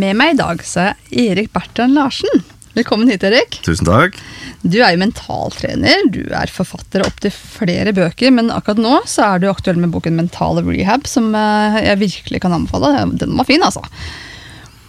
Med 0.00 0.16
meg 0.16 0.34
i 0.34 0.38
dag 0.38 0.62
så 0.64 0.90
er 0.90 0.98
Erik 1.10 1.50
Bertrand 1.52 1.96
Larsen. 1.98 2.44
Velkommen 2.72 3.10
hit, 3.10 3.24
Erik. 3.26 3.58
Tusen 3.66 3.88
takk. 3.88 4.14
Du 4.62 4.78
er 4.78 4.94
jo 4.94 5.00
mentaltrener, 5.02 6.06
du 6.14 6.22
er 6.36 6.52
forfatter 6.52 7.02
av 7.02 7.10
opptil 7.10 7.32
flere 7.34 7.92
bøker, 7.96 8.30
men 8.32 8.52
akkurat 8.54 8.80
nå 8.80 9.00
så 9.10 9.26
er 9.26 9.42
du 9.42 9.48
aktuell 9.50 9.80
med 9.82 9.92
boken 9.92 10.16
Mental 10.16 10.62
Rehab, 10.64 11.08
som 11.10 11.34
eh, 11.36 11.80
jeg 11.84 12.00
virkelig 12.04 12.40
kan 12.44 12.54
anbefale. 12.56 13.02
Den 13.20 13.34
var 13.36 13.48
fin, 13.50 13.64
altså. 13.66 13.82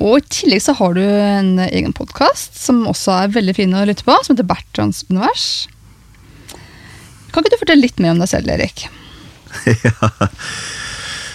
Og 0.01 0.21
i 0.21 0.25
tillegg 0.37 0.63
så 0.63 0.77
har 0.79 0.95
du 0.95 1.03
en 1.03 1.55
egen 1.65 1.97
podkast 1.97 2.55
som 2.61 2.85
også 2.89 3.17
er 3.17 3.35
veldig 3.35 3.57
fin 3.57 3.75
å 3.75 3.83
lytte 3.89 4.07
på, 4.07 4.15
som 4.21 4.37
heter 4.37 4.47
Bertrands 4.47 5.03
univers. 5.09 5.49
Kan 7.33 7.43
ikke 7.43 7.57
du 7.57 7.61
fortelle 7.65 7.89
litt 7.89 7.99
mer 7.99 8.15
om 8.15 8.23
deg 8.23 8.31
selv, 8.31 8.53
Erik? 8.53 8.85
ja. 9.87 10.13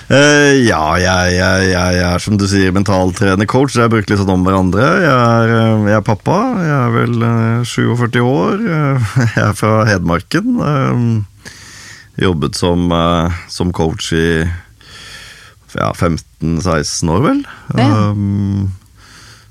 Uh, 0.07 0.55
ja, 0.63 0.83
jeg, 1.03 1.33
jeg, 1.35 1.63
jeg, 1.73 2.03
er 2.07 2.23
som 2.23 2.37
du 2.39 2.45
sier 2.47 2.75
mentaltrener, 2.75 3.49
coach. 3.51 3.75
Jeg 3.75 3.91
bruker 3.91 4.13
litt 4.13 4.21
sånn 4.21 4.37
om 4.37 4.45
hverandre. 4.47 4.85
Jeg 5.03 5.11
er, 5.11 5.55
eh, 5.57 5.87
jeg 5.91 5.99
er 5.99 6.05
pappa. 6.07 6.37
Jeg 6.63 6.77
er 6.77 6.93
vel 6.95 7.25
uh, 7.27 7.65
47 7.67 8.21
år. 8.23 8.63
Uh, 8.63 9.17
jeg 9.35 9.43
er 9.49 9.57
fra 9.59 9.81
Hedmarken. 9.89 10.61
jobbet 12.23 12.57
som, 12.57 12.87
som, 13.53 13.73
coach 13.77 14.13
i 14.17 14.47
ja, 15.75 15.91
15-16 15.91 17.11
år, 17.13 17.27
vel. 17.27 17.43
Ja. 17.75 17.91
Um, 18.15 18.71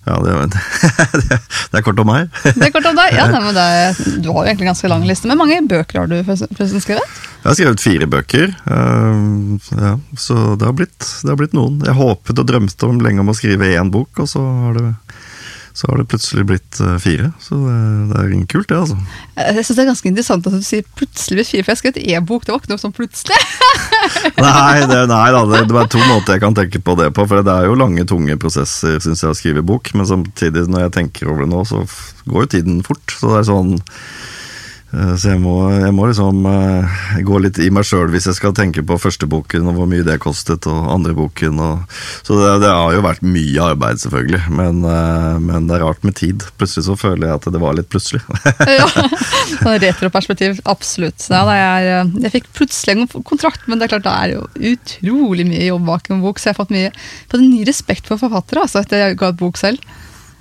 ja, 0.05 0.17
det, 0.21 0.33
det, 0.53 0.59
det, 1.71 1.79
er 1.79 1.85
kort 1.85 1.99
om 2.01 2.09
meg. 2.09 2.29
det 2.45 2.67
er 2.67 2.73
kort 2.75 2.89
om 2.89 2.97
deg, 2.97 3.15
ja, 3.17 3.25
nei, 3.33 3.65
er, 3.87 4.01
Du 4.21 4.29
har 4.31 4.43
jo 4.43 4.49
egentlig 4.51 4.69
ganske 4.69 4.91
lang 4.91 5.05
liste. 5.07 5.29
Men 5.31 5.39
mange 5.41 5.57
bøker 5.65 6.03
har 6.03 6.11
du 6.11 6.19
forresten 6.27 6.83
skrevet? 6.83 7.21
Jeg 7.41 7.49
har 7.49 7.57
skrevet 7.57 7.81
fire 7.83 8.09
bøker. 8.09 8.53
Uh, 8.69 9.57
ja, 9.73 9.95
så 10.17 10.55
det 10.57 10.69
har, 10.69 10.75
blitt, 10.77 10.99
det 11.23 11.33
har, 11.33 11.39
blitt, 11.41 11.57
noen. 11.57 11.81
Jeg 11.85 11.97
håpet 11.97 12.41
og 12.41 12.49
drømte 12.49 12.89
om 12.89 13.01
lenge 13.01 13.25
om 13.25 13.33
å 13.33 13.37
skrive 13.37 13.73
én 13.73 13.91
bok, 13.93 14.21
og 14.21 14.29
så 14.29 14.45
har 14.65 14.77
det 14.79 14.87
så 15.75 15.89
har 15.89 15.99
det 15.99 16.07
plutselig 16.07 16.45
blitt 16.47 16.79
uh, 16.79 16.95
fire. 17.03 17.29
Så 17.43 17.57
det, 17.59 17.77
det 18.11 18.19
er 18.21 18.45
kult, 18.51 18.69
det, 18.69 18.77
altså. 18.79 18.95
Jeg 19.35 19.65
synes 19.65 19.71
Det 19.75 19.83
er 19.83 19.89
ganske 19.89 20.11
interessant 20.11 20.47
at 20.47 20.55
du 20.55 20.63
sier 20.63 20.85
plutselig 20.95 21.39
blitt 21.41 21.51
fire, 21.51 21.65
for 21.65 21.73
jeg 21.73 21.81
skrev 21.81 21.93
et 21.93 22.13
e-bok. 22.15 22.45
Det 22.45 22.53
var 22.53 22.61
ikke 22.63 22.71
noe 22.71 22.83
sånn 22.85 22.95
plutselig. 22.95 23.39
nei, 24.47 24.85
det, 24.87 25.01
nei 25.11 25.25
da, 25.35 25.41
det, 25.51 25.65
det 25.71 25.81
er 25.81 25.91
to 25.91 26.03
måter 26.05 26.37
jeg 26.37 26.45
kan 26.45 26.55
tenke 26.55 26.79
på 26.79 26.95
det 27.01 27.09
på. 27.17 27.27
For 27.27 27.43
det 27.43 27.57
er 27.57 27.67
jo 27.67 27.79
lange, 27.79 28.07
tunge 28.07 28.39
prosesser 28.39 29.01
synes 29.03 29.25
jeg, 29.25 29.33
å 29.33 29.37
skrive 29.37 29.65
bok. 29.67 29.91
Men 29.99 30.07
samtidig, 30.09 30.63
når 30.71 30.87
jeg 30.87 30.95
tenker 31.01 31.33
over 31.33 31.43
det 31.43 31.51
nå, 31.51 31.65
så 31.67 31.83
går 32.23 32.47
jo 32.47 32.53
tiden 32.55 32.79
fort. 32.87 33.03
Så 33.19 33.33
det 33.33 33.43
er 33.43 33.51
sånn 33.51 33.75
Eh, 33.75 34.34
så 34.95 35.33
jeg 35.33 35.39
må, 35.43 35.53
jeg 35.73 35.91
må 35.95 36.07
liksom 36.07 36.45
uh, 36.47 36.99
gå 37.25 37.39
litt 37.43 37.57
i 37.59 37.67
meg 37.73 37.85
sjøl 37.87 38.07
hvis 38.13 38.27
jeg 38.29 38.37
skal 38.37 38.53
tenke 38.55 38.83
på 38.85 38.97
første 39.01 39.27
boken 39.29 39.67
og 39.67 39.79
hvor 39.79 39.89
mye 39.91 40.05
det 40.05 40.17
kostet, 40.23 40.67
og 40.71 40.89
andre 40.93 41.15
boken. 41.17 41.59
Og, 41.59 41.97
så 42.25 42.37
det, 42.39 42.51
det, 42.63 42.71
har 42.71 42.95
jo 42.95 43.03
vært 43.03 43.25
mye 43.25 43.65
arbeid, 43.73 43.99
selvfølgelig, 44.03 44.41
men, 44.55 44.81
uh, 44.87 45.35
men, 45.41 45.67
det 45.67 45.77
er 45.77 45.85
rart 45.85 46.05
med 46.07 46.15
tid. 46.19 46.45
Plutselig 46.59 46.87
så 46.87 46.97
føler 46.99 47.27
jeg 47.27 47.39
at 47.39 47.49
det 47.55 47.63
var 47.63 47.75
litt 47.77 47.91
plutselig. 47.91 48.23
ja, 48.79 48.87
sånn 49.59 49.81
Retroperspektiv, 49.83 50.61
absolutt. 50.69 51.27
Ja, 51.31 51.43
er, 51.51 52.07
jeg 52.23 52.33
fikk 52.37 52.49
plutselig 52.55 52.95
en 52.95 53.25
kontrakt, 53.27 53.67
men 53.67 53.81
det 53.81 53.89
er 53.89 53.95
klart 53.95 54.07
det 54.07 54.15
er 54.15 54.35
jo 54.37 54.73
utrolig 54.75 55.47
mye 55.49 55.67
jobb 55.67 55.85
bak 55.89 56.09
en 56.09 56.23
bok, 56.23 56.39
så 56.39 56.49
jeg 56.51 56.55
har 56.55 56.61
fått, 56.63 56.75
mye, 56.75 56.95
fått 57.27 57.41
en 57.41 57.51
ny 57.51 57.63
respekt 57.67 58.07
for 58.09 58.21
forfattere 58.21 58.63
altså, 58.65 58.85
etter 58.85 59.03
jeg 59.03 59.19
ga 59.19 59.33
et 59.33 59.41
bok 59.41 59.59
selv. 59.59 59.83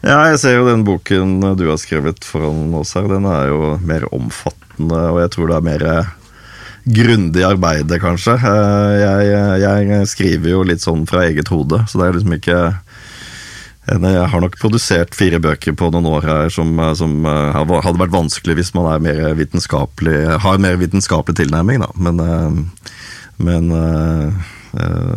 Ja, 0.04 0.18
jeg 0.28 0.40
ser 0.42 0.58
jo 0.58 0.66
den 0.68 0.82
boken 0.84 1.38
du 1.56 1.64
har 1.70 1.78
skrevet 1.80 2.26
foran 2.28 2.74
oss 2.76 2.92
her. 2.96 3.06
Den 3.08 3.24
er 3.28 3.48
jo 3.48 3.74
mer 3.80 4.04
omfattende, 4.12 5.00
og 5.14 5.22
jeg 5.22 5.32
tror 5.32 5.48
det 5.48 5.56
er 5.56 5.64
mer 5.64 5.84
eh, 5.88 6.10
grundig 6.98 7.44
arbeid, 7.48 7.94
kanskje. 8.02 8.34
Eh, 8.36 8.96
jeg, 9.00 9.30
jeg, 9.62 10.10
skriver 10.12 10.50
jo 10.52 10.66
litt 10.68 10.84
sånn 10.84 11.06
fra 11.08 11.24
eget 11.24 11.48
hode, 11.52 11.80
så 11.88 12.00
det 12.00 12.08
er 12.08 12.18
liksom 12.18 12.36
ikke 12.36 12.58
jeg 13.84 14.28
har 14.32 14.40
nok 14.40 14.54
produsert 14.56 15.12
fire 15.12 15.36
bøker 15.44 15.74
på 15.76 15.90
noen 15.92 16.06
år 16.08 16.24
her 16.24 16.46
som, 16.48 16.70
som 16.96 17.26
hadde 17.28 17.98
vært 18.00 18.14
vanskelig 18.14 18.54
hvis 18.56 18.70
man 18.72 18.86
er 18.88 19.02
mer 19.04 19.18
har 19.20 20.62
mer 20.64 20.78
vitenskapelig 20.80 21.36
tilnærming, 21.36 21.84
da. 21.84 21.90
Men, 22.00 22.62
men 23.36 23.68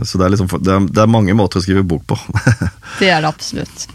Så 0.03 0.19
det 0.19 0.25
er, 0.27 0.35
liksom, 0.35 0.51
det 0.59 0.99
er 0.99 1.07
mange 1.07 1.31
måter 1.39 1.61
å 1.61 1.63
skrive 1.63 1.87
bok 1.87 2.03
på. 2.11 2.19
det 2.99 3.07
er 3.07 3.23
det 3.23 3.31
absolutt. 3.31 3.87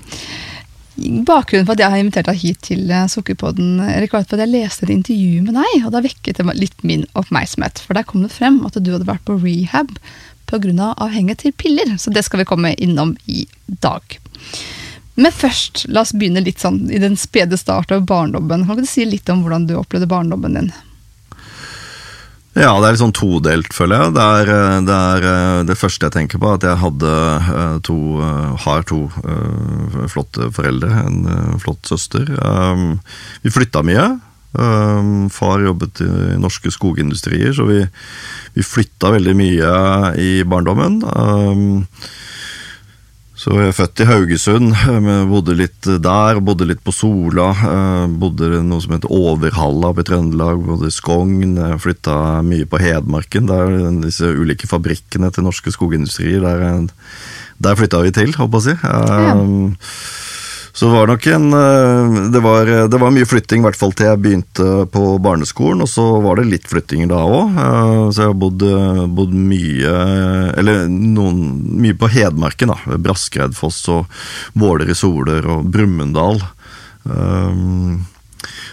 Bakgrunnen 0.97 1.65
for 1.65 1.73
at 1.73 1.81
jeg 1.81 1.93
har 1.93 2.03
invitert 2.03 2.29
deg 2.29 2.41
hit 2.43 2.59
til 2.67 2.91
eh, 2.93 3.07
Sukkerpodden, 3.09 3.81
Erik, 3.87 4.13
var 4.13 4.27
at 4.27 4.35
jeg 4.37 4.51
leste 4.51 4.85
et 4.85 4.93
intervju 4.93 5.47
med 5.47 5.57
deg, 5.57 5.87
og 5.87 5.95
da 5.95 6.03
vekket 6.05 6.41
det 6.41 6.57
litt 6.59 6.85
min 6.85 7.07
oppmerksomhet. 7.17 7.81
For 7.81 7.97
der 7.97 8.05
kom 8.09 8.27
det 8.27 8.35
frem 8.35 8.61
at 8.69 8.77
du 8.77 8.93
hadde 8.93 9.09
vært 9.09 9.25
på 9.29 9.39
rehab 9.41 9.95
pga. 10.53 10.93
avhengighet 11.01 11.39
til 11.39 11.53
piller. 11.57 11.97
Så 11.97 12.13
det 12.13 12.25
skal 12.27 12.43
vi 12.43 12.49
komme 12.49 12.75
innom 12.75 13.17
i 13.25 13.47
dag. 13.67 14.03
Men 15.15 15.33
først, 15.33 15.87
la 15.89 16.05
oss 16.05 16.13
begynne 16.13 16.45
litt 16.45 16.61
sånn 16.61 16.91
i 16.91 17.01
den 17.01 17.17
spede 17.17 17.57
start 17.57 17.93
av 17.93 18.05
barndommen. 18.09 18.67
Kan 18.67 18.81
du 18.81 18.87
si 18.89 19.05
litt 19.05 19.29
om 19.33 19.45
hvordan 19.45 19.67
du 19.69 19.77
opplevde 19.77 20.09
barndommen 20.09 20.57
din? 20.57 20.73
Ja, 22.53 22.75
det 22.77 22.85
er 22.85 22.93
litt 22.93 23.01
sånn 23.01 23.15
todelt, 23.17 23.73
føler 23.73 24.03
jeg. 24.03 24.13
Det 24.13 24.25
er, 24.39 24.51
eh, 24.53 24.81
det 24.85 24.97
er, 24.97 25.27
eh, 25.29 25.61
det 25.71 25.79
første 25.81 26.05
jeg 26.05 26.13
tenker 26.13 26.41
på, 26.43 26.51
at 26.53 26.67
jeg 26.69 26.81
hadde 26.83 27.13
eh, 27.41 27.79
to, 27.81 27.97
har 28.61 28.85
to 28.85 29.07
flotte 30.13 30.51
foreldre. 30.53 30.91
En 31.07 31.59
flott 31.63 31.89
søster. 31.89 32.29
Vi 33.43 33.53
flytta 33.53 33.83
mye. 33.87 34.05
Far 35.33 35.63
jobbet 35.65 36.03
i 36.05 36.37
norske 36.37 36.69
skogindustrier, 36.75 37.55
så 37.57 37.65
vi, 37.65 37.79
vi 38.53 38.67
flytta 38.67 39.15
veldig 39.15 39.35
mye 39.39 39.73
i 40.21 40.33
barndommen. 40.45 41.01
Så 43.43 43.57
jeg 43.59 43.73
er 43.73 43.75
født 43.75 44.01
i 44.05 44.07
Haugesund, 44.07 44.69
bodde 45.27 45.57
litt 45.59 45.87
der, 46.05 46.39
bodde 46.47 46.69
litt 46.69 46.83
på 46.87 46.95
Sola. 46.95 47.49
Eh, 47.51 48.05
bodde 48.23 48.61
noe 48.63 48.85
som 48.85 48.95
heter 48.95 49.11
Overhalla 49.11 49.91
oppe 49.91 50.05
i 50.05 50.07
Trøndelag, 50.07 50.63
bodde 50.63 50.87
i 50.87 50.95
Skogn. 50.95 51.57
Flytta 51.83 52.17
mye 52.47 52.69
på 52.71 52.79
Hedmarken, 52.79 53.51
der 53.51 53.75
disse 54.05 54.31
ulike 54.31 54.71
fabrikkene 54.71 55.33
til 55.35 55.49
norske 55.49 55.75
skogindustrier. 55.75 56.47
Der, 56.47 56.87
der 57.67 57.81
flytta 57.81 58.05
vi 58.07 58.15
til, 58.15 58.31
håper 58.39 58.63
jeg 58.63 58.63
å 58.63 58.67
si. 58.69 58.77
Ja. 58.87 60.32
Eh, 60.83 60.89
så 60.89 60.89
det 60.89 60.93
var 60.93 61.07
nok 61.07 61.27
en 61.27 61.53
eh, 61.53 62.31
det 62.33 62.41
var, 62.41 62.67
det 62.89 62.99
var, 62.99 63.11
mye 63.11 63.27
flytting, 63.27 63.63
i 63.63 63.67
hvert 63.67 63.79
fall 63.79 63.93
til 63.93 64.07
jeg 64.07 64.23
begynte 64.23 64.87
på 64.91 65.19
barneskolen. 65.23 65.83
Og 65.83 65.89
så 65.89 66.05
var 66.21 66.37
det 66.37 66.51
litt 66.51 66.69
flyttinger 66.69 67.09
da 67.13 67.23
òg. 67.23 67.57
Eh, 67.57 68.11
så 68.11 68.23
jeg 68.23 68.33
har 68.33 68.39
bodd, 68.39 68.65
bodd, 69.15 69.35
mye 69.35 69.93
Eller 70.59 70.89
noen, 70.89 71.43
mye 71.83 71.95
på 71.99 72.11
Hedmarken, 72.11 72.73
da. 72.73 72.99
Braskereidfoss 72.99 73.85
og 73.93 74.07
Våler 74.59 74.91
i 74.91 74.97
Soler 74.99 75.47
og 75.47 75.69
Brumunddal. 75.71 76.43
Eh, 77.07 78.01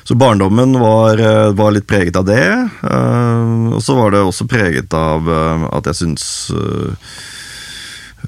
så 0.09 0.16
barndommen 0.18 0.74
var, 0.81 1.19
var, 1.53 1.74
litt 1.75 1.86
preget 1.86 2.16
av 2.18 2.25
det. 2.25 2.42
Og 2.81 3.84
så 3.86 3.94
var 3.94 4.16
det 4.16 4.24
også 4.25 4.48
preget 4.50 4.96
av 4.98 5.28
at 5.69 5.86
jeg 5.92 6.00
syns 6.00 6.24
Eh, 6.50 7.39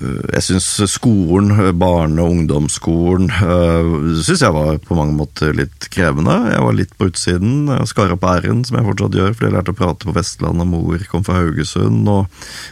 jeg 0.02 0.44
syns 0.48 0.68
skolen, 0.92 1.52
eh, 1.56 1.72
barne- 1.72 2.22
og 2.22 2.36
ungdomsskolen, 2.36 3.30
syns 3.32 4.32
synes 4.32 4.46
jeg 4.46 4.56
var 4.56 4.78
på 4.82 4.96
mange 4.98 5.14
måter 5.16 5.54
litt 5.56 5.88
krevende. 5.94 6.34
Jeg 6.52 6.64
var 6.66 6.76
litt 6.78 6.94
på 6.98 7.10
utsiden. 7.12 7.68
Jeg 7.70 7.90
skar 7.92 8.14
opp 8.16 8.24
r-en, 8.26 8.64
som 8.66 8.78
jeg 8.78 8.88
fortsatt 8.88 9.18
gjør, 9.18 9.36
fordi 9.36 9.50
jeg 9.50 9.56
lærte 9.58 9.74
å 9.74 9.78
prate 9.78 10.08
på 10.08 10.16
Vestlandet. 10.16 10.70
Mor 10.72 11.04
kom 11.12 11.26
fra 11.28 11.38
Haugesund. 11.40 12.08
Og 12.08 12.28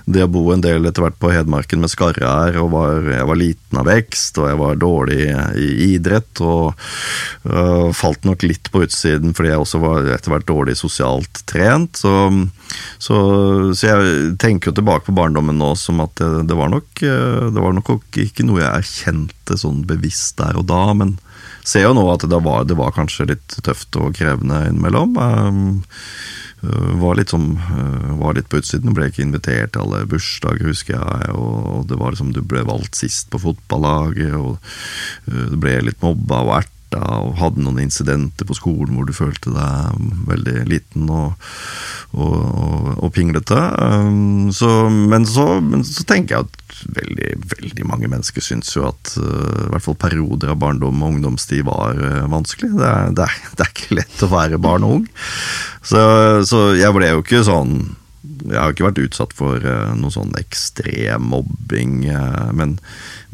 det 0.09 0.23
å 0.25 0.31
bo 0.31 0.45
en 0.53 0.63
del 0.63 0.87
etter 0.89 1.05
hvert 1.05 1.19
på 1.19 1.31
Hedmarken 1.33 1.83
med 1.83 1.91
skarre-ær, 1.91 2.57
og 2.63 2.71
var, 2.73 3.09
jeg 3.11 3.27
var 3.29 3.39
liten 3.39 3.81
av 3.81 3.89
vekst, 3.89 4.39
og 4.39 4.49
jeg 4.49 4.59
var 4.63 4.81
dårlig 4.81 5.19
i 5.59 5.69
idrett, 5.93 6.41
og 6.41 6.73
uh, 7.45 7.91
falt 7.95 8.25
nok 8.27 8.45
litt 8.47 8.71
på 8.71 8.83
utsiden 8.85 9.35
fordi 9.35 9.51
jeg 9.51 9.61
også 9.61 9.81
var 9.81 10.07
etter 10.15 10.33
hvert 10.33 10.47
dårlig 10.49 10.77
sosialt 10.79 11.43
trent. 11.49 11.99
Så, 11.99 12.13
så, 13.01 13.19
så 13.75 13.89
jeg 13.89 14.33
tenker 14.41 14.71
jo 14.71 14.79
tilbake 14.79 15.09
på 15.09 15.17
barndommen 15.17 15.59
nå 15.59 15.73
som 15.79 16.01
at 16.03 16.15
det, 16.19 16.47
det 16.49 16.57
var 16.57 16.71
nok 16.73 17.03
det 17.53 17.63
var 17.63 17.75
nok 17.75 17.91
ikke 18.19 18.45
noe 18.47 18.61
jeg 18.61 18.83
erkjente 18.83 19.57
sånn 19.59 19.83
bevisst 19.89 20.37
der 20.41 20.59
og 20.59 20.67
da, 20.69 20.83
men 20.97 21.17
ser 21.67 21.87
jo 21.87 21.95
nå 21.97 22.05
at 22.11 22.25
det 22.29 22.41
var, 22.45 22.65
det 22.67 22.77
var 22.79 22.95
kanskje 22.95 23.31
litt 23.33 23.57
tøft 23.65 23.97
og 23.99 24.15
krevende 24.17 24.63
innimellom. 24.69 25.17
Um, 25.19 25.59
øh, 26.63 26.93
var 27.01 27.19
litt, 27.19 27.33
som, 27.33 27.51
var 28.19 28.37
litt 28.37 28.49
på 28.51 28.61
utsiden. 28.61 28.95
Ble 28.95 29.09
ikke 29.11 29.25
invitert 29.25 29.75
til 29.75 29.85
alle 29.85 30.05
bursdager, 30.09 30.71
husker 30.71 30.97
jeg. 30.97 31.35
Og 31.35 31.85
det 31.89 31.99
var 31.99 32.15
liksom, 32.15 32.33
du 32.35 32.41
ble 32.41 32.65
valgt 32.67 32.99
sist 32.99 33.29
på 33.33 33.41
fotballaget, 33.43 34.35
og 34.39 34.57
du 35.29 35.57
ble 35.61 35.77
litt 35.89 36.01
mobba 36.05 36.43
og 36.45 36.55
erta. 36.89 37.21
Og 37.23 37.37
hadde 37.39 37.63
noen 37.63 37.79
incidenter 37.79 38.45
på 38.45 38.55
skolen 38.57 38.95
hvor 38.95 39.05
du 39.05 39.13
følte 39.13 39.51
deg 39.53 39.99
veldig 40.27 40.65
liten 40.69 41.09
og, 41.09 41.33
og, 42.13 42.35
og, 42.35 43.03
og 43.03 43.13
pinglete. 43.13 43.59
Um, 43.79 44.51
så, 44.51 44.89
men, 44.89 45.25
så, 45.25 45.59
men, 45.61 45.83
så, 45.83 46.03
tenker 46.03 46.35
jeg 46.35 46.47
at 46.47 46.81
veldig, 46.95 47.31
veldig 47.55 47.85
mange 47.87 48.09
mennesker 48.09 48.41
syns 48.41 48.73
jo 48.75 48.87
at 48.89 49.15
uh, 49.17 49.67
i 49.67 49.71
hvert 49.73 49.85
fall 49.85 49.99
perioder 49.99 50.53
av 50.53 50.59
barndom 50.59 51.03
og 51.03 51.15
ungdomstid 51.15 51.65
var 51.67 51.99
uh, 51.99 52.25
vanskelig. 52.31 52.73
Det 52.77 52.89
er, 52.89 53.13
det, 53.15 53.27
er, 53.27 53.39
det 53.55 53.65
er, 53.65 53.73
ikke 53.73 53.99
lett 54.01 54.25
å 54.25 54.33
være 54.33 54.61
barn 54.61 54.87
og 54.87 54.99
ung. 54.99 55.07
Så, 55.81 55.99
så 56.49 56.69
jeg 56.77 56.93
ble 56.95 57.13
jo 57.13 57.23
ikke 57.23 57.45
sånn 57.47 57.79
jeg 58.19 58.59
har 58.59 58.73
ikke 58.73 58.87
vært 58.89 59.01
utsatt 59.05 59.33
for 59.35 59.63
uh, 59.63 59.93
noe 59.95 60.11
sånn 60.11 60.33
ekstrem 60.39 61.29
mobbing, 61.31 62.01
uh, 62.11 62.49
men, 62.55 62.75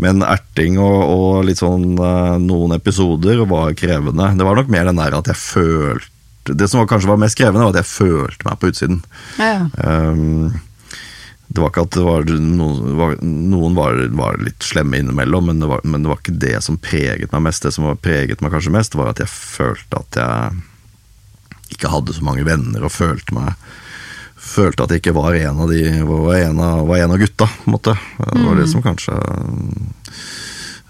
men 0.02 0.22
erting 0.26 0.78
og, 0.78 1.00
og, 1.10 1.30
litt 1.48 1.62
sånn 1.62 1.96
uh, 1.98 2.36
noen 2.42 2.76
episoder 2.78 3.42
var 3.50 3.74
krevende. 3.78 4.30
Det 4.38 4.46
var 4.46 4.60
nok 4.60 4.70
mer 4.74 4.86
den 4.90 5.02
der 5.02 5.18
at 5.18 5.32
jeg 5.32 5.42
følte 5.42 6.54
Det 6.54 6.70
som 6.70 6.84
var, 6.84 6.90
kanskje 6.92 7.10
var 7.10 7.22
mest 7.24 7.40
krevende, 7.40 7.66
var 7.66 7.74
at 7.74 7.82
jeg 7.82 7.94
følte 7.96 8.46
meg 8.46 8.60
på 8.62 8.70
utsiden. 8.70 9.02
Ja, 9.42 9.52
ja. 9.58 9.66
Um, 9.82 10.62
det 11.46 11.62
var 11.62 11.70
ikke 11.72 11.86
at 11.86 11.96
det 11.96 12.04
var 12.04 12.26
noen, 12.42 12.96
var, 12.98 13.18
noen 13.22 13.76
var, 13.78 14.00
var, 14.18 14.38
litt 14.42 14.66
slemme 14.66 14.98
innimellom, 15.00 15.46
men 15.50 15.62
det, 15.62 15.70
var, 15.70 15.84
men 15.86 16.04
det 16.04 16.10
var 16.12 16.20
ikke 16.20 16.40
det 16.42 16.56
som 16.66 16.78
preget 16.82 17.34
meg 17.34 17.46
mest. 17.46 17.66
Det 17.66 17.72
som 17.74 17.86
var 17.88 18.00
preget 18.02 18.42
meg 18.44 18.54
kanskje 18.54 18.74
mest, 18.74 18.98
var 18.98 19.14
at 19.14 19.22
jeg 19.22 19.32
følte 19.32 20.02
at 20.02 20.20
jeg 20.20 21.76
ikke 21.78 21.94
hadde 21.94 22.18
så 22.18 22.26
mange 22.26 22.46
venner 22.46 22.86
og 22.86 22.94
følte 22.94 23.38
meg 23.38 23.54
følte 24.46 24.86
at 24.86 24.94
jeg 24.94 25.02
ikke 25.04 25.18
var 25.18 25.36
en 25.38 25.62
av 25.64 25.72
de 25.72 25.84
var 26.08 26.36
en 26.38 26.60
av, 26.62 26.88
var 26.88 27.02
en 27.02 27.14
av 27.16 27.22
gutta, 27.22 27.48
på 27.50 27.70
en 27.70 27.76
måte. 27.76 27.96
Det 28.22 28.44
var 28.46 28.60
det 28.60 28.68
som 28.72 28.84
kanskje 28.86 29.16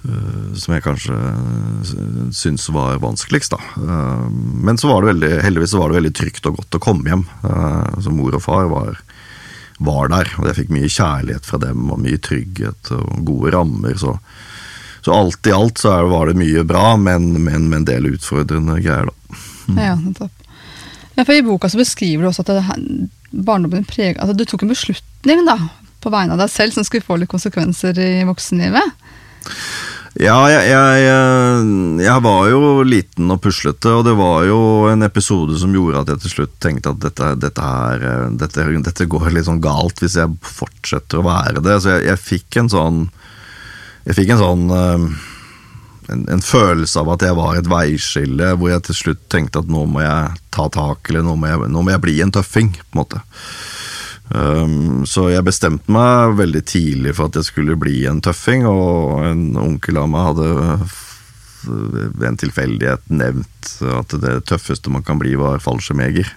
øh, 0.06 0.52
Som 0.60 0.76
jeg 0.76 0.86
kanskje 0.86 1.16
syns 2.36 2.68
var 2.70 3.02
vanskeligst, 3.04 3.56
da. 3.56 3.60
Øh, 3.82 4.28
men 4.68 4.78
så 4.78 4.92
var 4.92 5.02
det 5.02 5.14
veldig, 5.14 5.34
heldigvis 5.48 5.74
så 5.74 5.82
var 5.82 5.92
det 5.92 6.00
veldig 6.02 6.16
trygt 6.22 6.50
og 6.52 6.60
godt 6.62 6.78
å 6.78 6.84
komme 6.84 7.10
hjem. 7.10 7.26
Så 8.04 8.14
mor 8.14 8.36
og 8.38 8.44
far 8.46 8.70
var, 8.72 9.00
var 9.80 10.12
der, 10.14 10.36
og 10.40 10.52
jeg 10.52 10.60
fikk 10.62 10.76
mye 10.76 10.92
kjærlighet 10.92 11.48
fra 11.48 11.62
dem, 11.64 11.88
og 11.90 12.04
mye 12.04 12.22
trygghet 12.22 12.94
og 13.00 13.26
gode 13.26 13.56
rammer. 13.58 13.98
så 13.98 14.20
så 15.06 15.14
alt 15.14 15.48
i 15.48 15.52
alt 15.54 15.78
så 15.78 15.92
var 16.10 16.32
det 16.32 16.40
mye 16.40 16.64
bra, 16.66 16.96
men 16.98 17.28
med 17.44 17.76
en 17.78 17.84
del 17.86 18.08
utfordrende 18.16 18.80
greier, 18.82 19.06
da. 19.06 19.36
Ja, 19.78 19.92
nettopp. 20.02 20.32
Ja, 21.14 21.24
for 21.24 21.34
I 21.36 21.44
boka 21.46 21.70
så 21.70 21.78
beskriver 21.78 22.26
du 22.26 22.30
også 22.32 22.42
at 22.42 22.50
det, 22.50 22.80
barndommen 23.44 23.88
preget 23.88 24.22
altså, 24.22 24.36
Du 24.38 24.46
tok 24.48 24.64
en 24.64 24.72
beslutning 24.72 25.44
da, 25.48 25.58
på 26.04 26.14
vegne 26.14 26.36
av 26.36 26.44
deg 26.44 26.54
selv 26.54 26.76
som 26.76 26.88
skulle 26.88 27.06
få 27.06 27.20
litt 27.20 27.32
konsekvenser 27.32 28.00
i 28.00 28.24
voksenlivet? 28.28 28.96
Ja, 30.16 30.38
jeg, 30.48 30.70
jeg, 30.72 31.08
jeg, 32.00 32.20
var 32.24 32.46
jo 32.48 32.60
liten 32.88 33.34
og 33.34 33.42
puslete, 33.44 33.92
og 33.92 34.06
det 34.08 34.14
var 34.16 34.46
jo 34.48 34.60
en 34.88 35.04
episode 35.04 35.58
som 35.60 35.74
gjorde 35.76 36.06
at 36.06 36.14
jeg 36.14 36.24
til 36.24 36.34
slutt 36.38 36.54
tenkte 36.64 36.94
at 36.94 37.02
dette, 37.04 37.34
dette, 37.44 37.66
her, 37.68 38.06
dette, 38.40 38.68
dette 38.88 39.10
går 39.12 39.28
litt 39.36 39.50
sånn 39.50 39.60
galt 39.64 40.00
hvis 40.00 40.16
jeg 40.22 40.38
fortsetter 40.40 41.20
å 41.20 41.26
være 41.28 41.66
det. 41.66 41.76
Så 41.84 41.98
jeg, 41.98 42.06
jeg 42.14 42.24
fikk 42.24 42.62
en 42.62 42.72
sånn 42.72 43.06
Jeg 44.06 44.20
fikk 44.22 44.36
en 44.36 44.44
sånn 44.44 44.66
en, 46.12 46.26
en, 46.30 46.42
følelse 46.44 47.02
av 47.02 47.14
at 47.16 47.26
jeg 47.26 47.38
var 47.38 47.58
et 47.58 47.70
veiskille, 47.70 48.52
hvor 48.60 48.72
jeg 48.72 48.84
til 48.88 49.00
slutt 49.00 49.24
tenkte 49.32 49.62
at 49.64 49.72
nå 49.72 49.86
må 49.90 50.04
jeg 50.04 50.36
ta 50.56 50.68
tak, 50.74 51.10
eller 51.10 51.26
nå 51.26 51.38
må 51.40 51.52
jeg, 51.52 51.72
nå 51.72 51.86
må 51.86 51.96
jeg 51.96 52.04
bli 52.04 52.20
en 52.24 52.36
tøffing. 52.36 52.74
på 52.76 52.96
en 52.96 53.02
måte. 53.02 53.24
Um, 54.26 55.04
så 55.06 55.28
jeg 55.30 55.46
bestemte 55.46 55.92
meg 55.94 56.38
veldig 56.40 56.64
tidlig 56.66 57.14
for 57.18 57.30
at 57.30 57.38
jeg 57.38 57.50
skulle 57.52 57.78
bli 57.78 58.06
en 58.10 58.24
tøffing, 58.26 58.66
og 58.70 59.26
en 59.28 59.44
onkel 59.62 60.02
av 60.02 60.10
meg 60.12 60.32
hadde 60.32 60.54
ved 61.66 62.26
en 62.28 62.38
tilfeldighet 62.38 63.08
nevnt 63.10 63.70
at 63.90 64.12
det 64.22 64.36
tøffeste 64.50 64.92
man 64.94 65.02
kan 65.06 65.18
bli, 65.18 65.32
var 65.40 65.64
fallskjermjeger. 65.64 66.30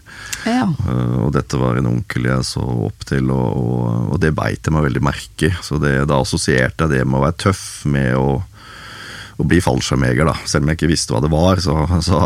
Ja. 0.49 0.69
Uh, 0.85 1.27
og 1.27 1.33
dette 1.37 1.61
var 1.61 1.79
en 1.79 1.91
onkel 1.91 2.29
jeg 2.31 2.47
så 2.49 2.65
opp 2.89 3.09
til, 3.09 3.33
og, 3.35 3.49
og, 3.57 4.13
og 4.15 4.23
det 4.23 4.35
beit 4.37 4.65
jeg 4.65 4.75
meg 4.75 4.89
veldig 4.89 5.05
merke 5.05 5.51
i. 5.51 5.57
Så 5.65 5.81
det, 5.83 5.95
da 6.09 6.21
assosierte 6.23 6.87
jeg 6.87 6.97
det 6.97 7.05
med 7.05 7.21
å 7.21 7.27
være 7.27 7.41
tøff 7.49 7.67
med 7.89 8.17
å 8.17 8.29
å 9.39 9.47
bli 9.47 9.61
fallskjermjeger, 9.63 10.27
da. 10.27 10.35
Selv 10.51 10.67
om 10.67 10.73
jeg 10.73 10.81
ikke 10.81 10.91
visste 10.91 11.15
hva 11.15 11.23
det 11.23 11.31
var, 11.31 11.61
så, 11.63 11.77
så, 12.03 12.21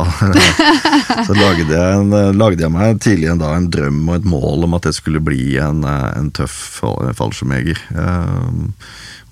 så 1.29 1.37
lagde, 1.37 1.69
jeg 1.69 1.99
en, 1.99 2.15
lagde, 2.39 2.65
jeg 2.65 2.73
meg 2.73 3.03
tidlig 3.05 3.29
en, 3.29 3.43
dag, 3.43 3.57
en 3.59 3.71
drøm 3.73 4.03
og 4.07 4.15
et 4.17 4.29
mål 4.33 4.67
om 4.67 4.77
at 4.79 4.89
jeg 4.89 4.97
skulle 4.97 5.21
bli 5.25 5.59
en, 5.61 5.85
en 5.85 6.31
tøff 6.33 6.57
fallskjermjeger. 6.81 7.83
Um, 7.93 8.73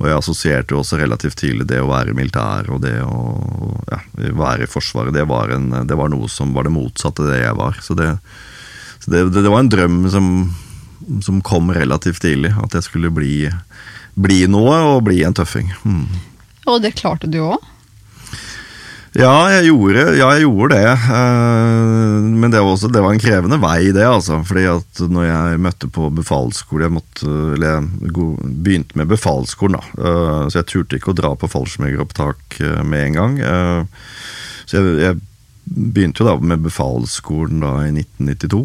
og 0.00 0.09
jeg 0.09 0.17
assosierte 0.17 0.73
jo 0.73 0.81
også 0.81 0.97
relativt 1.00 1.37
tidlig 1.43 1.67
det 1.69 1.81
å 1.81 1.91
være 1.91 2.17
militær 2.17 2.71
og 2.73 2.81
det 2.85 2.94
å 3.05 3.19
ja, 3.88 4.00
være 4.17 4.65
i 4.65 4.71
Forsvaret. 4.71 5.12
Det 5.12 5.27
var, 5.29 5.53
en, 5.53 5.69
det 5.88 5.97
var, 5.97 6.09
noe 6.12 6.29
som 6.32 6.55
var 6.56 6.65
det 6.69 6.73
motsatte 6.73 7.27
av 7.27 7.32
det 7.32 7.43
jeg 7.43 7.59
var. 7.59 7.81
Så 7.85 7.97
det, 7.99 8.15
så 9.00 9.12
det, 9.12 9.27
det 9.37 9.44
var 9.49 9.61
en 9.61 9.73
drøm 9.73 10.00
som, 10.12 10.31
som, 11.21 11.43
kom 11.44 11.69
relativt 11.77 12.23
tidlig. 12.25 12.55
At 12.65 12.77
jeg 12.77 12.88
skulle 12.88 13.12
bli, 13.12 13.35
bli 14.17 14.41
noe 14.49 14.81
og 14.94 15.05
bli 15.09 15.21
en 15.25 15.37
tøffing. 15.37 15.69
Mm. 15.85 16.06
Og 16.69 16.83
det 16.85 16.97
klarte 16.99 17.31
du 17.31 17.41
òg? 17.45 17.71
Ja, 19.19 19.51
jeg 19.51 19.73
gjorde, 19.73 20.03
ja, 20.15 20.29
jeg 20.37 20.45
gjorde 20.45 20.77
det. 20.77 20.91
Uh, 21.11 22.23
men 22.31 22.53
det 22.53 22.61
var, 22.62 22.69
også, 22.77 22.91
det 22.95 23.01
var, 23.03 23.11
en 23.11 23.23
krevende 23.23 23.59
vei, 23.59 23.91
det. 23.91 24.05
altså. 24.07 24.39
Fordi 24.47 24.69
at 24.71 25.01
når 25.11 25.25
jeg 25.27 25.62
møtte 25.67 25.89
på 25.91 26.11
befalsskole 26.15 26.87
Jeg 26.87 26.95
måtte, 26.95 27.27
eller 27.27 27.81
jeg 27.81 28.12
begynte 28.62 29.01
med 29.01 29.11
befalsskolen, 29.11 29.81
da. 29.81 29.83
Uh, 29.99 30.45
så 30.47 30.61
jeg 30.61 30.69
turte 30.71 31.01
ikke 31.01 31.11
å 31.11 31.19
dra 31.19 31.33
på 31.35 31.51
fallskjermjegeropptak 31.51 32.61
uh, 32.63 32.85
med 32.87 33.09
en 33.09 33.19
gang. 33.19 33.41
så 34.71 34.79
jeg, 34.79 34.95
jeg, 35.03 35.21
begynte 35.71 36.23
jo 36.23 36.27
da 36.27 36.35
med 36.43 36.63
befalsskolen 36.65 37.63
i 37.63 38.03
1992. 38.03 38.65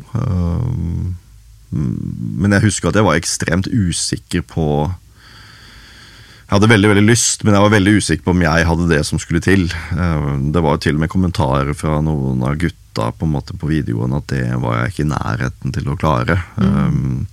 men 1.70 2.56
jeg 2.56 2.64
husker 2.64 2.90
at 2.90 2.98
jeg 2.98 3.06
var 3.06 3.20
ekstremt 3.20 3.68
usikker 3.70 4.42
på 4.50 4.66
jeg 6.56 6.62
hadde 6.62 6.72
veldig 6.72 6.90
veldig 6.94 7.10
lyst, 7.10 7.42
men 7.44 7.52
jeg 7.52 7.64
var 7.66 7.72
veldig 7.74 7.94
usikker 8.00 8.24
på 8.24 8.32
om 8.32 8.44
jeg 8.46 8.68
hadde 8.70 8.86
det 8.88 9.02
som 9.04 9.20
skulle 9.20 9.42
til. 9.44 9.66
Eh, 9.92 10.28
det 10.56 10.62
var 10.64 10.78
jo 10.78 10.84
til 10.86 10.96
og 10.96 11.02
med 11.02 11.12
kommentarer 11.12 11.76
fra 11.76 11.98
noen 12.00 12.46
av 12.48 12.56
gutta 12.62 13.10
på, 13.12 13.28
en 13.28 13.34
måte 13.34 13.58
på 13.60 13.68
videoen 13.68 14.16
at 14.16 14.30
det 14.32 14.46
var 14.64 14.78
jeg 14.78 14.94
ikke 14.94 15.04
i 15.04 15.10
nærheten 15.10 15.76
til 15.76 15.90
å 15.92 15.98
klare. 16.00 16.38
Mm. 16.56 16.78
Um, 16.80 17.26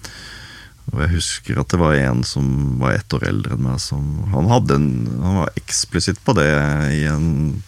og 0.90 1.04
jeg 1.04 1.12
husker 1.12 1.60
at 1.62 1.70
det 1.70 1.78
var 1.84 1.94
en 2.00 2.26
som 2.26 2.48
var 2.82 2.96
ett 2.96 3.14
år 3.14 3.28
eldre 3.28 3.54
enn 3.54 3.62
meg, 3.62 3.78
som 3.78 4.02
Han, 4.34 4.50
en, 4.74 4.90
han 5.22 5.38
var 5.44 5.54
eksplisitt 5.60 6.18
på 6.26 6.34
det 6.40 6.50
en, 7.12 7.62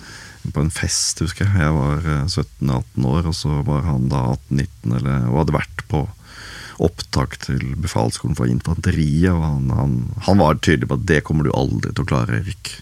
på 0.51 0.59
en 0.59 0.75
fest, 0.75 1.23
husker 1.23 1.47
jeg. 1.47 1.69
Jeg 1.69 1.79
var 1.79 2.03
17-18 2.27 2.67
eh, 2.67 3.09
år, 3.15 3.31
og 3.31 3.39
så 3.45 3.63
var 3.71 3.87
han 3.87 4.11
da 4.11 4.27
18-19, 4.51 4.99
og 5.31 5.39
hadde 5.45 5.59
vært 5.63 5.87
på 5.87 6.03
opptak 6.83 7.39
til 7.45 7.63
befalsskolen 7.81 8.37
for 8.39 8.51
infanteriet. 8.51 9.31
og 9.33 9.43
han, 9.45 9.71
han, 9.75 9.97
han, 10.27 10.41
var 10.43 10.59
tydelig 10.59 10.91
på 10.91 10.99
at 10.99 11.09
det 11.11 11.23
kommer 11.27 11.47
du 11.47 11.55
aldri 11.55 11.93
til 11.93 12.05
å 12.05 12.11
klare, 12.11 12.41
Erik. 12.43 12.75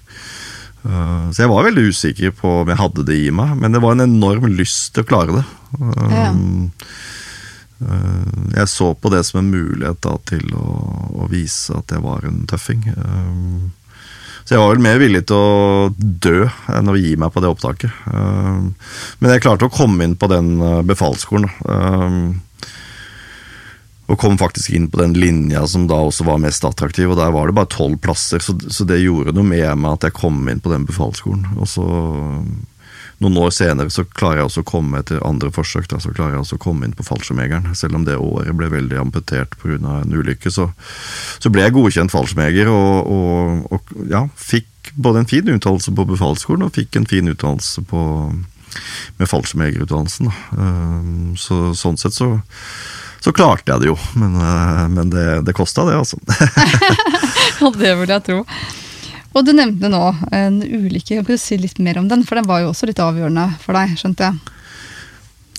Uh, 0.83 1.31
så 1.31 1.45
jeg 1.45 1.53
var 1.53 1.69
veldig 1.69 1.85
usikker 1.95 2.33
på 2.35 2.53
om 2.63 2.71
jeg 2.73 2.81
hadde 2.81 3.05
det 3.07 3.19
i 3.29 3.31
meg, 3.35 3.55
men 3.61 3.75
det 3.75 3.83
var 3.85 3.95
en 3.95 4.09
enorm 4.09 4.49
lyst 4.51 4.95
til 4.95 5.05
å 5.05 5.09
klare 5.09 5.37
det. 5.39 5.45
Uh, 5.79 6.09
ja. 6.11 6.33
uh, 7.87 8.57
jeg 8.57 8.73
så 8.73 8.91
på 8.99 9.13
det 9.15 9.23
som 9.29 9.43
en 9.43 9.53
mulighet 9.53 10.03
da, 10.03 10.17
til 10.27 10.51
å, 10.59 10.67
å, 11.23 11.31
vise 11.31 11.77
at 11.79 11.95
jeg 11.95 12.03
var 12.03 12.27
en 12.27 12.43
tøffing. 12.51 12.83
Så 14.43 14.57
jeg 14.57 14.59
var 14.59 14.73
vel 14.73 14.83
mer 14.83 14.99
villig 14.99 15.23
til 15.31 15.39
å 15.39 15.91
dø 15.97 16.49
enn 16.75 16.91
å 16.91 16.99
gi 16.99 17.15
meg 17.15 17.31
på 17.31 17.39
det 17.45 17.51
opptaket. 17.53 17.93
Men 18.11 19.31
jeg 19.31 19.45
klarte 19.45 19.69
å 19.69 19.71
komme 19.71 20.03
inn 20.03 20.17
på 20.19 20.27
den 20.33 20.57
befalsskolen. 20.89 21.47
Og 24.11 24.19
kom 24.19 24.35
faktisk 24.39 24.75
inn 24.75 24.89
på 24.91 24.99
den 24.99 25.15
linja 25.15 25.63
som 25.71 25.87
da 25.89 26.01
også 26.03 26.27
var 26.27 26.41
mest 26.43 26.65
attraktiv, 26.67 27.13
og 27.13 27.21
der 27.21 27.31
var 27.35 27.49
det 27.49 27.57
bare 27.57 27.71
tolv 27.71 28.01
plasser. 28.03 28.43
Så, 28.43 28.57
så, 28.69 28.87
det 28.89 29.03
gjorde 29.03 29.35
noe 29.37 29.47
med 29.47 29.69
meg 29.79 29.97
at 29.97 30.09
jeg 30.09 30.19
kom 30.19 30.43
inn 30.51 30.61
på 30.63 30.73
den 30.73 30.87
befalsskolen. 30.89 31.47
Og 31.55 31.71
så, 31.71 31.87
noen 33.23 33.39
år 33.39 33.53
senere 33.55 33.93
så 33.95 34.05
klarer 34.05 34.43
jeg 34.43 34.51
også 34.51 34.65
å 34.65 34.69
komme 34.73 35.01
etter 35.01 35.23
andre 35.27 35.53
forsøk 35.55 35.87
da, 35.93 36.01
så 36.03 36.11
klarer 36.15 36.37
jeg 36.37 36.43
også 36.43 36.59
å 36.59 36.65
komme 36.65 36.89
inn 36.89 36.97
på 36.99 37.07
fallskjermjegeren. 37.07 37.77
Selv 37.79 38.01
om 38.01 38.07
det 38.09 38.19
året 38.19 38.59
ble 38.59 38.73
veldig 38.73 38.99
amputert 39.05 39.55
pga. 39.63 39.79
en 39.79 40.17
ulykke, 40.17 40.51
så, 40.51 40.73
så, 41.39 41.53
ble 41.53 41.63
jeg 41.63 41.77
godkjent 41.79 42.15
fallskjermjeger. 42.15 42.73
Og, 42.73 43.13
og, 43.15 43.79
og, 43.79 43.95
ja, 44.11 44.27
fikk 44.35 44.93
både 44.99 45.23
en 45.23 45.31
fin 45.31 45.47
uttalelse 45.55 45.95
på 45.95 46.09
befalsskolen 46.11 46.67
og 46.67 46.75
fikk 46.75 46.99
en 46.99 47.07
fin 47.07 47.31
uttalelse 47.31 47.87
med 47.87 49.31
fallskjermjegerutdannelsen. 49.31 50.33
Ehm, 50.59 51.31
så, 51.39 51.71
sånn 51.79 52.01
sett 52.01 52.17
så 52.19 52.35
så 53.23 53.33
klarte 53.35 53.71
jeg 53.71 53.85
det 53.85 53.91
jo. 53.93 53.97
Men, 54.19 54.35
eh, 54.43 54.87
men 54.91 55.11
det, 55.13 55.27
det 55.47 55.55
kosta 55.55 55.87
det, 55.87 55.99
altså. 56.01 56.19
ja, 57.61 57.71
det 57.71 57.93
vil 58.01 58.15
jeg 58.17 58.25
tro. 58.27 58.41
Og 59.33 59.47
du 59.47 59.53
nevnte 59.57 59.89
nå 59.89 60.03
en 60.35 60.59
ulykke. 60.61 61.23
Kan 61.23 61.29
du 61.29 61.39
si 61.41 61.57
litt 61.61 61.79
mer 61.81 62.01
om 62.01 62.09
den? 62.11 62.27
For 62.29 62.39
den 62.39 62.49
var 62.51 62.65
jo 62.65 62.73
også 62.73 62.91
litt 62.91 63.01
avgjørende 63.01 63.47
for 63.63 63.79
deg, 63.79 63.95
skjønte 64.01 64.29
jeg? 64.29 64.59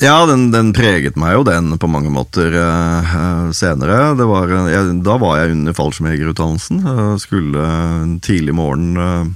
Ja, 0.01 0.17
den, 0.25 0.47
den, 0.51 0.71
preget 0.73 1.15
meg 1.21 1.35
jo, 1.37 1.43
den, 1.47 1.77
på 1.79 1.87
mange 1.87 2.09
måter 2.11 2.53
uh, 2.57 3.51
senere. 3.55 4.15
Var, 4.17 4.53
jeg, 4.73 4.95
da 5.05 5.17
var 5.21 5.39
jeg 5.39 5.53
under 5.55 5.77
fallskjermjegerutdannelsen. 5.77 6.81
Uh, 6.83 7.13
skulle 7.21 7.65
en 8.01 8.17
tidlig 8.25 8.55
morgen 8.57 8.97
uh, 8.97 9.29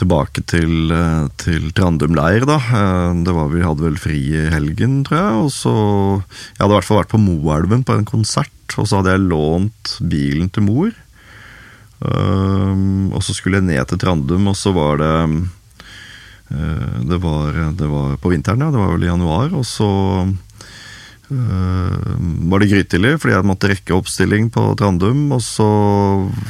tilbake 0.00 0.42
til, 0.50 0.94
til 1.40 1.68
Trandum 1.76 2.16
leir, 2.16 2.46
da. 2.48 2.56
det 3.20 3.34
var, 3.36 3.52
vi 3.52 3.62
hadde 3.64 3.84
vel 3.84 4.00
fri 4.00 4.18
i 4.38 4.48
helgen, 4.52 5.02
tror 5.06 5.18
jeg. 5.20 5.44
Og 5.44 5.52
så 5.54 5.74
Jeg 6.24 6.62
hadde 6.62 6.72
i 6.72 6.78
hvert 6.78 6.88
fall 6.88 7.00
vært 7.02 7.12
på 7.12 7.22
Moelven 7.22 7.84
på 7.86 7.98
en 7.98 8.08
konsert, 8.08 8.76
og 8.76 8.88
så 8.88 9.00
hadde 9.00 9.14
jeg 9.14 9.28
lånt 9.28 9.94
bilen 10.00 10.50
til 10.50 10.66
mor. 10.66 10.90
og 12.00 13.22
så 13.22 13.36
skulle 13.36 13.60
jeg 13.60 13.68
ned 13.68 13.88
til 13.90 14.00
Trandum, 14.00 14.48
og 14.48 14.56
så 14.56 14.72
var 14.76 15.02
det 15.02 15.14
Eh, 16.50 17.00
det 17.06 17.18
var, 17.22 17.52
det 17.72 17.86
var, 17.86 18.16
på 18.16 18.28
vinteren, 18.32 18.60
ja. 18.60 18.70
Det 18.70 18.80
var 18.80 18.94
vel 18.94 19.06
i 19.06 19.10
januar. 19.10 19.52
Og 19.54 19.66
så 19.66 19.90
var 21.30 22.62
det 22.62 22.70
grytidlig, 22.72 23.14
fordi 23.22 23.36
jeg 23.36 23.46
måtte 23.46 23.70
rekke 23.70 23.94
oppstilling 23.96 24.50
på 24.54 24.64
Trandum. 24.78 25.28
Og 25.36 25.42
så 25.44 25.68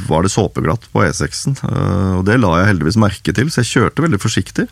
var 0.09 0.25
det 0.25 0.33
såpeglatt 0.33 0.89
på 0.93 1.05
E6-en. 1.05 1.59
Uh, 1.61 1.71
eh, 1.71 2.13
og 2.21 2.27
det 2.29 2.41
la 2.41 2.57
jeg 2.61 2.73
heldigvis 2.73 3.01
merke 3.01 3.35
til, 3.37 3.53
så 3.53 3.63
jeg 3.63 3.73
kjørte 3.75 4.07
veldig 4.07 4.21
forsiktig. 4.23 4.69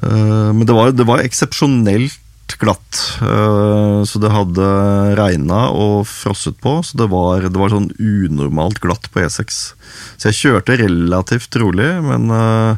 Uh, 0.00 0.50
men 0.54 0.66
det 0.68 0.76
var, 0.76 0.94
det 0.94 1.06
var 1.08 1.24
eksepsjonelt 1.24 2.18
glatt. 2.60 3.00
Så 4.08 4.20
det 4.22 4.32
hadde 4.32 4.66
regna 5.18 5.68
og 5.76 6.08
frosset 6.08 6.56
på, 6.62 6.78
så 6.86 6.98
det 6.98 7.06
var, 7.12 7.46
det 7.46 7.60
var 7.60 7.72
sånn 7.72 7.90
unormalt 8.00 8.80
glatt 8.82 9.10
på 9.12 9.22
E6. 9.22 9.60
Så 10.20 10.28
jeg 10.28 10.38
kjørte 10.38 10.76
relativt 10.80 11.56
rolig, 11.60 11.88
men 12.04 12.30
uh, 12.32 12.76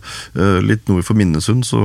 litt 0.63 0.87
nord 0.91 1.05
for 1.07 1.19
Minnesund 1.19 1.67
så, 1.67 1.83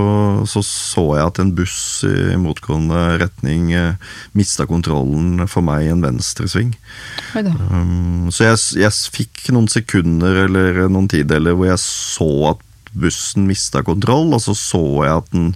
så, 0.49 0.61
så 0.65 1.05
jeg 1.17 1.31
at 1.31 1.41
en 1.41 1.53
buss 1.57 1.79
i 2.07 2.37
motgående 2.39 3.17
retning 3.21 3.71
eh, 3.75 4.13
mista 4.37 4.67
kontrollen 4.69 5.47
for 5.49 5.65
meg 5.65 5.87
i 5.87 5.91
en 5.93 6.03
venstresving. 6.05 6.75
Um, 7.37 8.29
så 8.33 8.51
jeg, 8.51 8.61
jeg, 8.83 8.93
fikk 9.17 9.47
noen 9.55 9.69
sekunder 9.71 10.43
eller 10.45 10.85
noen 10.91 11.09
tideler 11.11 11.57
hvor 11.57 11.71
jeg 11.71 11.81
så 11.83 12.29
at 12.53 12.63
bussen 12.97 13.45
mista 13.49 13.83
kontroll, 13.85 14.31
og 14.33 14.41
så 14.43 14.55
så 14.57 14.83
jeg 15.05 15.21
at 15.23 15.33
den 15.33 15.51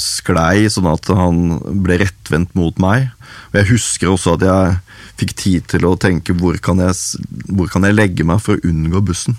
sklei 0.00 0.66
sånn 0.72 0.88
at 0.90 1.08
han 1.12 1.58
ble 1.84 2.00
rettvendt 2.02 2.54
mot 2.56 2.78
meg. 2.82 3.10
Og 3.52 3.58
Jeg 3.60 3.70
husker 3.72 4.12
også 4.12 4.36
at 4.36 4.46
jeg 4.46 4.76
fikk 5.20 5.34
tid 5.36 5.66
til 5.72 5.88
å 5.88 5.96
tenke 6.00 6.36
hvor 6.36 6.56
kan 6.62 6.80
jeg, 6.82 6.96
hvor 7.48 7.68
kan 7.72 7.86
jeg 7.88 7.96
legge 7.96 8.26
meg 8.28 8.40
for 8.44 8.56
å 8.56 8.68
unngå 8.68 9.02
bussen. 9.04 9.36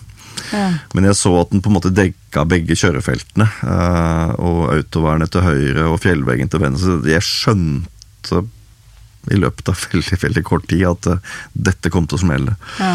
Ja. 0.53 0.69
Men 0.95 1.09
jeg 1.09 1.17
så 1.17 1.33
at 1.41 1.51
den 1.51 1.63
på 1.65 1.71
en 1.71 1.77
måte 1.77 1.93
dekka 1.93 2.45
begge 2.50 2.77
kjørefeltene. 2.77 3.47
Eh, 3.47 4.36
og 4.38 4.62
autovernet 4.75 5.33
til 5.33 5.45
høyre 5.45 5.89
og 5.91 6.00
fjellveggen 6.03 6.51
til 6.53 6.63
venstre. 6.63 7.00
Jeg 7.09 7.25
skjønte 7.25 8.45
i 9.33 9.39
løpet 9.39 9.69
av 9.71 9.81
veldig 9.91 10.21
veldig 10.21 10.43
kort 10.47 10.69
tid 10.71 10.86
at 10.88 11.09
uh, 11.12 11.36
dette 11.51 11.91
kom 11.91 12.07
til 12.07 12.15
å 12.19 12.21
smelle. 12.21 12.53
Ja. 12.79 12.93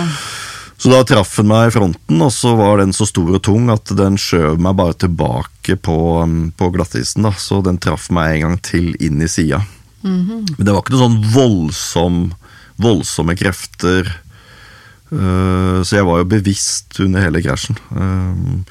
Så 0.83 0.91
da 0.91 1.05
traff 1.07 1.37
den 1.39 1.47
meg 1.47 1.69
i 1.69 1.75
fronten, 1.77 2.23
og 2.25 2.33
så 2.35 2.57
var 2.59 2.81
den 2.81 2.91
så 2.97 3.07
stor 3.07 3.29
og 3.37 3.43
tung 3.47 3.69
at 3.71 3.93
den 3.95 4.17
skjøv 4.19 4.59
meg 4.59 4.75
bare 4.81 4.97
tilbake 5.05 5.77
på, 5.79 5.99
um, 6.27 6.49
på 6.59 6.73
glattisen. 6.75 7.23
da, 7.23 7.31
Så 7.39 7.61
den 7.63 7.79
traff 7.79 8.09
meg 8.11 8.35
en 8.35 8.43
gang 8.49 8.57
til 8.67 8.89
inn 8.99 9.23
i 9.23 9.29
sida. 9.31 9.63
Mm 10.03 10.27
-hmm. 10.27 10.55
Men 10.57 10.67
det 10.67 10.73
var 10.73 10.83
ikke 10.83 10.97
noe 10.97 11.05
sånn 11.07 11.23
voldsom 11.35 12.35
voldsomme 12.83 13.37
krefter. 13.37 14.11
Uh, 15.13 15.83
så 15.85 16.01
jeg 16.01 16.05
var 16.09 16.19
jo 16.19 16.25
bevisst 16.25 16.99
under 17.01 17.23
hele 17.23 17.43
krasjen. 17.45 17.79
Uh, 17.93 18.65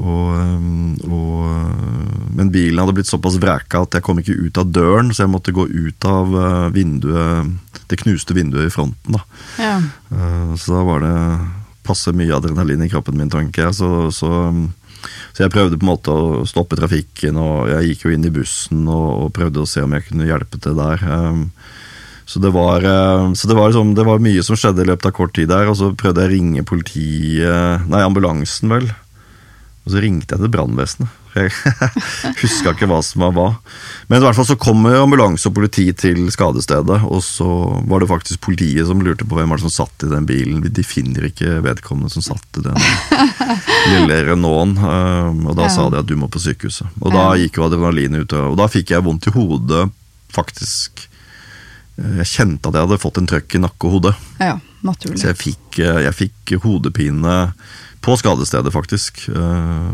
og, 0.00 0.32
um, 0.40 0.94
og, 1.12 2.32
men 2.36 2.50
bilen 2.52 2.80
hadde 2.80 2.96
blitt 2.96 3.10
såpass 3.10 3.38
vreka 3.42 3.84
at 3.84 3.98
jeg 3.98 4.06
kom 4.06 4.20
ikke 4.22 4.38
ut 4.38 4.60
av 4.60 4.72
døren, 4.72 5.12
så 5.12 5.24
jeg 5.26 5.32
måtte 5.34 5.54
gå 5.56 5.66
ut 5.68 6.08
av 6.08 6.36
vinduet, 6.74 7.56
det 7.90 7.98
knuste 8.00 8.36
vinduet 8.36 8.70
i 8.70 8.74
fronten. 8.74 9.18
Da. 9.18 9.24
Ja. 9.60 9.78
Uh, 10.12 10.54
så 10.56 10.78
da 10.78 10.84
var 10.88 11.04
det 11.04 11.16
passe 11.86 12.12
mye 12.14 12.36
adrenalin 12.36 12.84
i 12.84 12.90
kroppen 12.92 13.18
min, 13.18 13.32
tenker 13.32 13.68
jeg. 13.68 13.78
Så, 13.80 13.90
så, 14.14 14.30
så, 15.32 15.42
jeg 15.42 15.52
prøvde 15.52 15.78
på 15.80 15.86
en 15.86 15.92
måte 15.92 16.14
å 16.14 16.46
stoppe 16.48 16.78
trafikken, 16.78 17.40
og 17.40 17.70
jeg 17.72 17.92
gikk 17.92 18.06
jo 18.06 18.14
inn 18.14 18.26
i 18.28 18.34
bussen 18.34 18.86
og, 18.86 19.08
og 19.26 19.36
prøvde 19.36 19.64
å 19.64 19.68
se 19.68 19.84
om 19.84 19.96
jeg 19.96 20.08
kunne 20.08 20.28
hjelpe 20.28 20.60
til 20.62 20.78
der. 20.78 21.06
Um, 21.06 21.48
så 22.30 22.38
det 22.38 22.52
var, 22.54 22.84
eh, 22.86 23.32
så 23.34 23.48
det 23.50 23.56
var, 23.58 23.72
liksom, 23.72 23.94
det 23.98 24.04
var 24.06 24.20
mye 24.22 24.42
som 24.46 24.54
skjedde 24.54 24.84
i 24.84 24.86
løpet 24.92 25.08
av 25.08 25.14
kort 25.16 25.32
tid 25.34 25.48
der, 25.50 25.66
og 25.66 25.74
så 25.74 25.88
prøvde 25.98 26.22
jeg 26.22 26.30
å 26.30 26.34
ringe 26.36 26.62
politiet 26.62 27.88
Nei, 27.90 28.02
ambulansen, 28.06 28.70
vel. 28.70 28.86
Og 29.86 29.94
så 29.94 30.02
ringte 30.04 30.36
jeg 30.36 30.42
til 30.42 30.52
brannvesenet. 30.52 31.16
Jeg 31.30 31.52
huska 32.42 32.72
ikke 32.74 32.88
hva 32.90 32.98
som 33.06 33.22
var 33.22 33.34
hva. 33.36 33.46
Men 34.10 34.18
i 34.18 34.24
hvert 34.26 34.36
fall 34.36 34.48
så 34.48 34.56
kommer 34.60 34.98
ambulanse 34.98 35.48
og 35.48 35.54
politi 35.56 35.86
til 35.96 36.24
skadestedet, 36.34 36.98
og 37.06 37.22
så 37.24 37.46
var 37.88 38.02
det 38.02 38.10
faktisk 38.10 38.42
politiet 38.44 38.88
som 38.88 39.00
lurte 39.04 39.24
på 39.28 39.38
hvem 39.38 39.52
var 39.52 39.60
det 39.60 39.68
som 39.68 39.76
satt 39.86 40.06
i 40.06 40.10
den 40.10 40.26
bilen. 40.28 40.60
De 40.66 40.84
finner 40.84 41.30
ikke 41.30 41.60
vedkommende 41.64 42.12
som 42.12 42.26
satt 42.26 42.60
i 42.60 42.64
den 42.66 42.80
lille 43.94 44.20
Renaulten. 44.28 44.76
Eh, 44.84 45.46
og 45.48 45.54
da 45.58 45.70
sa 45.72 45.88
de 45.88 46.02
at 46.02 46.10
du 46.10 46.16
må 46.18 46.28
på 46.28 46.42
sykehuset. 46.42 46.90
Og 47.00 47.14
da 47.14 47.30
gikk 47.40 47.60
jo 47.60 47.68
adrenalinet 47.68 48.26
ut, 48.26 48.36
og 48.50 48.58
da 48.60 48.68
fikk 48.70 48.92
jeg 48.96 49.06
vondt 49.06 49.30
i 49.30 49.36
hodet, 49.38 49.86
faktisk 50.34 51.06
jeg 52.00 52.28
kjente 52.30 52.70
at 52.70 52.76
jeg 52.76 52.86
hadde 52.86 53.00
fått 53.02 53.18
en 53.20 53.28
trøkk 53.28 53.54
i 53.56 53.60
nakke 53.60 53.88
og 53.88 53.96
hode. 53.98 54.12
Ja, 54.40 54.54
naturlig. 54.86 55.20
Så 55.20 55.30
jeg 55.30 55.38
fikk, 55.40 55.80
eh, 55.84 56.02
jeg 56.06 56.16
fikk 56.16 56.54
hodepine 56.64 57.34
på 58.04 58.16
skadestedet, 58.20 58.72
faktisk. 58.74 59.26
Eh, 59.28 59.90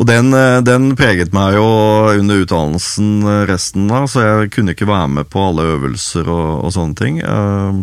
og 0.00 0.06
den, 0.08 0.32
eh, 0.32 0.62
den, 0.64 0.94
preget 0.96 1.34
meg 1.36 1.58
jo 1.58 1.66
under 2.14 2.40
utdannelsen 2.44 3.26
resten 3.48 3.90
av, 3.92 4.06
så 4.08 4.24
jeg 4.24 4.52
kunne 4.54 4.72
ikke 4.72 4.88
være 4.88 5.10
med 5.18 5.28
på 5.32 5.42
alle 5.50 5.66
øvelser 5.74 6.28
og, 6.32 6.64
og 6.64 6.72
sånne 6.72 6.96
ting. 6.96 7.20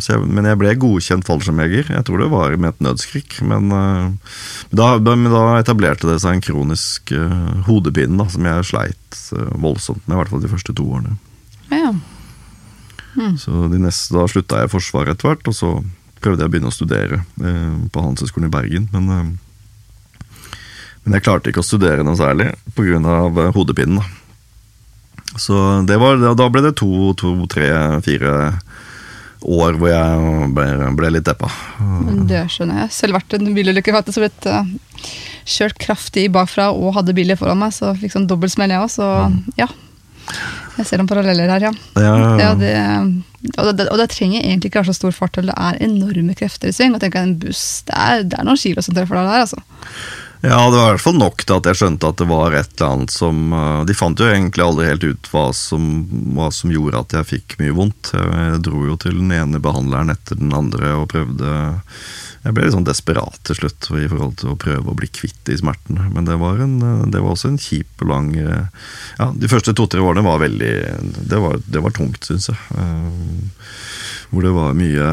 Så 0.01 0.15
jeg, 0.15 0.25
men 0.25 0.49
jeg 0.49 0.59
ble 0.61 0.73
godkjent 0.81 1.29
fallskjermjeger. 1.29 1.93
Jeg 1.93 2.07
tror 2.07 2.23
det 2.23 2.31
var 2.33 2.57
med 2.57 2.73
et 2.73 2.85
nødskrik. 2.89 3.39
Men 3.45 3.69
da, 4.73 4.91
men 4.97 5.29
da 5.29 5.43
etablerte 5.59 6.09
det 6.09 6.17
seg 6.23 6.37
en 6.37 6.45
kronisk 6.49 7.13
hodepine 7.69 8.17
da, 8.17 8.29
som 8.33 8.49
jeg 8.49 8.69
sleit 8.73 9.21
voldsomt 9.61 10.01
med, 10.07 10.15
i 10.15 10.21
hvert 10.23 10.33
fall 10.33 10.45
de 10.45 10.53
første 10.53 10.75
to 10.77 10.89
årene. 10.97 11.19
Ja. 11.69 11.93
Mm. 13.19 13.37
Så 13.37 13.51
neste, 13.73 14.13
Da 14.15 14.27
slutta 14.29 14.61
jeg 14.61 14.69
i 14.69 14.73
Forsvaret 14.73 15.15
etter 15.15 15.31
hvert, 15.31 15.49
og 15.49 15.55
så 15.55 15.71
prøvde 16.23 16.43
jeg 16.43 16.49
å 16.49 16.53
begynne 16.53 16.71
å 16.71 16.75
studere 16.75 17.21
eh, 17.21 17.75
på 17.91 18.03
Handelshøyskolen 18.03 18.49
i 18.49 18.53
Bergen. 18.53 18.87
Men, 18.93 19.09
eh, 19.13 20.49
men, 21.03 21.17
jeg 21.17 21.25
klarte 21.25 21.51
ikke 21.51 21.63
å 21.63 21.67
studere 21.67 22.05
noe 22.05 22.19
særlig 22.19 22.51
pga. 22.77 22.99
Eh, 22.99 23.51
hodepinen. 23.55 24.01
Så 25.39 25.55
var, 25.85 26.19
da 26.35 26.49
ble 26.49 26.63
det 26.65 26.75
to, 26.79 27.13
to, 27.19 27.35
tre, 27.51 27.69
fire 28.03 28.33
år 29.39 29.77
hvor 29.79 29.91
jeg 29.91 30.47
ble, 30.55 30.65
ble 30.97 31.11
litt 31.15 31.27
deppa. 31.27 31.47
Det 32.27 32.41
skjønner 32.51 32.83
jeg. 32.83 32.93
Selv 32.95 33.19
vært 33.19 33.37
en 33.37 33.53
bilulykke. 33.55 33.93
faktisk, 33.95 34.23
blitt 34.25 34.47
uh, 34.49 34.65
kjørt 35.47 35.77
kraftig 35.79 36.25
bakfra 36.33 36.71
og 36.73 36.95
hadde 36.97 37.15
biler 37.15 37.39
foran 37.39 37.61
meg, 37.61 37.71
så 37.77 37.93
fikk 37.95 38.17
sånn 38.17 38.27
dobbeltsmell 38.27 38.73
jeg 38.73 38.83
òg. 38.83 38.91
Så 38.97 39.05
ja. 39.05 39.29
ja, 39.61 39.69
jeg 40.77 40.87
ser 40.87 41.01
noen 41.01 41.09
paralleller 41.09 41.51
her, 41.51 41.67
ja. 41.69 41.73
ja, 41.99 42.13
ja. 42.39 42.53
Det, 42.59 42.73
og, 43.57 43.73
det, 43.75 43.87
og, 43.89 43.97
det, 43.99 44.09
trenger 44.13 44.43
egentlig 44.43 44.71
ikke 44.71 44.81
være 44.81 44.93
så 44.93 44.99
stor 44.99 45.15
fart, 45.15 45.41
det 45.43 45.55
er 45.55 45.83
enorme 45.83 46.35
krefter 46.37 46.71
i 46.71 46.75
sving. 46.75 46.95
Og 46.95 47.03
tenk 47.03 47.17
En 47.19 47.35
buss, 47.41 47.83
det 47.89 47.95
er, 47.97 48.25
det 48.29 48.39
er 48.39 48.47
noen 48.47 48.59
kilo 48.59 48.83
som 48.85 48.97
treffer 48.97 49.19
deg 49.19 49.29
der, 49.31 49.45
altså. 49.47 49.63
Ja, 50.39 50.59
det 50.71 50.77
var 50.77 50.85
i 50.85 50.91
hvert 50.93 51.03
fall 51.03 51.17
nok 51.19 51.41
til 51.43 51.57
at 51.57 51.65
jeg 51.67 51.77
skjønte 51.81 52.09
at 52.13 52.21
det 52.21 52.27
var 52.29 52.53
et 52.55 52.69
eller 52.77 52.93
annet 52.93 53.11
som 53.11 53.39
uh, 53.51 53.81
De 53.83 53.95
fant 53.97 54.21
jo 54.21 54.29
egentlig 54.29 54.63
aldri 54.63 54.85
helt 54.87 55.03
ut 55.03 55.27
hva 55.33 55.49
som, 55.51 55.89
hva 56.37 56.47
som 56.55 56.71
gjorde 56.71 57.01
at 57.01 57.15
jeg 57.17 57.29
fikk 57.33 57.57
mye 57.59 57.75
vondt. 57.75 58.13
Jeg 58.15 58.61
dro 58.63 58.85
jo 58.87 58.95
til 59.03 59.19
den 59.19 59.33
ene 59.35 59.59
behandleren 59.63 60.13
etter 60.13 60.39
den 60.39 60.55
andre 60.55 60.93
og 61.01 61.09
prøvde 61.11 61.57
jeg 62.43 62.55
ble 62.55 62.65
litt 62.65 62.75
sånn 62.75 62.87
desperat 62.87 63.39
til 63.47 63.57
slutt 63.57 63.89
i 63.99 64.07
forhold 64.07 64.37
til 64.39 64.53
å 64.53 64.59
prøve 64.59 64.91
å 64.91 64.97
bli 64.97 65.09
kvitt 65.11 65.39
de 65.49 65.57
smertene. 65.59 66.07
Men 66.13 66.27
det 66.29 66.37
var, 66.39 66.61
en, 66.63 66.77
det 67.11 67.19
var 67.19 67.33
også 67.33 67.51
en 67.51 67.59
kjip 67.59 68.05
og 68.05 68.11
lang 68.13 68.31
Ja, 68.37 69.29
de 69.35 69.51
første 69.51 69.75
to-tre 69.75 69.99
årene 69.99 70.23
var 70.23 70.39
veldig 70.41 70.73
Det 71.27 71.41
var, 71.43 71.59
det 71.67 71.83
var 71.83 71.95
tungt, 71.95 72.23
syns 72.23 72.47
jeg. 72.51 72.59
Uh, 72.75 73.49
hvor 74.29 74.45
det 74.45 74.51
var 74.53 74.75
mye, 74.77 75.07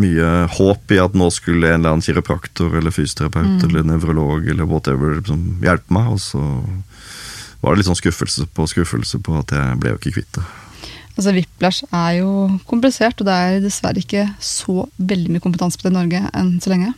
mye, 0.00 0.28
håp 0.56 0.94
i 0.94 1.00
at 1.02 1.16
nå 1.18 1.28
skulle 1.34 1.68
en 1.68 1.82
eller 1.82 1.92
annen 1.92 2.04
kiropraktor 2.04 2.72
eller 2.78 2.94
fysioterapeut 2.94 3.60
mm. 3.60 3.66
eller 3.68 3.84
nevrolog 3.84 4.48
eller 4.48 4.68
whatever 4.68 5.20
som 5.28 5.42
hjelpe 5.64 5.92
meg, 5.92 6.08
og 6.14 6.22
så 6.22 6.40
var 7.60 7.74
det 7.74 7.82
litt 7.82 7.90
sånn 7.90 8.00
skuffelse 8.00 8.48
på 8.56 8.66
skuffelse 8.70 9.20
på 9.22 9.36
at 9.38 9.52
jeg 9.54 9.78
ble 9.82 9.92
jo 9.92 10.00
ikke 10.00 10.14
kvitt 10.16 10.38
det. 10.38 10.46
Altså 11.12 11.34
Whiplash 11.36 11.84
er 11.92 12.18
jo 12.22 12.32
komplisert, 12.68 13.20
og 13.20 13.28
det 13.28 13.36
er 13.36 13.62
dessverre 13.64 14.00
ikke 14.00 14.26
så 14.40 14.86
veldig 14.96 15.34
mye 15.34 15.44
kompetanse 15.44 15.78
på 15.78 15.86
det 15.86 15.92
i 15.92 15.98
Norge 15.98 16.22
enn 16.32 16.54
så 16.62 16.72
lenge. 16.72 16.94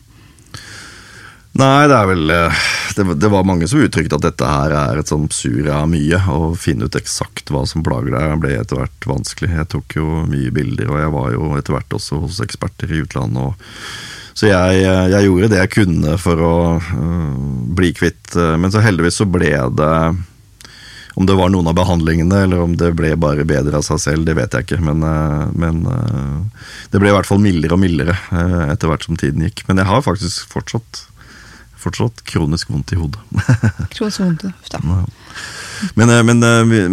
Nei, 1.54 1.86
det 1.86 1.94
er 1.94 2.08
vel 2.10 2.30
eh, 2.34 2.62
det, 2.98 3.28
var 3.30 3.46
mange 3.46 3.66
som 3.70 3.82
uttrykte 3.82 4.18
at 4.18 4.24
dette 4.26 4.46
her 4.48 4.72
er 4.74 4.98
et 4.98 5.10
sur 5.10 5.68
av 5.70 5.86
mye. 5.90 6.18
Å 6.18 6.54
finne 6.58 6.88
ut 6.88 6.98
eksakt 6.98 7.52
hva 7.54 7.62
som 7.70 7.84
plager 7.86 8.14
deg 8.14 8.40
ble 8.42 8.56
etter 8.58 8.80
hvert 8.80 9.06
vanskelig. 9.06 9.52
Jeg 9.54 9.70
tok 9.70 9.94
jo 10.00 10.24
mye 10.26 10.50
bilder, 10.54 10.90
og 10.90 10.98
jeg 10.98 11.14
var 11.14 11.30
jo 11.36 11.52
etter 11.58 11.76
hvert 11.76 11.96
også 12.00 12.18
hos 12.24 12.42
eksperter 12.42 12.90
i 12.90 13.04
utlandet. 13.06 13.38
Og, 13.38 14.34
så 14.34 14.50
jeg, 14.50 14.82
eh, 14.82 15.06
jeg, 15.14 15.28
gjorde 15.28 15.52
det 15.52 15.62
jeg 15.62 15.74
kunne 15.76 16.18
for 16.18 16.42
å 16.42 16.54
uh, 16.82 17.34
bli 17.78 17.92
kvitt, 17.94 18.34
men 18.34 18.74
så 18.74 18.82
heldigvis 18.82 19.22
så 19.22 19.28
ble 19.30 19.54
det 19.78 19.94
om 21.14 21.26
det 21.26 21.34
var 21.38 21.50
noen 21.52 21.68
av 21.70 21.76
behandlingene, 21.78 22.42
eller 22.44 22.62
om 22.64 22.74
det 22.78 22.90
ble 22.98 23.12
bare 23.20 23.46
bedre 23.46 23.78
av 23.78 23.86
seg 23.86 24.00
selv, 24.02 24.26
det 24.26 24.34
vet 24.34 24.54
jeg 24.54 24.66
ikke. 24.66 24.80
Men, 24.82 25.02
eh, 25.06 25.44
men 25.54 25.84
eh, 25.86 26.70
det 26.90 27.00
ble 27.02 27.12
i 27.12 27.14
hvert 27.14 27.28
fall 27.28 27.42
mildere 27.42 27.76
og 27.76 27.82
mildere 27.84 28.16
eh, 28.34 28.62
etter 28.72 28.90
hvert 28.90 29.06
som 29.06 29.18
tiden 29.18 29.44
gikk. 29.46 29.62
Men 29.68 29.78
jeg 29.78 29.90
har 29.90 30.02
faktisk 30.02 30.50
fortsatt, 30.50 31.04
fortsatt 31.78 32.24
kronisk 32.26 32.72
vondt 32.74 32.96
i 32.96 32.98
hodet. 32.98 33.22
Kronisk 33.94 34.24
vondt, 34.24 34.48
da. 34.72 34.82
Men, 35.98 36.10
men, 36.26 36.42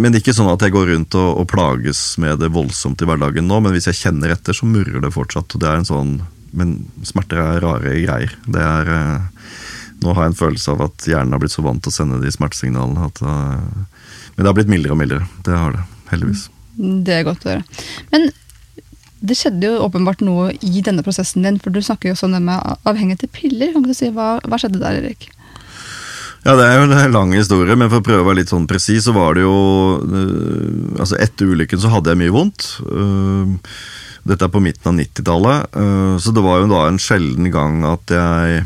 men 0.02 0.18
ikke 0.18 0.34
sånn 0.36 0.50
at 0.52 0.62
jeg 0.66 0.74
går 0.74 0.90
rundt 0.92 1.16
og, 1.18 1.42
og 1.42 1.50
plages 1.50 2.02
med 2.22 2.42
det 2.42 2.52
voldsomt 2.54 3.02
i 3.02 3.08
hverdagen 3.08 3.46
nå, 3.48 3.60
men 3.64 3.74
hvis 3.74 3.88
jeg 3.90 4.00
kjenner 4.04 4.34
etter, 4.36 4.58
så 4.58 4.70
murrer 4.70 5.02
det 5.02 5.14
fortsatt. 5.16 5.54
og 5.56 5.64
det 5.64 5.70
er 5.70 5.82
en 5.82 5.88
sånn, 5.88 6.14
Men 6.52 6.74
smerter 7.08 7.40
er 7.40 7.62
rare 7.64 7.94
greier. 8.04 8.38
Det 8.46 8.62
er, 8.62 8.90
nå 10.02 10.14
har 10.14 10.28
jeg 10.28 10.34
en 10.34 10.42
følelse 10.42 10.74
av 10.74 10.86
at 10.90 11.10
hjernen 11.10 11.34
har 11.34 11.42
blitt 11.42 11.54
så 11.54 11.66
vant 11.66 11.82
til 11.82 11.94
å 11.94 11.96
sende 11.96 12.22
de 12.22 12.34
smertesignalene. 12.34 13.10
At, 13.10 13.22
eh, 13.22 13.91
men 14.42 14.48
det 14.48 14.50
har 14.50 14.58
blitt 14.58 14.72
mildere 14.74 14.96
og 14.96 14.98
mildere. 14.98 15.26
Det 15.46 15.54
har 15.54 15.76
det, 15.76 15.82
heldigvis. 16.10 16.48
Det 17.06 17.14
er 17.14 17.26
godt 17.28 17.44
å 17.46 17.52
høre. 17.52 17.82
Men 18.10 18.24
det 19.22 19.36
skjedde 19.38 19.70
jo 19.70 19.84
åpenbart 19.86 20.24
noe 20.26 20.48
i 20.66 20.82
denne 20.82 21.04
prosessen 21.06 21.46
din, 21.46 21.60
for 21.62 21.70
du 21.70 21.78
snakker 21.86 22.10
jo 22.10 22.16
også 22.16 22.26
om 22.26 22.34
det 22.34 22.40
med 22.48 22.88
avhengighet 22.90 23.22
til 23.22 23.30
piller. 23.36 23.70
Kan 23.76 23.86
du 23.86 23.94
si 23.94 24.10
hva, 24.16 24.32
hva 24.42 24.58
skjedde 24.58 24.82
der, 24.82 24.98
Erik? 24.98 25.28
Ja, 26.42 26.56
det 26.58 26.66
er 26.66 26.80
jo 26.80 26.88
en 26.90 27.14
lang 27.14 27.38
historie, 27.38 27.78
men 27.78 27.94
for 27.94 28.02
å 28.02 28.08
prøve 28.10 28.26
å 28.26 28.30
være 28.32 28.40
litt 28.40 28.50
sånn 28.50 28.66
presis, 28.66 29.06
så 29.06 29.14
var 29.14 29.38
det 29.38 29.46
jo 29.46 29.54
øh, 30.02 30.98
Altså, 30.98 31.22
etter 31.22 31.54
ulykken 31.54 31.86
så 31.86 31.94
hadde 31.94 32.16
jeg 32.16 32.24
mye 32.24 32.34
vondt. 32.34 32.66
Øh, 32.82 33.78
dette 34.26 34.50
er 34.50 34.54
på 34.58 34.66
midten 34.66 34.90
av 34.90 34.98
90-tallet, 34.98 35.82
øh, 35.86 36.18
så 36.18 36.34
det 36.34 36.48
var 36.50 36.64
jo 36.64 36.74
da 36.74 36.84
en 36.90 37.02
sjelden 37.02 37.54
gang 37.54 37.86
at 37.94 38.18
jeg 38.18 38.66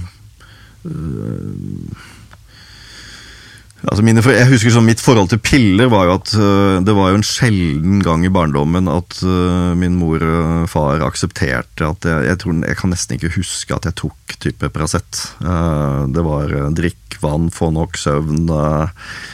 Altså 3.85 4.05
mine, 4.05 4.23
jeg 4.23 4.49
husker 4.49 4.73
sånn 4.73 4.87
Mitt 4.87 5.03
forhold 5.03 5.29
til 5.31 5.41
piller 5.43 5.89
var 5.91 6.07
jo 6.07 6.15
at 6.17 6.33
uh, 6.39 6.77
det 6.85 6.95
var 6.97 7.11
jo 7.11 7.19
en 7.19 7.27
sjelden 7.27 8.01
gang 8.05 8.25
i 8.25 8.31
barndommen 8.33 8.89
at 8.91 9.19
uh, 9.21 9.73
min 9.77 9.97
mor 9.99 10.23
og 10.25 10.69
far 10.71 11.03
aksepterte 11.05 11.85
at 11.85 12.07
jeg, 12.07 12.25
jeg, 12.31 12.39
tror, 12.41 12.57
jeg 12.65 12.79
kan 12.79 12.93
nesten 12.93 13.19
ikke 13.19 13.35
huske 13.37 13.75
at 13.77 13.89
jeg 13.89 13.97
tok 14.01 14.37
type 14.41 14.69
Paracet. 14.73 15.21
Uh, 15.41 16.05
det 16.11 16.23
var 16.25 16.51
øh, 16.51 16.69
drikk 16.75 17.17
vann, 17.21 17.49
få 17.51 17.71
nok 17.71 17.97
søvn. 17.97 18.49
øh, 18.49 18.87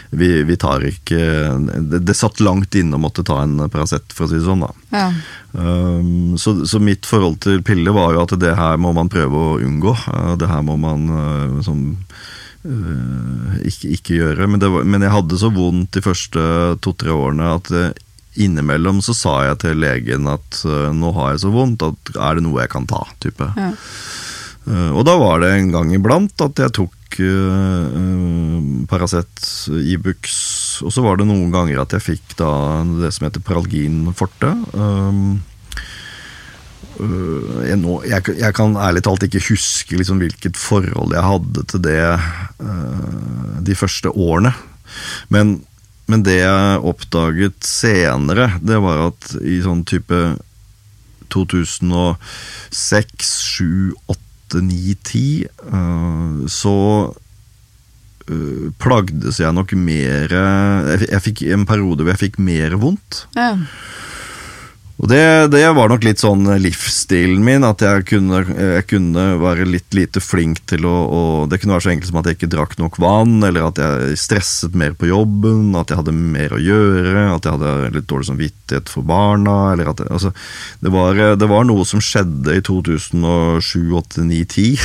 vi, 0.10 0.44
vi 0.44 0.58
tar 0.60 0.84
ikke 0.86 1.20
det, 1.92 2.02
det 2.06 2.16
satt 2.18 2.42
langt 2.44 2.76
inne 2.76 2.98
å 2.98 3.02
måtte 3.02 3.24
ta 3.28 3.42
en 3.44 3.70
Paracet, 3.72 4.14
for 4.14 4.28
å 4.28 4.32
si 4.32 4.40
det 4.40 4.46
sånn. 4.46 4.66
da. 4.66 4.72
Ja. 4.92 5.08
Um, 5.52 6.38
så, 6.40 6.54
så 6.68 6.80
mitt 6.80 7.08
forhold 7.08 7.42
til 7.44 7.64
piller 7.68 7.96
var 7.96 8.14
jo 8.16 8.24
at 8.24 8.36
det 8.40 8.54
her 8.56 8.80
må 8.80 8.94
man 8.96 9.12
prøve 9.12 9.36
å 9.36 9.58
unngå. 9.60 9.96
Det 10.40 10.48
her 10.52 10.64
må 10.68 10.78
man 10.80 11.08
uh, 11.12 11.60
sånn, 11.66 11.96
ikke, 12.62 13.92
ikke 13.96 14.18
gjøre. 14.20 14.48
Men, 14.48 14.62
det 14.62 14.70
var, 14.74 14.86
men 14.88 15.06
jeg 15.06 15.14
hadde 15.16 15.42
så 15.42 15.52
vondt 15.54 15.98
de 15.98 16.06
første 16.06 16.46
to-tre 16.86 17.14
årene 17.16 17.52
at 17.58 17.72
uh, 17.74 17.92
innimellom 18.42 19.02
så 19.04 19.16
sa 19.18 19.36
jeg 19.50 19.62
til 19.66 19.82
legen 19.82 20.30
at 20.32 20.62
uh, 20.64 20.90
nå 20.96 21.12
har 21.18 21.34
jeg 21.34 21.44
så 21.46 21.54
vondt 21.54 21.86
at 21.88 22.14
er 22.16 22.38
det 22.38 22.46
noe 22.46 22.62
jeg 22.64 22.74
kan 22.74 22.88
ta? 22.90 23.04
type. 23.24 23.52
Ja. 23.58 23.74
Og 24.94 25.02
da 25.08 25.16
var 25.18 25.40
det 25.42 25.56
en 25.56 25.72
gang 25.74 25.90
iblant 25.96 26.42
at 26.46 26.60
jeg 26.62 26.74
tok 26.78 27.18
uh, 27.26 28.86
Paracet, 28.90 29.42
Ibux, 29.74 30.36
og 30.86 30.94
så 30.94 31.02
var 31.02 31.18
det 31.18 31.26
noen 31.30 31.50
ganger 31.54 31.82
at 31.82 31.96
jeg 31.98 32.06
fikk 32.12 32.36
da 32.40 32.52
det 33.02 33.10
som 33.16 33.26
heter 33.26 33.42
Paralgin 33.46 34.04
forte. 34.14 34.54
Um, 34.78 35.42
jeg, 37.02 37.80
nå, 37.82 37.96
jeg, 38.06 38.36
jeg 38.38 38.54
kan 38.58 38.76
ærlig 38.78 39.02
talt 39.06 39.24
ikke 39.26 39.42
huske 39.48 39.98
liksom 39.98 40.20
hvilket 40.22 40.58
forhold 40.60 41.14
jeg 41.16 41.24
hadde 41.26 41.64
til 41.72 41.82
det 41.88 42.02
uh, 42.62 43.58
de 43.66 43.76
første 43.78 44.10
årene. 44.12 44.52
Men, 45.34 45.46
men 46.12 46.26
det 46.28 46.38
jeg 46.42 46.84
oppdaget 46.92 47.58
senere, 47.66 48.52
det 48.62 48.78
var 48.84 48.98
at 49.10 49.22
i 49.42 49.62
sånn 49.66 49.84
type 49.88 50.20
2006, 51.32 53.32
7, 53.56 53.94
8, 54.12 54.62
9, 54.68 54.96
10 55.08 55.48
uh, 55.72 56.44
så 56.52 56.76
uh, 57.10 58.68
plagdes 58.84 59.40
jeg 59.42 59.56
nok 59.56 59.72
mer 59.80 60.28
jeg, 60.36 61.08
jeg 61.08 61.24
fikk 61.24 61.40
en 61.56 61.64
periode 61.70 62.04
hvor 62.04 62.12
jeg 62.14 62.24
fikk 62.28 62.38
mer 62.44 62.76
vondt. 62.82 63.12
Ja. 63.40 63.56
Og 65.02 65.10
det, 65.10 65.24
det 65.54 65.64
var 65.74 65.90
nok 65.90 66.06
litt 66.06 66.22
sånn 66.22 66.46
livsstilen 66.62 67.42
min, 67.46 67.66
at 67.66 67.82
jeg 67.82 68.06
kunne, 68.12 68.44
jeg 68.46 68.86
kunne 68.90 69.26
være 69.42 69.66
litt 69.66 69.98
lite 69.98 70.22
flink 70.22 70.62
til 70.70 70.86
å, 70.86 70.94
å 71.10 71.22
Det 71.50 71.58
kunne 71.62 71.74
være 71.74 71.86
så 71.88 71.94
enkelt 71.96 72.12
som 72.12 72.20
at 72.22 72.30
jeg 72.30 72.38
ikke 72.38 72.52
drakk 72.54 72.78
nok 72.78 73.00
vann, 73.02 73.40
eller 73.48 73.72
at 73.72 73.82
jeg 73.82 74.20
stresset 74.22 74.78
mer 74.78 74.94
på 74.98 75.10
jobben, 75.10 75.74
at 75.80 75.90
jeg 75.90 76.02
hadde 76.02 76.14
mer 76.14 76.54
å 76.54 76.62
gjøre, 76.62 77.26
at 77.34 77.48
jeg 77.48 77.58
hadde 77.58 77.94
litt 77.98 78.10
dårlig 78.12 78.30
samvittighet 78.30 78.92
for 78.94 79.08
barna, 79.08 79.58
eller 79.74 79.90
at 79.90 80.04
jeg, 80.04 80.12
altså, 80.14 80.34
det, 80.86 80.94
var, 80.94 81.24
det 81.42 81.50
var 81.50 81.66
noe 81.66 81.88
som 81.88 82.04
skjedde 82.04 82.60
i 82.60 82.64
2007, 82.66 83.82
2008, 83.82 84.22
2009, 84.22 84.46
2010. 84.46 84.78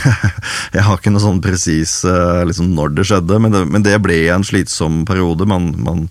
Jeg 0.76 0.84
har 0.86 0.98
ikke 0.98 1.12
noe 1.12 1.22
sånn 1.22 1.42
presis 1.44 1.92
eh, 2.08 2.42
liksom 2.48 2.72
når 2.76 2.96
det 2.96 3.06
skjedde, 3.08 3.38
men 3.42 3.54
det, 3.54 3.62
men 3.70 3.84
det 3.84 3.96
ble 4.02 4.18
en 4.32 4.44
slitsom 4.46 5.04
periode. 5.08 5.46
Man, 5.48 5.70
man, 5.82 6.06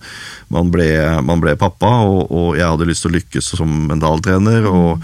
man, 0.54 0.72
ble, 0.74 0.88
man 1.26 1.41
ble 1.44 1.56
pappa, 1.60 1.91
og, 2.08 2.32
og 2.32 2.50
jeg 2.60 2.70
hadde 2.70 2.89
lyst 2.89 3.06
til 3.06 3.13
å 3.13 3.15
lykkes 3.18 3.52
som 3.58 3.76
mentaltrener. 3.95 4.67
og 4.69 5.03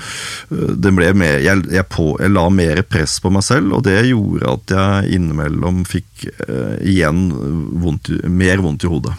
øh, 0.51 0.73
det 0.75 0.95
ble 0.97 1.11
mer, 1.17 1.39
jeg, 1.43 1.65
jeg, 1.71 1.87
på, 1.91 2.13
jeg 2.21 2.35
la 2.35 2.47
mer 2.53 2.83
press 2.87 3.19
på 3.23 3.33
meg 3.33 3.45
selv, 3.47 3.77
og 3.77 3.85
det 3.87 3.99
gjorde 4.11 4.55
at 4.55 4.75
jeg 4.77 5.15
innimellom 5.17 5.85
fikk 5.89 6.27
uh, 6.47 6.77
igjen 6.85 7.29
vondt, 7.81 8.13
mer 8.29 8.61
vondt 8.63 8.85
i 8.85 8.91
hodet. 8.91 9.15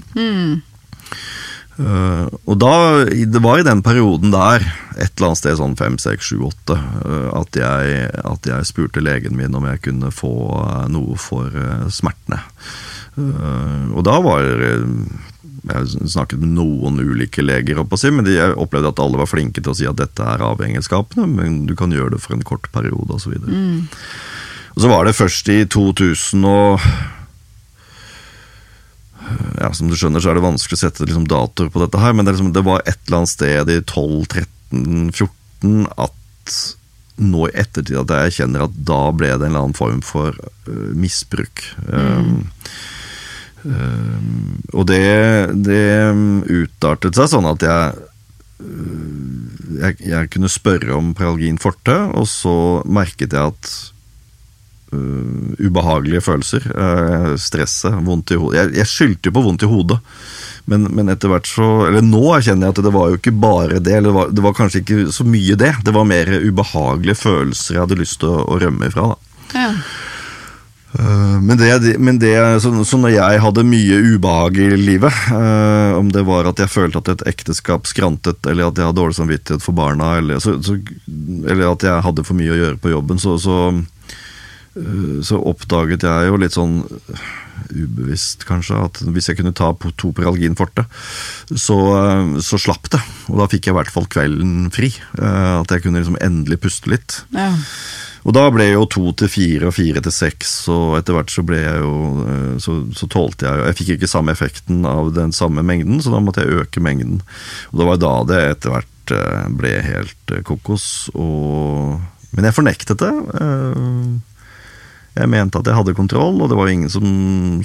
Eh, 1.80 2.26
og 2.44 2.58
da, 2.60 3.04
Det 3.08 3.40
var 3.42 3.60
i 3.60 3.66
den 3.66 3.82
perioden 3.82 4.32
der, 4.32 4.64
et 4.96 5.12
eller 5.16 5.30
annet 5.30 5.40
sted 5.40 5.56
sånn 5.58 5.76
fem, 5.78 5.96
seks, 5.98 6.28
sju, 6.28 6.42
åtte, 6.50 6.76
eh, 6.76 7.28
at, 7.32 7.56
jeg, 7.56 8.08
at 8.28 8.48
jeg 8.48 8.68
spurte 8.68 9.04
legen 9.04 9.36
min 9.38 9.56
om 9.56 9.66
jeg 9.70 9.80
kunne 9.88 10.12
få 10.12 10.34
eh, 10.60 10.88
noe 10.92 11.16
for 11.20 11.48
eh, 11.48 11.86
smertene. 11.92 12.42
Uh, 13.12 13.92
og 13.92 14.06
da 14.08 14.14
var 14.24 14.40
eh, 14.40 14.84
Jeg 15.62 16.10
snakket 16.10 16.40
med 16.42 16.56
noen 16.56 16.98
ulike 16.98 17.42
leger, 17.44 17.78
men 17.78 18.26
de, 18.26 18.34
opplevde 18.58 18.90
at 18.90 18.98
alle 19.02 19.20
var 19.20 19.30
flinke 19.30 19.62
til 19.62 19.70
å 19.70 19.76
si 19.78 19.86
at 19.86 20.00
dette 20.00 20.22
er 20.26 20.42
avhengighetsskapende, 20.42 21.28
men 21.30 21.66
du 21.68 21.76
kan 21.78 21.94
gjøre 21.94 22.16
det 22.16 22.22
for 22.24 22.34
en 22.34 22.42
kort 22.46 22.66
periode 22.74 23.14
osv. 23.14 23.36
Og, 23.38 23.46
så 23.46 23.52
og 24.72 24.78
så 24.82 24.88
var 24.90 25.02
det 25.06 25.18
først 25.18 25.48
i 25.52 25.60
2000 25.70 26.46
og 26.48 26.80
ja, 29.60 29.68
Som 29.72 29.88
du 29.88 29.96
skjønner, 29.96 30.20
så 30.20 30.30
er 30.32 30.36
det 30.36 30.44
vanskelig 30.44 30.76
å 30.76 30.82
sette 30.82 31.06
liksom, 31.06 31.26
datoer 31.30 31.70
på 31.72 31.80
dette 31.80 31.98
her, 32.00 32.12
men 32.16 32.24
det, 32.26 32.32
liksom, 32.34 32.52
det 32.56 32.64
var 32.66 32.78
et 32.82 32.98
eller 33.06 33.18
annet 33.22 33.32
sted 33.32 33.64
i 33.70 33.78
12-13-14 33.80 35.86
at 35.94 36.56
nå 37.22 37.40
i 37.46 37.58
ettertid 37.62 38.00
at 38.00 38.10
jeg 38.16 38.36
kjenner 38.40 38.60
at 38.66 38.74
da 38.88 39.02
ble 39.14 39.30
det 39.30 39.46
en 39.46 39.52
eller 39.52 39.64
annen 39.68 39.78
form 39.78 40.00
for 40.04 40.30
uh, 40.66 40.90
misbruk. 40.98 41.56
Mm. 41.86 41.94
um, 41.94 42.42
og 43.62 44.86
det, 44.88 45.02
det 45.66 45.84
um, 46.10 46.42
utartet 46.42 47.18
seg 47.18 47.30
sånn 47.30 47.46
at 47.46 47.62
jeg 47.62 48.02
øh, 48.64 49.22
jeg, 49.82 49.96
jeg 50.04 50.30
kunne 50.34 50.50
spørre 50.52 50.92
om 50.96 51.14
Paralgin 51.16 51.60
forte, 51.62 51.94
og 52.12 52.28
så 52.30 52.54
merket 52.86 53.34
jeg 53.34 53.54
at 53.54 53.72
Uh, 54.92 55.56
ubehagelige 55.56 56.20
følelser. 56.20 56.66
Uh, 56.76 57.30
stresset, 57.40 57.94
vondt 58.04 58.34
i 58.34 58.36
hodet. 58.36 58.58
Jeg, 58.58 58.72
jeg 58.76 58.90
skyldte 58.90 59.30
jo 59.30 59.32
på 59.38 59.44
vondt 59.46 59.64
i 59.64 59.70
hodet, 59.70 59.96
men, 60.68 60.84
men 60.92 61.08
etter 61.08 61.32
hvert 61.32 61.48
så 61.48 61.68
Eller 61.86 62.04
nå 62.04 62.20
erkjenner 62.36 62.68
jeg 62.68 62.74
at 62.76 62.82
det 62.84 62.92
var 62.92 63.08
jo 63.08 63.16
ikke 63.16 63.32
bare 63.32 63.80
det. 63.80 63.94
Eller 63.96 64.10
det 64.10 64.16
var, 64.18 64.34
det 64.36 64.44
var 64.44 64.56
kanskje 64.58 64.82
ikke 64.82 65.06
så 65.16 65.24
mye 65.24 65.56
det. 65.56 65.72
Det 65.88 65.96
var 65.96 66.04
mer 66.10 66.28
ubehagelige 66.44 67.22
følelser 67.22 67.78
jeg 67.78 67.86
hadde 67.86 68.00
lyst 68.02 68.20
til 68.20 68.34
å, 68.34 68.44
å 68.44 68.60
rømme 68.60 68.92
ifra. 68.92 69.14
da. 69.14 69.32
Ja. 69.56 69.70
Eh, 70.98 71.40
Men, 71.40 71.56
det, 71.58 71.98
men 71.98 72.18
det, 72.20 72.34
så, 72.62 72.72
så 72.84 72.98
når 73.00 73.14
jeg 73.16 73.40
hadde 73.44 73.64
mye 73.64 74.00
ubehag 74.14 74.58
i 74.60 74.68
livet, 74.76 75.14
eh, 75.32 75.92
om 75.98 76.10
det 76.12 76.24
var 76.28 76.50
at 76.50 76.60
jeg 76.60 76.68
følte 76.72 77.00
at 77.00 77.08
et 77.14 77.26
ekteskap 77.32 77.88
skrantet, 77.88 78.44
eller 78.46 78.68
at 78.68 78.76
jeg 78.78 78.88
hadde 78.90 79.00
dårlig 79.00 79.16
samvittighet 79.16 79.64
for 79.64 79.72
barna, 79.78 80.16
eller, 80.20 80.42
så, 80.42 80.58
så, 80.62 80.76
eller 81.48 81.70
at 81.72 81.86
jeg 81.88 82.04
hadde 82.08 82.26
for 82.28 82.36
mye 82.38 82.52
å 82.52 82.60
gjøre 82.60 82.80
på 82.82 82.92
jobben, 82.92 83.18
så, 83.22 83.38
så, 83.40 83.56
eh, 84.76 85.32
oppdaget 85.38 86.04
jeg 86.08 86.28
jo 86.28 86.42
litt 86.44 86.58
sånn 86.58 86.82
ubevisst, 87.72 88.44
kanskje, 88.44 88.76
at 88.84 89.00
hvis 89.14 89.30
jeg 89.30 89.38
kunne 89.38 89.54
ta 89.56 89.70
to 89.96 90.10
Peralgin 90.16 90.56
forte, 90.58 90.84
så, 91.48 91.78
eh, 92.02 92.38
så 92.44 92.58
slapp 92.60 92.90
det. 92.92 93.00
Og 93.32 93.38
da 93.40 93.48
fikk 93.48 93.68
jeg 93.70 93.72
i 93.72 93.78
hvert 93.80 93.92
fall 93.94 94.08
kvelden 94.12 94.68
fri. 94.74 94.92
eh, 95.18 95.54
At 95.62 95.72
jeg 95.72 95.84
kunne 95.86 96.02
liksom 96.02 96.20
endelig 96.20 96.60
puste 96.60 96.90
litt. 96.92 97.22
Ja. 97.32 97.54
Og 98.22 98.34
da 98.36 98.44
ble 98.54 98.68
jeg 98.68 98.76
jo 98.76 98.86
to 98.90 99.04
til 99.18 99.30
fire 99.30 99.68
og 99.70 99.74
fire 99.74 100.02
til 100.04 100.14
seks, 100.14 100.52
og 100.70 100.96
etter 101.00 101.16
hvert 101.16 101.32
så 101.32 101.42
ble 101.46 101.58
jeg 101.58 101.82
jo 101.82 101.94
eh, 102.22 102.56
Så, 102.62 102.76
så 102.94 103.08
tålte 103.10 103.48
jeg 103.48 103.58
jo 103.58 103.68
Jeg 103.68 103.78
fikk 103.80 103.94
ikke 103.96 104.10
samme 104.10 104.34
effekten 104.34 104.86
av 104.88 105.12
den 105.16 105.34
samme 105.34 105.64
mengden, 105.66 106.02
så 106.02 106.14
da 106.14 106.22
måtte 106.22 106.44
jeg 106.44 106.62
øke 106.62 106.82
mengden. 106.84 107.22
Og 107.72 107.80
det 107.80 107.88
var 107.88 108.02
da 108.02 108.12
det 108.30 108.42
etter 108.52 108.76
hvert 108.76 109.14
eh, 109.16 109.46
ble 109.58 109.72
helt 109.88 110.34
eh, 110.34 110.44
kokos. 110.46 110.86
Og, 111.18 111.98
men 112.32 112.46
jeg 112.46 112.56
fornektet 112.56 113.02
det. 113.02 113.12
Jeg 115.12 115.28
mente 115.28 115.60
at 115.60 115.68
jeg 115.68 115.76
hadde 115.76 115.92
kontroll, 115.96 116.38
og 116.40 116.48
det 116.48 116.56
var 116.56 116.70
ingen 116.72 116.92
som 116.92 117.04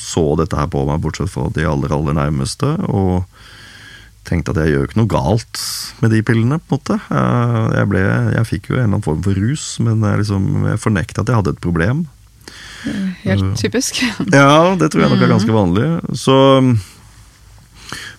så 0.04 0.26
dette 0.40 0.58
her 0.60 0.68
på 0.72 0.82
meg, 0.90 1.00
bortsett 1.04 1.32
fra 1.32 1.48
de 1.56 1.64
aller, 1.70 1.94
aller 1.96 2.18
nærmeste. 2.18 2.74
Og 2.92 3.24
tenkte 4.28 4.54
at 4.54 4.62
jeg 4.62 4.74
gjør 4.74 4.90
ikke 4.90 5.00
noe 5.00 5.12
galt 5.12 5.64
med 6.04 6.14
de 6.14 6.22
pillene, 6.26 6.60
på 6.60 6.76
en 6.76 6.82
måte. 6.82 7.00
Eh, 7.08 7.64
jeg, 7.80 7.90
ble, 7.94 8.04
jeg 8.36 8.50
fikk 8.52 8.70
jo 8.72 8.78
en 8.78 8.84
eller 8.84 8.92
annen 8.98 9.08
form 9.08 9.24
for 9.26 9.40
rus, 9.40 9.66
men 9.84 10.04
jeg, 10.04 10.24
liksom, 10.24 10.52
jeg 10.72 10.84
fornekta 10.84 11.24
at 11.24 11.32
jeg 11.32 11.42
hadde 11.42 11.56
et 11.56 11.64
problem. 11.64 12.06
Helt 13.24 13.58
typisk. 13.60 14.04
Ja, 14.36 14.76
det 14.80 14.92
tror 14.92 15.04
jeg 15.04 15.12
nok 15.14 15.26
er 15.26 15.34
ganske 15.34 15.56
vanlig. 15.56 15.90
Så 16.20 16.38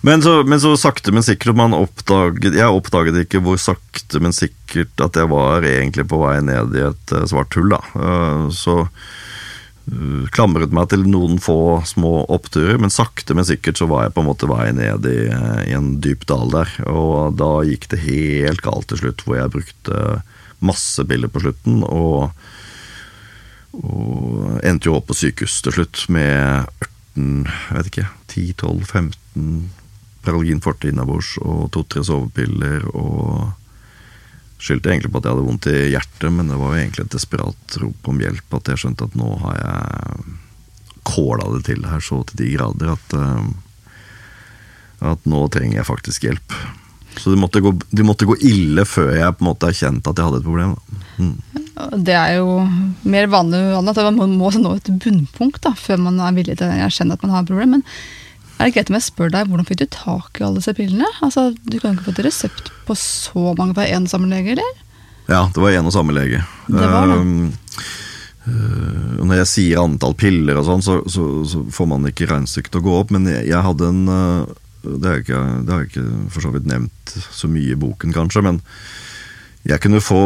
men 0.01 0.23
så, 0.23 0.43
men 0.47 0.61
så 0.61 0.71
sakte, 0.79 1.11
men 1.11 1.25
sikkert 1.25 1.57
man 1.59 1.75
oppdaget 1.77 2.55
Jeg 2.57 2.73
oppdaget 2.73 3.17
ikke 3.25 3.41
hvor 3.43 3.59
sakte, 3.61 4.21
men 4.23 4.33
sikkert 4.33 5.03
at 5.03 5.19
jeg 5.19 5.29
var 5.29 5.65
egentlig 5.67 6.07
på 6.09 6.21
vei 6.21 6.37
ned 6.45 6.77
i 6.77 6.85
et 6.87 7.15
eh, 7.15 7.25
svart 7.29 7.53
hull. 7.59 7.73
da. 7.75 7.81
Eh, 7.99 8.45
så 8.55 8.77
eh, 8.85 8.93
klamret 10.35 10.73
meg 10.75 10.91
til 10.91 11.05
noen 11.09 11.39
få 11.41 11.81
små 11.87 12.25
oppturer, 12.29 12.77
men 12.81 12.93
sakte, 12.93 13.33
men 13.33 13.47
sikkert 13.47 13.79
så 13.79 13.87
var 13.89 14.05
jeg 14.05 14.15
på 14.15 14.23
en 14.23 14.29
måte 14.29 14.49
vei 14.49 14.69
ned 14.75 15.07
i, 15.09 15.19
i 15.69 15.73
en 15.77 15.95
dyp 16.03 16.27
dal 16.29 16.51
der. 16.53 16.75
Og 16.91 17.37
da 17.39 17.51
gikk 17.65 17.89
det 17.93 18.03
helt 18.05 18.63
galt 18.65 18.89
til 18.91 19.01
slutt, 19.01 19.25
hvor 19.25 19.39
jeg 19.39 19.53
brukte 19.55 20.21
masse 20.59 21.05
piller 21.07 21.31
på 21.31 21.43
slutten. 21.45 21.83
og 21.87 22.31
og 23.69 24.63
endte 24.65 24.89
jo 24.89 24.95
opp 24.97 25.11
på 25.11 25.15
sykehus 25.15 25.59
til 25.61 25.75
slutt 25.75 25.99
med 26.11 26.65
18, 26.81 27.45
jeg 27.45 27.75
vet 27.77 27.89
ikke, 27.91 28.07
10-12-15 28.33 29.51
Paralgin 30.25 30.59
forte 30.59 30.89
innabords 30.89 31.35
og 31.39 31.69
to-tre 31.71 32.03
sovepiller. 32.03 32.83
og 32.91 33.53
Skyldte 34.59 34.91
egentlig 34.91 35.11
på 35.13 35.21
at 35.21 35.27
jeg 35.27 35.35
hadde 35.35 35.47
vondt 35.47 35.69
i 35.71 35.77
hjertet, 35.93 36.29
men 36.35 36.51
det 36.51 36.59
var 36.59 36.73
jo 36.73 36.81
egentlig 36.81 37.05
et 37.05 37.15
desperat 37.15 37.79
rop 37.79 38.11
om 38.11 38.19
hjelp. 38.19 38.57
At 38.57 38.71
jeg 38.71 38.81
skjønte 38.81 39.07
at 39.07 39.17
nå 39.19 39.29
har 39.45 39.55
jeg 39.61 40.35
kåla 41.09 41.47
det 41.55 41.63
til 41.69 41.87
her 41.87 42.03
så 42.03 42.19
til 42.27 42.41
de 42.41 42.51
grader 42.57 42.91
at, 42.91 43.15
uh, 43.15 43.47
at 45.13 45.25
nå 45.31 45.45
trenger 45.53 45.79
jeg 45.79 45.87
faktisk 45.87 46.27
hjelp. 46.27 46.57
Så 47.19 47.33
det 47.33 47.39
måtte, 47.41 47.61
gå, 47.63 47.73
det 47.89 48.05
måtte, 48.05 48.27
gå, 48.29 48.35
ille 48.45 48.85
før 48.87 49.11
jeg 49.17 49.35
på 49.35 49.43
en 49.43 49.49
måte 49.49 49.71
erkjente 49.71 50.11
at 50.11 50.19
jeg 50.19 50.27
hadde 50.27 50.39
et 50.39 50.45
problem. 50.45 50.75
Mm. 51.17 51.33
Det 52.05 52.15
er 52.15 52.35
jo 52.37 52.59
mer 53.07 53.27
vanlig 53.31 53.59
at 53.79 54.01
man 54.15 54.37
må 54.39 54.51
nå 54.55 54.75
et 54.77 54.91
bunnpunkt 55.03 55.63
da, 55.65 55.73
før 55.75 55.99
man 56.05 56.19
er 56.23 56.35
villig 56.37 56.59
til 56.59 56.69
å 56.69 56.79
erkjenne 56.87 57.15
at 57.17 57.25
man 57.25 57.33
har 57.33 57.43
et 57.43 57.51
problem. 57.51 57.77
Men 57.77 57.85
er 58.59 58.67
det 58.67 58.75
greit 58.75 58.91
om 58.91 58.97
jeg 58.97 59.07
spør 59.07 59.31
deg, 59.33 59.47
hvordan 59.47 59.67
fikk 59.69 59.81
du 59.81 59.87
tak 59.95 60.39
i 60.39 60.45
alle 60.45 60.59
disse 60.59 60.75
pillene? 60.75 61.07
Altså, 61.25 61.49
Du 61.63 61.79
kan 61.79 61.95
ikke 61.95 62.11
få 62.11 62.25
resept 62.25 62.71
på 62.85 62.95
så 62.99 63.55
mange 63.57 63.77
fra 63.77 63.87
én 63.87 64.07
samme 64.11 64.27
lege, 64.31 64.57
eller? 64.57 64.85
Ja, 65.29 65.45
det 65.53 65.61
var 65.61 65.71
én 65.71 65.87
og 65.87 65.93
samme 65.93 66.15
lege. 66.15 66.43
Det 66.67 66.89
var 66.91 67.07
det. 67.07 67.19
Uh, 68.49 69.19
når 69.21 69.43
jeg 69.43 69.49
sier 69.51 69.83
antall 69.83 70.15
piller 70.17 70.57
og 70.57 70.65
sånn, 70.65 70.81
så, 70.81 70.95
så, 71.11 71.23
så, 71.45 71.59
får 71.69 71.87
man 71.91 72.07
ikke 72.09 72.25
regnestykket 72.31 72.71
til 72.73 72.81
å 72.81 72.87
gå 72.87 72.95
opp. 72.97 73.11
Men 73.13 73.27
jeg, 73.29 73.45
jeg 73.51 73.61
hadde 73.61 73.89
en 73.91 74.01
uh, 74.09 74.55
det, 74.83 75.05
har 75.05 75.19
ikke, 75.21 75.41
det 75.67 75.73
har 75.73 75.83
jeg 75.83 75.91
ikke 75.91 76.05
for 76.33 76.45
så 76.45 76.53
vidt 76.55 76.69
nevnt 76.69 77.13
så 77.35 77.49
mye 77.51 77.75
i 77.75 77.79
boken, 77.79 78.15
kanskje, 78.15 78.43
men 78.45 78.61
jeg 79.67 79.83
kunne 79.83 80.01
få 80.03 80.23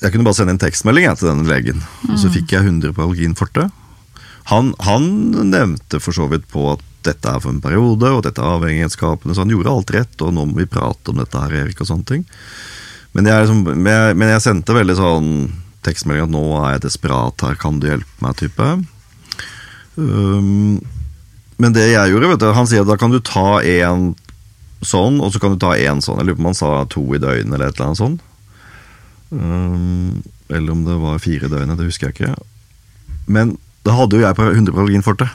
jeg 0.00 0.14
kunne 0.14 0.24
bare 0.24 0.38
sende 0.38 0.54
en 0.54 0.62
tekstmelding 0.62 1.04
jeg, 1.04 1.18
til 1.20 1.28
denne 1.28 1.44
legen, 1.44 1.82
mm. 1.82 2.12
og 2.14 2.20
så 2.22 2.30
fikk 2.32 2.54
jeg 2.54 2.64
100 2.64 2.94
på 2.96 3.04
Algin 3.04 3.36
forte. 3.36 3.66
Han, 4.48 4.72
han, 4.86 5.10
nevnte 5.50 6.00
for 6.00 6.16
så 6.16 6.24
vidt 6.30 6.46
på 6.50 6.70
at 6.72 6.84
dette 7.06 7.30
er 7.30 7.40
for 7.42 7.52
en 7.52 7.62
periode, 7.62 8.12
og 8.12 8.22
dette 8.26 8.42
er 8.42 8.58
avhengighetsskapende, 8.58 9.34
så 9.34 9.44
han 9.44 9.52
gjorde 9.54 9.72
alt 9.72 9.94
rett, 9.96 10.14
og 10.24 10.34
nå 10.36 10.46
må 10.50 10.60
vi 10.60 10.68
prate 10.70 11.12
om 11.12 11.20
dette 11.20 11.42
her, 11.42 11.56
Erik, 11.62 11.80
og 11.82 11.90
sånne 11.90 12.08
ting. 12.08 12.24
Men 13.16 13.26
jeg, 13.26 13.46
liksom, 13.46 13.82
men 13.82 14.32
jeg 14.34 14.44
sendte 14.44 14.76
veldig 14.76 14.96
sånn 14.98 15.28
tekstmelding 15.86 16.28
at 16.28 16.32
nå 16.34 16.44
er 16.60 16.74
jeg 16.76 16.86
desperat 16.86 17.46
her, 17.46 17.58
kan 17.58 17.80
du 17.80 17.88
hjelpe 17.88 18.24
meg, 18.24 18.36
type. 18.38 18.70
Um, 19.96 20.80
men 21.60 21.76
det 21.76 21.90
jeg 21.90 22.12
gjorde, 22.12 22.32
vet 22.32 22.42
du, 22.42 22.50
han 22.56 22.68
sier 22.70 22.84
at 22.84 22.90
da 22.90 22.98
kan 23.00 23.12
du 23.12 23.20
ta 23.24 23.60
én 23.66 24.12
sånn, 24.80 25.18
og 25.20 25.32
så 25.32 25.40
kan 25.42 25.56
du 25.56 25.60
ta 25.60 25.74
én 25.76 26.00
sånn. 26.04 26.20
Jeg 26.20 26.30
lurer 26.30 26.38
på 26.38 26.44
om 26.44 26.50
han 26.52 26.60
sa 26.60 26.72
to 26.88 27.02
i 27.16 27.20
døgnet 27.20 27.52
eller 27.52 27.68
et 27.68 27.76
eller 27.76 27.90
annet 27.90 28.00
sånt. 28.00 28.22
Um, 29.30 30.22
eller 30.50 30.74
om 30.74 30.86
det 30.86 30.96
var 31.02 31.20
fire 31.22 31.46
i 31.46 31.52
døgnet, 31.52 31.78
det 31.78 31.90
husker 31.90 32.08
jeg 32.08 32.16
ikke. 32.16 32.46
Men 33.30 33.56
da 33.86 33.96
hadde 33.96 34.18
jo 34.18 34.24
jeg 34.24 34.36
på 34.36 34.48
100 34.48 34.74
Prologin 34.76 35.04
forte. 35.06 35.28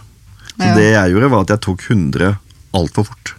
Så 0.55 0.69
ja. 0.69 0.75
det 0.77 0.91
jeg 0.91 1.15
gjorde, 1.15 1.31
var 1.33 1.45
at 1.45 1.55
jeg 1.55 1.63
tok 1.65 1.87
100 1.89 2.35
altfor 2.75 3.09
fort. 3.09 3.33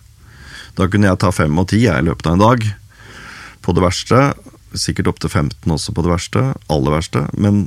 Da 0.77 0.89
kunne 0.93 1.09
jeg 1.09 1.21
ta 1.23 1.33
5 1.33 1.63
og 1.63 1.71
10 1.71 1.87
i 1.89 2.05
løpet 2.05 2.29
av 2.29 2.37
en 2.37 2.45
dag. 2.45 2.67
På 3.65 3.75
det 3.77 3.85
verste. 3.85 4.23
Sikkert 4.77 5.09
opptil 5.15 5.33
15 5.33 5.73
også 5.73 5.95
på 5.97 6.05
det 6.05 6.13
verste. 6.13 6.43
Aller 6.73 6.97
verste. 6.99 7.25
Men, 7.37 7.67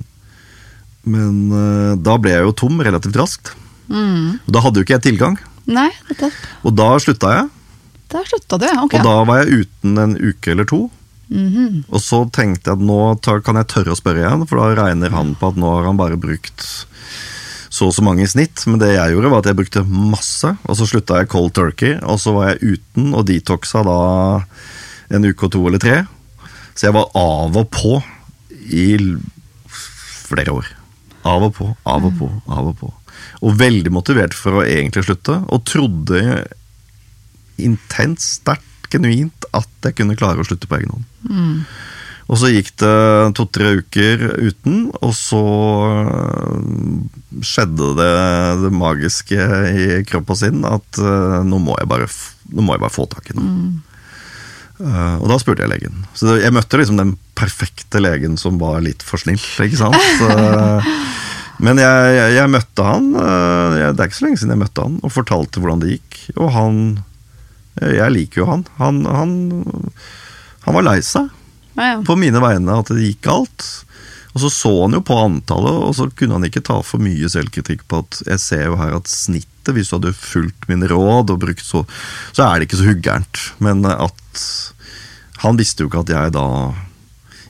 men 1.09 1.39
uh, 1.53 1.95
da 1.97 2.19
ble 2.21 2.35
jeg 2.35 2.45
jo 2.45 2.57
tom 2.63 2.83
relativt 2.85 3.17
raskt. 3.19 3.53
Mm. 3.89 4.37
Og 4.45 4.53
da 4.53 4.61
hadde 4.65 4.81
jo 4.81 4.85
ikke 4.85 4.99
jeg 4.99 5.07
tilgang. 5.09 5.39
Nei, 5.69 5.89
dette. 6.09 6.29
Og 6.65 6.75
da 6.77 6.91
slutta 7.01 7.33
jeg. 7.33 7.49
Da 8.09 8.23
slutta 8.25 8.57
du, 8.61 8.69
ok. 8.85 8.95
Og 8.97 9.05
da 9.05 9.17
var 9.25 9.43
jeg 9.43 9.65
uten 9.65 10.01
en 10.01 10.15
uke 10.17 10.53
eller 10.53 10.65
to. 10.69 10.87
Mm 11.29 11.49
-hmm. 11.53 11.83
Og 11.89 12.01
så 12.01 12.25
tenkte 12.33 12.71
jeg 12.71 12.77
at 12.77 12.85
nå 12.85 13.41
kan 13.45 13.55
jeg 13.55 13.67
tørre 13.67 13.91
å 13.91 13.95
spørre 13.95 14.19
igjen, 14.19 14.47
for 14.47 14.57
da 14.57 14.83
regner 14.83 15.09
han 15.09 15.35
på 15.35 15.47
at 15.47 15.57
nå 15.57 15.75
har 15.75 15.85
han 15.85 15.97
bare 15.97 16.17
brukt 16.17 16.87
så 17.79 17.89
og 17.89 17.95
så 17.95 18.03
mange 18.05 18.25
i 18.25 18.29
snitt, 18.29 18.65
men 18.67 18.81
det 18.81 18.91
jeg 18.93 19.15
gjorde 19.15 19.31
var 19.31 19.43
at 19.43 19.49
jeg 19.49 19.59
brukte 19.59 19.85
masse. 19.87 20.51
Og 20.67 20.77
så 20.77 20.87
slutta 20.89 21.21
jeg 21.21 21.31
cold 21.31 21.53
turkey, 21.55 21.95
og 22.03 22.19
så 22.21 22.35
var 22.35 22.51
jeg 22.51 22.75
uten 22.77 23.13
og 23.15 23.27
detoxa 23.29 23.83
da 23.87 23.99
en 25.15 25.25
uke 25.25 25.47
og 25.47 25.53
to 25.55 25.65
eller 25.69 25.81
tre. 25.81 26.01
Så 26.75 26.89
jeg 26.89 26.95
var 26.95 27.11
av 27.17 27.57
og 27.59 27.71
på 27.73 27.97
i 28.69 28.91
flere 30.29 30.53
år. 30.53 30.69
Av 31.27 31.43
og 31.43 31.53
på, 31.57 31.67
av 31.89 32.05
og 32.07 32.15
på, 32.19 32.29
av 32.47 32.71
og 32.71 32.77
på. 32.79 32.91
Og 33.43 33.55
veldig 33.59 33.91
motivert 33.91 34.35
for 34.35 34.59
å 34.59 34.65
egentlig 34.65 35.05
slutte, 35.07 35.39
og 35.47 35.65
trodde 35.67 36.21
intenst, 37.59 38.39
sterkt, 38.39 38.65
genuint 38.89 39.45
at 39.53 39.69
jeg 39.85 39.99
kunne 39.99 40.17
klare 40.17 40.41
å 40.41 40.47
slutte 40.47 40.69
på 40.69 40.79
egen 40.79 40.95
hånd. 40.95 41.09
Mm. 41.29 41.57
Og 42.29 42.37
så 42.37 42.51
gikk 42.53 42.75
det 42.77 42.95
to-tre 43.37 43.71
uker 43.79 44.21
uten, 44.37 44.89
og 45.01 45.13
så 45.17 45.41
øh, 45.89 47.39
skjedde 47.41 47.87
det 47.97 48.09
det 48.61 48.71
magiske 48.75 49.47
i 49.73 49.87
kroppen 50.05 50.37
sin 50.37 50.59
at 50.69 50.99
øh, 51.01 51.39
nå 51.47 51.57
må 51.63 51.77
jeg 51.79 51.89
bare, 51.89 52.09
må 52.53 52.75
jeg 52.75 52.83
bare 52.83 52.93
få 52.93 53.07
tak 53.09 53.31
i 53.31 53.37
noe. 53.39 53.49
Mm. 53.49 53.77
Uh, 54.79 55.17
og 55.19 55.25
da 55.27 55.35
spurte 55.41 55.65
jeg 55.65 55.73
legen. 55.73 56.05
Så 56.15 56.37
jeg 56.39 56.53
møtte 56.55 56.77
liksom 56.79 57.01
den 57.01 57.17
perfekte 57.35 57.99
legen 57.99 58.37
som 58.39 58.61
var 58.61 58.77
litt 58.85 59.03
for 59.03 59.19
snill. 59.19 59.41
ikke 59.65 59.75
sant? 59.81 59.97
Uh, 60.23 60.85
men 61.65 61.81
jeg, 61.81 62.13
jeg, 62.15 62.37
jeg, 62.37 62.51
møtte 62.53 62.85
han, 62.87 63.09
uh, 63.17 63.75
det 63.75 63.97
er 63.97 64.05
ikke 64.05 64.19
så 64.21 64.27
lenge 64.29 64.39
siden 64.39 64.55
jeg 64.55 64.61
møtte 64.61 64.85
han, 64.85 64.95
og 65.03 65.11
fortalte 65.11 65.59
hvordan 65.59 65.83
det 65.83 65.97
gikk. 65.97 66.21
Og 66.37 66.53
han 66.55 66.79
Jeg 67.79 68.11
liker 68.11 68.41
jo 68.41 68.47
han. 68.47 68.63
Han, 68.79 69.03
han, 69.07 69.35
han 70.63 70.75
var 70.75 70.87
lei 70.87 70.97
seg 71.03 71.27
ja, 71.79 71.93
ja. 71.95 72.01
på 72.05 72.17
mine 72.19 72.41
vegne 72.43 72.81
at 72.81 72.91
det 72.91 73.07
gikk 73.07 73.23
galt. 73.29 73.67
Og 74.35 74.43
så 74.43 74.49
så 74.53 74.71
han 74.83 74.93
jo 74.93 75.01
på 75.05 75.17
antallet, 75.17 75.77
og 75.87 75.95
så 75.97 76.05
kunne 76.13 76.37
han 76.37 76.45
ikke 76.45 76.63
ta 76.65 76.79
for 76.85 77.01
mye 77.01 77.29
selvkritikk 77.31 77.87
på 77.89 78.03
at 78.03 78.19
jeg 78.27 78.43
ser 78.43 78.67
jo 78.67 78.77
her 78.79 78.93
at 78.99 79.09
snittet, 79.09 79.73
hvis 79.73 79.89
du 79.89 79.97
hadde 79.97 80.13
fulgt 80.17 80.67
mine 80.69 80.89
råd 80.89 81.33
og 81.33 81.41
brukt 81.41 81.65
så 81.65 81.83
Så 82.33 82.45
er 82.45 82.57
det 82.57 82.69
ikke 82.69 82.79
så 82.79 82.89
huggærent. 82.89 83.41
Men 83.59 83.85
at 83.85 84.45
Han 85.39 85.57
visste 85.57 85.83
jo 85.83 85.89
ikke 85.89 86.03
at 86.03 86.13
jeg 86.13 86.33
da 86.35 86.45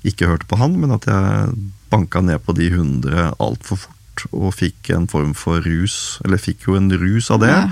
ikke 0.06 0.30
hørte 0.30 0.48
på 0.48 0.60
han, 0.60 0.78
men 0.80 0.92
at 0.94 1.08
jeg 1.10 1.54
banka 1.90 2.22
ned 2.22 2.40
på 2.46 2.54
de 2.56 2.70
100 2.70 3.34
altfor 3.42 3.82
fort 3.82 4.26
og 4.30 4.54
fikk 4.54 4.92
en 4.94 5.08
form 5.10 5.34
for 5.34 5.64
rus. 5.66 6.20
Eller 6.24 6.42
fikk 6.42 6.68
jo 6.68 6.78
en 6.78 6.92
rus 6.92 7.32
av 7.34 7.42
det. 7.44 7.52
Ja. 7.52 7.68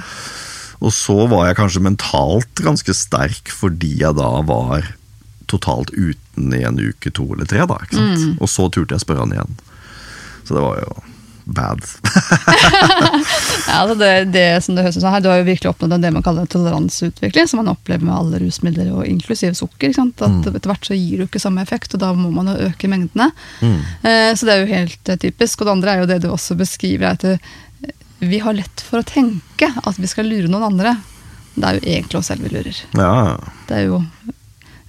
Og 0.82 0.94
så 0.94 1.26
var 1.30 1.48
jeg 1.48 1.58
kanskje 1.60 1.86
mentalt 1.86 2.62
ganske 2.62 2.94
sterk 2.94 3.50
fordi 3.54 3.98
jeg 4.02 4.18
da 4.18 4.30
var 4.46 4.90
totalt 5.50 5.94
uten 6.38 6.54
i 6.54 6.64
en 6.64 6.80
uke, 6.80 7.12
to 7.12 7.34
eller 7.34 7.46
tre. 7.46 7.66
da, 7.66 7.78
ikke 7.84 7.96
sant? 7.96 8.18
Mm. 8.18 8.38
Og 8.42 8.50
så 8.50 8.70
turte 8.70 8.94
jeg 8.94 9.02
å 9.02 9.06
spørre 9.06 9.26
han 9.26 9.36
igjen. 9.36 9.62
Så 10.46 10.56
det 10.56 10.64
var 10.64 10.82
jo 10.82 11.04
bad. 11.48 11.80
ja, 13.68 13.78
altså 13.80 13.96
det, 13.96 14.26
det, 14.34 14.64
som 14.64 14.76
det 14.76 14.84
høres 14.84 14.98
ut 14.98 15.02
som 15.02 15.14
her, 15.14 15.22
Du 15.24 15.30
har 15.32 15.38
jo 15.40 15.48
virkelig 15.48 15.70
oppnådd 15.70 16.02
det 16.04 16.12
man 16.12 16.24
kaller 16.24 16.48
toleranseutvikling, 16.52 17.48
som 17.48 17.62
man 17.62 17.72
opplever 17.72 18.04
med 18.04 18.16
alle 18.16 18.42
rusmidler, 18.42 18.90
og 18.92 19.08
inklusiv 19.08 19.56
sukker. 19.56 19.90
ikke 19.90 20.02
sant? 20.02 20.20
At 20.22 20.34
mm. 20.44 20.50
Etter 20.52 20.74
hvert 20.74 20.90
så 20.90 20.98
gir 20.98 21.22
du 21.22 21.28
ikke 21.28 21.42
samme 21.42 21.64
effekt, 21.64 21.96
og 21.96 22.04
da 22.04 22.12
må 22.16 22.34
man 22.36 22.52
jo 22.52 22.68
øke 22.68 22.92
mengdene. 22.92 23.30
Mm. 23.62 23.80
Eh, 24.04 24.32
så 24.36 24.48
det 24.48 24.56
er 24.56 24.64
jo 24.64 24.74
helt 24.74 25.14
eh, 25.14 25.22
typisk. 25.24 25.62
Og 25.62 25.70
det 25.70 25.76
andre 25.78 25.94
er 25.94 26.04
jo 26.04 26.10
det 26.12 26.20
du 26.26 26.30
også 26.34 26.60
beskriver, 26.60 27.16
at 27.16 27.24
eh, 27.28 27.54
vi 28.20 28.42
har 28.44 28.58
lett 28.58 28.84
for 28.84 29.00
å 29.00 29.08
tenke 29.08 29.70
at 29.78 30.02
vi 30.02 30.10
skal 30.10 30.28
lure 30.28 30.52
noen 30.52 30.68
andre. 30.68 30.98
Det 31.56 31.64
er 31.64 31.80
jo 31.80 31.88
egentlig 31.88 32.20
oss 32.20 32.28
selv 32.30 32.44
vi 32.44 32.52
lurer. 32.54 32.84
Ja. 32.98 33.38
Det 33.70 33.80
er 33.80 33.88
jo 33.88 34.02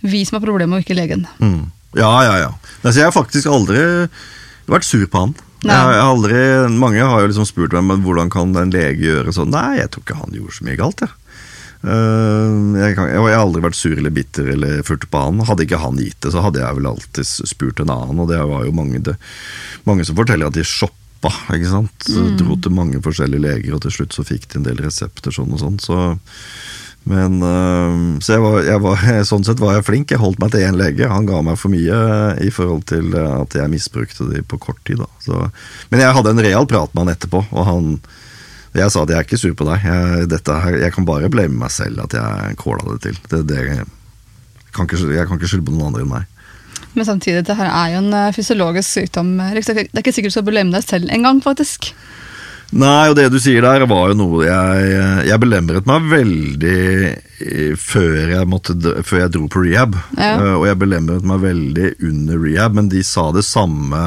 vi 0.00 0.24
som 0.26 0.38
har 0.38 0.46
problemer, 0.46 0.78
og 0.78 0.86
ikke 0.86 0.96
legen. 0.98 1.26
Mm. 1.42 1.70
Ja, 1.98 2.10
ja, 2.26 2.34
ja. 2.44 2.50
Altså, 2.82 2.98
jeg 3.00 3.08
har 3.08 3.16
faktisk 3.16 3.48
aldri 3.50 3.82
vært 4.68 4.86
sur 4.86 5.06
på 5.08 5.24
han. 5.24 5.36
Jeg, 5.64 5.72
jeg 5.74 6.02
har 6.02 6.12
aldri, 6.12 6.42
mange 6.78 7.02
har 7.02 7.22
jo 7.24 7.30
liksom 7.32 7.46
spurt 7.48 7.72
meg 7.74 7.86
men 7.88 8.04
hvordan 8.04 8.28
kan 8.30 8.52
en 8.60 8.74
lege 8.74 9.08
gjøre 9.08 9.34
sånn. 9.34 9.50
Nei, 9.54 9.80
jeg 9.80 9.90
tror 9.90 10.04
ikke 10.04 10.20
han 10.20 10.36
gjorde 10.36 10.58
så 10.58 10.68
mye 10.68 10.78
galt. 10.78 11.02
Jeg. 11.02 11.16
Uh, 11.78 12.74
jeg, 12.74 12.94
kan, 12.98 13.06
jeg, 13.06 13.22
har 13.22 13.36
aldri 13.38 13.62
vært 13.62 13.78
sur 13.78 13.94
eller 13.94 14.14
bitter 14.14 14.52
eller 14.54 14.84
furt 14.86 15.08
på 15.10 15.24
han. 15.24 15.42
Hadde 15.48 15.66
ikke 15.66 15.82
han 15.82 15.98
gitt 15.98 16.20
det, 16.22 16.34
så 16.34 16.44
hadde 16.44 16.62
jeg 16.62 16.78
vel 16.78 16.90
alltid 16.92 17.32
spurt 17.50 17.82
en 17.82 17.94
annen. 17.94 18.22
Og 18.22 18.30
det 18.30 18.38
var 18.52 18.64
jo 18.68 18.76
mange, 18.76 19.02
det, 19.10 19.18
mange 19.88 20.06
som 20.06 20.18
forteller 20.18 20.50
at 20.50 20.58
de 20.58 20.66
shopper 20.66 21.06
shoppa, 21.18 21.54
ikke 21.54 21.70
sant. 21.70 22.06
Så 22.06 22.36
Dro 22.38 22.56
til 22.56 22.72
mange 22.72 23.00
forskjellige 23.02 23.42
leger, 23.42 23.74
og 23.74 23.82
til 23.82 23.90
slutt 23.90 24.14
så 24.14 24.24
fikk 24.24 24.48
de 24.48 24.58
en 24.58 24.66
del 24.66 24.78
resepter 24.78 25.30
sånn 25.32 25.52
og 25.52 25.60
sånn. 25.60 25.78
Så, 25.78 26.14
men 27.08 27.42
øh, 27.42 28.18
Så 28.20 28.34
jeg 28.34 28.42
var, 28.42 28.56
jeg 28.66 28.80
var, 28.84 29.04
sånn 29.30 29.46
sett 29.46 29.62
var 29.62 29.78
jeg 29.78 29.86
flink. 29.86 30.12
Jeg 30.12 30.20
holdt 30.22 30.40
meg 30.42 30.52
til 30.52 30.66
én 30.66 30.76
lege. 30.76 31.08
Han 31.08 31.28
ga 31.28 31.40
meg 31.46 31.58
for 31.60 31.72
mye 31.72 31.98
i 32.44 32.50
forhold 32.52 32.84
til 32.90 33.14
at 33.16 33.56
jeg 33.56 33.72
misbrukte 33.72 34.28
de 34.32 34.42
på 34.44 34.60
kort 34.60 34.80
tid. 34.88 35.04
Så, 35.24 35.46
men 35.92 36.02
jeg 36.04 36.16
hadde 36.16 36.34
en 36.34 36.44
real 36.44 36.68
prat 36.68 36.92
med 36.92 37.06
han 37.06 37.14
etterpå, 37.14 37.44
og 37.48 37.68
han 37.68 37.92
jeg 38.76 38.92
sa 38.92 39.02
at 39.02 39.10
jeg 39.10 39.18
er 39.18 39.26
ikke 39.26 39.40
sur 39.40 39.54
på 39.56 39.66
deg. 39.66 39.84
Jeg, 39.84 40.40
her, 40.48 40.76
jeg 40.84 40.94
kan 40.94 41.06
bare 41.08 41.30
blame 41.32 41.56
meg 41.56 41.72
selv 41.72 42.02
at 42.04 42.14
jeg 42.14 42.58
kåla 42.60 42.84
det 42.92 42.98
til. 43.06 43.16
Det, 43.30 43.40
det, 43.48 43.62
jeg, 43.64 43.86
kan 44.76 44.88
ikke, 44.88 45.00
jeg 45.14 45.28
kan 45.28 45.40
ikke 45.40 45.50
skylde 45.50 45.66
på 45.68 45.74
noen 45.74 45.88
andre 45.88 46.04
enn 46.04 46.12
meg. 46.12 46.28
Men 46.94 47.06
samtidig, 47.08 47.44
det 47.46 47.56
her 47.58 47.70
er 47.70 47.94
jo 47.94 48.02
en 48.02 48.14
eh, 48.16 48.32
fysiologisk 48.34 48.90
sykdom. 48.90 49.34
Det 49.38 49.64
er 49.72 50.02
ikke 50.02 50.14
sikkert 50.14 50.32
du 50.32 50.36
skal 50.36 50.46
belemme 50.46 50.74
deg 50.74 50.86
selv 50.86 51.12
engang, 51.14 51.40
faktisk. 51.44 51.92
Nei, 52.76 53.08
og 53.08 53.14
det 53.16 53.30
du 53.32 53.38
sier 53.40 53.64
der 53.64 53.86
var 53.88 54.10
jo 54.10 54.16
noe 54.18 54.42
jeg 54.44 54.88
Jeg 55.30 55.40
belemret 55.40 55.86
meg 55.88 56.08
veldig 56.10 56.80
før 57.80 58.16
jeg, 58.34 58.48
måtte, 58.50 58.74
før 59.06 59.20
jeg 59.22 59.32
dro 59.36 59.46
på 59.48 59.62
rehab. 59.64 59.94
Ja. 60.18 60.34
Eh, 60.42 60.54
Og 60.58 60.66
jeg 60.66 60.80
belemret 60.80 61.24
meg 61.24 61.40
veldig 61.44 61.92
under 62.10 62.42
rehab, 62.42 62.74
men 62.76 62.90
de 62.92 63.00
sa 63.06 63.28
det 63.32 63.44
samme 63.46 64.02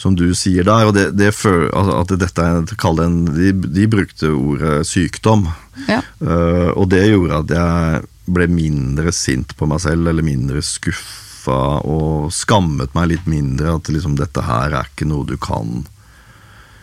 som 0.00 0.14
du 0.16 0.30
sier 0.34 0.64
der. 0.64 0.88
Og 0.88 0.94
det, 0.96 1.10
det 1.20 1.34
fø- 1.36 1.68
altså 1.76 1.98
at 2.00 2.14
dette 2.22 2.40
er 2.40 3.04
en, 3.04 3.18
de, 3.36 3.52
de 3.52 3.86
brukte 3.92 4.32
ordet 4.32 4.80
sykdom. 4.88 5.44
Ja. 5.86 6.00
Eh, 6.24 6.70
og 6.72 6.88
det 6.90 7.04
gjorde 7.12 7.42
at 7.44 7.54
jeg 7.58 8.08
ble 8.32 8.46
mindre 8.48 9.12
sint 9.12 9.52
på 9.60 9.68
meg 9.68 9.82
selv, 9.84 10.08
eller 10.08 10.24
mindre 10.24 10.62
skuffa, 10.64 11.60
og 11.84 12.32
skammet 12.32 12.94
meg 12.96 13.12
litt 13.12 13.28
mindre. 13.28 13.76
At 13.76 13.92
liksom, 13.92 14.16
dette 14.18 14.42
her 14.48 14.72
er 14.80 14.88
ikke 14.88 15.06
noe 15.12 15.28
du 15.28 15.36
kan. 15.36 15.82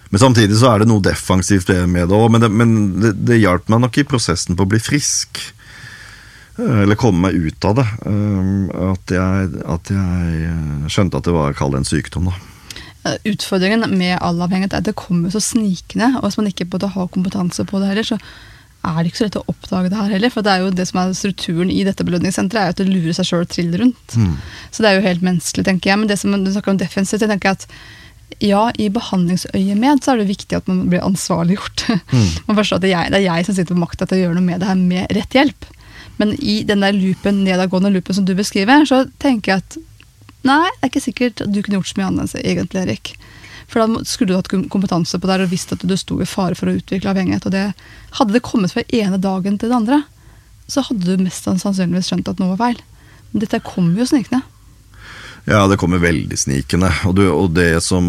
Men 0.09 0.21
samtidig 0.23 0.55
så 0.59 0.71
er 0.71 0.81
det 0.83 0.87
noe 0.89 1.03
defensivt 1.03 1.69
med 1.89 2.07
det 2.07 2.15
òg, 2.15 2.29
men, 2.31 2.43
det, 2.45 2.49
men 2.53 2.73
det, 3.03 3.13
det 3.27 3.41
hjalp 3.41 3.67
meg 3.73 3.81
nok 3.83 3.97
i 3.99 4.05
prosessen 4.07 4.55
på 4.55 4.63
å 4.63 4.71
bli 4.71 4.79
frisk. 4.79 5.41
Eh, 6.57 6.83
Eller 6.83 6.99
komme 6.99 7.27
meg 7.27 7.35
ut 7.37 7.67
av 7.67 7.75
det. 7.81 7.87
Eh, 8.07 8.91
At 8.91 9.15
jeg, 9.17 9.49
at 9.77 9.91
jeg 9.93 10.43
eh, 10.51 10.85
skjønte 10.91 11.19
at 11.19 11.27
det 11.27 11.35
var 11.35 11.57
kall 11.57 11.75
en 11.77 11.87
sykdom, 11.87 12.31
da. 12.31 12.37
Utfordringen 13.27 13.85
med 13.95 14.17
all 14.19 14.41
avhengighet 14.43 14.73
er 14.75 14.81
at 14.81 14.87
det 14.89 14.97
kommer 14.99 15.31
så 15.31 15.39
snikende, 15.39 16.09
og 16.19 16.25
hvis 16.25 16.37
man 16.41 16.49
ikke 16.49 16.65
både 16.67 16.89
har 16.91 17.07
kompetanse 17.13 17.63
på 17.67 17.79
det 17.79 17.91
heller, 17.93 18.03
så 18.03 18.17
er 18.87 18.97
det 18.99 19.11
ikke 19.11 19.19
så 19.21 19.27
lett 19.27 19.37
å 19.39 19.45
oppdage 19.51 19.91
det 19.93 19.99
her 19.99 20.11
heller. 20.15 20.31
For 20.33 20.43
det 20.43 20.51
er 20.53 20.63
jo 20.65 20.73
det 20.75 20.87
som 20.89 20.99
er 21.01 21.13
strukturen 21.15 21.71
i 21.71 21.85
dette 21.87 22.03
belønningssenteret, 22.07 22.59
er 22.59 22.67
jo 22.67 22.75
at 22.75 22.81
det 22.81 22.89
lurer 22.89 23.15
seg 23.15 23.29
sjøl 23.29 23.47
triller 23.47 23.83
rundt. 23.83 24.17
Så 24.71 24.83
det 24.83 24.89
er 24.91 24.99
jo 24.99 25.05
helt 25.07 25.23
menneskelig, 25.23 25.65
tenker 25.67 25.91
jeg. 25.93 26.01
Men 26.01 26.11
det 26.11 26.19
som 26.19 26.35
du 26.35 26.51
snakker 26.51 26.73
om 26.75 26.79
defensivt, 26.81 27.23
jeg 27.23 27.31
tenker 27.31 27.55
at 27.55 27.67
ja, 28.43 28.67
i 28.77 28.89
behandlingsøyemed 28.93 30.03
så 30.03 30.13
er 30.13 30.21
det 30.21 30.29
viktig 30.29 30.59
at 30.59 30.67
man 30.69 30.85
blir 30.91 31.05
ansvarliggjort. 31.05 31.87
man 32.47 32.59
forstår 32.59 32.79
at 32.79 32.85
det 32.85 32.91
er, 32.91 32.95
jeg, 32.97 33.13
det 33.13 33.19
er 33.21 33.27
jeg 33.27 33.47
som 33.47 33.57
sitter 33.57 33.73
på 33.73 33.81
makta 33.81 34.05
til 34.05 34.19
å 34.19 34.21
gjøre 34.25 34.37
noe 34.37 34.45
med 34.45 34.61
det 34.61 34.69
her 34.69 34.79
med 34.79 35.13
rett 35.17 35.37
hjelp. 35.37 35.69
Men 36.17 36.33
i 36.41 36.59
den 36.67 36.83
der 36.85 36.95
loopen, 36.97 37.43
nedadgående 37.45 37.91
loopen 37.93 38.17
som 38.17 38.25
du 38.25 38.33
beskriver, 38.37 38.85
så 38.89 39.05
tenker 39.21 39.53
jeg 39.53 39.63
at 39.63 39.77
nei, 40.47 40.65
det 40.65 40.85
er 40.85 40.91
ikke 40.91 41.03
sikkert 41.03 41.43
at 41.45 41.53
du 41.53 41.61
kunne 41.61 41.79
gjort 41.79 41.91
så 41.91 41.99
mye 41.99 42.09
annerledes, 42.09 42.37
egentlig, 42.41 42.83
Erik. 42.83 43.13
For 43.67 43.83
da 43.83 44.03
skulle 44.07 44.31
du 44.31 44.37
hatt 44.37 44.49
kompetanse 44.71 45.19
på 45.19 45.27
det 45.27 45.41
og 45.43 45.51
visst 45.51 45.73
at 45.75 45.83
du 45.83 45.95
sto 45.99 46.19
i 46.23 46.29
fare 46.29 46.55
for 46.55 46.71
å 46.71 46.75
utvikle 46.77 47.11
avhengighet. 47.11 47.47
Og 47.49 47.53
det, 47.53 47.65
hadde 48.19 48.35
det 48.35 48.45
kommet 48.47 48.73
fra 48.73 48.85
ene 48.95 49.19
dagen 49.21 49.57
til 49.59 49.71
den 49.71 49.81
andre, 49.81 50.01
så 50.71 50.83
hadde 50.87 51.03
du 51.03 51.25
mest 51.25 51.47
sannsynligvis 51.47 52.11
skjønt 52.11 52.31
at 52.31 52.39
noe 52.41 52.55
var 52.55 52.63
feil. 52.63 52.85
Men 53.31 53.43
dette 53.43 53.63
kommer 53.65 53.99
jo 53.99 54.07
snikende. 54.07 54.41
Ja, 55.47 55.61
det 55.71 55.77
kommer 55.79 56.01
veldig 56.03 56.35
snikende. 56.35 56.89
Og, 57.07 57.13
du, 57.15 57.23
og 57.31 57.53
det 57.55 57.79
som 57.85 58.03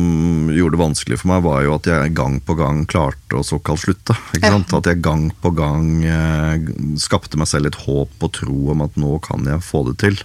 gjorde 0.51 0.74
det 0.74 0.81
vanskelig 0.81 1.20
for 1.20 1.31
meg, 1.31 1.44
var 1.46 1.62
jo 1.62 1.77
at 1.77 1.87
jeg 1.87 2.14
gang 2.18 2.40
på 2.42 2.57
gang 2.59 2.81
klarte 2.90 3.38
å 3.38 3.44
såkalt 3.46 3.85
slutte. 3.85 4.16
Ikke 4.35 4.51
Ja. 4.51 4.59
At 4.59 4.90
jeg 4.90 5.03
gang 5.05 5.29
på 5.38 5.53
gang 5.55 6.03
eh, 6.03 6.66
skapte 6.98 7.38
meg 7.38 7.46
selv 7.46 7.70
et 7.70 7.79
håp 7.85 8.27
og 8.27 8.33
tro 8.35 8.72
om 8.74 8.83
at 8.83 8.98
nå 8.98 9.20
kan 9.22 9.46
jeg 9.46 9.62
få 9.62 9.85
det 9.87 9.98
til. 10.03 10.18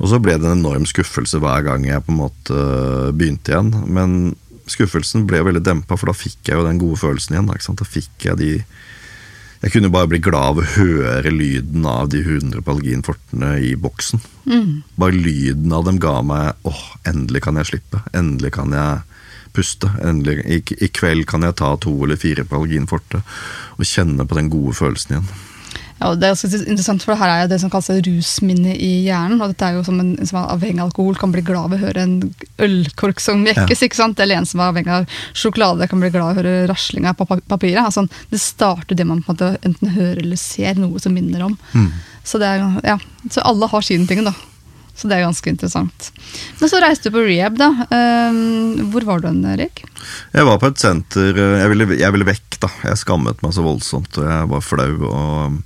Og 0.00 0.08
så 0.10 0.18
ble 0.22 0.38
det 0.40 0.48
en 0.48 0.56
enorm 0.56 0.88
skuffelse 0.88 1.38
hver 1.44 1.66
gang 1.68 1.84
jeg 1.86 2.02
på 2.06 2.14
en 2.14 2.22
måte 2.22 2.64
begynte 3.12 3.52
igjen. 3.52 3.70
Men 3.84 4.16
skuffelsen 4.70 5.26
ble 5.28 5.42
veldig 5.44 5.62
dempa, 5.64 5.98
for 6.00 6.08
da 6.08 6.16
fikk 6.16 6.48
jeg 6.48 6.56
jo 6.56 6.64
den 6.64 6.80
gode 6.80 7.02
følelsen 7.04 7.36
igjen. 7.36 7.52
Ikke 7.52 7.68
sant? 7.68 7.84
Da 7.84 7.88
fikk 7.88 8.30
jeg 8.30 8.40
de 8.40 8.52
Jeg 9.64 9.72
kunne 9.72 9.88
bare 9.88 10.10
bli 10.12 10.18
glad 10.20 10.50
av 10.52 10.58
å 10.60 10.66
høre 10.74 11.30
lyden 11.32 11.86
av 11.88 12.10
de 12.12 12.20
100 12.20 12.60
Palgin-fortene 12.66 13.54
i 13.64 13.70
boksen. 13.80 14.20
Bare 15.00 15.16
lyden 15.16 15.72
av 15.72 15.86
dem 15.86 15.96
ga 16.02 16.18
meg 16.20 16.68
åh, 16.68 16.82
endelig 17.08 17.46
kan 17.46 17.56
jeg 17.56 17.70
slippe. 17.70 18.02
Endelig 18.12 18.52
kan 18.58 18.76
jeg 18.76 19.00
puste. 19.56 19.88
Endelig, 20.04 20.44
i, 20.44 20.60
I 20.84 20.90
kveld 20.92 21.24
kan 21.30 21.46
jeg 21.48 21.56
ta 21.62 21.72
to 21.80 21.94
eller 22.04 22.20
fire 22.20 22.44
Palgin-forte 22.44 23.22
og 23.78 23.88
kjenne 23.88 24.28
på 24.28 24.36
den 24.36 24.52
gode 24.52 24.76
følelsen 24.76 25.16
igjen. 25.16 25.32
Ja, 26.00 26.10
og 26.10 26.18
det 26.18 26.26
er 26.26 26.34
ganske 26.34 26.58
interessant, 26.64 27.04
for 27.06 27.16
her 27.18 27.30
er 27.30 27.42
jo 27.44 27.50
det 27.52 27.60
som 27.62 27.70
kalles 27.70 28.02
rusminne 28.06 28.74
i 28.74 29.06
hjernen. 29.06 29.40
og 29.40 29.52
dette 29.52 29.68
er 29.68 29.76
jo 29.76 29.84
som 29.86 30.00
En 30.00 30.26
som 30.26 30.40
er 30.40 30.50
avhengig 30.52 30.82
av 30.82 30.90
alkohol, 30.90 31.14
kan 31.16 31.32
bli 31.32 31.42
glad 31.46 31.70
ved 31.70 31.78
å 31.80 31.86
høre 31.86 32.02
en 32.02 32.16
ølkork 32.58 33.20
som 33.20 33.44
jekkes. 33.46 33.84
ikke 33.86 33.96
sant? 34.00 34.20
Eller 34.20 34.36
en 34.40 34.46
som 34.46 34.60
er 34.60 34.72
avhengig 34.72 34.90
av 34.90 35.06
sjokolade, 35.32 35.88
kan 35.88 36.00
bli 36.02 36.10
glad 36.10 36.34
ved 36.34 36.44
å 36.44 36.48
høre 36.50 36.66
raslinga 36.72 37.14
på 37.14 37.28
papiret. 37.48 37.84
Altså, 37.84 38.06
det 38.30 38.40
starter 38.42 38.94
det 38.98 39.06
man 39.06 39.22
på 39.22 39.32
en 39.32 39.36
måte 39.36 39.52
enten 39.62 39.94
hører 39.94 40.22
eller 40.24 40.36
ser 40.40 40.74
noe 40.74 40.98
som 41.00 41.14
minner 41.14 41.46
om. 41.46 41.58
Så, 42.24 42.38
det 42.42 42.48
er, 42.48 42.66
ja, 42.84 42.98
så 43.30 43.40
alle 43.44 43.68
har 43.70 43.82
sine 43.86 44.06
ting, 44.10 44.24
da. 44.24 44.34
Så 44.94 45.10
det 45.10 45.16
er 45.16 45.24
ganske 45.26 45.50
interessant. 45.50 46.10
Men 46.60 46.70
så 46.70 46.78
reiste 46.82 47.10
du 47.10 47.16
på 47.16 47.24
rehab, 47.26 47.56
da. 47.58 47.70
Ehm, 47.90 48.90
hvor 48.92 49.06
var 49.08 49.22
du 49.22 49.26
hen, 49.26 49.42
Erik? 49.50 49.82
Jeg 50.34 50.46
var 50.46 50.60
på 50.62 50.70
et 50.70 50.78
senter 50.78 51.34
eh, 51.34 51.56
Jeg 51.64 51.72
ville, 51.72 51.88
jeg 51.98 52.14
ville 52.14 52.28
vekk, 52.28 52.60
da. 52.62 52.70
Jeg 52.86 53.00
skammet 53.02 53.42
meg 53.42 53.56
så 53.56 53.64
voldsomt, 53.66 54.20
og 54.22 54.28
jeg 54.30 54.50
var 54.52 54.62
flau. 54.62 54.94
og 55.10 55.58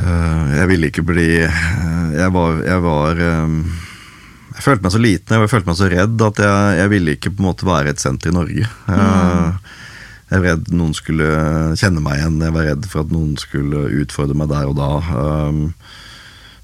øh, 0.00 0.54
Jeg 0.56 0.70
ville 0.72 0.88
ikke 0.88 1.04
bli 1.04 1.28
øh, 1.44 2.08
Jeg 2.16 2.32
var, 2.32 2.62
jeg 2.64 2.82
var 2.88 3.20
Jeg 3.20 4.64
følte 4.64 4.86
meg 4.86 4.96
så 4.96 5.02
liten, 5.02 5.36
jeg 5.36 5.52
følte 5.52 5.68
meg 5.68 5.80
så 5.82 5.90
redd 5.92 6.28
at 6.30 6.44
jeg, 6.46 6.78
jeg 6.80 6.94
ville 6.94 7.18
ikke 7.18 7.34
på 7.34 7.44
en 7.44 7.50
måte 7.50 7.68
være 7.68 7.92
et 7.92 8.00
senter 8.00 8.32
i 8.32 8.38
Norge. 8.38 8.64
Jeg, 8.88 9.54
jeg 10.30 10.40
var 10.40 10.46
redd 10.48 10.70
noen 10.72 10.94
skulle 10.96 11.26
kjenne 11.76 12.00
meg 12.00 12.22
igjen, 12.22 12.40
jeg 12.40 12.54
var 12.54 12.68
redd 12.70 12.86
for 12.88 13.04
at 13.04 13.12
noen 13.12 13.34
skulle 13.36 13.84
utfordre 14.00 14.38
meg 14.38 14.48
der 14.54 14.70
og 14.70 14.78
da. 14.78 14.88
Um, 15.50 15.66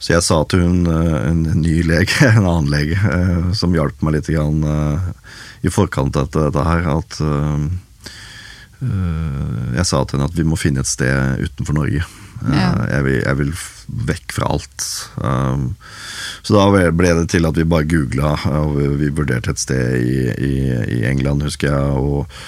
så 0.01 0.15
jeg 0.15 0.25
sa 0.25 0.39
til 0.49 0.63
hun, 0.65 0.79
eh, 0.89 1.17
en 1.29 1.43
ny 1.61 1.83
lege, 1.85 2.25
en 2.33 2.47
annen 2.47 2.73
lege, 2.73 2.97
eh, 2.97 3.53
som 3.57 3.77
hjalp 3.77 4.01
meg 4.01 4.17
litt 4.17 4.33
grann, 4.33 4.65
eh, 4.65 5.11
i 5.69 5.73
forkant 5.73 6.17
av 6.17 6.31
dette, 6.33 6.65
her, 6.65 6.89
at 6.97 7.21
Jeg 8.81 9.85
sa 9.85 9.99
til 10.09 10.17
henne 10.17 10.31
at 10.31 10.37
vi 10.39 10.45
må 10.49 10.57
finne 10.57 10.81
et 10.81 10.89
sted 10.89 11.43
utenfor 11.45 11.77
Norge. 11.77 12.01
Ja. 12.49 12.71
Jeg, 12.89 13.03
vil, 13.05 13.19
jeg 13.19 13.37
vil 13.37 13.51
vekk 14.09 14.33
fra 14.33 14.49
alt. 14.55 14.87
Så 16.41 16.57
da 16.57 16.89
ble 16.97 17.11
det 17.19 17.27
til 17.29 17.45
at 17.45 17.61
vi 17.61 17.67
bare 17.69 17.85
googla, 17.85 18.31
og 18.63 18.79
vi, 18.81 19.11
vurderte 19.13 19.53
et 19.53 19.61
sted 19.61 20.01
i, 20.01 20.15
i, 20.33 20.55
i 20.97 21.03
England, 21.11 21.45
husker 21.45 21.69
jeg. 21.69 22.01
Og, 22.01 22.41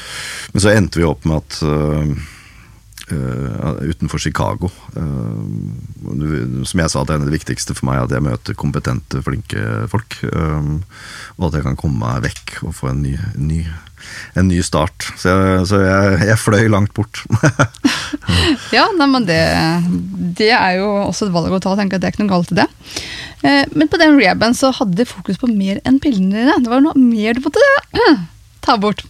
men 0.55 0.65
så 0.65 0.73
endte 0.73 1.03
vi 1.03 1.11
opp 1.11 1.29
med 1.29 1.45
at 1.45 1.61
utenfor 3.13 4.21
Chicago. 4.23 4.71
Eh, 4.97 6.65
som 6.69 6.83
jeg 6.83 6.93
sa, 6.93 7.05
det 7.05 7.15
er 7.17 7.25
det 7.27 7.35
viktigste 7.37 7.77
for 7.77 7.89
meg 7.91 8.03
at 8.05 8.15
jeg 8.15 8.25
møter 8.25 8.59
kompetente, 8.59 9.23
flinke 9.25 9.87
folk. 9.93 10.19
eh, 10.29 10.69
og 11.39 11.49
at 11.49 11.59
jeg 11.59 11.67
kan 11.69 11.79
komme 11.81 12.01
meg 12.03 12.27
vekk 12.29 12.59
og 12.69 12.77
få 12.77 12.93
en 12.93 13.03
ny, 13.05 13.15
ny, 13.37 13.63
en 14.39 14.49
ny 14.49 14.61
start. 14.65 15.09
Så, 15.17 15.33
jeg, 15.33 15.67
så 15.71 15.81
jeg, 15.83 16.21
jeg 16.31 16.41
fløy 16.43 16.69
langt 16.73 16.95
bort. 16.97 17.25
Ja, 18.73 18.87
nei, 18.97 19.07
men 19.09 19.25
det, 19.29 19.39
det 20.39 20.51
er 20.55 20.79
jo 20.79 20.87
også 21.07 21.27
et 21.27 21.35
valg 21.35 21.53
å 21.53 21.59
ta. 21.63 21.75
tenker 21.77 21.97
jeg, 21.97 22.03
Det 22.03 22.09
er 22.09 22.15
ikke 22.15 22.25
noe 22.25 22.33
galt 22.33 22.53
i 22.55 22.59
det. 22.61 22.67
Eh, 23.45 23.65
men 23.77 23.91
på 23.91 23.99
den 24.01 24.17
rehaben 24.17 24.55
så 24.57 24.71
hadde 24.77 24.97
de 24.97 25.07
fokus 25.09 25.41
på 25.41 25.51
mer 25.51 25.81
enn 25.89 25.99
pillene 26.03 26.39
dine. 26.43 26.57
Det 26.65 26.73
var 26.73 26.85
noe 26.85 26.97
mer 26.97 27.37
du 27.37 27.43
måtte 27.45 27.65
ta 28.65 28.77
bort. 28.81 29.03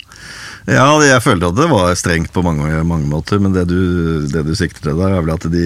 Ja, 0.70 0.84
jeg 1.02 1.22
følte 1.24 1.48
at 1.50 1.56
det 1.58 1.66
var 1.72 1.94
strengt 1.98 2.30
på 2.34 2.42
mange, 2.46 2.68
mange 2.86 3.08
måter, 3.10 3.40
men 3.42 3.54
det 3.54 3.64
du, 3.70 4.22
det 4.30 4.44
du 4.46 4.52
sikter 4.54 4.84
til 4.90 5.00
der, 5.00 5.16
er 5.16 5.24
vel 5.24 5.34
at 5.34 5.46
de, 5.50 5.64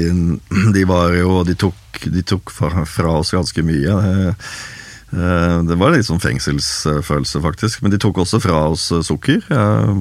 de 0.72 0.84
var 0.88 1.12
jo 1.18 1.42
De 1.44 1.54
tok, 1.58 2.00
de 2.14 2.22
tok 2.24 2.52
fra, 2.54 2.86
fra 2.88 3.18
oss 3.20 3.34
ganske 3.36 3.64
mye. 3.66 3.92
Eh, 3.92 4.30
eh, 5.12 5.58
Det 5.68 5.76
var 5.80 5.92
litt 5.92 6.08
sånn 6.08 6.22
fengselsfølelse, 6.22 7.42
faktisk. 7.44 7.82
Men 7.84 7.92
de 7.92 8.00
tok 8.00 8.22
også 8.24 8.40
fra 8.40 8.62
oss 8.72 8.88
sukker. 9.04 9.44
eh, 9.52 9.92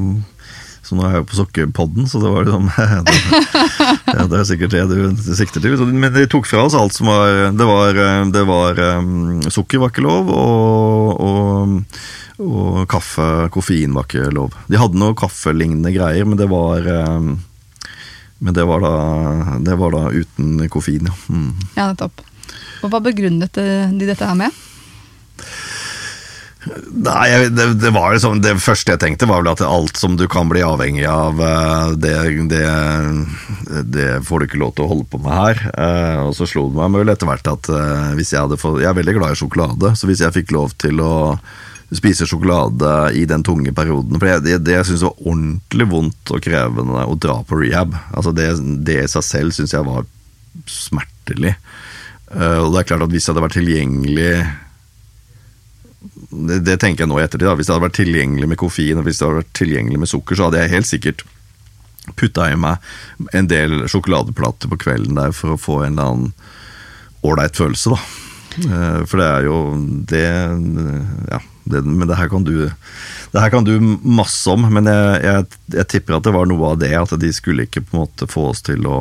Så 0.85 0.93
nå 0.97 1.05
er 1.05 1.15
jeg 1.15 1.23
jo 1.23 1.29
på 1.31 1.37
sokkepodden, 1.39 2.09
så 2.09 2.19
det 2.21 2.29
var 2.29 2.45
liksom 2.45 2.67
ja, 4.15 4.25
Det 4.29 4.37
er 4.37 4.45
sikkert 4.45 4.75
det 4.75 4.83
du, 4.91 5.23
sikter 5.33 5.63
til. 5.63 5.79
Men 5.97 6.13
de 6.13 6.27
tok 6.29 6.45
fra 6.49 6.61
oss 6.67 6.77
alt 6.77 6.93
som 6.93 7.09
var 7.09 7.49
Det 7.57 7.65
var, 7.69 8.01
det 8.35 8.43
var 8.45 8.83
um, 8.99 9.41
Sukker 9.49 9.81
var 9.81 9.93
ikke 9.93 10.05
lov, 10.05 10.29
og, 10.29 11.25
og, 11.25 11.97
og 12.45 12.85
kaffe, 12.91 13.49
koffein 13.55 13.97
var 13.97 14.05
ikke 14.05 14.29
lov. 14.35 14.53
De 14.69 14.77
hadde 14.77 15.01
noe 15.01 15.17
kaffelignende 15.17 15.93
greier, 15.95 16.29
men 16.29 16.37
det 16.37 16.49
var 16.53 16.85
um, 17.09 17.35
men 18.37 18.53
det 18.53 18.65
var, 18.67 18.83
da, 18.83 19.57
det 19.63 19.75
var 19.79 19.93
da 19.95 20.09
uten 20.11 20.69
koffein, 20.69 21.07
ja. 21.07 21.13
Mm. 21.31 21.51
Ja, 21.77 21.87
nettopp. 21.89 22.21
Og 22.83 22.91
hva 22.91 22.99
begrunnet 23.01 23.57
eh, 23.57 23.89
de 23.95 24.09
dette 24.09 24.27
her 24.27 24.37
med? 24.37 24.53
Nei, 26.65 27.49
det, 27.53 27.65
det 27.77 27.91
liksom 27.93 28.39
Det 28.41 28.55
første 28.63 28.95
jeg 28.95 29.01
tenkte, 29.01 29.27
var 29.29 29.43
vel 29.43 29.51
at 29.51 29.61
alt 29.65 29.99
som 29.99 30.15
du 30.17 30.25
kan 30.31 30.49
bli 30.49 30.63
avhengig 30.65 31.05
av, 31.09 31.37
eh, 31.41 31.91
det, 32.01 32.13
det, 33.93 34.07
får 34.25 34.39
du 34.41 34.47
ikke 34.47 34.61
lov 34.63 34.73
til 34.75 34.85
å 34.85 34.89
holde 34.89 35.07
på 35.11 35.21
med 35.21 35.35
her. 35.35 35.61
Eh, 35.75 36.23
Og 36.25 36.33
så 36.37 36.47
slo 36.49 36.67
det 36.71 36.79
meg 36.81 37.03
vel 37.03 37.13
etter 37.13 37.29
hvert 37.29 37.51
at 37.51 37.69
eh, 37.69 38.09
hvis 38.17 38.33
jeg 38.33 38.41
hadde 38.41 38.59
fått 38.61 38.81
Jeg 38.81 38.89
er 38.91 38.97
veldig 38.97 39.17
glad 39.19 39.35
i 39.35 39.39
sjokolade, 39.39 39.93
så 39.93 40.09
hvis 40.09 40.25
jeg 40.25 40.37
fikk 40.39 40.55
lov 40.55 40.73
til 40.81 41.01
å 41.05 41.13
spise 41.95 42.25
sjokolade 42.27 42.91
i 43.15 43.27
den 43.29 43.43
tunge 43.45 43.69
perioden 43.77 44.17
For 44.17 44.41
det, 44.41 44.57
det 44.65 44.73
jeg 44.79 44.87
syns 44.89 45.05
var 45.05 45.21
ordentlig 45.21 45.85
vondt 45.91 46.33
og 46.33 46.43
krevende 46.43 47.05
å 47.05 47.17
dra 47.21 47.37
på 47.45 47.61
rehab. 47.61 47.93
Altså 48.09 48.33
det, 48.35 48.49
i 48.57 49.05
seg 49.11 49.27
selv 49.27 49.55
syns 49.55 49.75
jeg 49.75 49.85
var 49.85 50.07
smertelig. 50.71 51.53
Og 52.35 52.71
det 52.73 52.79
er 52.81 52.87
klart 52.89 53.05
at 53.05 53.13
hvis 53.13 53.27
jeg 53.27 53.35
hadde 53.35 53.43
vært 53.45 53.57
tilgjengelig 53.59 54.31
det, 56.65 56.75
tenker 56.81 57.05
jeg 57.05 57.11
nå 57.11 57.19
i 57.19 57.23
ettertid. 57.25 57.47
da. 57.47 57.55
Hvis 57.57 57.69
det 57.69 57.75
hadde 57.75 57.87
vært 57.87 57.99
tilgjengelig 57.99 58.49
med 58.51 58.59
koffein 58.61 58.99
og 59.01 59.07
hvis 59.07 59.19
det 59.21 59.27
hadde 59.27 59.41
vært 59.43 59.55
tilgjengelig 59.57 60.01
med 60.03 60.11
sukker, 60.11 60.37
så 60.37 60.47
hadde 60.47 60.61
jeg 60.63 60.73
helt 60.75 60.89
sikkert 60.91 61.25
putta 62.19 62.51
i 62.51 62.57
meg 62.59 62.77
en 63.33 63.47
del 63.49 63.87
sjokoladeplater 63.89 64.69
på 64.69 64.77
kvelden 64.83 65.17
der 65.17 65.33
for 65.33 65.55
å 65.55 65.59
få 65.61 65.79
en 65.85 65.95
eller 65.95 66.11
annen 66.11 66.33
ålreit 67.25 67.57
følelse, 67.57 67.95
da. 67.95 67.99
Eh, 68.55 68.99
For 69.09 69.19
det 69.19 69.25
er 69.27 69.47
jo 69.49 69.57
det 70.07 70.25
Ja, 71.31 71.39
det, 71.65 71.81
men 71.83 72.07
det 72.07 72.15
her 72.19 72.29
kan 72.31 72.45
du 72.45 72.69
det 73.33 73.41
her 73.41 73.49
kan 73.51 73.65
du 73.67 73.73
masse 73.81 74.47
om, 74.47 74.63
men 74.71 74.85
jeg, 74.87 75.15
jeg, 75.25 75.47
jeg 75.75 75.87
tipper 75.91 76.15
at 76.15 76.23
det 76.23 76.31
var 76.31 76.45
noe 76.47 76.69
av 76.69 76.77
det. 76.79 76.93
At 76.95 77.11
de 77.19 77.31
skulle 77.35 77.65
ikke 77.65 77.81
på 77.83 77.97
en 77.97 78.03
måte 78.05 78.29
få 78.31 78.45
oss 78.53 78.61
til 78.63 78.85
å 78.87 78.99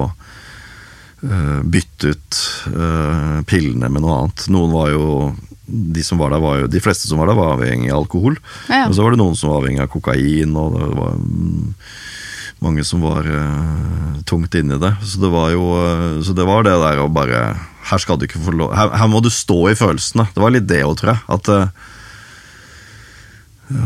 øh, 1.23 1.61
bytte 1.63 2.11
ut 2.17 2.41
øh, 2.73 3.37
pillene 3.47 3.93
med 3.93 4.03
noe 4.03 4.17
annet. 4.25 4.47
Noen 4.51 4.75
var 4.75 4.91
jo 4.91 5.05
de, 5.67 6.05
som 6.05 6.21
var 6.21 6.35
der 6.35 6.43
var 6.45 6.63
jo, 6.63 6.71
de 6.71 6.83
fleste 6.83 7.09
som 7.09 7.21
var 7.21 7.31
der, 7.31 7.39
var 7.39 7.55
avhengig 7.57 7.93
av 7.93 8.05
alkohol. 8.05 8.37
Ja, 8.69 8.85
ja. 8.85 8.89
Og 8.89 8.97
så 8.97 9.05
var 9.05 9.15
det 9.15 9.21
noen 9.23 9.39
som 9.39 9.53
var 9.53 9.63
avhengig 9.63 9.85
av 9.85 9.93
kokain, 9.93 10.57
og 10.61 10.77
det 10.77 10.91
var 10.99 11.17
mm, 11.21 11.71
mange 12.65 12.85
som 12.87 13.05
var 13.05 13.29
uh, 13.29 14.21
tungt 14.29 14.57
inni 14.59 14.79
det. 14.81 14.93
Så 15.05 15.23
det 15.23 15.33
var 15.33 15.53
jo 15.55 15.65
uh, 15.73 16.21
Så 16.25 16.37
det 16.37 16.47
var 16.49 16.65
det 16.67 16.77
der 16.81 17.03
å 17.03 17.11
bare 17.13 17.47
Her 17.91 18.01
skal 18.01 18.21
du 18.21 18.29
ikke 18.29 18.41
få 18.41 18.55
lov 18.57 18.73
her, 18.77 18.93
her 18.97 19.11
må 19.13 19.21
du 19.25 19.31
stå 19.33 19.59
i 19.73 19.77
følelsene. 19.77 20.29
Det 20.33 20.41
var 20.41 20.55
litt 20.55 20.69
det 20.69 20.85
òg, 20.87 20.97
tror 21.01 21.13
jeg. 21.13 21.25
At 21.37 21.51
eh, 21.53 21.91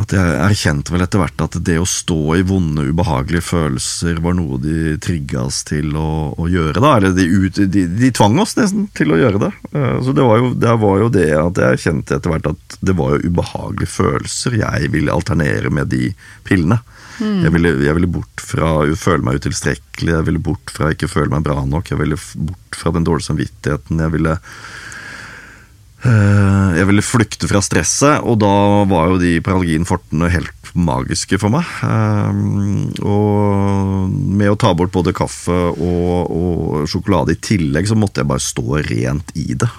at 0.02 0.12
jeg 0.12 0.34
erkjente 0.44 0.92
vel 0.92 1.04
etter 1.04 1.20
hvert 1.22 1.42
at 1.44 1.56
det 1.64 1.76
å 1.80 1.86
stå 1.88 2.18
i 2.36 2.42
vonde, 2.46 2.84
ubehagelige 2.92 3.46
følelser 3.46 4.20
var 4.24 4.36
noe 4.38 4.58
de 4.62 4.96
trigga 5.04 5.46
oss 5.46 5.62
til 5.68 5.96
å, 5.96 6.34
å 6.36 6.48
gjøre. 6.50 6.82
da, 6.84 6.96
Eller 6.98 7.14
de, 7.16 7.24
ut, 7.28 7.60
de, 7.72 7.86
de 7.98 8.10
tvang 8.14 8.36
oss 8.42 8.56
nesten 8.58 8.88
til 8.98 9.14
å 9.14 9.20
gjøre 9.20 9.42
det. 9.46 9.52
Eh, 9.72 9.96
Så 10.04 10.14
det 10.16 10.26
var, 10.26 10.42
jo, 10.42 10.52
det 10.58 10.74
var 10.84 11.02
jo 11.04 11.08
det 11.14 11.28
at 11.38 11.62
jeg 11.62 11.78
erkjente 11.78 12.18
etter 12.18 12.34
hvert 12.34 12.50
at 12.52 12.78
det 12.84 12.96
var 12.98 13.16
jo 13.16 13.30
ubehagelige 13.32 13.94
følelser. 13.94 14.58
Jeg 14.60 14.92
ville 14.94 15.14
alternere 15.14 15.72
med 15.72 15.90
de 15.94 16.12
pillene. 16.48 16.80
Jeg, 17.18 17.50
ville, 17.50 17.72
jeg 17.82 17.96
ville 17.96 18.10
bort 18.14 18.42
fra 18.46 18.76
å 18.78 18.94
føle 18.94 19.24
meg 19.26 19.40
utilstrekkelig, 19.40 20.12
jeg 20.14 20.26
ville 20.28 20.38
bort 20.38 20.70
fra 20.70 20.92
ikke 20.94 21.08
føle 21.10 21.32
meg 21.32 21.42
bra 21.48 21.56
nok, 21.66 21.88
jeg 21.90 21.98
ville 21.98 22.18
bort 22.46 22.78
fra 22.78 22.92
den 22.94 23.02
dårlige 23.08 23.26
samvittigheten. 23.32 23.98
jeg 24.04 24.14
ville 24.14 24.36
Jeg 26.04 26.86
ville 26.86 27.02
flykte 27.02 27.48
fra 27.50 27.62
stresset, 27.64 28.22
og 28.22 28.38
da 28.38 28.52
var 28.86 29.10
jo 29.10 29.18
de 29.18 29.40
Paralgin-fortene 29.42 30.30
helt 30.30 30.70
magiske 30.78 31.38
for 31.40 31.50
meg. 31.50 31.66
Eh, 31.82 33.02
Og 33.02 34.12
med 34.12 34.52
å 34.52 34.58
ta 34.60 34.74
bort 34.78 34.92
både 34.94 35.14
kaffe 35.16 35.56
og, 35.74 36.30
og 36.30 36.88
sjokolade 36.90 37.34
i 37.34 37.40
tillegg, 37.42 37.88
så 37.88 37.98
måtte 37.98 38.22
jeg 38.22 38.30
bare 38.30 38.44
stå 38.44 38.82
rent 38.86 39.34
i 39.34 39.54
det. 39.58 39.70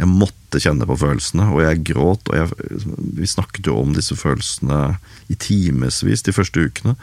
Jeg 0.00 0.08
måtte 0.08 0.62
kjenne 0.62 0.86
på 0.88 0.96
følelsene, 0.96 1.50
og 1.52 1.60
jeg 1.60 1.84
gråt. 1.92 2.30
og 2.32 2.36
jeg, 2.38 2.86
Vi 3.20 3.28
snakket 3.28 3.68
jo 3.68 3.76
om 3.82 3.92
disse 3.92 4.16
følelsene 4.16 4.96
i 5.28 5.36
timevis 5.36 6.24
de 6.24 6.32
første 6.32 6.64
ukene. 6.64 6.96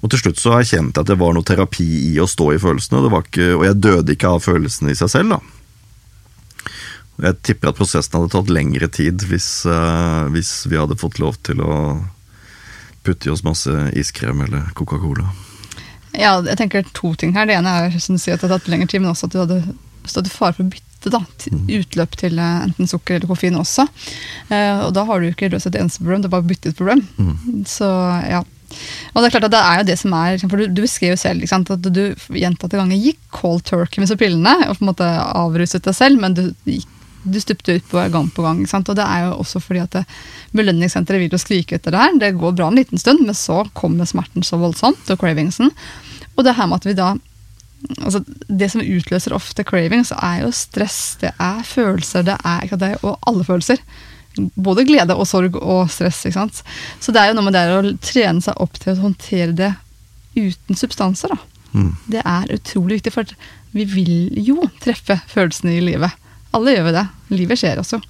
Og 0.00 0.08
til 0.08 0.22
slutt 0.22 0.40
så 0.40 0.56
erkjente 0.56 0.96
jeg 0.96 1.04
at 1.04 1.10
det 1.12 1.18
var 1.20 1.34
noe 1.36 1.44
terapi 1.44 2.14
i 2.14 2.18
å 2.22 2.28
stå 2.30 2.54
i 2.54 2.62
følelsene, 2.62 3.10
var 3.12 3.26
ikke, 3.26 3.52
og 3.58 3.66
jeg 3.68 3.80
døde 3.84 4.16
ikke 4.16 4.32
av 4.38 4.44
følelsene 4.46 4.94
i 4.94 4.96
seg 4.96 5.12
selv. 5.12 5.36
da. 5.36 5.59
Jeg 7.20 7.36
tipper 7.46 7.70
at 7.72 7.78
prosessen 7.78 8.16
hadde 8.16 8.32
tatt 8.32 8.50
lengre 8.52 8.88
tid 8.92 9.24
hvis, 9.28 9.48
eh, 9.68 10.24
hvis 10.34 10.52
vi 10.70 10.78
hadde 10.80 10.96
fått 11.00 11.18
lov 11.20 11.36
til 11.46 11.60
å 11.64 11.74
putte 13.04 13.28
i 13.28 13.32
oss 13.32 13.44
masse 13.46 13.72
iskrem 13.96 14.42
eller 14.44 14.70
Coca-Cola. 14.76 15.28
Ja, 16.16 16.34
jeg 16.42 16.58
tenker 16.58 16.84
to 16.96 17.14
ting 17.14 17.32
her. 17.36 17.46
Det 17.48 17.54
ene 17.56 17.70
er 17.86 17.98
som 18.02 18.16
du 18.16 18.20
sier, 18.20 18.34
at 18.36 18.42
det 18.42 18.50
har 18.50 18.58
tatt 18.58 18.68
lengre 18.72 18.88
tid, 18.90 19.00
men 19.04 19.12
også 19.12 19.28
at 19.28 19.34
du 19.36 19.40
hadde 19.40 19.60
stått 20.10 20.26
i 20.28 20.32
fare 20.32 20.56
for 20.56 20.64
å 20.66 20.72
bytte 20.72 21.12
da, 21.14 21.20
til 21.40 21.54
utløp 21.80 22.16
til 22.20 22.36
eh, 22.40 22.62
enten 22.66 22.88
sukker 22.90 23.16
eller 23.18 23.30
koffein 23.30 23.56
også. 23.56 23.86
Eh, 24.52 24.80
og 24.84 24.92
da 24.96 25.04
har 25.08 25.20
du 25.22 25.30
ikke 25.30 25.48
løst 25.52 25.70
et 25.70 25.78
eneste 25.80 26.02
problem, 26.02 26.20
det 26.24 26.28
er 26.28 26.34
bare 26.34 26.44
å 26.44 26.50
bytte 26.50 26.74
problem. 26.76 27.04
Så 27.68 27.88
ja. 28.28 28.42
Og 29.14 29.18
det 29.18 29.26
er 29.30 29.32
klart 29.34 29.48
at 29.48 29.54
det 29.54 29.60
er 29.66 29.80
jo 29.80 29.86
det 29.88 29.96
som 29.98 30.12
er, 30.14 30.36
for 30.44 30.60
Du, 30.60 30.68
du 30.70 30.82
beskrev 30.84 31.16
jo 31.16 31.18
selv 31.18 31.72
at 31.74 31.88
du 31.90 32.02
gjentatte 32.38 32.78
ganger 32.78 33.00
gikk 33.02 33.18
cold 33.34 33.64
turkey 33.66 33.98
med 34.02 34.06
disse 34.06 34.18
pillene, 34.20 34.52
og 34.68 34.76
på 34.78 34.84
en 34.84 34.90
måte 34.92 35.08
avruset 35.40 35.82
deg 35.88 35.96
selv, 35.96 36.20
men 36.22 36.36
du, 36.36 36.44
gikk- 36.68 36.96
du 37.22 37.40
stupte 37.40 37.76
ut 37.76 37.88
på 37.90 38.02
gang 38.12 38.28
på 38.32 38.42
gang. 38.44 38.62
Sant? 38.68 38.88
Og 38.88 38.96
det 38.96 39.04
er 39.04 39.26
jo 39.26 39.38
også 39.42 39.60
fordi 39.60 39.82
at 39.82 39.90
det- 39.90 40.06
belønningssenteret 40.56 41.20
vil 41.20 41.30
jo 41.30 41.38
skrike 41.38 41.76
etter 41.76 41.90
det 41.90 42.00
her. 42.00 42.18
Det 42.18 42.38
går 42.38 42.56
bra 42.56 42.68
en 42.68 42.76
liten 42.76 42.98
stund, 42.98 43.24
men 43.26 43.34
så 43.34 43.64
kommer 43.74 44.04
smerten 44.08 44.42
så 44.42 44.58
voldsomt, 44.58 45.10
og 45.10 45.18
cravingsen. 45.18 45.70
Og 46.36 46.44
det 46.44 46.56
her 46.56 46.66
med 46.66 46.80
at 46.80 46.86
vi 46.86 46.94
da 46.94 47.16
altså 47.98 48.24
Det 48.46 48.70
som 48.70 48.82
utløser 48.82 49.32
ofte 49.32 49.64
cravings, 49.64 50.12
er 50.12 50.42
jo 50.42 50.50
stress, 50.52 51.16
det 51.20 51.32
er 51.40 51.62
følelser, 51.64 52.22
det 52.22 52.36
er 52.44 52.66
ikke 52.66 52.78
det, 52.78 52.98
og 53.02 53.18
alle 53.26 53.44
følelser. 53.44 53.78
Både 54.54 54.84
glede 54.84 55.16
og 55.16 55.26
sorg 55.26 55.56
og 55.56 55.88
stress. 55.90 56.26
ikke 56.26 56.34
sant? 56.34 56.62
Så 57.00 57.12
det 57.12 57.22
er 57.22 57.28
jo 57.28 57.34
noe 57.38 57.44
med 57.44 57.56
det 57.56 57.64
å 57.72 57.98
trene 58.04 58.42
seg 58.42 58.54
opp 58.60 58.78
til 58.78 58.94
å 58.94 59.00
håndtere 59.00 59.54
det 59.56 59.74
uten 60.36 60.76
substanser. 60.76 61.28
da. 61.28 61.38
Mm. 61.72 61.96
Det 62.10 62.22
er 62.24 62.54
utrolig 62.54 63.00
viktig, 63.00 63.12
for 63.12 63.24
vi 63.72 63.84
vil 63.84 64.44
jo 64.44 64.70
treffe 64.82 65.20
følelsene 65.30 65.76
i 65.78 65.80
livet. 65.80 66.12
Alle 66.56 66.74
gjør 66.74 66.88
vi 66.88 66.96
det. 66.96 67.06
Livet 67.34 67.60
skjer 67.60 67.82
også. 67.82 68.00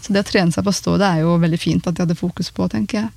Så 0.00 0.12
det 0.12 0.24
å 0.24 0.28
trene 0.28 0.52
seg 0.52 0.64
på 0.64 0.72
å 0.72 0.76
stå, 0.76 0.98
det 1.00 1.08
er 1.08 1.24
jo 1.24 1.40
veldig 1.40 1.60
fint 1.60 1.88
at 1.88 1.96
de 1.96 2.04
hadde 2.04 2.18
fokus 2.18 2.52
på, 2.54 2.68
tenker 2.72 3.02
jeg. 3.02 3.10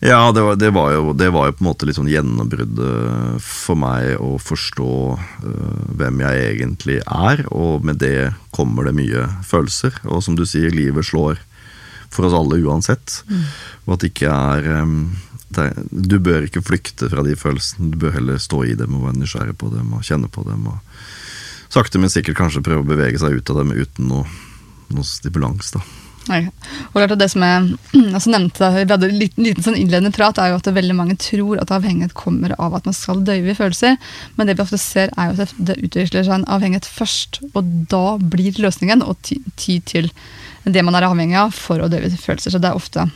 Ja, 0.00 0.30
det 0.30 0.44
var, 0.46 0.56
det, 0.56 0.70
var 0.70 0.92
jo, 0.94 1.12
det 1.12 1.28
var 1.34 1.48
jo 1.48 1.56
på 1.58 1.64
en 1.64 1.68
måte 1.72 1.86
litt 1.88 1.96
sånn 1.98 2.10
gjennombruddet 2.10 3.42
for 3.42 3.78
meg 3.80 4.12
å 4.22 4.36
forstå 4.38 4.92
uh, 5.18 5.80
hvem 5.98 6.22
jeg 6.22 6.44
egentlig 6.52 7.00
er, 7.02 7.42
og 7.50 7.82
med 7.86 7.98
det 7.98 8.30
kommer 8.54 8.86
det 8.86 8.94
mye 8.94 9.26
følelser. 9.46 9.98
Og 10.06 10.22
som 10.22 10.38
du 10.38 10.44
sier, 10.46 10.70
livet 10.70 11.08
slår 11.08 11.42
for 12.14 12.28
oss 12.28 12.36
alle 12.36 12.60
uansett. 12.62 13.22
Og 13.86 13.96
at 13.96 14.04
det 14.04 14.12
ikke 14.12 14.30
er 14.30 14.70
um, 14.84 15.00
det, 15.50 15.72
Du 15.90 16.18
bør 16.22 16.46
ikke 16.46 16.62
flykte 16.64 17.10
fra 17.10 17.24
de 17.26 17.34
følelsene, 17.36 17.90
du 17.90 17.98
bør 18.06 18.14
heller 18.20 18.38
stå 18.40 18.62
i 18.70 18.76
dem 18.78 18.94
og 18.96 19.08
være 19.08 19.18
nysgjerrig 19.18 19.58
på 19.58 19.72
dem 19.74 19.98
og 19.98 20.06
kjenne 20.06 20.30
på 20.30 20.46
dem. 20.46 20.68
Og 20.70 20.78
sakte, 21.72 22.00
men 22.00 22.12
sikkert 22.12 22.38
kanskje 22.40 22.64
prøve 22.64 22.84
å 22.84 22.88
bevege 22.88 23.20
seg 23.20 23.38
ut 23.38 23.50
av 23.52 23.62
dem 23.62 23.72
uten 23.76 24.10
noe, 24.10 24.26
noe 24.94 25.06
stimulans. 25.06 25.72
da. 25.74 25.82
Okay. 26.28 26.50
Og 26.90 26.98
klart 26.98 27.14
at 27.14 27.20
det 27.22 27.30
som 27.32 27.44
jeg 27.44 27.68
altså 28.16 28.32
nevnte, 28.34 28.68
Vi 28.76 28.84
hadde 28.92 29.08
en 29.08 29.20
liten, 29.20 29.46
liten 29.46 29.64
sånn 29.64 29.78
innledende 29.80 30.12
prat, 30.12 30.38
er 30.40 30.52
jo 30.52 30.58
at 30.60 30.68
veldig 30.76 30.96
mange 30.96 31.16
tror 31.20 31.60
at 31.62 31.72
avhengighet 31.72 32.12
kommer 32.18 32.52
av 32.60 32.76
at 32.76 32.88
man 32.88 32.96
skal 32.96 33.22
døyve 33.24 33.54
i 33.54 33.56
følelser. 33.56 33.96
Men 34.36 34.48
det 34.48 34.58
vi 34.58 34.64
ofte 34.66 34.80
ser, 34.82 35.12
er 35.16 35.30
jo 35.30 35.46
at 35.46 35.54
det 35.56 35.78
utvikler 35.78 36.26
seg 36.26 36.34
en 36.36 36.48
avhengighet 36.50 36.88
først. 36.88 37.40
Og 37.54 37.72
da 37.92 38.18
blir 38.20 38.60
løsningen 38.60 39.04
å 39.06 39.16
ty, 39.24 39.40
ty 39.56 39.78
til 39.80 40.10
det 40.68 40.84
man 40.84 40.98
er 40.98 41.08
avhengig 41.08 41.38
av 41.40 41.56
for 41.56 41.80
å 41.80 41.88
døyve 41.88 42.12
følelser. 42.20 42.52
Så 42.52 42.60
det 42.60 42.70
er 42.72 42.76
ofte 42.76 43.08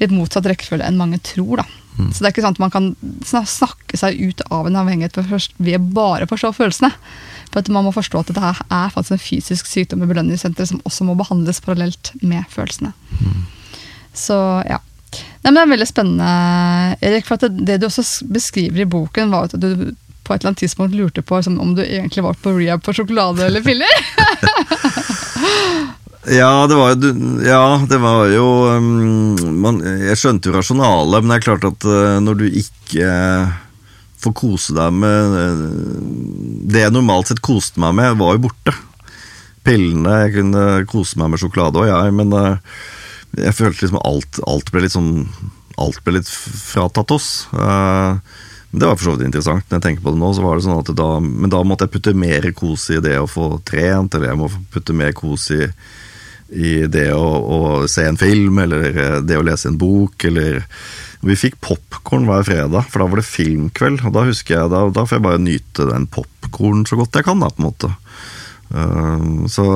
litt 0.00 0.14
motsatt 0.14 0.48
rekkefølge 0.50 0.88
enn 0.88 0.98
mange 0.98 1.22
tror. 1.22 1.62
da. 1.62 1.68
Så 1.92 2.22
det 2.22 2.26
er 2.26 2.32
ikke 2.32 2.42
sånn 2.46 2.56
at 2.56 2.62
man 2.62 2.72
kan 2.72 2.86
snakke 3.28 3.98
seg 4.00 4.16
ut 4.18 4.40
av 4.50 4.66
en 4.66 4.78
avhengighet 4.80 5.18
først- 5.28 5.54
ved 5.58 5.92
bare 5.92 6.24
å 6.24 6.30
forstå 6.30 6.54
følelsene. 6.56 6.90
For 7.52 7.72
Man 7.72 7.84
må 7.84 7.92
forstå 7.94 8.22
at 8.22 8.30
dette 8.32 8.52
er 8.64 8.92
faktisk 8.94 9.16
en 9.16 9.22
fysisk 9.22 9.68
sykdom 9.68 10.04
i 10.04 10.08
belønningssenteret 10.10 10.72
som 10.72 10.80
også 10.88 11.04
må 11.08 11.16
behandles 11.18 11.60
parallelt 11.64 12.14
med 12.22 12.48
følelsene. 12.52 12.94
Så 14.16 14.38
ja. 14.68 14.80
Nei, 15.42 15.50
men 15.50 15.58
Det 15.58 15.62
er 15.62 15.72
veldig 15.74 15.88
spennende, 15.90 16.28
Erik. 17.04 17.26
for 17.26 17.36
at 17.36 17.52
det, 17.52 17.80
du 17.80 17.86
også 17.88 18.24
beskriver 18.32 18.84
i 18.84 18.88
boken, 18.88 19.32
var 19.32 19.50
at 19.50 19.58
du 19.60 19.92
på 20.22 20.32
et 20.32 20.40
eller 20.40 20.52
annet 20.52 20.62
tidspunkt 20.62 20.94
lurte 20.94 21.22
på 21.26 21.40
som 21.42 21.58
om 21.60 21.74
du 21.74 21.82
egentlig 21.82 22.22
var 22.24 22.38
på 22.38 22.54
rehab 22.54 22.84
for 22.86 22.96
sjokolade 22.96 23.44
eller 23.48 23.64
piller. 23.64 23.98
Ja, 26.30 26.68
det 26.70 26.76
var 26.78 26.92
jo, 26.94 27.08
ja, 27.42 27.82
det 27.90 27.98
var 27.98 28.28
jo 28.30 28.44
um, 28.78 29.34
man, 29.58 29.80
Jeg 29.82 30.20
skjønte 30.20 30.50
jo 30.50 30.54
rasjonalet, 30.54 31.18
men 31.18 31.32
det 31.32 31.38
er 31.40 31.46
klart 31.48 31.64
at 31.66 31.86
uh, 31.88 32.20
når 32.22 32.38
du 32.38 32.44
ikke 32.46 33.08
får 34.22 34.34
kose 34.38 34.74
deg 34.76 34.94
med 34.94 35.36
uh, 35.36 35.62
Det 36.72 36.84
jeg 36.84 36.94
normalt 36.94 37.30
sett 37.30 37.42
koste 37.44 37.82
meg 37.82 37.96
med, 37.98 38.18
var 38.20 38.36
jo 38.36 38.46
borte. 38.48 38.74
Pillene 39.66 40.18
Jeg 40.24 40.36
kunne 40.38 40.66
kose 40.90 41.20
meg 41.20 41.32
med 41.32 41.42
sjokolade 41.42 41.82
òg, 41.82 41.90
jeg, 41.90 42.14
men 42.18 42.36
uh, 42.36 42.78
jeg 43.38 43.56
følte 43.56 43.86
liksom 43.86 44.02
alt, 44.04 44.40
alt 44.44 44.72
ble 44.72 44.84
litt 44.84 44.94
sånn 44.94 45.12
Alt 45.80 46.02
ble 46.04 46.18
litt 46.18 46.28
fratatt 46.28 47.14
oss. 47.14 47.28
Men 47.50 48.76
det 48.76 48.84
var 48.84 48.98
for 48.98 49.06
så 49.06 49.14
vidt 49.14 49.24
interessant. 49.24 49.64
Når 49.70 49.78
jeg 49.78 49.84
tenker 49.86 50.04
på 50.04 50.12
det 50.12 50.20
nå, 50.20 50.28
så 50.36 50.44
var 50.44 50.58
det 50.58 50.66
sånn 50.66 50.82
at 50.82 50.90
da, 50.98 51.06
Men 51.24 51.50
da 51.50 51.62
måtte 51.64 51.88
jeg 51.88 51.94
putte 51.94 52.12
mer 52.12 52.44
kos 52.52 52.84
i 52.92 53.00
det 53.02 53.14
å 53.18 53.24
få 53.26 53.46
trent, 53.64 54.12
eller 54.12 54.34
jeg 54.34 54.40
må 54.42 54.50
putte 54.74 54.94
mer 54.96 55.16
kos 55.16 55.48
i 55.56 55.62
i 56.52 56.86
det 56.90 57.08
å, 57.16 57.24
å 57.24 57.58
se 57.88 58.04
en 58.06 58.18
film, 58.20 58.58
eller 58.60 58.90
eh, 58.92 59.18
det 59.24 59.38
å 59.40 59.46
lese 59.46 59.70
en 59.70 59.78
bok, 59.80 60.24
eller 60.28 60.60
Vi 61.22 61.36
fikk 61.38 61.60
popkorn 61.62 62.24
hver 62.26 62.42
fredag, 62.46 62.88
for 62.90 63.02
da 63.02 63.10
var 63.10 63.20
det 63.20 63.28
filmkveld. 63.28 64.00
Og 64.08 64.14
da 64.16 64.24
husker 64.26 64.56
jeg, 64.56 64.70
da, 64.72 64.86
da 64.90 65.04
får 65.06 65.18
jeg 65.18 65.26
bare 65.28 65.42
nyte 65.42 65.86
den 65.90 66.08
popkornen 66.10 66.86
så 66.88 66.98
godt 66.98 67.18
jeg 67.18 67.28
kan, 67.28 67.42
da, 67.42 67.50
på 67.52 67.62
en 67.62 67.68
måte. 67.68 67.92
Uh, 68.72 69.44
så, 69.52 69.66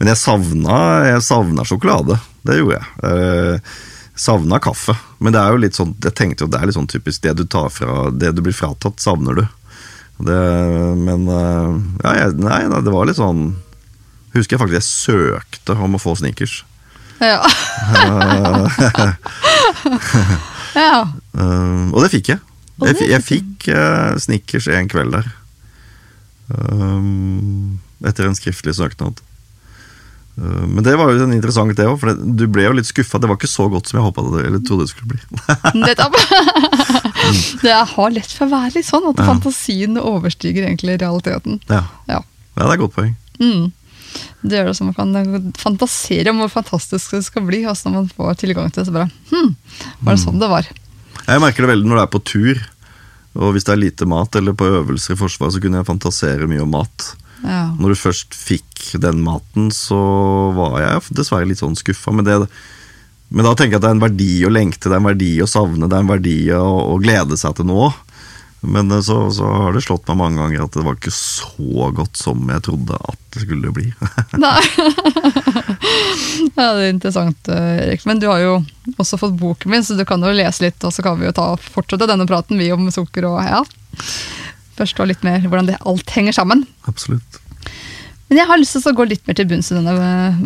men 0.00 0.10
jeg 0.10 0.18
savna, 0.18 0.78
jeg 1.06 1.22
savna 1.26 1.66
sjokolade. 1.68 2.18
Det 2.42 2.58
gjorde 2.58 2.80
jeg. 2.80 2.86
Uh, 3.06 3.84
savna 4.18 4.58
kaffe. 4.62 4.96
Men 5.22 5.36
det 5.36 5.44
er 5.44 5.54
jo 5.54 5.62
litt 5.62 5.78
sånn, 5.78 5.94
jeg 6.02 6.16
tenkte 6.18 6.46
jo 6.46 6.50
det 6.50 6.58
er 6.58 6.70
litt 6.70 6.78
sånn 6.78 6.90
typisk 6.90 7.22
det 7.22 7.36
du 7.38 7.44
tar 7.46 7.70
fra 7.70 8.08
Det 8.10 8.32
du 8.34 8.42
blir 8.42 8.56
fratatt, 8.56 8.98
savner 9.02 9.38
du. 9.38 9.44
Det, 10.18 10.40
men 10.98 11.28
uh, 11.30 11.78
ja, 12.02 12.16
jeg, 12.24 12.34
nei, 12.42 12.64
det 12.66 12.90
var 12.90 13.06
litt 13.06 13.20
sånn 13.20 13.52
Husker 14.34 14.56
jeg 14.56 14.62
faktisk 14.64 14.80
jeg 14.80 14.88
søkte 14.88 15.76
om 15.78 15.94
å 15.94 16.02
få 16.02 16.16
sneakers. 16.18 16.64
Ja. 17.22 17.46
ja. 20.78 21.00
Uh, 21.34 21.88
og 21.92 22.02
det 22.04 22.10
fikk 22.16 22.32
jeg. 22.34 22.40
Jeg, 22.78 22.94
f- 22.94 23.08
jeg 23.10 23.24
fikk 23.26 23.68
uh, 23.74 24.14
Snickers 24.22 24.68
en 24.70 24.88
kveld 24.90 25.14
der. 25.16 25.30
Um, 26.48 27.78
etter 28.06 28.28
en 28.28 28.36
skriftlig 28.38 28.74
søknad. 28.78 29.20
Uh, 30.38 30.64
men 30.70 30.84
det 30.86 30.94
var 30.96 31.10
jo 31.12 31.24
en 31.26 31.34
interessant 31.34 31.74
det 31.76 31.86
òg, 31.90 31.96
for 32.00 32.12
det, 32.12 32.36
du 32.38 32.46
ble 32.50 32.68
jo 32.68 32.76
litt 32.78 32.88
skuffa. 32.88 33.18
Det 33.20 33.28
var 33.30 33.38
ikke 33.40 33.50
så 33.50 33.66
godt 33.72 33.90
som 33.90 33.98
jeg 33.98 34.06
håpa 34.06 34.24
det 34.36 34.44
eller 34.48 34.62
trodde 34.64 34.86
det 34.86 34.92
skulle 34.92 35.14
bli. 35.14 35.20
Nettopp. 35.82 36.14
det 37.64 37.74
har 37.94 38.14
lett 38.14 38.32
for 38.32 38.46
å 38.46 38.52
være 38.54 38.76
litt 38.78 38.88
sånn 38.88 39.08
at 39.10 39.18
Ja. 39.20 39.26
fantasien 39.32 39.98
overstiger 40.00 40.68
egentlig 40.68 41.00
realiteten. 41.02 41.58
ja. 41.68 41.82
Ja. 42.08 42.22
ja, 42.22 42.62
det 42.62 42.70
er 42.70 42.76
et 42.78 42.84
godt 42.86 42.96
poeng. 42.96 43.16
Mm. 43.38 43.68
Det 44.42 44.58
gjør 44.58 44.70
det 44.70 44.76
så 44.78 44.86
man 44.86 44.96
kan 44.96 45.52
fantasere 45.58 46.32
om 46.32 46.42
hvor 46.42 46.52
fantastisk 46.52 47.16
det 47.16 47.24
skal 47.26 47.46
bli. 47.48 47.64
Altså 47.68 47.88
når 47.88 48.02
man 48.02 48.10
får 48.16 48.40
tilgang 48.44 48.72
til 48.72 48.82
det, 48.82 48.88
så 48.88 48.96
bare 48.96 49.10
Hm, 49.32 49.54
var 50.02 50.14
det 50.14 50.24
sånn 50.24 50.42
det 50.42 50.50
var? 50.50 50.68
Jeg 51.28 51.42
merker 51.44 51.64
det 51.64 51.72
veldig 51.74 51.88
når 51.90 52.00
det 52.00 52.04
er 52.06 52.12
på 52.14 52.24
tur. 52.32 52.66
Og 53.38 53.54
hvis 53.54 53.66
det 53.68 53.74
er 53.74 53.82
lite 53.82 54.08
mat, 54.08 54.34
eller 54.38 54.56
på 54.56 54.66
øvelser 54.80 55.14
i 55.14 55.18
Forsvaret, 55.20 55.54
så 55.54 55.62
kunne 55.62 55.80
jeg 55.80 55.86
fantasere 55.86 56.48
mye 56.50 56.64
om 56.64 56.72
mat. 56.74 57.12
Ja. 57.44 57.68
Når 57.78 57.92
du 57.92 58.00
først 58.00 58.34
fikk 58.34 58.96
den 58.98 59.20
maten, 59.22 59.68
så 59.74 59.98
var 60.56 60.80
jeg 60.82 61.18
dessverre 61.18 61.46
litt 61.46 61.60
sånn 61.62 61.78
skuffa. 61.78 62.14
Men, 62.14 62.48
men 63.28 63.46
da 63.46 63.52
tenker 63.54 63.76
jeg 63.76 63.82
at 63.82 63.86
det 63.86 63.92
er 63.92 63.98
en 63.98 64.06
verdi 64.06 64.32
å 64.48 64.52
lengte, 64.52 64.88
det 64.88 64.96
er 64.96 65.02
en 65.02 65.10
verdi 65.10 65.32
å 65.44 65.50
savne, 65.50 65.86
det 65.86 65.98
er 65.98 66.06
en 66.06 66.12
verdi 66.14 66.38
å, 66.56 66.64
å 66.94 66.98
glede 67.02 67.38
seg 67.38 67.58
til 67.58 67.68
nå. 67.70 67.92
Men 68.60 68.90
eh, 68.90 69.00
så, 69.00 69.30
så 69.30 69.46
har 69.46 69.72
det 69.72 69.84
slått 69.86 70.08
meg 70.10 70.18
mange 70.20 70.40
ganger 70.42 70.64
at 70.64 70.74
det 70.74 70.84
var 70.86 70.98
ikke 70.98 71.14
så 71.14 71.90
godt 71.94 72.18
som 72.18 72.42
jeg 72.50 72.64
trodde 72.66 72.98
at 72.98 73.20
det 73.34 73.44
skulle 73.44 73.72
bli. 73.74 73.86
Nei. 74.44 74.62
ja, 76.58 76.66
det 76.74 76.88
er 76.88 76.90
interessant, 76.90 77.52
eh, 77.52 77.72
Erik. 77.84 78.06
Men 78.08 78.22
du 78.22 78.28
har 78.30 78.42
jo 78.42 78.54
også 78.96 79.20
fått 79.20 79.38
boken 79.38 79.72
min, 79.72 79.86
så 79.86 79.98
du 79.98 80.04
kan 80.08 80.22
jo 80.24 80.34
lese 80.34 80.66
litt, 80.66 80.82
og 80.82 80.94
så 80.94 81.04
kan 81.06 81.20
vi 81.20 81.28
jo 81.28 81.34
ta, 81.36 81.52
fortsette 81.60 82.08
denne 82.10 82.26
praten 82.28 82.58
vi 82.58 82.70
om 82.74 82.88
sukker 82.94 83.28
og 83.30 83.42
ja. 83.46 83.62
Forstå 84.78 85.08
litt 85.10 85.24
mer 85.26 85.42
hvordan 85.42 85.70
det 85.70 85.80
alt 85.90 86.10
henger 86.14 86.36
sammen. 86.36 86.64
Absolutt. 86.90 87.40
Men 88.28 88.42
jeg 88.42 88.48
har 88.50 88.60
lyst 88.60 88.74
til 88.76 88.90
å 88.90 88.96
gå 88.98 89.06
litt 89.08 89.22
mer 89.24 89.36
til 89.38 89.46
bunns 89.48 89.70
i 89.72 89.76
denne, 89.78 89.92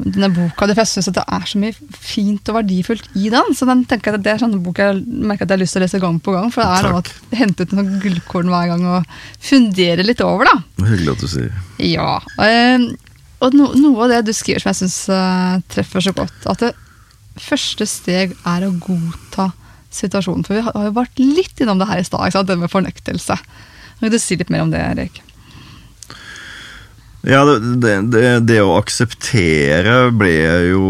denne 0.05 0.29
boka. 0.31 0.69
For 0.69 0.79
jeg 0.79 0.91
synes 0.93 1.09
det 1.17 1.25
er 1.35 1.47
så 1.51 1.59
mye 1.59 1.75
fint 1.99 2.51
og 2.53 2.59
verdifullt 2.61 3.09
i 3.19 3.31
den. 3.33 3.57
Så 3.59 3.67
den 3.67 3.83
tenker 3.91 4.13
jeg 4.13 4.21
at 4.21 4.27
det 4.27 4.35
er 4.37 4.43
sånn 4.45 4.55
bok 4.63 4.79
jeg 4.79 5.01
merker 5.03 5.49
at 5.49 5.51
jeg 5.51 5.57
har 5.57 5.63
lyst 5.65 5.75
til 5.75 5.83
å 5.83 5.85
lese 5.87 6.03
gang 6.05 6.21
på 6.23 6.35
gang. 6.37 6.53
For 6.55 6.63
det 6.63 6.77
er 6.77 6.87
noe 6.87 7.01
å 7.03 7.41
hente 7.41 7.67
ut 7.67 7.75
noen 7.75 7.97
gullkorn 8.05 8.53
hver 8.53 8.69
gang 8.71 8.85
og 8.87 9.17
fundere 9.43 10.07
litt 10.07 10.23
over, 10.23 10.47
da. 10.53 10.87
Hyggelig 10.93 11.17
at 11.17 11.25
du 11.25 11.33
sier. 11.33 11.51
Ja. 11.83 12.13
eh, 12.47 12.87
og 13.43 13.59
no, 13.59 13.73
noe 13.75 14.07
av 14.07 14.15
det 14.15 14.23
du 14.29 14.33
skriver 14.37 14.63
som 14.63 14.71
jeg 14.71 14.85
syns 14.85 15.67
treffer 15.75 16.07
så 16.07 16.15
godt, 16.15 16.47
at 16.47 16.63
det 16.63 16.71
første 17.43 17.89
steg 17.91 18.37
er 18.47 18.69
å 18.69 18.71
godta 18.79 19.51
situasjonen. 19.91 20.47
For 20.47 20.61
vi 20.61 20.65
har 20.69 20.87
jo 20.87 20.95
vært 20.95 21.19
litt 21.19 21.59
innom 21.59 21.83
det 21.83 21.91
her 21.91 21.99
i 21.99 22.07
stad, 22.07 22.39
det 22.47 22.59
med 22.61 22.71
fornektelse. 22.71 23.37
Kan 23.99 24.11
du 24.15 24.19
si 24.23 24.39
litt 24.39 24.51
mer 24.53 24.63
om 24.63 24.71
det, 24.71 24.81
Erik? 24.83 25.19
Ja, 27.23 27.45
det, 27.47 27.59
det, 27.79 27.91
det, 28.11 28.23
det 28.51 28.59
å 28.65 28.75
akseptere 28.81 30.09
ble 30.19 30.33
jo 30.73 30.87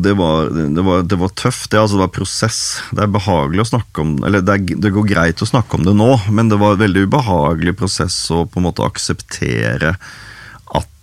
Det 0.00 0.14
var, 0.16 0.48
var, 0.54 1.02
var 1.04 1.34
tøft. 1.36 1.68
Det, 1.68 1.80
altså, 1.80 1.98
var 2.00 2.12
prosess. 2.14 2.60
Det 2.88 3.02
er 3.04 3.12
behagelig 3.12 3.66
å 3.66 3.70
snakke 3.74 4.04
om 4.04 4.14
Eller 4.24 4.44
det, 4.46 4.92
går 4.94 5.10
greit 5.10 5.44
å 5.44 5.50
snakke 5.50 5.76
om 5.76 5.84
det 5.84 5.92
nå, 5.98 6.14
men 6.32 6.48
det 6.48 6.60
var 6.60 6.76
en 6.76 6.84
veldig 6.86 7.04
ubehagelig 7.10 7.76
prosess 7.82 8.16
å 8.32 8.46
på 8.48 8.62
en 8.62 8.68
måte 8.70 8.86
akseptere 8.86 9.92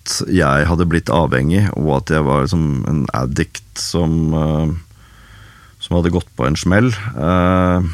at 0.06 0.18
jeg 0.30 0.66
hadde 0.70 0.86
blitt 0.86 1.10
avhengig, 1.10 1.64
og 1.74 1.96
at 1.98 2.12
jeg 2.14 2.26
var 2.26 2.44
liksom 2.46 2.66
en 2.90 3.00
addict 3.18 3.82
som, 3.82 4.12
eh, 4.38 4.74
som 5.82 5.98
hadde 5.98 6.14
gått 6.14 6.30
på 6.38 6.46
en 6.46 6.58
smell. 6.58 6.92
Eh, 6.94 7.88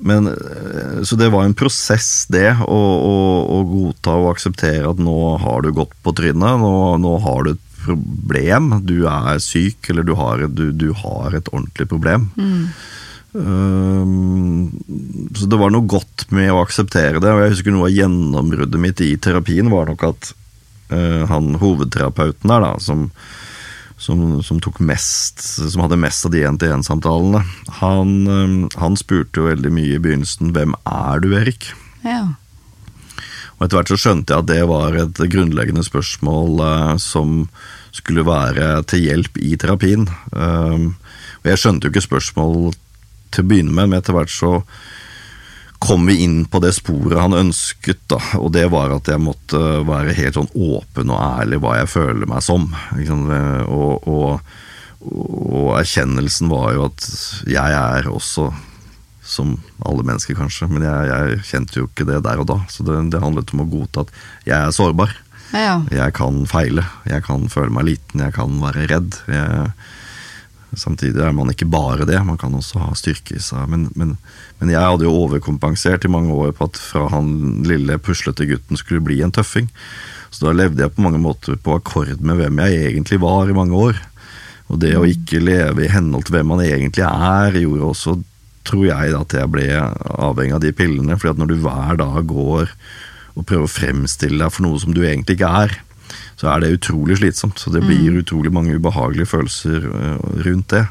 men, 0.00 0.28
eh, 0.28 1.02
så 1.02 1.16
det 1.16 1.30
var 1.34 1.44
en 1.44 1.56
prosess, 1.58 2.26
det, 2.32 2.52
å, 2.64 2.78
å, 2.78 3.16
å 3.56 3.62
godta 3.68 4.16
og 4.18 4.32
akseptere 4.34 4.88
at 4.90 5.00
nå 5.02 5.16
har 5.42 5.64
du 5.64 5.72
gått 5.74 5.96
på 6.04 6.14
trynet, 6.16 6.60
nå, 6.62 6.74
nå 7.02 7.16
har 7.24 7.44
du 7.44 7.54
et 7.54 7.64
problem, 7.82 8.72
du 8.86 9.02
er 9.08 9.40
syk, 9.42 9.90
eller 9.90 10.06
du 10.06 10.14
har, 10.18 10.44
du, 10.48 10.70
du 10.76 10.90
har 10.98 11.36
et 11.36 11.50
ordentlig 11.52 11.88
problem. 11.90 12.28
Um, 13.32 14.70
så 15.36 15.46
det 15.46 15.58
var 15.60 15.72
noe 15.72 15.86
godt 15.88 16.26
med 16.34 16.50
å 16.52 16.62
akseptere 16.62 17.20
det, 17.22 17.32
og 17.32 17.44
jeg 17.44 17.54
husker 17.56 17.74
noe 17.74 17.90
av 17.90 17.94
gjennombruddet 17.96 18.82
mitt 18.82 19.02
i 19.04 19.12
terapien 19.20 19.68
var 19.72 19.90
nok 19.90 20.06
at 20.08 20.32
uh, 20.92 21.24
han 21.30 21.54
hovedterapeuten 21.60 22.50
der, 22.50 22.64
da, 22.64 22.72
som, 22.82 23.08
som, 23.98 24.42
som 24.46 24.60
tok 24.62 24.78
mest 24.80 25.42
Som 25.42 25.82
hadde 25.82 25.98
mest 26.00 26.26
av 26.26 26.32
de 26.34 26.44
én-til-én-samtalene. 26.46 27.42
Han, 27.80 28.12
eh, 28.26 28.78
han 28.80 28.98
spurte 28.98 29.42
jo 29.42 29.48
veldig 29.50 29.72
mye 29.74 29.96
i 29.96 30.02
begynnelsen 30.02 30.52
'Hvem 30.54 30.76
er 30.86 31.24
du, 31.24 31.32
Erik?' 31.34 31.72
Ja. 32.04 32.38
Og 33.58 33.66
etter 33.66 33.80
hvert 33.80 33.90
så 33.90 33.98
skjønte 33.98 34.32
jeg 34.32 34.44
at 34.44 34.50
det 34.50 34.62
var 34.70 34.94
et 34.94 35.18
grunnleggende 35.18 35.82
spørsmål 35.82 36.62
eh, 36.62 36.96
som 37.02 37.48
skulle 37.90 38.26
være 38.26 38.84
til 38.86 39.02
hjelp 39.08 39.40
i 39.42 39.56
terapien. 39.58 40.06
Um, 40.30 40.94
og 41.42 41.50
jeg 41.50 41.58
skjønte 41.58 41.88
jo 41.88 41.94
ikke 41.94 42.04
spørsmål 42.04 42.74
til 43.34 43.44
å 43.44 43.48
begynne 43.48 43.74
med, 43.74 43.90
men 43.90 43.98
etter 43.98 44.14
hvert 44.14 44.30
så 44.30 44.60
kom 45.78 46.06
vi 46.10 46.18
inn 46.24 46.40
på 46.50 46.60
det 46.62 46.72
sporet 46.76 47.20
han 47.20 47.36
ønsket, 47.38 48.00
da, 48.10 48.18
og 48.40 48.50
det 48.56 48.66
var 48.72 48.92
at 48.96 49.10
jeg 49.10 49.22
måtte 49.22 49.60
være 49.86 50.16
helt 50.16 50.38
sånn 50.38 50.50
åpen 50.54 51.12
og 51.14 51.20
ærlig 51.22 51.60
hva 51.62 51.76
jeg 51.80 51.92
føler 51.92 52.30
meg 52.30 52.42
som. 52.44 52.66
Og, 52.98 54.08
og, 54.08 54.56
og 55.06 55.76
erkjennelsen 55.78 56.50
var 56.50 56.72
jo 56.74 56.88
at 56.88 57.06
jeg 57.46 57.78
er 57.78 58.10
også 58.10 58.50
som 59.28 59.58
alle 59.84 60.02
mennesker, 60.08 60.36
kanskje, 60.38 60.70
men 60.72 60.86
jeg, 60.86 61.08
jeg 61.10 61.40
kjente 61.50 61.80
jo 61.82 61.88
ikke 61.90 62.06
det 62.08 62.22
der 62.24 62.40
og 62.40 62.48
da. 62.48 62.62
Så 62.72 62.84
det, 62.86 62.96
det 63.12 63.22
handlet 63.22 63.52
om 63.54 63.64
å 63.64 63.68
godta 63.68 64.06
at 64.06 64.12
jeg 64.48 64.56
er 64.58 64.74
sårbar. 64.74 65.12
Ja. 65.52 65.78
Jeg 65.92 66.14
kan 66.16 66.42
feile, 66.48 66.84
jeg 67.08 67.24
kan 67.24 67.46
føle 67.52 67.72
meg 67.72 67.90
liten, 67.90 68.24
jeg 68.24 68.34
kan 68.36 68.56
være 68.62 68.88
redd. 68.90 69.20
Jeg, 69.28 69.70
samtidig 70.76 71.22
er 71.24 71.32
man 71.32 71.50
ikke 71.52 71.68
bare 71.70 72.06
det, 72.08 72.18
man 72.26 72.38
kan 72.40 72.54
også 72.54 72.82
ha 72.82 72.92
styrke 72.98 73.38
i 73.38 73.42
seg. 73.42 73.68
Men, 73.72 73.88
men, 73.96 74.16
men 74.60 74.72
jeg 74.72 74.84
hadde 74.84 75.06
jo 75.06 75.14
overkompensert 75.24 76.04
i 76.04 76.12
mange 76.12 76.34
år 76.34 76.52
på 76.56 76.68
at 76.68 76.80
fra 76.80 77.06
han 77.14 77.62
lille 77.68 77.98
puslete 78.02 78.48
gutten 78.48 78.80
skulle 78.80 79.04
bli 79.04 79.22
en 79.24 79.32
tøffing. 79.34 79.70
Så 80.30 80.44
da 80.44 80.54
levde 80.56 80.84
jeg 80.84 80.92
på 80.94 81.04
mange 81.04 81.20
måter 81.22 81.56
på 81.56 81.78
akkord 81.78 82.20
med 82.20 82.40
hvem 82.40 82.60
jeg 82.64 82.82
egentlig 82.90 83.20
var 83.24 83.48
i 83.48 83.56
mange 83.56 83.76
år. 83.78 84.00
Og 84.68 84.80
det 84.82 84.92
å 84.98 85.06
ikke 85.08 85.40
leve 85.40 85.86
i 85.86 85.92
henhold 85.92 86.28
til 86.28 86.36
hvem 86.36 86.52
man 86.52 86.64
egentlig 86.64 87.06
er, 87.06 87.56
gjorde 87.56 87.88
også, 87.88 88.18
tror 88.68 88.84
jeg, 88.90 89.14
at 89.16 89.36
jeg 89.38 89.48
ble 89.48 89.68
avhengig 89.72 90.58
av 90.58 90.64
de 90.64 90.74
pillene. 90.76 91.16
fordi 91.16 91.32
at 91.32 91.40
når 91.40 91.52
du 91.52 91.60
hver 91.64 92.00
dag 92.02 92.18
går 92.28 92.74
og 93.38 93.46
prøver 93.46 93.64
å 93.64 93.70
fremstille 93.70 94.42
deg 94.42 94.52
for 94.52 94.66
noe 94.66 94.80
som 94.82 94.92
du 94.92 95.00
egentlig 95.06 95.38
ikke 95.38 95.52
er, 95.64 95.78
så 96.38 96.50
er 96.52 96.62
det 96.62 96.74
utrolig 96.78 97.18
slitsomt. 97.20 97.58
Så 97.60 97.72
det 97.74 97.84
blir 97.86 98.20
utrolig 98.20 98.52
mange 98.54 98.76
ubehagelige 98.78 99.30
følelser 99.34 99.88
øh, 99.88 100.18
rundt 100.46 100.74
det. 100.74 100.86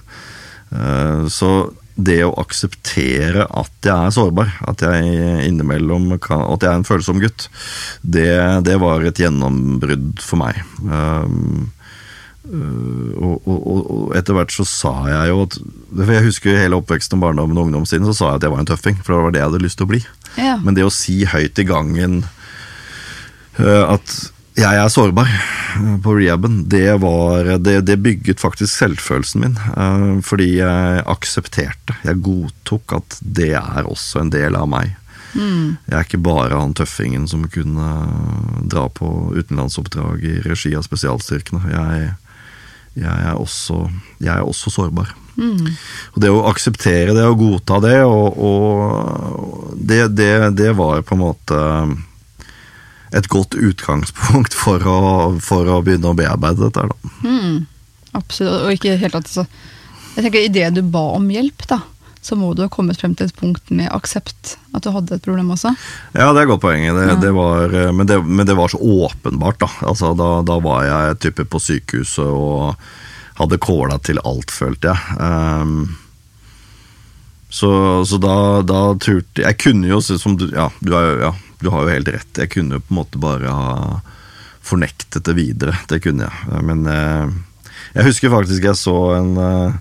Eh, 0.72 1.28
Så 1.32 1.52
det 1.98 2.20
å 2.28 2.36
akseptere 2.38 3.48
at 3.50 3.72
jeg 3.82 3.96
er 3.96 4.14
sårbar, 4.14 4.52
at 4.70 4.84
jeg 4.86 5.48
innimellom 5.48 6.12
kan, 6.22 6.44
at 6.46 6.62
jeg 6.62 6.70
er 6.70 6.78
en 6.78 6.86
følsom 6.86 7.18
gutt, 7.24 7.48
det, 8.06 8.30
det 8.68 8.76
var 8.84 9.02
et 9.02 9.18
gjennombrudd 9.18 10.22
for 10.22 10.44
meg. 10.44 10.62
Um, 10.86 11.72
og, 12.48 13.42
og, 13.50 13.58
og, 13.68 14.04
etter 14.16 14.38
hvert 14.38 14.54
så 14.54 14.64
sa 14.64 14.94
jeg 15.10 15.34
jo 15.34 15.42
at 15.44 15.58
for 15.58 16.14
Jeg 16.16 16.24
husker 16.30 16.56
hele 16.62 16.78
oppveksten, 16.80 17.20
barndommen 17.20 17.58
og 17.58 17.66
ungdomstiden, 17.68 18.08
så 18.08 18.14
sa 18.16 18.30
jeg 18.30 18.40
at 18.40 18.46
jeg 18.46 18.54
var 18.54 18.62
en 18.62 18.70
tøffing. 18.70 19.02
For 19.02 19.12
det 19.12 19.24
var 19.26 19.34
det 19.34 19.42
jeg 19.42 19.50
hadde 19.50 19.66
lyst 19.66 19.82
til 19.82 19.88
å 19.88 19.92
bli. 19.92 20.00
Ja. 20.38 20.54
Men 20.64 20.78
det 20.78 20.86
å 20.86 20.94
si 20.94 21.18
høyt 21.28 21.60
i 21.60 21.68
gangen 21.68 22.22
at 23.58 24.16
jeg 24.58 24.78
er 24.82 24.90
sårbar 24.90 25.30
øh, 25.30 25.98
på 26.04 26.16
rehaben, 26.18 26.64
det, 26.70 26.90
var, 27.04 27.58
det, 27.62 27.82
det 27.86 28.00
bygget 28.04 28.42
faktisk 28.42 28.74
selvfølelsen 28.74 29.44
min. 29.44 29.58
øh, 29.78 30.24
Fordi 30.26 30.58
jeg 30.58 31.04
aksepterte, 31.06 31.98
jeg 32.04 32.22
godtok 32.26 32.98
at 33.02 33.20
det 33.22 33.54
er 33.60 33.86
også 33.86 34.24
en 34.24 34.34
del 34.34 34.58
av 34.58 34.70
meg. 34.72 34.96
Jeg 35.38 35.94
er 35.94 36.06
ikke 36.06 36.24
bare 36.24 36.58
han 36.58 36.74
tøffingen 36.74 37.28
som 37.30 37.44
kunne 37.52 37.90
dra 38.72 38.88
på 38.90 39.10
utenlandsoppdrag 39.36 40.24
i 40.26 40.40
regi 40.48 40.72
av 40.74 40.86
spesialstyrkene. 40.88 41.62
Jeg, 41.70 42.08
jeg, 43.04 43.14
er, 43.28 43.36
også, 43.38 43.84
jeg 44.24 44.34
er 44.34 44.48
også 44.48 44.74
sårbar. 44.74 45.14
Og 46.16 46.22
det 46.24 46.32
å 46.34 46.46
akseptere 46.50 47.14
det 47.14 47.28
og 47.28 47.38
godta 47.44 47.78
det, 47.84 48.00
og, 48.10 48.40
og 48.42 49.76
det, 49.78 50.08
det, 50.18 50.32
det 50.58 50.72
var 50.80 51.06
på 51.06 51.14
en 51.14 51.22
måte 51.22 51.60
et 53.16 53.28
godt 53.32 53.56
utgangspunkt 53.56 54.56
for 54.58 54.84
å, 54.84 55.00
for 55.44 55.70
å 55.72 55.82
begynne 55.86 56.12
å 56.12 56.18
bearbeide 56.18 56.68
dette. 56.68 56.88
Da. 56.90 57.68
Absolutt. 58.18 58.64
Og 58.66 58.74
ikke 58.76 58.98
helt 59.00 59.16
at 59.20 59.30
så 59.30 59.46
Jeg 60.18 60.26
tenker 60.26 60.42
Idet 60.48 60.72
du 60.74 60.82
ba 60.82 61.04
om 61.14 61.28
hjelp, 61.30 61.62
da, 61.70 61.78
så 62.26 62.36
må 62.36 62.50
du 62.58 62.64
ha 62.66 62.70
kommet 62.74 62.98
frem 63.00 63.14
til 63.16 63.30
et 63.30 63.36
punkt 63.38 63.70
med 63.70 63.92
aksept. 63.94 64.56
At 64.76 64.84
du 64.84 64.90
hadde 64.92 65.16
et 65.20 65.24
problem 65.24 65.52
også. 65.54 65.76
Ja, 66.18 66.32
det 66.34 66.42
er 66.42 66.50
godt 66.50 66.64
poeng. 66.66 66.84
Det, 66.84 67.06
Ja. 67.12 67.16
det 67.22 67.32
var, 67.38 67.76
men, 67.94 68.08
det, 68.10 68.18
men 68.26 68.46
det 68.50 68.56
var 68.58 68.74
så 68.74 68.80
åpenbart. 68.82 69.60
Da 69.62 69.70
altså, 69.88 70.16
da, 70.18 70.42
da 70.42 70.58
var 70.64 70.84
jeg 70.88 71.20
type 71.28 71.46
på 71.46 71.62
sykehuset 71.62 72.26
og 72.26 72.76
hadde 73.38 73.62
kåla 73.62 74.00
til 74.02 74.18
alt, 74.26 74.50
følte 74.52 74.90
jeg. 74.90 75.22
Um, 75.22 75.96
så, 77.54 78.04
så 78.10 78.18
da, 78.20 78.62
da 78.68 78.80
turte 79.00 79.46
Jeg 79.46 79.56
kunne 79.62 79.88
jo, 79.88 80.02
som 80.04 80.34
du 80.36 80.50
ja, 80.52 80.66
du, 80.84 80.90
er, 80.98 81.22
ja, 81.22 81.30
du 81.60 81.70
har 81.74 81.86
jo 81.86 81.94
helt 81.96 82.12
rett. 82.14 82.38
Jeg 82.38 82.54
kunne 82.54 82.78
jo 82.78 82.86
på 82.86 82.94
en 82.94 83.00
måte 83.02 83.22
bare 83.22 83.54
ha 83.54 84.00
fornektet 84.68 85.26
det 85.26 85.38
videre. 85.38 85.78
Det 85.90 86.02
kunne 86.04 86.28
jeg. 86.28 86.64
Men 86.68 86.86
eh, 86.92 87.38
jeg 87.98 88.10
husker 88.10 88.34
faktisk 88.34 88.68
jeg 88.68 88.80
så 88.80 88.98
en 89.18 89.38
eh, 89.42 89.78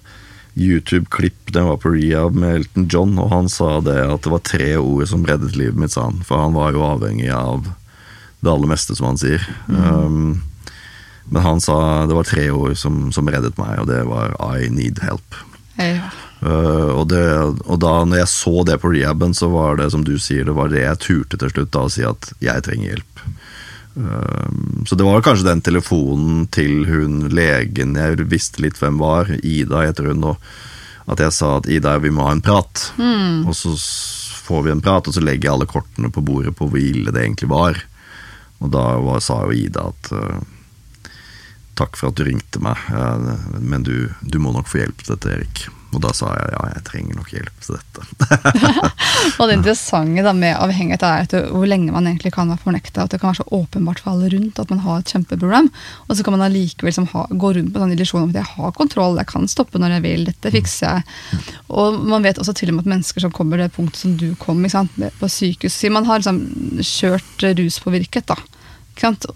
YouTube-klipp 0.57 1.53
den 1.53 1.68
var 1.68 1.81
på 1.83 1.93
rehab 1.93 2.37
med 2.39 2.62
Elton 2.62 2.87
John, 2.93 3.16
og 3.20 3.33
han 3.33 3.51
sa 3.53 3.77
det 3.85 3.99
at 4.07 4.24
det 4.24 4.33
var 4.33 4.45
tre 4.47 4.70
ord 4.81 5.05
som 5.11 5.27
reddet 5.29 5.57
livet 5.59 5.77
mitt, 5.77 5.93
sa 5.93 6.07
han. 6.09 6.22
For 6.24 6.41
han 6.41 6.57
var 6.57 6.72
jo 6.72 6.87
avhengig 6.87 7.29
av 7.35 7.66
det 8.41 8.53
aller 8.53 8.70
meste, 8.70 8.97
som 8.97 9.11
han 9.11 9.20
sier. 9.20 9.43
Um, 9.68 10.41
men 11.29 11.43
han 11.45 11.61
sa 11.61 12.07
det 12.09 12.16
var 12.16 12.29
tre 12.29 12.47
ord 12.55 12.77
som, 12.79 13.11
som 13.12 13.29
reddet 13.29 13.59
meg, 13.61 13.83
og 13.83 13.91
det 13.91 14.01
var 14.09 14.37
'I 14.39 14.70
need 14.72 15.03
help'. 15.05 15.43
Ja. 15.77 16.09
Uh, 16.45 16.93
og, 17.01 17.07
det, 17.09 17.22
og 17.64 17.78
da 17.80 17.93
når 18.05 18.20
jeg 18.20 18.28
så 18.28 18.62
det 18.68 18.76
på 18.82 18.93
rehaben, 18.93 19.32
så 19.34 19.49
var 19.49 19.78
det 19.80 19.89
som 19.95 20.05
du 20.05 20.16
sier, 20.20 20.45
det 20.45 20.57
var 20.57 20.68
det 20.72 20.82
jeg 20.82 21.03
turte 21.05 21.41
til 21.41 21.53
slutt 21.53 21.72
da 21.72 21.84
å 21.87 21.93
si 21.93 22.05
at 22.05 22.28
jeg 22.45 22.64
trenger 22.66 22.93
hjelp. 22.93 23.22
Uh, 23.97 24.84
så 24.89 24.99
det 24.99 25.07
var 25.09 25.24
kanskje 25.24 25.49
den 25.49 25.64
telefonen 25.64 26.45
til 26.53 26.84
hun 26.91 27.30
legen 27.32 27.97
jeg 27.97 28.28
visste 28.28 28.61
litt 28.64 28.76
hvem 28.82 29.01
var, 29.01 29.32
Ida 29.41 29.87
heter 29.87 30.11
hun, 30.12 30.26
og 30.34 31.09
at 31.09 31.22
jeg 31.22 31.32
sa 31.32 31.55
at 31.61 31.70
Ida, 31.70 31.97
vi 32.03 32.12
må 32.12 32.26
ha 32.26 32.34
en 32.34 32.45
prat. 32.45 32.91
Og 33.47 33.55
så 33.57 33.72
får 34.47 34.66
vi 34.66 34.74
en 34.74 34.82
prat, 34.82 35.07
og 35.07 35.14
så 35.14 35.22
legger 35.22 35.49
jeg 35.49 35.55
alle 35.55 35.68
kortene 35.70 36.11
på 36.12 36.24
bordet 36.26 36.53
på 36.59 36.68
hvor 36.68 36.82
ille 36.82 37.14
det 37.14 37.22
egentlig 37.22 37.49
var. 37.53 37.78
Og 38.59 38.72
da 38.74 38.84
var, 39.05 39.22
sa 39.24 39.39
jo 39.47 39.55
Ida 39.57 39.89
at 39.93 40.12
uh, 40.12 40.45
Takk 41.76 41.99
for 42.01 42.09
at 42.09 42.16
du 42.16 42.22
ringte 42.24 42.57
meg, 42.64 42.78
men 43.61 43.82
du, 43.84 44.09
du 44.24 44.39
må 44.41 44.49
nok 44.55 44.64
få 44.64 44.78
hjelp 44.80 45.03
til 45.03 45.12
dette, 45.12 45.34
Erik. 45.34 45.66
Og 45.97 46.03
da 46.05 46.12
sa 46.12 46.28
jeg 46.36 46.53
ja, 46.53 46.62
jeg 46.74 46.84
trenger 46.84 47.16
nok 47.16 47.30
hjelp 47.32 47.62
til 47.64 47.78
dette. 47.78 48.03
Og 49.40 49.49
det 49.49 49.57
interessante 49.57 50.32
med 50.36 50.59
avhengighet 50.61 51.05
er 51.09 51.24
at 51.24 51.34
hvor 51.49 51.64
lenge 51.68 51.94
man 51.94 52.09
egentlig 52.11 52.34
kan 52.34 52.51
være 52.53 52.61
fornekta. 52.66 53.07
At 53.07 53.14
det 53.14 53.20
kan 53.22 53.32
være 53.32 53.40
så 53.40 53.49
åpenbart 53.57 54.03
for 54.05 54.12
alle 54.12 54.28
rundt 54.34 54.61
at 54.61 54.72
man 54.72 54.82
har 54.84 55.01
et 55.01 55.12
kjempeproblem. 55.14 55.70
Og 56.07 56.18
så 56.18 56.26
kan 56.26 56.36
man 56.36 56.44
allikevel 56.47 56.90
liksom 56.90 57.09
gå 57.40 57.53
rundt 57.57 57.72
på 57.72 57.82
den 57.82 57.94
illusjonen 57.97 58.26
om 58.26 58.34
at 58.34 58.40
jeg 58.42 58.53
har 58.53 58.76
kontroll, 58.76 59.16
jeg 59.20 59.30
kan 59.32 59.49
stoppe 59.51 59.80
når 59.80 59.97
jeg 59.97 60.05
vil, 60.05 60.26
dette 60.28 60.53
fikser 60.53 60.99
jeg. 60.99 61.40
Og 61.80 61.97
man 62.12 62.26
vet 62.26 62.42
også 62.42 62.57
til 62.57 62.72
og 62.72 62.78
med 62.78 62.86
at 62.86 62.92
mennesker 62.97 63.24
som 63.24 63.32
kommer 63.34 63.57
til 63.57 63.70
det 63.70 63.76
punktet 63.78 64.03
som 64.03 64.16
du 64.20 64.28
kom 64.42 64.64
på 64.66 65.28
sykehus 65.30 65.76
sier 65.76 65.92
man 65.94 66.07
har 66.09 66.20
liksom 66.20 66.42
kjørt 66.84 67.44
ruspåvirket, 67.57 68.28
da. 68.28 68.36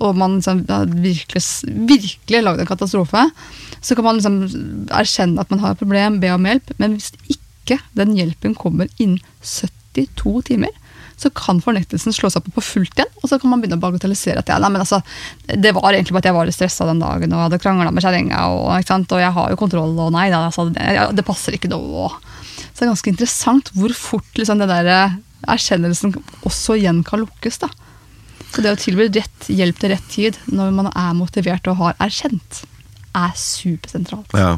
Og 0.01 0.17
man 0.17 0.39
liksom 0.39 0.65
virkelig, 1.03 1.43
virkelig 1.89 2.43
lagd 2.43 2.63
en 2.63 2.71
katastrofe. 2.71 3.29
Så 3.81 3.97
kan 3.97 4.07
man 4.07 4.21
liksom 4.21 4.87
erkjenne 4.89 5.41
at 5.41 5.51
man 5.53 5.63
har 5.65 5.75
et 5.75 5.83
problem, 5.83 6.21
be 6.23 6.33
om 6.35 6.47
hjelp. 6.49 6.73
Men 6.79 6.97
hvis 6.97 7.13
ikke 7.29 7.81
den 7.99 8.17
hjelpen 8.19 8.57
kommer 8.59 8.91
innen 8.99 9.21
72 9.45 10.47
timer, 10.49 10.73
så 11.21 11.29
kan 11.37 11.59
fornektelsen 11.61 12.15
slå 12.17 12.31
seg 12.33 12.47
på 12.47 12.55
på 12.57 12.65
fullt 12.65 12.97
igjen. 12.97 13.11
Og 13.21 13.29
så 13.29 13.37
kan 13.41 13.53
man 13.53 13.61
begynne 13.61 13.77
å 13.77 13.83
bagatellisere 13.83 14.41
at 14.41 14.49
ja, 14.49 14.57
nei, 14.63 14.71
men 14.73 14.85
altså, 14.85 15.03
det 15.45 15.75
var 15.77 15.93
egentlig 15.93 16.17
bare 16.17 16.25
at 16.25 16.31
jeg 16.31 16.37
var 16.39 16.49
litt 16.49 16.57
stressa 16.57 16.87
den 16.89 17.03
dagen 17.03 17.35
og 17.37 17.45
hadde 17.45 17.61
krangla 17.61 17.93
med 17.93 18.05
kjerringa, 18.05 18.41
og, 18.49 18.71
og 18.73 19.21
jeg 19.21 19.35
har 19.37 19.53
jo 19.53 19.59
kontroll, 19.61 19.93
og 20.01 20.15
nei 20.17 20.31
da, 20.33 20.47
altså, 20.49 20.71
det, 20.73 20.87
det 21.19 21.27
passer 21.27 21.57
ikke 21.57 21.73
nå. 21.73 21.83
Så 22.71 22.79
det 22.79 22.87
er 22.87 22.93
ganske 22.95 23.13
interessant 23.13 23.73
hvor 23.77 23.93
fort 23.97 24.41
liksom, 24.41 24.63
den 24.63 24.73
der 24.73 24.89
eh, 24.89 25.19
erkjennelsen 25.53 26.17
også 26.49 26.79
igjen 26.81 27.05
kan 27.05 27.21
lukkes. 27.27 27.61
da. 27.61 27.69
Så 28.51 28.65
det 28.65 28.75
å 28.75 28.79
tilby 28.79 29.07
rett 29.15 29.49
hjelp 29.53 29.79
til 29.79 29.93
rett 29.95 30.11
tid 30.11 30.39
når 30.51 30.75
man 30.75 30.91
er 30.91 31.17
motivert 31.17 31.69
og 31.71 31.79
har 31.85 31.99
erkjent, 32.03 32.65
er 33.17 33.33
supersentralt. 33.39 34.35
Ja. 34.35 34.57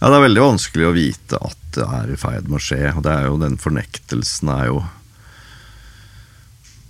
ja, 0.00 0.04
det 0.08 0.16
er 0.16 0.26
veldig 0.26 0.44
vanskelig 0.44 0.88
å 0.88 0.96
vite 0.96 1.40
at 1.40 1.62
det 1.76 1.84
er 1.84 2.12
i 2.12 2.20
ferd 2.20 2.48
med 2.48 2.60
å 2.60 2.64
skje. 2.64 2.80
Og 2.94 3.02
det 3.04 3.12
er 3.12 3.28
jo 3.28 3.40
den 3.42 3.58
fornektelsen 3.60 4.52
er 4.52 4.70
jo 4.70 4.84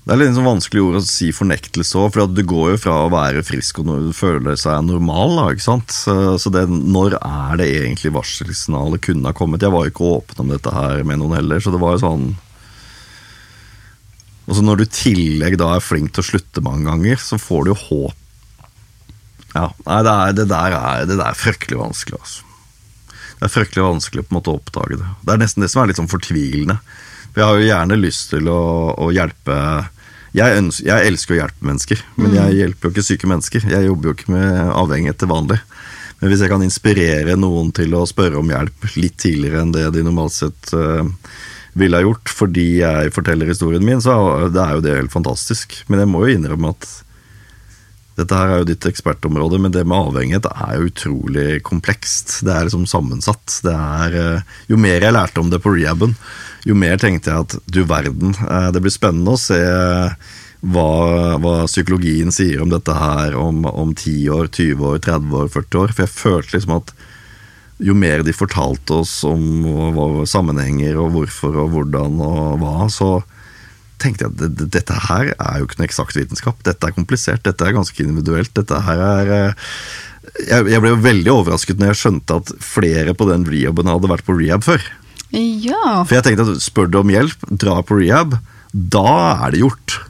Det 0.07 0.15
er 0.15 0.21
litt 0.21 0.37
sånn 0.37 0.47
vanskelig 0.47 0.83
ord 0.85 0.97
å 1.01 1.03
si 1.03 1.33
fornektelse 1.35 1.99
òg, 1.99 2.13
for 2.15 2.31
det 2.31 2.45
går 2.47 2.77
jo 2.77 2.83
fra 2.85 3.01
å 3.03 3.11
være 3.11 3.43
frisk 3.43 3.81
og 3.83 4.13
føle 4.15 4.55
seg 4.55 4.85
normal, 4.87 5.35
da, 5.35 5.47
ikke 5.51 5.65
sant. 5.65 5.91
Så 5.91 6.53
det, 6.55 6.63
når 6.71 7.17
er 7.19 7.59
det 7.59 7.67
egentlig 7.81 8.15
varselsignalet 8.15 9.03
kunne 9.03 9.33
ha 9.33 9.35
kommet? 9.35 9.67
Jeg 9.67 9.75
var 9.75 9.83
jo 9.83 9.91
ikke 9.91 10.13
åpen 10.13 10.45
om 10.45 10.53
dette 10.55 10.71
her 10.71 11.03
med 11.03 11.19
noen 11.19 11.41
heller, 11.41 11.59
så 11.59 11.75
det 11.75 11.83
var 11.83 11.97
jo 11.97 12.05
sånn 12.05 12.29
Og 14.47 14.57
så 14.57 14.63
når 14.63 14.79
du 14.79 14.85
i 14.87 14.95
tillegg 14.95 15.59
da 15.59 15.73
er 15.75 15.85
flink 15.85 16.15
til 16.15 16.23
å 16.23 16.29
slutte 16.31 16.63
mange 16.65 16.87
ganger, 16.89 17.19
så 17.21 17.39
får 17.41 17.67
du 17.67 17.73
jo 17.73 17.81
håp 17.89 18.23
ja, 19.57 19.71
nei, 19.87 20.01
det, 20.05 20.13
er, 20.13 20.33
det, 20.37 20.45
der 20.51 20.75
er, 20.77 21.05
det 21.09 21.17
der 21.17 21.31
er 21.31 21.39
fryktelig 21.39 21.79
vanskelig. 21.81 22.19
Altså. 22.21 22.43
Det 23.39 23.47
er 23.47 23.53
fryktelig 23.53 23.85
vanskelig 23.87 24.25
på 24.27 24.33
en 24.33 24.37
måte 24.37 24.53
å 24.53 24.59
oppdage 24.59 24.99
det. 25.01 25.11
Det 25.23 25.33
er 25.33 25.41
nesten 25.41 25.65
det 25.65 25.71
som 25.73 25.81
er 25.81 25.91
litt 25.91 26.01
sånn 26.01 26.11
fortvilende. 26.13 26.77
For 27.31 27.41
jeg 27.41 27.49
har 27.49 27.61
jo 27.61 27.69
gjerne 27.71 27.99
lyst 28.01 28.35
til 28.35 28.51
å, 28.53 28.61
å 29.01 29.09
hjelpe 29.17 29.57
jeg, 30.37 30.59
ønsker, 30.61 30.89
jeg 30.91 31.09
elsker 31.09 31.33
å 31.33 31.39
hjelpe 31.39 31.69
mennesker, 31.71 32.03
men 32.21 32.35
jeg 32.37 32.57
hjelper 32.59 32.89
jo 32.89 32.93
ikke 32.93 33.07
syke 33.07 33.31
mennesker. 33.31 33.69
Jeg 33.73 33.89
jobber 33.89 34.11
jo 34.11 34.17
ikke 34.19 34.35
med 34.35 34.73
avhengighet 34.77 35.21
til 35.23 35.33
vanlig. 35.33 35.61
Men 36.21 36.33
hvis 36.33 36.43
jeg 36.45 36.53
kan 36.53 36.65
inspirere 36.65 37.37
noen 37.41 37.73
til 37.77 37.97
å 37.97 38.05
spørre 38.09 38.41
om 38.41 38.53
hjelp 38.53 38.89
litt 38.97 39.17
tidligere 39.21 39.63
enn 39.65 39.73
det 39.73 39.87
de 39.95 40.05
normalt 40.05 40.37
sett 40.37 40.73
eh, 40.77 41.09
ville 41.77 41.99
ha 41.99 42.05
gjort, 42.07 42.33
fordi 42.33 42.69
jeg 42.81 43.13
forteller 43.15 43.51
historien 43.51 43.85
min, 43.85 44.01
så 44.03 44.15
det 44.53 44.63
er 44.63 44.77
jo 44.77 44.85
det 44.85 44.95
helt 44.97 45.13
fantastisk. 45.13 45.77
Men 45.91 46.03
jeg 46.03 46.11
må 46.13 46.25
jo 46.25 46.39
innrømme 46.39 46.73
at 46.73 46.89
dette 48.17 48.33
her 48.33 48.49
er 48.49 48.63
jo 48.63 48.69
ditt 48.71 48.87
ekspertområde, 48.89 49.59
men 49.61 49.75
det 49.75 49.83
med 49.85 50.09
avhengighet 50.09 50.49
er 50.49 50.79
jo 50.79 50.89
utrolig 50.89 51.61
komplekst. 51.67 52.39
Det 52.47 52.55
er 52.55 52.65
liksom 52.65 52.87
sammensatt. 52.89 53.59
Det 53.67 53.75
er, 53.77 54.17
eh, 54.17 54.55
jo 54.73 54.79
mer 54.81 55.05
jeg 55.05 55.13
lærte 55.13 55.43
om 55.43 55.51
det 55.53 55.61
på 55.61 55.75
rehaben, 55.77 56.17
jo 56.65 56.75
mer 56.75 56.97
tenkte 56.97 57.31
jeg 57.31 57.45
at 57.45 57.59
du 57.69 57.85
verden, 57.85 58.33
eh, 58.33 58.71
det 58.73 58.81
blir 58.81 58.95
spennende 58.95 59.37
å 59.37 59.41
se 59.41 59.61
hva, 60.65 61.37
hva 61.37 61.67
psykologien 61.69 62.33
sier 62.33 62.63
om 62.63 62.73
dette 62.73 62.95
her 62.97 63.37
om, 63.37 63.67
om 63.69 63.93
10 63.93 64.33
år, 64.33 64.49
20 64.49 64.81
år, 64.81 64.99
30 65.05 65.37
år, 65.37 65.53
40 65.53 65.83
år. 65.83 65.93
For 65.93 66.07
jeg 66.07 66.17
følte 66.17 66.57
liksom 66.57 66.77
at 66.81 66.95
jo 67.83 67.95
mer 67.95 68.23
de 68.25 68.33
fortalte 68.33 69.03
oss 69.03 69.19
om 69.29 70.25
sammenhenger 70.29 70.97
og 71.01 71.11
hvorfor 71.15 71.57
og 71.65 71.73
hvordan 71.75 72.21
og 72.25 72.61
hva, 72.63 72.87
så 72.93 73.23
tenkte 74.01 74.25
jeg 74.27 74.33
at 74.33 74.37
det- 74.41 74.57
det- 74.57 74.71
dette 74.71 74.93
her 75.09 75.35
er 75.39 75.59
jo 75.59 75.67
ikke 75.67 75.79
noe 75.79 75.89
eksakt 75.89 76.17
vitenskap. 76.17 76.63
Dette 76.63 76.87
er 76.87 76.93
komplisert, 76.93 77.43
dette 77.43 77.65
er 77.65 77.73
ganske 77.73 77.97
individuelt. 78.01 78.53
Dette 78.55 78.81
her 78.81 78.99
er 78.99 79.31
eh, 79.33 79.53
jeg, 80.49 80.67
jeg 80.69 80.81
ble 80.81 80.89
jo 80.91 80.97
veldig 81.01 81.33
overrasket 81.33 81.79
når 81.79 81.93
jeg 81.95 82.01
skjønte 82.03 82.37
at 82.37 82.53
flere 82.61 83.15
på 83.15 83.29
den 83.31 83.45
rehaben 83.45 83.87
hadde 83.87 84.09
vært 84.09 84.25
på 84.27 84.37
rehab 84.39 84.65
før. 84.65 84.83
Ja, 85.33 86.05
For 86.05 86.15
jeg 86.15 86.25
tenkte 86.25 86.51
at 86.53 86.63
spør 86.63 86.91
du 86.91 86.99
om 87.01 87.09
hjelp, 87.09 87.37
dra 87.57 87.83
på 87.83 87.99
rehab, 88.01 88.39
da 88.73 89.45
er 89.47 89.51
det 89.51 89.61
gjort. 89.61 90.01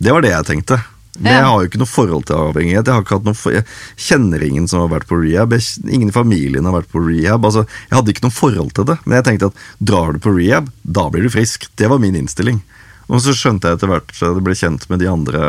Det 0.00 0.12
var 0.12 0.22
det 0.22 0.30
jeg 0.30 0.46
tenkte. 0.46 0.80
Men 1.18 1.34
jeg 1.34 1.46
har 1.46 1.58
jo 1.58 1.68
ikke 1.68 1.80
noe 1.80 1.90
forhold 1.90 2.26
til 2.28 2.38
avhengighet. 2.38 2.88
Jeg, 2.88 3.22
noe 3.26 3.54
jeg 3.54 3.64
kjenner 4.00 4.44
ingen 4.46 4.68
som 4.70 4.84
har 4.84 4.92
vært 4.92 5.08
på 5.10 5.18
rehab. 5.20 5.52
Ingen 5.90 6.12
i 6.12 6.14
familien 6.14 6.68
har 6.68 6.76
vært 6.78 6.92
på 6.92 7.02
rehab. 7.02 7.44
Altså, 7.48 7.66
jeg 7.88 7.96
hadde 7.98 8.14
ikke 8.14 8.24
noe 8.28 8.36
forhold 8.36 8.72
til 8.78 8.86
det. 8.92 8.96
Men 9.04 9.18
jeg 9.18 9.26
tenkte 9.26 9.50
at 9.50 9.64
drar 9.90 10.14
du 10.14 10.22
på 10.22 10.32
rehab, 10.36 10.70
da 10.86 11.08
blir 11.12 11.26
du 11.26 11.32
frisk. 11.34 11.66
Det 11.80 11.90
var 11.90 12.00
min 12.02 12.16
innstilling. 12.20 12.62
Og 13.10 13.20
så 13.24 13.34
skjønte 13.34 13.68
jeg 13.68 13.80
etter 13.80 13.90
hvert 13.90 14.14
jeg 14.14 14.46
ble 14.46 14.56
kjent 14.56 14.86
med 14.92 15.02
de 15.02 15.10
andre 15.10 15.44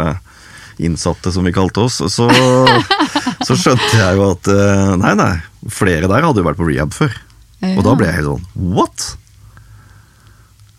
innsatte, 0.82 1.32
som 1.32 1.46
vi 1.46 1.54
kalte 1.54 1.86
oss. 1.86 2.02
Så, 2.10 2.28
så 3.48 3.58
skjønte 3.60 3.94
jeg 3.96 4.18
jo 4.18 4.28
at 4.34 4.52
eh, 4.52 4.94
nei, 5.00 5.14
nei, 5.20 5.34
flere 5.70 6.10
der 6.10 6.26
hadde 6.26 6.42
jo 6.42 6.48
vært 6.50 6.60
på 6.60 6.68
rehab 6.72 6.96
før. 6.98 7.14
Og 7.76 7.84
da 7.86 7.94
ble 7.94 8.08
jeg 8.08 8.18
helt 8.18 8.32
sånn 8.32 8.72
What? 8.74 9.04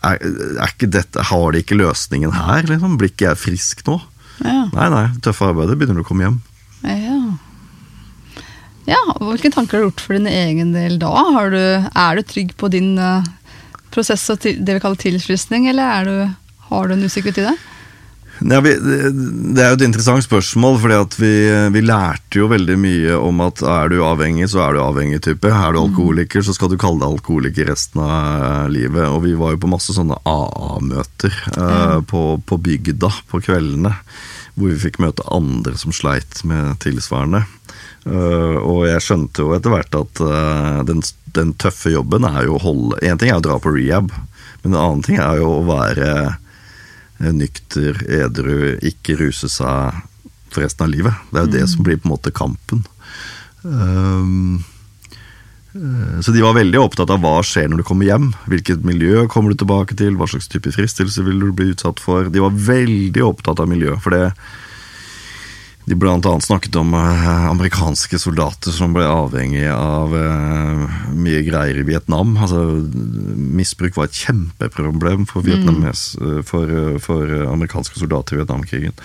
Er, 0.03 0.17
er 0.19 0.67
ikke 0.67 0.89
dette, 0.91 1.23
Har 1.29 1.53
de 1.55 1.61
ikke 1.63 1.77
løsningen 1.79 2.33
her? 2.35 2.67
Liksom? 2.67 2.97
Blir 2.99 3.13
ikke 3.13 3.29
jeg 3.29 3.39
frisk 3.39 3.85
nå? 3.87 4.01
Ja, 4.41 4.63
Nei, 4.73 4.89
nei, 4.89 5.05
tøffe 5.23 5.51
arbeidet 5.51 5.77
begynner 5.77 5.99
du 5.99 6.03
å 6.05 6.07
komme 6.07 6.25
hjem. 6.25 6.39
ja. 6.87 7.19
ja, 8.89 9.01
Hvilke 9.19 9.51
tanker 9.53 9.77
har 9.77 9.83
du 9.83 9.89
gjort 9.91 10.03
for 10.03 10.17
din 10.17 10.27
egen 10.31 10.73
del 10.75 10.97
da? 11.01 11.11
Har 11.37 11.53
du, 11.53 11.61
er 11.61 12.17
du 12.17 12.23
trygg 12.27 12.55
på 12.59 12.71
din, 12.73 12.95
uh, 12.97 13.21
prosess 13.93 14.25
og 14.33 14.41
til, 14.43 14.57
det 14.59 14.77
vi 14.77 14.83
kaller 14.83 14.99
tilfrysning, 15.03 15.69
eller 15.71 15.99
er 15.99 16.09
du, 16.09 16.17
har 16.69 16.89
du 16.89 16.95
en 16.95 17.05
usikkerhet 17.05 17.43
i 17.43 17.47
det? 17.51 17.55
Ja, 18.43 18.59
vi, 18.59 18.73
det 18.75 19.61
er 19.61 19.71
jo 19.71 19.77
et 19.77 19.85
interessant 19.85 20.25
spørsmål, 20.25 20.77
fordi 20.83 21.21
vi, 21.21 21.33
vi, 21.75 21.83
lærte 21.85 22.41
jo 22.41 22.49
veldig 22.51 22.75
mye 22.81 23.15
om 23.15 23.39
at 23.45 23.63
er 23.63 23.93
du 23.93 24.01
avhengig, 24.03 24.49
så 24.51 24.65
er 24.65 24.75
du 24.75 24.81
avhengig 24.83 25.21
type. 25.23 25.47
Er 25.47 25.75
du 25.75 25.79
alkoholiker, 25.83 26.43
så 26.43 26.55
skal 26.55 26.73
du 26.73 26.77
kalle 26.81 26.99
deg 26.99 27.15
alkoholiker 27.15 27.69
resten 27.71 28.03
av 28.03 28.67
livet. 28.73 29.05
Og 29.07 29.23
vi 29.27 29.35
var 29.39 29.55
jo 29.55 29.61
på 29.63 29.71
masse 29.71 29.95
sånne 29.95 30.19
AA-møter 30.27 31.39
eh, 31.53 31.99
på, 32.09 32.23
på, 32.43 32.59
bygda 32.67 33.13
på 33.31 33.43
kveldene. 33.47 33.95
Hvor 34.53 34.69
vi 34.69 34.81
fikk 34.83 34.99
møte 35.01 35.25
andre 35.33 35.77
som 35.79 35.95
sleit 35.95 36.43
med 36.47 36.75
tilsvarende. 36.83 37.45
Uh, 38.03 38.59
og 38.59 38.81
jeg 38.89 38.99
skjønte 38.99 39.45
jo 39.45 39.53
etter 39.55 39.71
hvert 39.71 39.95
at 39.95 40.19
uh, 40.19 40.81
den, 40.83 40.99
den, 41.37 41.53
tøffe 41.55 41.93
jobben 41.93 42.27
er 42.27 42.49
jo 42.49 42.57
å 42.57 42.59
holde 42.59 42.97
En 43.07 43.15
ting 43.21 43.31
er 43.31 43.37
å 43.39 43.45
dra 43.45 43.55
på 43.63 43.71
rehab, 43.71 44.11
men 44.59 44.73
en 44.73 44.81
annen 44.81 45.05
ting 45.07 45.21
er 45.23 45.39
jo 45.39 45.47
å 45.61 45.61
være 45.69 46.09
nykter, 47.31 48.01
edru, 48.11 48.75
ikke 48.83 49.15
ruse 49.21 49.49
seg 49.51 50.03
for 50.53 50.65
resten 50.65 50.85
av 50.85 50.91
livet. 50.91 51.23
Det 51.31 51.39
er 51.39 51.47
jo 51.47 51.51
mm. 51.51 51.55
det 51.55 51.65
som 51.71 51.87
blir 51.87 51.99
på 52.01 52.09
en 52.09 52.13
måte 52.13 52.33
kampen. 52.35 52.83
Um, 53.63 54.63
så 56.21 56.31
de 56.31 56.43
var 56.43 56.53
veldig 56.53 56.77
opptatt 56.77 57.09
av 57.09 57.23
hva 57.23 57.39
skjer 57.45 57.71
når 57.71 57.81
du 57.81 57.87
kommer 57.87 58.05
hjem. 58.05 58.27
Hvilket 58.51 58.83
miljø 58.85 59.23
kommer 59.31 59.53
du 59.53 59.61
tilbake 59.63 59.97
til, 59.97 60.19
hva 60.19 60.27
slags 60.29 60.51
type 60.51 60.69
fristelse 60.75 61.23
vil 61.25 61.41
du 61.41 61.49
bli 61.55 61.71
utsatt 61.73 62.01
for. 62.03 62.29
De 62.29 62.43
var 62.43 62.53
veldig 62.53 63.23
opptatt 63.25 63.63
av 63.63 63.71
miljø, 63.71 63.95
for 64.03 64.13
det, 64.13 64.27
de 65.85 65.95
annet 66.29 66.43
snakket 66.43 66.75
om 66.79 66.93
uh, 66.93 67.49
amerikanske 67.49 68.19
soldater 68.19 68.71
som 68.71 68.93
ble 68.95 69.03
avhengig 69.03 69.65
av 69.67 70.13
uh, 70.15 70.85
mye 71.11 71.41
greier 71.43 71.81
i 71.81 71.87
Vietnam. 71.87 72.37
Altså, 72.39 72.61
misbruk 73.35 73.97
var 73.99 74.07
et 74.07 74.21
kjempeproblem 74.21 75.27
for, 75.27 75.43
Vietnames, 75.43 76.13
uh, 76.21 76.39
for, 76.47 76.71
for 77.03 77.35
amerikanske 77.49 77.99
soldater 77.99 78.37
i 78.37 78.43
Vietnamkrigen. 78.43 78.95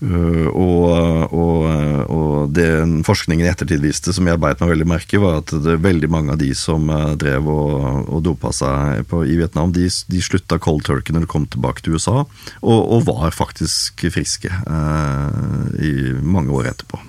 Uh, 0.00 0.48
og, 0.56 1.32
og, 1.36 1.64
og 2.08 2.52
det 2.56 2.68
forskningen 3.04 3.44
i 3.44 3.50
ettertid 3.50 3.82
viste, 3.84 4.14
som 4.16 4.24
jeg 4.30 4.40
beit 4.40 4.62
meg 4.62 4.72
veldig 4.72 4.86
merke 4.88 5.18
var 5.20 5.42
at 5.42 5.52
det 5.52 5.74
er 5.74 5.82
veldig 5.84 6.08
mange 6.08 6.32
av 6.32 6.38
de 6.40 6.48
som 6.56 6.88
uh, 6.88 7.12
drev 7.20 7.44
og, 7.52 8.08
og 8.08 8.22
dopa 8.24 8.48
seg 8.56 9.04
på, 9.10 9.26
i 9.28 9.36
Vietnam, 9.36 9.74
de, 9.76 9.90
de, 10.08 10.22
slutta 10.24 10.56
cold 10.62 10.86
turkey 10.88 11.12
når 11.12 11.26
de 11.26 11.32
kom 11.34 11.44
tilbake 11.52 11.84
til 11.84 11.98
USA, 11.98 12.24
og, 12.64 12.96
var 13.10 13.36
faktisk 13.36 14.06
friske 14.12 14.48
uh, 14.48 15.68
i 15.76 16.14
mange 16.24 16.52
år 16.56 16.70
etterpå. 16.72 17.00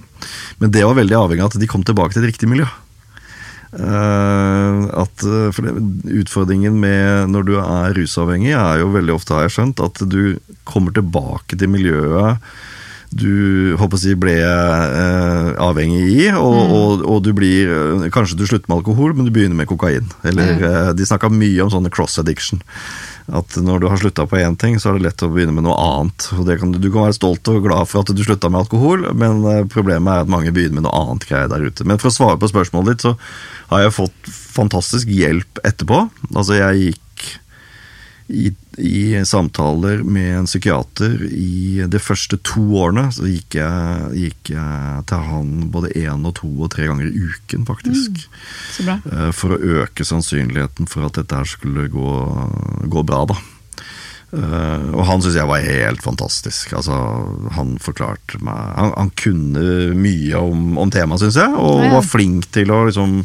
Men 0.59 0.73
det 0.75 0.83
var 0.83 0.99
veldig 0.99 1.17
avhengig 1.17 1.45
av 1.45 1.53
at 1.53 1.61
de 1.63 1.69
kom 1.71 1.87
tilbake 1.87 2.15
til 2.15 2.25
et 2.25 2.33
riktig 2.33 2.49
miljø. 2.51 2.67
at 3.71 5.23
for 5.55 5.63
det, 5.63 5.71
Utfordringen 6.21 6.75
med 6.79 7.31
når 7.31 7.47
du 7.47 7.53
er 7.61 7.95
rusavhengig, 7.95 8.51
er 8.51 8.83
jo 8.83 8.91
veldig 8.91 9.15
ofte, 9.15 9.33
har 9.33 9.47
jeg 9.47 9.55
skjønt, 9.55 9.79
at 9.79 10.03
du 10.11 10.37
kommer 10.67 10.91
tilbake 10.91 11.55
til 11.55 11.71
miljøet 11.71 12.43
du 13.11 13.75
håper 13.75 13.97
å 13.97 13.99
si, 13.99 14.13
ble 14.15 14.37
eh, 14.39 15.47
avhengig 15.59 16.03
i. 16.07 16.27
Og, 16.31 16.55
mm. 16.55 16.75
og, 16.77 17.05
og, 17.05 17.17
du 17.25 17.33
blir 17.35 17.71
Kanskje 18.15 18.39
du 18.39 18.45
slutter 18.47 18.71
med 18.71 18.79
alkohol, 18.79 19.15
men 19.17 19.27
du 19.27 19.33
begynner 19.35 19.57
med 19.59 19.67
kokain. 19.69 20.07
Eller 20.27 20.55
mm. 20.55 20.67
eh, 20.67 20.91
De 20.95 21.07
snakka 21.07 21.31
mye 21.33 21.65
om 21.65 21.71
sånne 21.73 21.91
cross 21.93 22.19
addiction. 22.21 22.63
At 23.31 23.55
når 23.59 23.83
du 23.83 23.87
har 23.91 23.99
slutta 23.99 24.25
på 24.27 24.39
én 24.39 24.55
ting, 24.59 24.79
så 24.79 24.91
er 24.91 24.97
det 24.97 25.05
lett 25.05 25.23
å 25.23 25.29
begynne 25.31 25.53
med 25.55 25.67
noe 25.67 25.75
annet. 25.75 26.29
Kan, 26.59 26.73
du 26.73 26.87
kan 26.89 27.05
være 27.09 27.17
stolt 27.19 27.51
og 27.51 27.61
glad 27.67 27.91
for 27.91 28.01
at 28.01 28.15
du 28.15 28.23
slutta 28.23 28.51
med 28.51 28.63
alkohol, 28.63 29.05
men 29.17 29.43
eh, 29.47 29.63
problemet 29.71 30.11
er 30.11 30.25
at 30.25 30.31
mange 30.31 30.55
begynner 30.55 30.79
med 30.79 30.87
noe 30.87 31.03
annet 31.03 31.27
greier 31.27 31.51
der 31.51 31.67
ute. 31.67 31.87
Men 31.87 32.01
for 32.01 32.11
å 32.11 32.15
svare 32.15 32.39
på 32.41 32.51
spørsmålet 32.51 32.95
ditt, 32.95 33.07
så 33.07 33.15
har 33.71 33.85
jeg 33.85 33.97
fått 33.99 34.33
fantastisk 34.51 35.11
hjelp 35.11 35.61
etterpå. 35.67 36.05
Altså, 36.33 36.57
jeg 36.59 36.91
gikk 36.91 37.05
i, 38.31 38.51
i, 38.77 39.25
samtaler 39.25 40.03
med 40.03 40.37
en 40.39 40.49
psykiater 40.49 41.17
i 41.27 41.83
de 41.91 42.01
første 42.01 42.39
to 42.47 42.63
årene. 42.81 43.09
Så 43.13 43.27
gikk 43.29 43.57
jeg, 43.59 44.11
gikk 44.17 44.53
jeg 44.55 45.05
til 45.11 45.25
han 45.27 45.53
både 45.73 45.93
én 45.99 46.27
og 46.27 46.35
to 46.39 46.49
og 46.49 46.71
tre 46.73 46.87
ganger 46.89 47.09
i 47.09 47.25
uken, 47.27 47.67
faktisk. 47.67 48.23
Mm, 48.23 48.85
bra. 48.87 48.97
Eh, 49.11 49.31
for 49.35 49.55
å 49.55 49.61
øke 49.81 50.07
sannsynligheten 50.07 50.89
for 50.91 51.07
at 51.07 51.19
dette 51.19 51.41
her 51.41 51.49
skulle 51.49 51.89
gå, 51.91 52.13
gå 52.91 53.05
bra, 53.07 53.25
da. 53.33 53.39
Uh, 54.31 54.95
og 54.95 55.03
han 55.09 55.23
syns 55.23 55.35
jeg 55.35 55.49
var 55.49 55.65
helt 55.65 56.03
fantastisk. 56.03 56.71
Altså, 56.79 56.95
han 57.57 57.73
forklarte 57.83 58.39
meg 58.39 58.77
Han, 58.77 58.93
han 58.95 59.11
kunne 59.19 59.91
mye 59.97 60.39
om, 60.39 60.77
om 60.79 60.93
temaet, 60.93 61.25
syns 61.25 61.39
jeg, 61.41 61.51
og 61.51 61.83
ja, 61.83 61.91
var 61.97 62.07
flink 62.07 62.47
til 62.55 62.71
å 62.71 62.85
liksom 62.87 63.21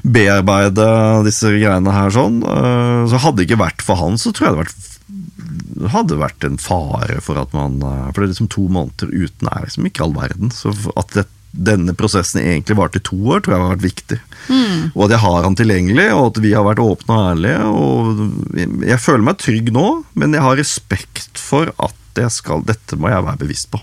bearbeide 0.00 0.86
disse 1.26 1.50
greiene 1.52 1.94
her 1.94 2.14
sånn. 2.14 2.40
Uh, 2.42 3.06
så 3.10 3.20
hadde 3.22 3.42
det 3.42 3.48
ikke 3.50 3.62
vært 3.62 3.84
for 3.86 4.00
han, 4.00 4.18
så 4.18 4.32
tror 4.34 4.48
jeg 4.48 4.56
det 4.56 4.60
hadde 4.60 4.70
vært, 4.70 5.92
hadde 5.94 6.20
vært 6.20 6.46
en 6.48 6.58
fare 6.60 7.20
for 7.24 7.40
at 7.40 7.54
man 7.56 7.78
eh, 7.80 8.08
For 8.10 8.20
det 8.20 8.26
er 8.26 8.32
liksom 8.34 8.50
to 8.52 8.66
måneder 8.70 9.08
uten 9.10 9.48
er 9.48 9.64
liksom 9.64 9.86
ikke 9.88 10.04
all 10.04 10.16
verden. 10.16 10.52
Så 10.54 10.74
at 10.98 11.14
det, 11.16 11.24
denne 11.50 11.94
prosessen 11.98 12.42
egentlig 12.44 12.76
varte 12.78 13.00
i 13.00 13.04
to 13.04 13.16
år, 13.18 13.42
tror 13.42 13.54
jeg 13.54 13.62
har 13.62 13.72
vært 13.74 13.86
viktig. 13.86 14.18
Mm. 14.48 14.76
Og 14.94 15.04
at 15.06 15.14
jeg 15.16 15.22
har 15.24 15.46
han 15.46 15.58
tilgjengelig, 15.58 16.06
og 16.14 16.24
at 16.30 16.40
vi 16.44 16.54
har 16.54 16.66
vært 16.66 16.82
åpne 16.84 17.16
og 17.16 17.30
ærlige. 17.32 17.60
Og 17.74 18.84
jeg 18.86 19.02
føler 19.02 19.26
meg 19.26 19.40
trygg 19.42 19.72
nå, 19.74 19.86
men 20.14 20.36
jeg 20.36 20.46
har 20.46 20.60
respekt 20.60 21.40
for 21.40 21.72
at 21.82 21.96
skal, 22.34 22.60
dette 22.66 22.98
må 23.00 23.08
jeg 23.08 23.24
være 23.24 23.40
bevisst 23.40 23.70
på 23.72 23.78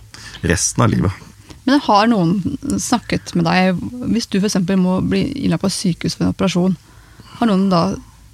resten 0.45 0.84
av 0.84 0.91
livet. 0.91 1.24
Men 1.68 1.82
har 1.84 2.07
noen 2.11 2.57
snakket 2.80 3.34
med 3.36 3.47
deg, 3.47 3.80
hvis 4.11 4.30
du 4.32 4.38
f.eks. 4.39 4.59
må 4.80 4.99
bli 5.03 5.24
innlagt 5.43 5.65
på 5.65 5.72
sykehus 5.74 6.15
for 6.15 6.28
en 6.28 6.36
operasjon, 6.36 6.78
har 7.39 7.49
noen 7.49 7.65
da 7.72 7.82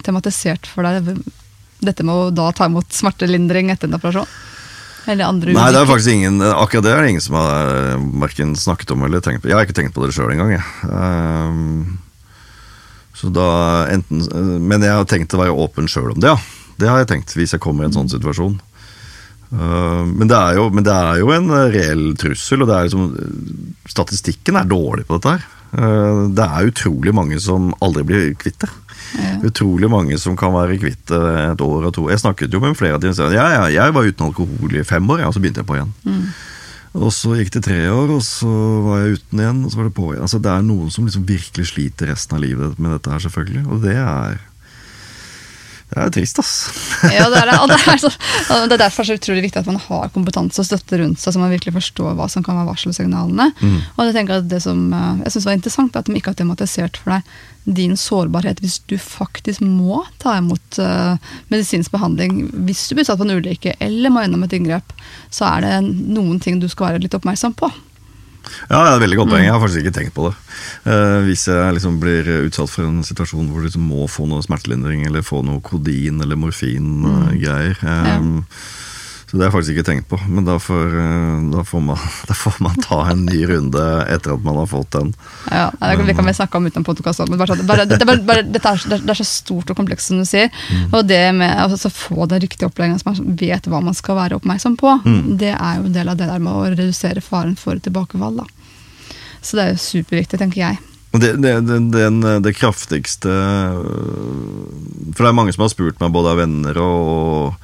tematisert 0.04 0.68
for 0.70 0.86
deg 0.86 1.24
dette 1.84 2.06
med 2.06 2.14
å 2.14 2.34
da 2.36 2.52
ta 2.56 2.68
imot 2.70 2.94
smertelindring 2.94 3.72
etter 3.74 3.90
en 3.90 3.98
operasjon? 3.98 4.30
Eller 5.10 5.28
andre 5.28 5.54
Nei, 5.56 5.70
det 5.76 5.82
er 5.82 5.90
faktisk 5.90 6.14
ingen, 6.14 6.40
akkurat 6.40 6.86
det 6.86 6.94
er 6.94 7.04
det 7.04 7.14
ingen 7.14 7.24
som 7.24 7.36
har 7.36 8.00
verken 8.24 8.54
snakket 8.60 8.94
om 8.96 9.04
eller 9.04 9.24
tenkt 9.24 9.44
på. 9.44 9.52
Jeg 9.52 9.58
har 9.58 9.68
ikke 9.68 9.76
tenkt 9.76 9.96
på 9.96 10.06
det 10.06 10.14
sjøl 10.16 10.32
engang. 10.32 10.56
Um, 10.88 11.98
så 13.18 13.32
da 13.34 13.48
enten, 13.92 14.24
men 14.64 14.84
jeg 14.84 14.96
har 14.96 15.08
tenkt 15.10 15.36
å 15.36 15.42
være 15.42 15.58
åpen 15.66 15.90
sjøl 15.92 16.14
om 16.16 16.22
det, 16.24 16.32
ja. 16.32 16.60
Det 16.80 16.90
har 16.90 17.04
jeg 17.04 17.12
tenkt, 17.12 17.36
hvis 17.38 17.54
jeg 17.54 17.62
kommer 17.62 17.86
i 17.86 17.92
en 17.92 17.96
sånn 17.96 18.10
situasjon. 18.12 18.56
Uh, 19.54 20.04
men, 20.08 20.26
det 20.32 20.40
jo, 20.58 20.70
men, 20.74 20.86
det 20.88 20.94
er 20.96 21.20
jo, 21.22 21.34
en 21.36 21.52
reell 21.74 22.06
trussel, 22.20 22.64
og 22.64 22.72
det 22.72 22.78
er 22.78 22.88
liksom, 22.88 23.12
statistikken 23.92 24.58
er 24.58 24.72
dårlig 24.72 25.06
på 25.10 25.20
dette. 25.20 25.36
her. 25.36 25.60
Uh, 25.74 26.32
det 26.34 26.48
er 26.48 26.72
utrolig 26.72 27.14
mange 27.16 27.40
som 27.44 27.72
aldri 27.84 28.08
blir 28.08 28.34
kvitt 28.40 28.64
det. 28.64 28.72
Ja. 29.20 29.36
Utrolig 29.50 29.90
mange 29.92 30.18
som 30.22 30.38
kan 30.40 30.54
være 30.56 30.80
kvitt 30.82 31.04
det 31.12 31.22
et 31.44 31.62
år 31.62 31.90
og 31.90 31.94
to. 31.96 32.08
Jeg 32.10 32.24
snakket 32.24 32.54
jo 32.54 32.62
med 32.64 32.78
flere 32.80 32.98
av 32.98 33.04
dem. 33.04 33.14
ja, 33.34 33.46
ja, 33.58 33.68
jeg 33.70 33.94
var 33.94 34.08
uten 34.08 34.28
alkohol 34.28 34.76
i 34.80 34.88
fem 34.88 35.10
år, 35.10 35.26
og 35.28 35.36
så 35.36 35.44
begynte 35.44 35.62
jeg 35.62 35.70
på 35.70 35.78
igjen. 35.78 35.94
Mm. 36.08 36.26
Og 36.94 37.10
så 37.10 37.34
gikk 37.40 37.56
det 37.56 37.64
tre 37.66 37.80
år, 37.90 38.12
og 38.14 38.22
så 38.22 38.50
var 38.86 39.02
jeg 39.02 39.18
uten 39.18 39.40
igjen, 39.42 39.62
og 39.66 39.72
så 39.74 39.80
var 39.80 39.88
det 39.90 39.96
på 39.98 40.10
igjen. 40.12 40.26
Altså, 40.28 40.40
det 40.46 40.52
er 40.54 40.66
noen 40.66 40.92
som 40.94 41.08
liksom 41.08 41.26
virkelig 41.30 41.72
sliter 41.72 42.12
resten 42.14 42.38
av 42.38 42.44
livet 42.44 42.78
med 42.78 42.94
dette 42.94 43.14
her, 43.14 43.24
selvfølgelig. 43.24 43.64
Og 43.66 43.86
det 43.86 43.96
er 43.98 44.38
det 45.94 46.04
er 46.04 46.14
trist, 46.18 46.40
ass. 46.42 46.54
ja, 47.14 47.28
det 47.30 47.40
er. 47.40 47.54
Og 47.62 47.70
det 47.70 47.78
er, 47.78 48.02
så, 48.02 48.10
og 48.10 48.68
det 48.68 48.78
er 48.78 48.84
derfor 48.86 49.08
så 49.08 49.18
utrolig 49.18 49.46
viktig 49.46 49.62
at 49.62 49.70
man 49.70 49.80
har 49.86 50.12
kompetanse 50.16 50.62
og 50.62 50.68
støtte 50.68 51.00
rundt 51.02 51.22
seg, 51.22 51.36
så 51.36 51.42
man 51.42 51.54
virkelig 51.54 51.76
forstår 51.78 52.18
hva 52.18 52.28
som 52.32 52.46
kan 52.46 52.58
være 52.60 52.72
varselsignalene. 52.72 53.50
Mm. 53.62 53.80
Og 53.96 54.06
jeg 54.08 54.18
tenker 54.18 54.42
at 54.42 54.50
det 54.52 54.64
som 54.66 54.86
eh, 54.90 55.24
jeg 55.26 55.36
synes 55.36 55.50
var 55.50 55.58
interessant, 55.60 55.96
er 55.96 56.04
at 56.04 56.10
de 56.10 56.18
ikke 56.18 56.34
har 56.34 56.40
tematisert 56.40 57.00
for 57.02 57.16
deg 57.16 57.34
din 57.64 57.96
sårbarhet 57.96 58.60
hvis 58.60 58.82
du 58.92 58.98
faktisk 59.00 59.64
må 59.64 60.02
ta 60.20 60.36
imot 60.36 60.80
uh, 60.84 61.16
medisinsk 61.54 61.94
behandling. 61.94 62.50
Hvis 62.68 62.90
du 62.90 62.98
blir 62.98 63.08
satt 63.08 63.22
på 63.22 63.28
en 63.28 63.38
ulykke 63.38 63.78
eller 63.84 64.12
må 64.12 64.26
gjennom 64.26 64.44
et 64.44 64.56
inngrep, 64.58 64.92
så 65.32 65.48
er 65.48 65.64
det 65.64 65.74
noen 65.88 66.42
ting 66.44 66.60
du 66.60 66.68
skal 66.72 66.92
være 66.92 67.06
litt 67.06 67.16
oppmerksom 67.16 67.56
på. 67.60 67.72
Ja, 68.70 68.80
det 68.80 68.84
er 68.84 68.96
et 68.96 69.04
veldig 69.06 69.20
godt 69.22 69.34
poeng. 69.34 69.46
Jeg 69.46 69.54
har 69.56 69.62
faktisk 69.64 69.84
ikke 69.84 69.96
tenkt 69.98 70.16
på 70.16 70.28
det. 70.28 70.34
Uh, 70.88 71.20
hvis 71.28 71.48
jeg 71.48 71.76
liksom 71.78 72.00
blir 72.04 72.30
utsatt 72.44 72.72
for 72.72 72.88
en 72.88 73.04
situasjon 73.08 73.50
hvor 73.50 73.64
du 73.64 73.70
liksom 73.70 73.86
må 73.88 74.08
få 74.12 74.28
noe 74.30 74.44
smertelindring 74.46 75.06
eller 75.08 75.26
få 75.26 75.42
noe 75.48 75.64
kodin 75.64 76.24
eller 76.24 76.40
morfin-greier 76.40 77.78
mm. 77.80 77.88
uh, 77.88 78.18
um, 78.20 78.34
ja. 78.44 78.93
Så 79.34 79.40
det 79.40 79.48
har 79.48 79.50
jeg 79.50 79.54
faktisk 79.54 79.74
ikke 79.74 79.86
tenkt 79.88 80.06
på, 80.12 80.18
men 80.30 80.46
da 80.46 80.60
får, 80.62 80.92
eh, 81.02 81.38
da 81.50 81.64
får, 81.66 81.82
man, 81.82 82.02
da 82.30 82.36
får 82.38 82.60
man, 82.62 82.76
ta 82.86 83.00
en 83.10 83.24
ny 83.26 83.40
runde 83.50 83.86
etter 84.14 84.36
at 84.36 84.44
man 84.46 84.60
har 84.62 84.68
fått 84.70 84.92
den. 84.94 85.08
Ja, 85.48 85.72
Det 85.74 86.14
kan 86.14 86.28
vi 86.30 86.34
snakke 86.38 86.60
om 86.60 86.68
uten 86.70 86.84
podkast, 86.86 87.24
men 87.26 87.40
bare, 87.42 87.56
bare, 87.66 87.88
det, 87.90 87.98
bare, 88.06 88.44
det, 88.46 88.62
er, 88.62 88.84
det, 88.92 89.00
er, 89.10 89.18
så 89.18 89.26
stort 89.26 89.74
og 89.74 89.80
komplekst 89.80 90.12
som 90.12 90.20
du 90.22 90.28
sier. 90.30 90.54
Mm. 90.70 90.84
Og 90.92 91.08
det 91.10 91.18
med 91.34 91.50
altså, 91.50 91.90
å 91.90 91.96
få 91.98 92.28
den 92.30 92.44
riktige 92.44 92.70
opplæringen, 92.70 93.02
så 93.02 93.10
man 93.10 93.34
vet 93.40 93.66
hva 93.66 93.82
man 93.82 93.98
skal 93.98 94.20
være 94.20 94.38
oppmerksom 94.38 94.76
på, 94.78 95.00
mm. 95.02 95.24
det 95.42 95.56
er 95.56 95.80
jo 95.80 95.88
en 95.88 95.96
del 95.96 96.12
av 96.14 96.20
det 96.20 96.28
der 96.30 96.44
med 96.44 96.54
å 96.54 96.68
redusere 96.68 97.24
faren 97.26 97.56
for 97.58 97.82
tilbakefall. 97.82 98.44
Da. 98.44 98.46
Så 99.42 99.58
det 99.58 99.64
er 99.66 99.74
jo 99.74 99.82
superviktig, 99.82 100.44
tenker 100.44 100.62
jeg. 100.62 100.78
Det, 101.18 101.32
det, 101.42 101.56
det, 101.66 102.06
det, 102.42 102.54
kraftigste 102.58 103.34
For 105.14 105.20
det 105.20 105.28
er 105.30 105.36
mange 105.38 105.54
som 105.54 105.62
har 105.66 105.70
spurt 105.74 106.00
meg, 106.02 106.14
både 106.14 106.32
av 106.32 106.40
venner 106.42 106.80
og 106.82 107.58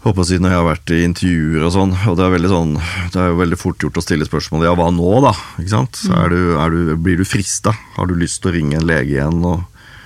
håper 0.00 0.22
å 0.22 0.24
si 0.24 0.38
når 0.40 0.52
jeg 0.52 0.60
har 0.60 0.68
vært 0.68 0.92
i 0.94 1.02
intervjuer 1.04 1.64
og 1.66 1.72
sånn, 1.74 1.90
og 2.08 2.14
det 2.16 2.24
er, 2.24 2.44
sånn, 2.48 2.72
det 3.12 3.20
er 3.20 3.26
jo 3.32 3.40
veldig 3.40 3.58
fort 3.60 3.84
gjort 3.84 3.98
å 4.00 4.04
stille 4.04 4.28
spørsmål 4.28 4.64
ja, 4.64 4.72
hva 4.78 4.88
nå, 4.94 5.10
da? 5.26 5.34
Ikke 5.60 5.74
sant? 5.74 6.00
Så 6.00 6.14
er 6.16 6.32
du, 6.32 6.38
er 6.56 6.72
du, 6.72 7.24
frista? 7.28 7.74
Har 7.98 8.08
lyst 8.16 8.40
til 8.40 8.48
å 8.50 8.54
ringe 8.56 8.80
en 8.80 8.88
lege 8.88 9.18
igjen? 9.18 9.44
Og? 9.44 9.60
Så 9.60 9.66
blir 9.66 9.66
du 9.66 9.68
frista? 9.68 10.00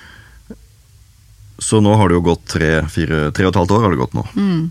Har 0.51 0.51
du 0.51 0.51
lyst 0.51 0.51
til 0.51 0.57
å 0.57 0.59
ringe 0.59 0.59
en 0.59 0.59
lege 0.59 0.59
igjen? 0.59 0.59
Og 1.55 1.63
Så 1.63 1.79
nå 1.85 1.95
har 1.95 2.11
det 2.11 2.19
jo 2.19 2.27
gått 2.27 2.49
tre, 2.57 2.71
fire, 2.91 3.29
tre 3.31 3.47
og 3.47 3.55
et 3.55 3.61
halvt 3.63 3.77
år. 3.77 3.85
har 3.85 3.95
det 3.95 4.03
gått 4.03 4.19
nå. 4.19 4.27
Mm. 4.35 4.65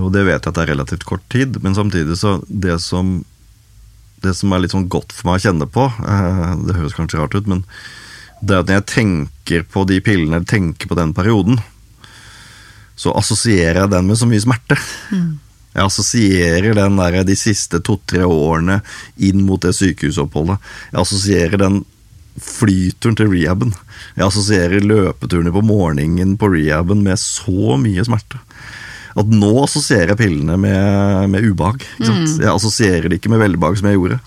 Og 0.00 0.12
det 0.14 0.24
vet 0.24 0.38
jeg 0.38 0.48
at 0.48 0.56
det 0.56 0.62
er 0.62 0.72
relativt 0.72 1.04
kort 1.08 1.26
tid, 1.32 1.58
men 1.60 1.76
samtidig 1.76 2.16
så 2.18 2.38
det 2.46 2.78
som, 2.80 3.18
det 4.24 4.32
som 4.38 4.52
er 4.54 4.62
litt 4.62 4.72
sånn 4.72 4.88
godt 4.88 5.12
for 5.12 5.28
meg 5.28 5.40
å 5.40 5.44
kjenne 5.48 5.68
på, 5.68 5.88
eh, 6.00 6.54
det 6.64 6.76
høres 6.78 6.96
kanskje 6.96 7.20
rart 7.20 7.34
ut, 7.34 7.50
men 7.50 7.64
det 8.40 8.54
er 8.54 8.62
at 8.62 8.70
når 8.70 8.78
jeg 8.78 8.90
tenker 8.94 9.66
på 9.68 9.84
de 9.90 9.98
pillene, 10.04 10.38
eller 10.38 10.48
tenker 10.48 10.88
på 10.88 10.96
den 10.96 11.12
perioden, 11.16 11.60
så 13.00 13.14
assosierer 13.16 13.82
jeg 13.82 13.92
den 13.94 14.10
med 14.10 14.18
så 14.20 14.28
mye 14.28 14.42
smerte. 14.42 14.76
Jeg 15.70 15.86
assosierer 15.86 16.74
den 16.76 16.98
der, 16.98 17.20
de 17.24 17.36
siste 17.38 17.80
to-tre 17.86 18.26
årene 18.26 18.80
inn 19.22 19.44
mot 19.46 19.62
det 19.62 19.72
sykehusoppholdet. 19.78 20.58
Jeg 20.90 21.00
assosierer 21.04 21.62
den 21.62 21.80
flyturen 22.40 23.16
til 23.18 23.30
rehaben. 23.30 23.72
Jeg 24.16 24.26
assosierer 24.26 24.84
løpeturene 24.84 25.52
på 25.54 25.62
morgenen 25.66 26.36
på 26.40 26.50
rehaben 26.52 27.04
med 27.06 27.20
så 27.22 27.78
mye 27.80 28.04
smerte. 28.06 28.40
At 29.18 29.30
nå 29.30 29.50
assosierer 29.64 30.12
jeg 30.12 30.20
pillene 30.20 30.58
med, 30.60 31.30
med 31.32 31.46
ubehag. 31.46 31.82
Sant? 31.98 32.36
Jeg 32.38 32.52
assosierer 32.52 33.08
det 33.10 33.18
ikke 33.18 33.32
med 33.32 33.42
velbehag 33.42 33.80
som 33.80 33.88
jeg 33.90 33.98
gjorde. 33.98 34.20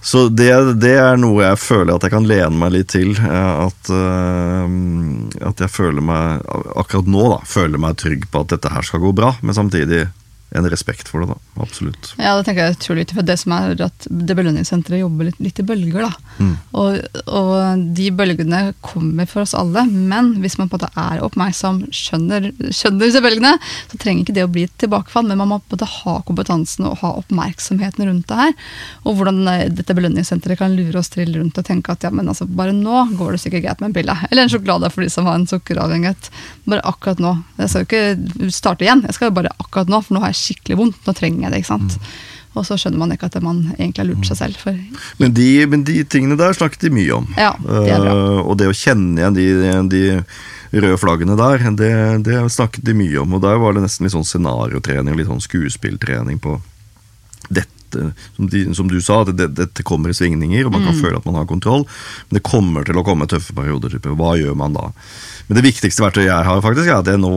Så 0.00 0.28
det, 0.32 0.48
det 0.80 0.94
er 0.96 1.18
noe 1.20 1.42
jeg 1.44 1.58
føler 1.60 1.92
at 1.98 2.06
jeg 2.06 2.14
kan 2.14 2.28
lene 2.28 2.56
meg 2.56 2.72
litt 2.72 2.88
til. 2.94 3.10
eh, 3.20 3.66
At, 3.66 3.90
eh, 3.92 5.44
at 5.50 5.60
jeg 5.60 5.70
føler 5.74 6.00
meg, 6.04 6.46
akkurat 6.80 7.10
nå, 7.10 7.26
da, 7.34 7.40
føler 7.44 7.82
meg 7.82 7.98
trygg 8.00 8.24
på 8.32 8.40
at 8.44 8.54
dette 8.54 8.72
her 8.72 8.86
skal 8.86 9.02
gå 9.04 9.12
bra, 9.16 9.34
men 9.44 9.56
samtidig 9.56 10.06
en 10.50 10.66
respekt 10.70 11.08
for 11.08 11.22
det, 11.22 11.30
da. 11.30 11.62
Absolutt. 11.62 12.12
Ja, 12.18 12.32
det 12.34 12.46
tenker 12.46 12.64
jeg 12.64 12.76
utrolig 12.76 13.04
viktig, 13.04 13.16
for 13.20 13.26
det 13.26 13.36
som 13.38 13.52
er 13.54 13.82
at 13.84 14.06
det 14.10 14.34
belønningssenteret 14.34 15.02
jobber 15.02 15.28
litt, 15.28 15.38
litt 15.42 15.60
i 15.62 15.66
bølger. 15.66 16.08
da. 16.08 16.34
Mm. 16.40 16.54
Og, 16.80 17.20
og 17.30 17.84
de 17.94 18.08
bølgene 18.18 18.62
kommer 18.82 19.28
for 19.30 19.44
oss 19.44 19.54
alle, 19.54 19.84
men 19.86 20.32
hvis 20.42 20.58
man 20.58 20.70
på 20.70 20.78
en 20.78 20.82
måte 20.82 21.04
er 21.04 21.22
oppmerksom, 21.22 21.84
skjønner, 21.94 22.50
skjønner 22.74 23.04
disse 23.04 23.22
bølgene, 23.22 23.52
så 23.92 24.00
trenger 24.00 24.24
ikke 24.24 24.36
det 24.40 24.46
å 24.48 24.50
bli 24.50 24.66
et 24.66 24.74
tilbakefall, 24.82 25.28
men 25.28 25.38
man 25.38 25.52
må 25.52 25.60
på 25.60 25.70
en 25.70 25.78
måte 25.78 25.90
ha 25.92 26.16
kompetansen 26.26 26.88
og 26.90 26.98
ha 27.04 27.12
oppmerksomheten 27.22 28.08
rundt 28.08 28.26
det 28.32 28.40
her. 28.40 28.56
Og 29.04 29.20
hvordan 29.20 29.40
eh, 29.54 29.64
dette 29.70 29.94
belønningssenteret 29.96 30.58
kan 30.58 30.74
lure 30.74 30.98
oss 30.98 31.12
til 31.14 31.30
rundt 31.36 31.62
og 31.62 31.68
tenke 31.68 31.94
at 31.94 32.08
ja, 32.08 32.10
men 32.14 32.30
altså, 32.32 32.48
bare 32.50 32.74
nå 32.74 33.06
går 33.20 33.36
det 33.36 33.44
sikkert 33.44 33.68
greit 33.68 33.84
med 33.84 33.92
en 33.92 33.98
pille. 34.00 34.18
Eller 34.30 34.46
en 34.46 34.52
sjokolade 34.52 34.90
for 34.90 35.06
de 35.06 35.12
som 35.12 35.30
har 35.30 35.38
en 35.38 35.46
sukkeravhengighet. 35.50 36.30
Bare 36.70 36.84
akkurat 36.90 37.22
nå. 37.22 37.36
Jeg 37.60 37.70
skal 37.70 37.86
jo 37.86 37.90
ikke 37.90 38.52
starte 38.54 38.86
igjen, 38.86 39.06
jeg 39.06 39.16
skal 39.16 39.30
jo 39.30 39.38
bare 39.38 39.54
akkurat 39.60 39.90
nå, 39.90 40.02
for 40.02 40.16
nå 40.16 40.24
har 40.24 40.34
jeg 40.34 40.39
skikkelig 40.40 40.78
vondt. 40.80 41.00
Nå 41.06 41.16
trenger 41.16 41.46
jeg 41.46 41.54
det, 41.54 41.62
ikke 41.62 41.72
sant. 41.74 41.98
Og 42.58 42.66
så 42.66 42.74
skjønner 42.80 42.98
man 42.98 43.12
ikke 43.14 43.28
at 43.30 43.36
man 43.44 43.60
egentlig 43.76 44.02
har 44.02 44.08
lurt 44.08 44.26
seg 44.26 44.38
selv. 44.40 44.58
For 44.58 44.78
Men 45.22 45.34
de, 45.36 45.48
men 45.70 45.84
de 45.86 46.00
tingene 46.02 46.38
der 46.38 46.56
snakket 46.56 46.88
de 46.88 46.92
mye 46.94 47.12
om. 47.20 47.28
Ja, 47.38 47.52
det 47.62 47.92
er 47.94 48.02
bra. 48.02 48.14
Uh, 48.16 48.40
og 48.42 48.56
det 48.58 48.70
å 48.70 48.74
kjenne 48.74 49.20
igjen 49.20 49.36
de, 49.36 49.46
de 49.92 50.80
røde 50.82 50.98
flaggene 51.02 51.38
der, 51.38 51.66
det, 51.78 51.92
det 52.26 52.40
snakket 52.50 52.86
de 52.86 52.96
mye 52.98 53.22
om. 53.22 53.38
Og 53.38 53.44
der 53.44 53.60
var 53.62 53.76
det 53.76 53.84
nesten 53.86 54.06
litt 54.06 54.16
sånn 54.16 54.26
scenariotrening, 54.26 55.18
litt 55.18 55.30
sånn 55.30 55.44
skuespilltrening 55.46 56.42
på 56.42 56.58
dette. 57.48 57.79
Som, 58.36 58.48
de, 58.52 58.62
som 58.76 58.90
du 58.90 58.98
sa, 59.02 59.20
at 59.24 59.32
det, 59.36 59.50
dette 59.58 59.84
kommer 59.86 60.12
i 60.12 60.16
svingninger, 60.16 60.66
og 60.66 60.74
man 60.74 60.86
kan 60.86 60.98
føle 60.98 61.18
at 61.18 61.26
man 61.28 61.38
har 61.40 61.48
kontroll. 61.50 61.86
Men 62.28 62.38
det 62.38 62.44
kommer 62.46 62.86
til 62.86 63.00
å 63.00 63.04
komme 63.06 63.28
tøffe 63.30 63.56
perioder. 63.56 63.96
Type. 63.96 64.14
Hva 64.18 64.36
gjør 64.38 64.58
man 64.58 64.76
da? 64.76 64.90
Men 65.48 65.58
det 65.58 65.66
viktigste 65.66 66.04
verktøyet 66.04 66.28
jeg 66.28 66.46
har, 66.46 66.62
faktisk, 66.62 66.86
er 66.86 67.00
at 67.00 67.10
jeg 67.10 67.22
nå, 67.22 67.32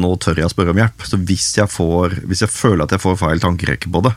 nå 0.00 0.10
tør 0.20 0.42
jeg 0.42 0.50
å 0.50 0.52
spørre 0.52 0.74
om 0.74 0.82
hjelp. 0.82 1.06
Så 1.08 1.20
hvis 1.30 1.48
jeg, 1.56 1.70
får, 1.72 2.18
hvis 2.28 2.44
jeg 2.44 2.52
føler 2.52 2.84
at 2.84 2.92
jeg 2.96 3.04
får 3.04 3.16
feil 3.22 3.40
tankerekke 3.40 3.92
på 3.94 4.04
det, 4.04 4.12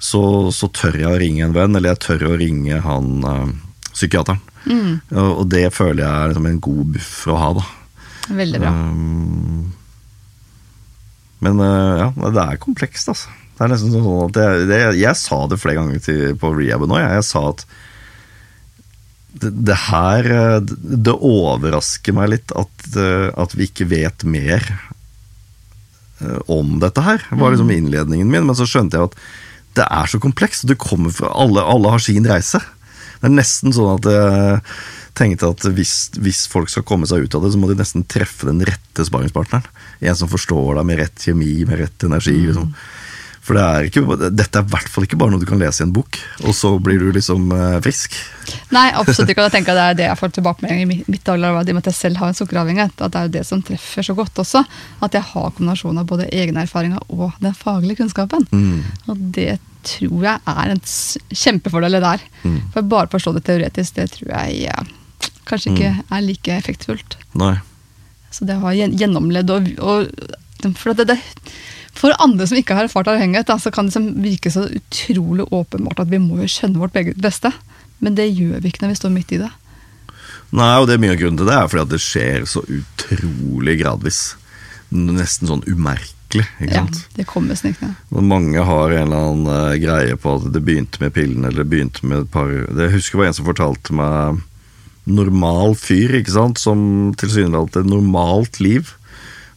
så, 0.00 0.22
så 0.54 0.70
tør 0.72 1.00
jeg 1.02 1.10
å 1.10 1.18
ringe 1.20 1.44
en 1.44 1.56
venn, 1.56 1.74
eller 1.76 1.92
jeg 1.92 2.04
tør 2.06 2.30
å 2.30 2.38
ringe 2.40 2.78
han 2.84 3.26
øh, 3.26 3.50
psykiateren. 3.90 4.40
Og, 4.70 5.28
og 5.42 5.44
det 5.50 5.66
føler 5.74 6.04
jeg 6.04 6.12
er 6.12 6.32
liksom 6.32 6.48
en 6.50 6.62
god 6.62 6.94
buffer 6.94 7.34
å 7.34 7.40
ha, 7.40 7.50
da. 7.58 7.66
veldig 8.38 8.62
bra. 8.62 8.72
Um, 8.76 9.70
men 11.44 11.62
eh, 11.64 12.02
ja, 12.04 12.08
det 12.36 12.42
er 12.44 12.60
komplekst, 12.60 13.08
altså. 13.12 13.32
Det 13.60 13.66
er 13.66 13.72
nesten 13.74 13.92
sånn 13.92 14.22
at 14.24 14.38
jeg, 14.40 14.60
det, 14.70 14.76
jeg 14.96 15.16
sa 15.20 15.42
det 15.52 15.58
flere 15.60 15.76
ganger 15.76 16.00
til, 16.00 16.20
på 16.40 16.48
rehaben 16.56 16.94
òg. 16.94 17.02
Jeg, 17.02 17.16
jeg 17.18 17.26
sa 17.28 17.42
at 17.50 17.64
det, 19.36 19.50
det 19.68 19.76
her 19.84 20.28
eh, 20.32 20.70
Det 21.04 21.12
overrasker 21.12 22.16
meg 22.16 22.30
litt 22.32 22.54
at, 22.56 22.86
eh, 22.96 23.26
at 23.36 23.52
vi 23.52 23.66
ikke 23.68 23.90
vet 23.90 24.24
mer 24.24 24.64
eh, 26.24 26.40
om 26.48 26.78
dette 26.80 27.04
her. 27.04 27.20
Det 27.28 27.36
var 27.36 27.52
liksom 27.52 27.68
innledningen 27.74 28.32
min, 28.32 28.48
men 28.48 28.56
så 28.56 28.64
skjønte 28.64 28.96
jeg 28.96 29.10
at 29.10 29.18
det 29.76 29.84
er 29.92 30.08
så 30.08 30.22
komplekst. 30.24 30.64
Det 30.66 30.80
kommer 30.80 31.12
fra 31.12 31.28
alle, 31.36 31.60
alle 31.60 31.92
har 31.92 32.00
sin 32.00 32.24
reise. 32.32 32.62
Det 33.20 33.28
er 33.28 33.36
nesten 33.36 33.76
sånn 33.76 34.00
at 34.00 34.08
jeg 34.08 34.64
tenkte 35.20 35.52
at 35.52 35.68
hvis, 35.76 35.94
hvis 36.16 36.46
folk 36.48 36.72
skal 36.72 36.88
komme 36.88 37.04
seg 37.06 37.28
ut 37.28 37.36
av 37.36 37.44
det, 37.44 37.52
så 37.52 37.60
må 37.60 37.68
de 37.68 37.76
nesten 37.76 38.08
treffe 38.08 38.48
den 38.48 38.64
rette 38.64 39.04
sparingspartneren. 39.04 39.68
En 40.00 40.16
som 40.16 40.32
forstår 40.32 40.80
deg 40.80 40.88
med 40.88 41.02
rett 41.04 41.28
kjemi, 41.28 41.52
med 41.68 41.84
rett 41.84 42.08
energi. 42.08 42.38
liksom. 42.48 42.72
For 43.50 43.58
det 43.58 43.62
er 43.66 43.86
ikke, 43.88 44.30
dette 44.30 44.60
er 44.60 44.62
i 44.62 44.70
hvert 44.70 44.90
fall 44.94 45.04
ikke 45.08 45.16
bare 45.18 45.32
noe 45.32 45.42
du 45.42 45.48
kan 45.48 45.58
lese 45.58 45.82
i 45.82 45.86
en 45.88 45.94
bok, 45.94 46.20
og 46.46 46.52
så 46.54 46.68
blir 46.78 47.00
du 47.02 47.08
liksom 47.16 47.48
eh, 47.50 47.78
frisk. 47.82 48.14
Nei, 48.70 48.84
absolutt 48.94 49.32
ikke. 49.32 49.42
og 49.42 49.48
jeg 49.48 49.54
tenker 49.56 49.74
at 49.74 49.80
Det 49.80 49.86
er 49.86 49.96
det 49.98 50.04
jeg 50.06 50.18
får 50.20 50.32
tilbakemelding 50.36 50.82
i 50.84 50.98
mitt, 51.10 51.24
daglige 51.26 51.48
arbeid, 51.50 51.66
i 51.66 51.74
og 51.74 51.78
med 51.80 51.82
at 51.82 51.88
jeg 51.90 51.98
selv 51.98 52.20
har 52.20 52.30
en 52.30 52.38
sukkeravhengighet. 52.38 52.94
At 53.02 53.10
det 53.10 53.18
er 53.18 53.26
jo 53.26 53.32
det 53.34 53.42
som 53.48 53.64
treffer 53.66 54.06
så 54.06 54.14
godt 54.14 54.38
også. 54.44 54.62
At 55.02 55.18
jeg 55.18 55.26
har 55.32 55.48
kombinasjonen 55.48 55.98
av 56.04 56.06
både 56.12 56.28
egne 56.30 56.62
erfaringer 56.62 57.02
og 57.10 57.34
den 57.42 57.56
faglige 57.58 58.04
kunnskapen. 58.04 58.46
Og 59.10 59.26
det 59.34 59.56
tror 59.88 60.28
jeg 60.28 60.54
er 60.54 60.74
en 60.76 60.84
kjempefordel 61.42 61.98
det 61.98 62.14
Mm. 62.44 62.60
For 62.72 62.86
bare 62.86 63.10
å 63.10 63.12
forstå 63.16 63.34
det 63.34 63.44
teoretisk, 63.50 63.96
det 63.98 64.06
tror 64.14 64.30
jeg 64.30 64.62
ja, 64.68 64.78
kanskje 65.50 65.74
ikke 65.74 65.90
er 66.06 66.22
like 66.22 66.54
effektfullt. 66.54 67.18
Nei. 67.34 67.56
Så 68.30 68.46
det 68.46 68.56
å 68.60 68.68
ha 68.68 68.72
gjennomledd 68.78 69.50
og, 69.50 69.68
og 69.82 70.06
for, 70.78 70.94
det, 70.94 71.10
det, 71.10 71.18
for 71.96 72.14
andre 72.22 72.46
som 72.46 72.58
ikke 72.58 72.76
har 72.76 72.86
erfart 72.86 73.10
avhengighet, 73.10 73.48
da, 73.50 73.58
så 73.60 73.72
kan 73.74 73.90
det 73.90 74.00
virke 74.22 74.52
så 74.52 74.66
utrolig 74.68 75.46
åpenbart 75.50 76.04
at 76.04 76.12
vi 76.12 76.20
må 76.22 76.40
jo 76.40 76.50
skjønne 76.50 76.80
vårt 76.80 76.96
eget 76.96 77.18
beste. 77.20 77.52
Men 78.00 78.16
det 78.16 78.30
gjør 78.30 78.62
vi 78.62 78.70
ikke 78.70 78.84
når 78.84 78.94
vi 78.94 79.00
står 79.00 79.12
midt 79.14 79.34
i 79.36 79.40
det. 79.42 79.50
Nei, 80.56 80.70
og 80.80 80.88
det 80.88 80.96
er 80.96 81.02
mye 81.02 81.14
av 81.14 81.20
grunnen 81.20 81.38
til 81.38 81.50
det 81.50 81.56
er 81.56 81.68
fordi 81.70 81.84
at 81.84 81.92
det 81.92 82.02
skjer 82.02 82.46
så 82.48 82.62
utrolig 82.64 83.76
gradvis. 83.82 84.22
Nesten 84.90 85.46
sånn 85.46 85.66
umerkelig, 85.68 86.46
ikke 86.58 86.70
Ja, 86.72 86.82
det 87.14 87.26
kommer 87.30 87.58
snikende. 87.58 87.94
Mange 88.10 88.64
har 88.66 88.94
en 88.94 89.04
eller 89.04 89.28
annen 89.28 89.50
eh, 89.54 89.78
greie 89.84 90.16
på 90.18 90.34
at 90.38 90.48
det 90.50 90.62
begynte 90.66 91.02
med 91.02 91.14
pillen, 91.14 91.44
eller 91.44 91.62
det 91.62 91.70
begynte 91.70 92.06
med 92.06 92.24
et 92.24 92.32
par 92.32 92.50
Jeg 92.50 92.94
husker 92.96 93.18
det 93.18 93.22
var 93.22 93.30
en 93.30 93.38
som 93.38 93.50
fortalte 93.50 93.94
meg 93.94 94.40
normal 95.10 95.76
fyr, 95.78 96.16
ikke 96.18 96.34
sant, 96.34 96.58
som 96.62 96.80
tilsynelatende 97.18 97.86
et 97.86 97.92
normalt 97.92 98.58
liv. 98.62 98.90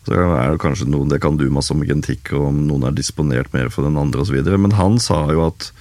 Så 0.04 0.18
er 0.18 0.52
det 0.52 0.62
kanskje 0.64 0.90
noen, 0.92 1.10
Det 1.10 1.22
kan 1.24 1.38
du 1.40 1.46
masse 1.50 1.72
om 1.72 1.84
genetikk, 1.84 2.34
og 2.36 2.50
om 2.50 2.60
noen 2.68 2.90
er 2.90 2.96
disponert 2.96 3.54
mer 3.54 3.70
for 3.72 3.88
den 3.88 3.98
andre 4.00 4.24
osv. 4.24 4.36
Men 4.58 4.76
han 4.76 5.00
sa 5.00 5.26
jo 5.32 5.46
at 5.48 5.72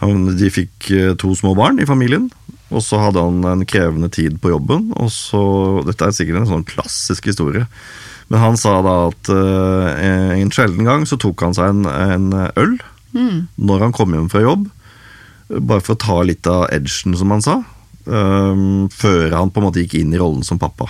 han, 0.00 0.30
de 0.36 0.50
fikk 0.50 0.90
eh, 0.96 1.14
to 1.20 1.34
små 1.36 1.54
barn 1.54 1.78
i 1.78 1.86
familien. 1.88 2.30
Og 2.70 2.82
så 2.86 3.00
hadde 3.02 3.22
han 3.22 3.42
en 3.44 3.66
krevende 3.66 4.08
tid 4.10 4.38
på 4.40 4.52
jobben. 4.52 4.90
og 4.96 5.10
så, 5.12 5.42
Dette 5.86 6.06
er 6.06 6.14
sikkert 6.16 6.42
en 6.42 6.50
sånn 6.50 6.66
klassisk 6.66 7.26
historie. 7.30 7.66
Men 8.30 8.44
han 8.44 8.56
sa 8.58 8.76
da 8.86 8.94
at 9.08 9.30
eh, 9.34 10.04
en 10.38 10.52
sjelden 10.54 10.86
gang 10.86 11.06
så 11.06 11.18
tok 11.20 11.42
han 11.42 11.56
seg 11.56 11.74
en, 11.74 11.86
en 11.86 12.30
øl 12.54 12.78
når 13.58 13.82
han 13.82 13.94
kom 13.94 14.14
hjem 14.14 14.30
fra 14.30 14.44
jobb. 14.44 14.68
Bare 15.50 15.82
for 15.82 15.96
å 15.96 16.00
ta 16.00 16.20
litt 16.22 16.46
av 16.46 16.68
edgen, 16.70 17.16
som 17.18 17.34
han 17.34 17.42
sa. 17.42 17.56
Um, 18.06 18.88
før 18.88 19.34
han 19.34 19.50
på 19.52 19.60
en 19.60 19.66
måte 19.66 19.82
gikk 19.82 19.98
inn 19.98 20.14
i 20.14 20.20
rollen 20.20 20.46
som 20.46 20.60
pappa. 20.62 20.86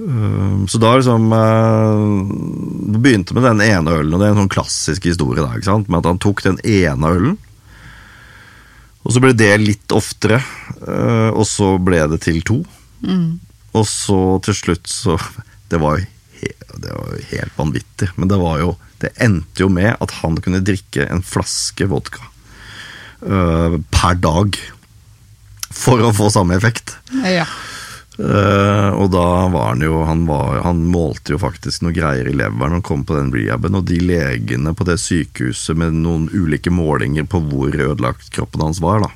Ehm, 0.00 0.68
så 0.68 0.78
da 0.78 0.96
liksom 0.96 1.32
eh, 1.32 2.92
Det 2.92 3.00
begynte 3.00 3.34
med 3.34 3.46
den 3.46 3.62
ene 3.64 3.94
ølen, 3.96 4.12
og 4.12 4.20
det 4.20 4.28
er 4.28 4.34
en 4.34 4.42
sånn 4.44 4.52
klassisk 4.52 5.08
historie. 5.08 5.42
da, 5.42 5.54
ikke 5.56 5.70
sant? 5.70 5.88
Med 5.88 6.02
at 6.02 6.10
han 6.10 6.22
tok 6.22 6.42
den 6.44 6.60
ene 6.64 7.12
ølen, 7.16 7.36
og 9.06 9.14
så 9.14 9.22
ble 9.22 9.30
det 9.38 9.52
litt 9.62 9.92
oftere, 9.94 10.40
eh, 10.82 11.30
og 11.30 11.46
så 11.46 11.76
ble 11.78 12.02
det 12.10 12.20
til 12.26 12.42
to. 12.46 12.60
Og 13.76 13.84
så 13.86 14.20
til 14.46 14.56
slutt 14.56 14.88
så 14.90 15.18
Det 15.70 15.78
var 15.82 15.98
jo 15.98 16.06
det 16.76 16.92
var 16.92 17.12
jo 17.14 17.22
helt 17.30 17.54
vanvittig, 17.56 18.10
men 18.20 18.28
det 18.28 18.36
var 18.40 18.58
jo 18.60 18.74
Det 19.00 19.08
endte 19.24 19.62
jo 19.64 19.70
med 19.72 19.96
at 20.00 20.12
han 20.20 20.36
kunne 20.44 20.60
drikke 20.64 21.06
en 21.08 21.22
flaske 21.24 21.88
vodka 21.88 22.22
eh, 23.24 23.76
per 23.92 24.20
dag. 24.20 24.56
For 25.76 26.00
å 26.00 26.12
få 26.16 26.30
samme 26.32 26.56
effekt. 26.56 26.94
Ja. 27.24 27.44
Eh, 28.18 28.90
og 28.96 29.10
da 29.12 29.24
var 29.52 29.74
han 29.74 29.82
jo 29.84 29.98
han, 30.08 30.22
var, 30.24 30.62
han 30.64 30.78
målte 30.88 31.34
jo 31.34 31.40
faktisk 31.42 31.82
noe 31.84 31.92
greier 31.92 32.24
i 32.30 32.32
leveren 32.32 32.78
han 32.78 32.84
kom 32.84 33.02
på 33.04 33.16
den 33.18 33.28
rehaben, 33.34 33.76
og 33.76 33.84
de 33.90 33.98
legene 34.00 34.72
på 34.72 34.86
det 34.88 34.96
sykehuset 35.02 35.76
med 35.76 35.98
noen 36.00 36.30
ulike 36.32 36.72
målinger 36.72 37.28
på 37.28 37.42
hvor 37.50 37.76
ødelagt 37.76 38.30
kroppen 38.32 38.64
hans 38.64 38.80
var, 38.80 39.04
da. 39.04 39.12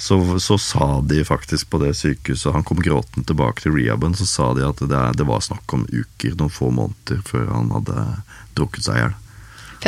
Så, 0.00 0.16
så 0.38 0.54
sa 0.62 1.00
de 1.02 1.24
faktisk 1.26 1.72
på 1.72 1.80
det 1.82 1.96
sykehuset 1.98 2.52
Han 2.54 2.62
kom 2.62 2.78
gråtende 2.78 3.26
tilbake 3.26 3.64
til 3.64 3.74
rehaben, 3.74 4.14
så 4.14 4.28
sa 4.30 4.52
de 4.54 4.62
at 4.62 4.78
det, 4.78 5.00
det 5.18 5.26
var 5.26 5.42
snakk 5.42 5.74
om 5.74 5.88
uker, 5.90 6.36
noen 6.38 6.54
få 6.54 6.70
måneder, 6.70 7.18
før 7.26 7.50
han 7.50 7.72
hadde 7.74 8.04
drukket 8.56 8.86
seg 8.86 8.94
i 8.94 9.02
hjel. 9.02 9.16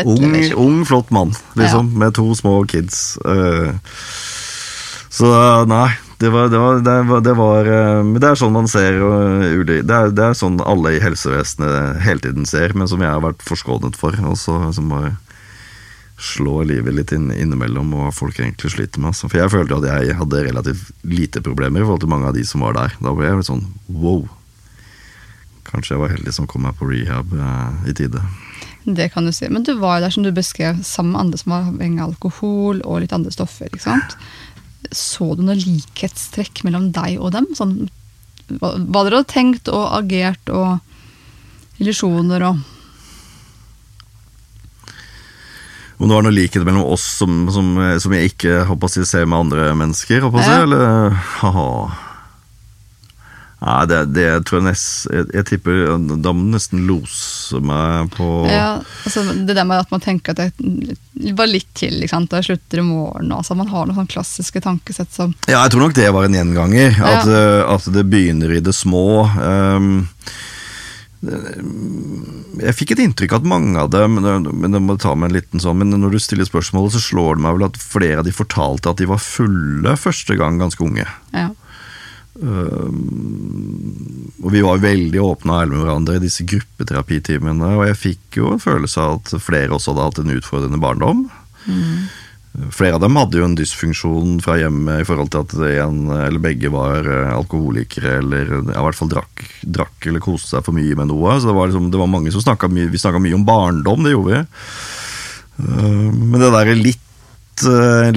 Ung, 0.07 0.35
ung, 0.55 0.83
flott 0.87 1.09
mann, 1.15 1.33
liksom, 1.59 1.95
med 1.99 2.15
to 2.19 2.29
små 2.39 2.61
kids. 2.71 3.19
Uh, 3.25 3.75
så 5.11 5.31
nei, 5.67 5.89
Det 6.21 6.29
var, 6.29 6.51
det 6.53 6.59
var, 6.61 6.81
det 6.85 6.95
var, 7.09 7.21
det 7.25 7.33
var 7.39 7.65
eh, 7.73 8.03
Men 8.05 8.21
det 8.21 8.29
er 8.29 8.37
sånn 8.37 8.53
man 8.53 8.67
ser 8.69 8.99
uli- 9.01 9.81
det, 9.81 9.95
er, 9.97 10.11
det 10.13 10.27
er 10.27 10.37
sånn 10.37 10.59
alle 10.61 10.93
i 10.99 11.01
helsevesenet 11.01 12.03
hele 12.05 12.21
tiden 12.27 12.45
ser, 12.49 12.75
men 12.77 12.91
som 12.91 13.01
jeg 13.01 13.09
har 13.09 13.23
vært 13.25 13.41
forskånet 13.47 13.97
for. 13.97 14.17
Og 14.29 14.37
så 14.37 14.59
bare 14.91 15.15
slår 16.21 16.67
livet 16.69 16.93
litt 16.93 17.13
inn, 17.17 17.31
innimellom 17.33 17.95
og 17.97 18.03
hva 18.05 18.11
folk 18.13 18.37
egentlig 18.43 18.75
sliter 18.75 19.01
med. 19.01 19.15
Altså. 19.15 19.31
For 19.33 19.41
jeg 19.41 19.53
følte 19.55 19.79
at 19.81 19.87
jeg 19.89 20.19
hadde 20.19 20.43
relativt 20.45 20.91
lite 21.09 21.41
problemer 21.41 21.81
i 21.81 21.87
forhold 21.87 22.05
til 22.05 22.13
mange 22.13 22.29
av 22.29 22.37
de 22.37 22.45
som 22.45 22.61
var 22.67 22.77
der. 22.77 22.99
Da 23.01 23.15
ble 23.17 23.31
jeg 23.31 23.41
litt 23.41 23.49
sånn 23.49 23.65
wow. 23.89 24.27
Kanskje 25.71 25.95
jeg 25.95 26.03
var 26.03 26.13
heldig 26.13 26.35
som 26.37 26.49
kom 26.51 26.67
meg 26.67 26.77
på 26.77 26.89
rehab 26.91 27.33
eh, 27.33 27.89
i 27.89 27.97
tide. 27.97 28.21
Det 28.85 29.11
kan 29.15 29.25
du 29.29 29.33
si. 29.33 29.49
Men 29.53 29.65
du 29.65 29.75
var 29.81 29.99
jo 29.99 30.05
der 30.07 30.13
som 30.13 30.25
du 30.25 30.31
beskrev, 30.35 30.85
sammen 30.85 31.13
med 31.15 31.21
andre 31.25 31.41
som 31.41 31.53
var 31.53 31.67
avhengig 31.73 32.01
av 32.05 32.13
alkohol 32.13 32.81
og 32.85 33.01
litt 33.05 33.13
andre 33.17 33.33
stoffer. 33.33 33.69
ikke 33.73 33.85
sant? 33.85 34.17
Så 34.91 35.35
du 35.37 35.43
noe 35.45 35.59
likhetstrekk 35.61 36.65
mellom 36.67 36.91
deg 36.97 37.19
og 37.21 37.33
dem? 37.37 37.47
Sånn, 37.55 37.77
hva, 38.59 38.75
hva 38.81 39.05
dere 39.07 39.21
hadde 39.21 39.31
tenkt 39.31 39.69
og 39.71 39.85
agert 40.01 40.51
og 40.51 40.79
illusjoner 41.81 42.45
og 42.51 42.61
Om 46.01 46.09
det 46.09 46.15
var 46.17 46.25
noe 46.25 46.33
likhet 46.33 46.65
mellom 46.65 46.87
oss 46.95 47.03
som, 47.21 47.43
som, 47.53 47.75
som 48.01 48.13
jeg 48.17 48.31
ikke 48.31 48.63
håper 48.71 48.89
å 48.89 48.93
si, 48.95 49.03
ser 49.05 49.27
med 49.29 49.37
andre 49.45 49.67
mennesker? 49.77 50.23
Håper 50.25 50.41
å 50.41 50.45
si, 50.47 50.55
Ja. 50.55 50.63
eller 50.65 51.11
haha. 51.43 51.67
Nei, 53.61 53.81
det, 53.91 53.99
det 54.17 54.29
tror 54.49 54.61
jeg 54.61 54.67
nesten 54.71 55.17
jeg, 55.19 55.27
jeg 55.37 55.47
tipper 55.51 55.81
Da 56.25 56.33
må 56.33 56.47
du 56.47 56.55
nesten 56.55 56.87
lose 56.89 57.59
meg 57.61 58.09
på 58.15 58.29
ja, 58.49 58.79
altså 59.05 59.25
Det 59.29 59.53
der 59.53 59.67
med 59.69 59.83
at 59.83 59.91
man 59.93 60.01
tenker 60.01 60.33
at 60.33 60.57
det 60.57 61.35
var 61.37 61.51
litt 61.51 61.69
til, 61.77 61.99
ikke 62.01 62.15
sant? 62.15 62.33
og 62.33 62.41
jeg 62.41 62.47
slutter 62.47 62.81
i 62.81 62.85
morgen. 62.87 63.33
Altså 63.37 63.53
man 63.59 63.69
har 63.69 63.85
noen 63.85 63.99
sånne 63.99 64.13
klassiske 64.15 64.63
tankesett 64.65 65.13
som 65.13 65.35
Ja, 65.45 65.59
jeg 65.59 65.75
tror 65.75 65.85
nok 65.85 65.97
det 65.99 66.07
var 66.17 66.25
en 66.25 66.37
gjenganger. 66.39 66.97
At, 66.97 67.29
ja. 67.29 67.43
at 67.75 67.89
det 67.93 68.07
begynner 68.09 68.55
i 68.57 68.63
det 68.65 68.73
små. 68.77 69.27
Um, 69.37 70.07
jeg 71.21 72.77
fikk 72.79 72.95
et 72.95 73.03
inntrykk 73.05 73.35
at 73.37 73.49
mange 73.49 73.77
av 73.83 73.91
dem 73.93 74.17
men 74.23 74.73
det 74.73 74.81
må 74.81 74.97
ta 75.01 75.13
med 75.13 75.29
en 75.29 75.37
liten 75.37 75.61
sånn, 75.61 75.83
men 75.83 75.93
når 75.93 76.17
du 76.17 76.21
stiller 76.23 76.49
spørsmålet, 76.49 76.97
så 76.97 77.03
slår 77.11 77.37
det 77.37 77.45
meg 77.45 77.59
vel 77.59 77.67
at 77.69 77.81
flere 77.83 78.23
av 78.23 78.29
de 78.29 78.33
fortalte 78.33 78.89
at 78.89 79.03
de 79.03 79.11
var 79.11 79.21
fulle 79.21 79.97
første 80.01 80.39
gang 80.41 80.57
ganske 80.63 80.87
unge. 80.87 81.05
ja. 81.37 81.51
Um, 82.39 84.31
og 84.41 84.53
vi 84.55 84.63
var 84.65 84.81
veldig 84.81 85.21
åpne 85.21 85.53
og 85.53 85.65
ærlige 85.65 85.77
med 85.77 85.85
hverandre 85.85 86.17
i 86.17 86.23
disse 86.23 86.47
gruppeterapitimene, 86.49 87.75
og 87.77 87.85
jeg 87.89 87.99
fikk 87.99 88.41
jo 88.41 88.55
en 88.55 88.63
følelse 88.63 89.03
av 89.03 89.19
at 89.19 89.35
flere 89.43 89.75
også 89.77 89.93
hadde 89.93 90.07
hatt 90.09 90.23
en 90.23 90.35
utfordrende 90.39 90.81
barndom. 90.81 91.27
Flere 92.75 92.97
av 92.99 93.03
dem 93.05 93.15
hadde 93.15 93.39
jo 93.39 93.45
en 93.47 93.55
dysfunksjon 93.55 94.41
fra 94.43 94.57
hjemmet 94.59 95.05
i 95.05 95.07
forhold 95.07 95.31
til 95.31 95.45
at 95.45 95.53
en 95.85 96.01
eller 96.11 96.43
begge 96.43 96.71
var 96.75 97.07
eh, 97.07 97.29
alkoholikere 97.31 98.17
eller 98.19 98.51
i 98.59 98.65
hvert 98.67 98.99
fall 98.99 99.13
drakk, 99.13 99.45
drakk 99.63 100.09
eller 100.11 100.25
koste 100.25 100.57
seg 100.57 100.65
for 100.67 100.75
mye 100.75 100.97
med 100.99 101.13
noe. 101.13 101.37
Så 101.39 101.47
det 101.47 101.55
var, 101.55 101.71
liksom, 101.71 101.93
det 101.95 102.01
var 102.01 102.11
mange 102.11 102.33
som 102.35 102.43
snakka 102.43 102.71
mye 102.73 102.91
Vi 102.91 102.99
snakka 102.99 103.23
mye 103.23 103.39
om 103.39 103.47
barndom, 103.47 104.03
det 104.03 104.17
gjorde 104.17 104.35
vi. 104.35 104.65
Uh, 105.61 106.11
Men 106.11 106.41
det 106.43 106.51
derre 106.57 106.75
litt 106.75 107.07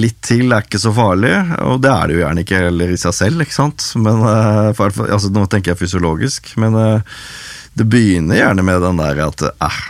litt 0.00 0.20
til 0.24 0.52
er 0.52 0.64
ikke 0.64 0.80
så 0.80 0.92
farlig, 0.94 1.32
og 1.64 1.80
det 1.84 1.90
er 1.90 2.06
det 2.06 2.16
jo 2.16 2.22
gjerne 2.22 2.44
ikke 2.44 2.60
heller 2.66 2.92
i 2.94 3.00
seg 3.00 3.16
selv. 3.16 3.44
ikke 3.44 3.56
sant? 3.56 3.86
Men, 4.00 4.22
eh, 4.28 4.70
for, 4.78 4.94
altså, 5.04 5.30
nå 5.34 5.44
tenker 5.50 5.72
jeg 5.72 5.82
fysiologisk, 5.82 6.54
men 6.62 6.78
eh, 6.80 7.18
det 7.74 7.88
begynner 7.90 8.38
gjerne 8.38 8.64
med 8.66 8.82
den 8.84 9.02
der 9.02 9.22
at 9.26 9.46
eh, 9.50 9.80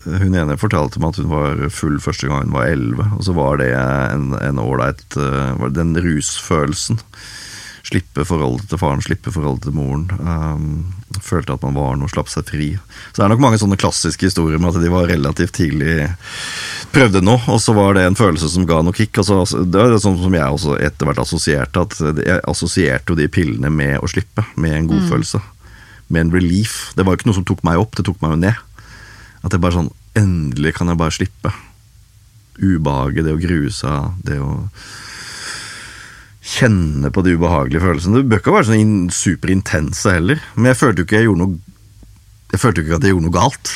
Hun 0.00 0.34
ene 0.34 0.56
fortalte 0.58 1.00
meg 1.00 1.12
at 1.12 1.20
hun 1.20 1.30
var 1.30 1.60
full 1.74 2.00
første 2.00 2.30
gang 2.30 2.48
hun 2.48 2.56
var 2.56 2.72
elleve, 2.72 3.10
og 3.16 3.26
så 3.26 3.36
var 3.36 3.60
det 3.60 3.70
en 3.76 4.62
ålreit 4.62 5.16
eh, 5.20 5.68
Den 5.76 5.94
rusfølelsen. 6.00 7.02
Slippe 7.86 8.26
forholdet 8.28 8.68
til 8.70 8.80
faren, 8.80 9.02
slippe 9.04 9.32
forholdet 9.32 9.68
til 9.68 9.76
moren. 9.78 10.10
Um, 10.20 10.99
følte 11.18 11.56
at 11.56 11.64
man 11.66 11.74
var 11.74 11.96
noe, 11.98 12.10
slapp 12.10 12.30
seg 12.30 12.46
fri. 12.46 12.68
Så 13.10 13.18
det 13.18 13.24
er 13.26 13.32
nok 13.32 13.42
mange 13.42 13.58
sånne 13.60 13.78
klassiske 13.80 14.28
historier 14.28 14.60
med 14.62 14.70
at 14.74 14.84
de 14.84 14.92
var 14.92 15.10
relativt 15.10 15.56
tidlig 15.58 16.06
prøvde 16.94 17.22
noe, 17.24 17.40
og 17.50 17.60
så 17.62 17.74
var 17.76 17.96
det 17.96 18.04
en 18.06 18.18
følelse 18.18 18.50
som 18.52 18.66
ga 18.68 18.80
noe 18.84 18.96
kick. 18.96 19.18
Altså, 19.20 19.42
det 19.66 19.80
er 19.82 19.96
sånn 20.02 20.18
som 20.20 20.36
jeg 20.36 20.56
også 20.56 20.76
etter 20.82 21.08
hvert 21.08 21.22
assosierte, 21.22 21.84
at 21.86 21.98
jeg 22.26 22.42
assosierte 22.50 23.12
jo 23.12 23.18
de 23.18 23.28
pillene 23.32 23.72
med 23.74 23.98
å 24.00 24.10
slippe, 24.10 24.44
med 24.60 24.76
en 24.76 24.90
godfølelse. 24.90 25.42
Med 26.10 26.26
en 26.26 26.34
relief. 26.34 26.90
Det 26.96 27.06
var 27.06 27.14
jo 27.14 27.20
ikke 27.20 27.30
noe 27.30 27.38
som 27.38 27.46
tok 27.48 27.64
meg 27.66 27.82
opp, 27.82 27.94
det 27.98 28.06
tok 28.08 28.22
meg 28.22 28.34
jo 28.34 28.42
ned. 28.46 28.62
At 29.42 29.54
det 29.54 29.62
bare 29.62 29.78
sånn 29.78 29.94
Endelig 30.18 30.72
kan 30.74 30.88
jeg 30.90 30.98
bare 30.98 31.14
slippe. 31.14 31.52
Ubehaget, 32.58 33.22
det 33.28 33.36
å 33.36 33.38
grue 33.38 33.70
seg, 33.70 34.16
det 34.26 34.40
å 34.42 34.56
kjenne 36.50 37.10
på 37.14 37.22
de 37.26 37.36
ubehagelige 37.38 37.82
følelsene. 37.84 38.20
Det 38.22 38.30
bør 38.32 38.40
ikke 38.42 38.54
være 38.56 38.68
sånn 38.70 38.80
in- 38.82 39.10
superintense 39.14 40.14
heller, 40.16 40.40
men 40.56 40.72
jeg 40.72 40.80
følte 40.80 41.02
jo 41.04 41.08
ikke 41.08 41.20
jeg 41.20 41.28
gjorde 41.30 41.44
noe 41.44 41.58
Jeg 42.50 42.58
følte 42.58 42.80
jo 42.82 42.86
ikke 42.88 42.96
at 42.98 43.04
jeg 43.06 43.12
gjorde 43.14 43.26
noe 43.28 43.36
galt. 43.36 43.74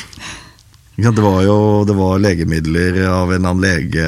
Det 0.95 1.23
var 1.23 1.37
jo 1.43 1.57
det 1.87 1.95
var 1.95 2.19
legemidler 2.23 2.97
av 3.07 3.31
en 3.31 3.37
eller 3.37 3.49
annen 3.53 3.63
lege 3.63 4.07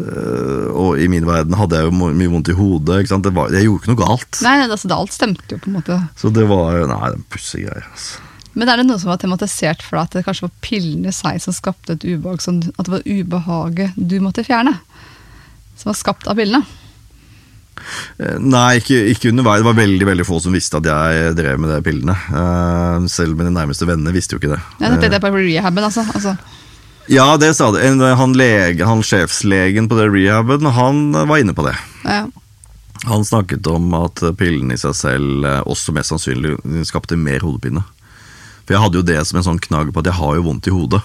øh, 0.00 0.66
Og 0.76 1.00
i 1.00 1.08
min 1.12 1.26
verden 1.28 1.56
hadde 1.56 1.76
jeg 1.80 1.88
jo 1.88 2.10
mye 2.12 2.30
vondt 2.32 2.50
i 2.52 2.56
hodet. 2.56 3.02
Det 3.08 3.32
var, 3.36 3.52
jeg 3.52 3.64
gjorde 3.66 3.82
ikke 3.82 3.92
noe 3.94 4.00
galt. 4.02 4.40
Nei, 4.44 4.56
altså, 4.66 4.90
alt 4.96 5.16
stemte 5.16 5.56
jo 5.56 5.60
på 5.60 5.70
en 5.70 5.78
måte. 5.78 5.98
Så 6.20 6.32
det 6.32 6.44
var 6.48 6.76
jo 6.80 6.88
Nei, 6.90 7.00
er 7.10 7.16
pussige 7.32 7.68
greier. 7.68 7.88
Altså. 7.92 8.26
Men 8.58 8.68
er 8.68 8.80
det 8.80 8.86
noe 8.88 8.98
som 8.98 9.12
var 9.12 9.20
tematisert 9.22 9.82
for 9.86 9.96
deg, 9.96 10.08
at 10.08 10.16
det 10.18 10.24
kanskje 10.26 10.48
var 10.48 10.54
pillene 10.64 11.12
i 11.12 11.14
seg 11.14 11.38
som 11.44 11.54
skapte 11.54 11.94
et 11.94 12.04
ubehag, 12.04 12.40
sånn 12.42 12.62
at 12.74 12.88
det 12.88 12.94
var 12.96 13.06
ubehaget 13.06 13.96
du 13.96 14.16
måtte 14.24 14.44
fjerne? 14.44 14.74
Som 15.78 15.92
var 15.92 16.00
skapt 16.00 16.26
av 16.28 16.36
pillene? 16.40 16.64
Eh, 18.18 18.38
Nei, 18.42 18.78
ikke, 18.80 18.98
ikke 19.12 19.30
underveis. 19.32 19.62
Det 19.62 19.68
var 19.68 19.78
veldig 19.78 20.08
veldig 20.08 20.26
få 20.28 20.40
som 20.44 20.56
visste 20.56 20.80
at 20.80 20.88
jeg 20.90 21.34
drev 21.38 21.60
med 21.62 21.72
de 21.74 21.80
pillene. 21.86 22.16
Eh, 22.16 23.06
selv 23.12 23.38
mine 23.38 23.52
nærmeste 23.54 23.88
venner 23.88 24.14
visste 24.14 24.36
jo 24.36 24.42
ikke 24.42 24.54
det. 24.54 24.60
Ja, 24.80 24.92
det 24.96 25.12
det 25.12 25.22
bare 25.22 25.44
rehaben, 25.44 25.84
altså. 25.84 26.04
altså. 26.14 26.36
Ja, 27.10 27.36
det 27.40 27.54
sa 27.58 27.70
det. 27.74 27.86
Han, 28.20 28.36
lege, 28.38 28.84
han 28.86 29.02
sjefslegen 29.02 29.88
på 29.90 29.98
det 29.98 30.10
rehaben, 30.12 30.68
han 30.76 31.00
var 31.16 31.40
inne 31.42 31.56
på 31.56 31.66
det. 31.66 31.74
Ja. 32.04 32.26
Han 33.08 33.24
snakket 33.24 33.66
om 33.66 33.88
at 33.96 34.20
pillene 34.36 34.76
i 34.76 34.80
seg 34.80 34.92
selv 34.94 35.46
eh, 35.48 35.62
også 35.64 35.94
mest 35.96 36.12
sannsynlig 36.12 36.58
skapte 36.88 37.16
mer 37.18 37.40
hodepine. 37.46 37.82
For 38.70 38.76
jeg 38.76 38.84
hadde 38.84 39.00
jo 39.00 39.06
det 39.08 39.18
som 39.26 39.40
en 39.40 39.46
sånn 39.48 39.62
knagg 39.64 39.88
på 39.90 40.02
at 40.02 40.06
jeg 40.12 40.18
har 40.20 40.36
jo 40.36 40.44
vondt 40.46 40.68
i 40.70 40.74
hodet. 40.74 41.00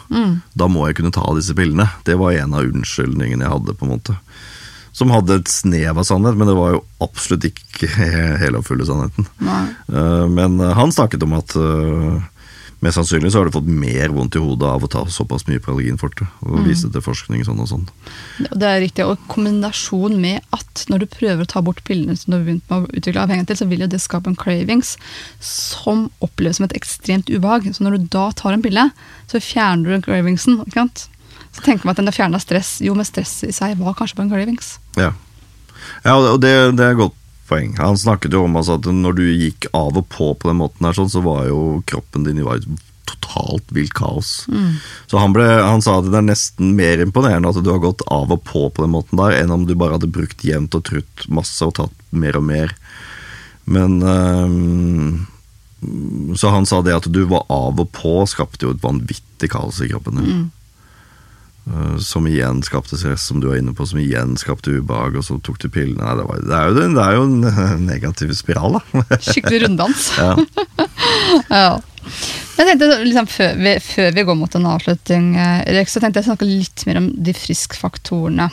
Da 0.54 0.68
må 0.70 0.84
jeg 0.86 1.00
kunne 1.00 1.14
ta 1.16 1.24
disse 1.34 1.56
pillene. 1.58 1.88
Det 2.06 2.14
var 2.20 2.36
en 2.38 2.54
av 2.54 2.68
unnskyldningene 2.68 3.42
jeg 3.42 3.54
hadde. 3.56 3.74
på 3.74 3.88
en 3.88 3.94
måte. 3.96 4.14
Som 4.96 5.12
hadde 5.12 5.42
et 5.42 5.52
snev 5.52 5.98
av 6.00 6.06
sannhet, 6.08 6.38
men 6.40 6.48
det 6.48 6.56
var 6.56 6.78
jo 6.78 6.86
absolutt 7.04 7.50
ikke 7.50 7.90
hele 8.44 8.62
og 8.62 8.68
fulle 8.68 8.88
sannheten. 8.88 9.28
Eh, 9.44 10.24
Men 10.32 10.56
eh, 10.64 10.72
han 10.78 10.94
snakket 10.96 11.26
om 11.26 11.36
at 11.36 11.56
uh, 11.60 12.22
mest 12.86 13.00
sannsynlig 13.00 13.32
så 13.34 13.42
har 13.42 13.50
du 13.50 13.56
fått 13.56 13.68
mer 13.68 14.14
vondt 14.16 14.38
i 14.38 14.42
hodet 14.44 14.70
av 14.70 14.84
å 14.86 14.90
ta 14.92 15.02
såpass 15.12 15.44
mye 15.50 15.60
Pralginforte. 15.64 16.28
Og 16.46 16.64
vise 16.68 16.88
til 16.92 17.04
forskning 17.04 17.44
sånn 17.48 17.60
og 17.64 17.70
sånn. 17.72 17.84
Det 18.38 18.52
det 18.62 18.70
er 18.70 18.80
riktig, 18.86 19.08
og 19.08 19.24
kombinasjon 19.32 20.16
med 20.22 20.46
at 20.56 20.86
når 20.92 21.04
du 21.04 21.08
prøver 21.12 21.44
å 21.44 21.50
ta 21.50 21.64
bort 21.66 21.84
pillene 21.88 22.16
som 22.20 22.32
du 22.32 22.38
har 22.38 22.46
begynt 22.46 22.72
med 22.72 22.86
å 22.86 22.96
utvikle 23.00 23.26
avhengighet 23.26 23.52
til, 23.52 23.60
så 23.62 23.70
vil 23.72 23.84
jo 23.86 23.90
det 23.92 24.02
skape 24.04 24.32
en 24.32 24.40
cravings 24.40 24.96
som 25.44 26.08
oppleves 26.26 26.62
som 26.62 26.70
et 26.70 26.78
ekstremt 26.78 27.32
ubehag. 27.32 27.68
Så 27.76 27.84
når 27.84 27.98
du 27.98 28.08
da 28.16 28.30
tar 28.38 28.56
en 28.56 28.64
pille, 28.64 28.88
så 29.32 29.44
fjerner 29.44 29.98
du 29.98 30.08
cravingsen. 30.08 30.62
ikke 30.64 30.86
sant? 30.86 31.08
Så 31.56 31.64
tenker 31.64 31.88
man 31.88 31.96
at 31.96 32.02
den 32.02 32.12
har 32.12 32.16
fjerna 32.16 32.40
stress. 32.44 32.78
Jo, 32.84 32.96
men 32.98 33.08
stress 33.08 33.40
i 33.48 33.54
seg 33.56 33.78
var 33.80 33.96
kanskje 33.96 34.20
på 34.20 34.26
en 34.26 34.34
cravings. 34.34 34.76
Ja, 34.96 35.12
ja 36.04 36.16
og 36.18 36.42
det, 36.44 36.56
det 36.80 36.90
er 36.90 37.00
godt 37.00 37.16
poeng. 37.50 37.76
Han 37.78 37.98
snakket 37.98 38.34
jo 38.34 38.46
om 38.48 38.58
altså, 38.58 38.80
at 38.80 38.90
når 38.90 39.20
du 39.20 39.24
gikk 39.30 39.70
av 39.74 39.98
og 40.00 40.10
på 40.10 40.34
på 40.34 40.50
den 40.50 40.60
måten, 40.64 40.86
her, 40.88 40.98
sånn, 40.98 41.12
så 41.14 41.22
var 41.26 41.46
jo 41.50 41.82
kroppen 41.90 42.26
din 42.26 42.42
i 42.42 42.46
totalt 43.06 43.70
vilt 43.76 43.94
kaos. 43.94 44.48
Så 45.08 45.20
han, 45.22 45.34
ble, 45.36 45.46
han 45.46 45.84
sa 45.86 46.00
at 46.00 46.10
det 46.10 46.18
er 46.18 46.26
nesten 46.26 46.74
mer 46.78 47.02
imponerende 47.04 47.52
at 47.52 47.62
du 47.62 47.70
har 47.70 47.84
gått 47.84 48.02
av 48.12 48.34
og 48.34 48.42
på 48.48 48.66
på 48.74 48.86
den 48.86 48.94
måten 48.96 49.20
der, 49.22 49.36
enn 49.38 49.54
om 49.54 49.68
du 49.70 49.76
bare 49.78 49.98
hadde 50.00 50.10
brukt 50.10 50.44
jevnt 50.46 50.76
og 50.78 50.88
trutt 50.90 51.28
masse 51.30 51.62
og 51.66 51.76
tatt 51.78 51.94
mer 52.10 52.38
og 52.40 52.46
mer. 52.48 52.74
Men 53.66 54.02
øhm, 54.02 55.26
Så 56.38 56.50
han 56.54 56.66
sa 56.66 56.82
det 56.82 56.96
at 56.96 57.08
du 57.12 57.26
var 57.30 57.46
av 57.50 57.80
og 57.82 57.92
på, 57.94 58.26
skapte 58.30 58.66
jo 58.66 58.74
et 58.74 58.84
vanvittig 58.84 59.52
kaos 59.54 59.82
i 59.82 59.90
kroppen 59.92 60.22
din. 60.22 60.30
Eh, 60.32 60.55
Som 61.98 62.28
igjen 62.30 62.60
skapte 62.62 62.98
stress, 62.98 63.24
som 63.26 63.40
du 63.42 63.48
var 63.50 63.58
inne 63.58 63.74
på, 63.74 63.88
som 63.90 63.98
igjen 63.98 64.36
skapte 64.38 64.70
ubehag, 64.70 65.16
og 65.18 65.26
så 65.26 65.40
tok 65.42 65.58
du 65.64 65.66
pillene. 65.74 65.98
Nei, 65.98 66.14
det, 66.20 66.26
var, 66.30 66.44
det, 66.46 66.60
er 66.60 66.68
jo, 66.70 66.92
det 66.94 67.06
er 67.06 67.16
jo 67.18 67.24
en 67.26 67.88
negativ 67.92 68.36
spiral, 68.38 68.78
da. 68.78 69.06
Skikkelig 69.32 69.66
runddans. 69.66 70.12
ja. 70.20 70.36
Ja. 71.50 71.82
Jeg 72.56 72.68
tenkte 72.70 72.88
liksom, 73.02 73.26
før, 73.28 73.58
vi, 73.60 73.72
før 73.82 74.14
vi 74.16 74.24
går 74.28 74.38
mot 74.38 74.54
en 74.56 74.68
avslutning, 74.70 75.34
eh, 75.42 75.64
Erik, 75.72 75.90
så 75.90 76.00
tenkte 76.00 76.22
jeg 76.22 76.28
å 76.28 76.30
snakke 76.30 76.48
litt 76.48 76.86
mer 76.88 77.02
om 77.02 77.10
de 77.26 77.34
friskfaktorene. 77.36 78.48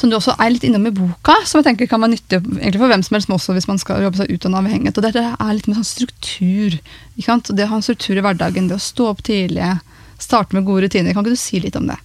Som 0.00 0.08
du 0.08 0.16
også 0.16 0.32
er 0.40 0.54
litt 0.54 0.64
innom 0.64 0.86
i 0.88 0.94
boka, 0.96 1.34
som 1.44 1.60
jeg 1.60 1.66
tenker 1.66 1.90
kan 1.90 2.00
være 2.00 2.14
nyttig 2.14 2.38
for 2.78 2.88
hvem 2.88 3.02
som 3.04 3.18
helst, 3.18 3.28
men 3.28 3.36
også 3.36 3.56
hvis 3.56 3.68
man 3.68 3.80
skal 3.82 4.06
jobbe 4.06 4.22
seg 4.22 4.30
ut 4.32 4.46
av 4.48 4.56
avhengighet. 4.62 4.96
Og 4.96 5.04
dette 5.04 5.24
er 5.34 5.52
litt 5.52 5.68
med 5.68 5.76
sånn 5.76 5.90
struktur. 5.90 6.78
Det 7.18 7.66
å 7.66 7.72
ha 7.74 7.80
en 7.80 7.84
struktur 7.84 8.16
i 8.16 8.24
hverdagen, 8.24 8.70
det 8.70 8.78
å 8.78 8.86
stå 8.86 9.10
opp 9.10 9.20
tidlig, 9.26 9.74
starte 10.22 10.56
med 10.56 10.66
gode 10.68 10.86
rutiner. 10.86 11.14
Kan 11.14 11.24
ikke 11.24 11.36
du 11.36 11.40
si 11.40 11.60
litt 11.62 11.78
om 11.80 11.88
det? 11.90 11.98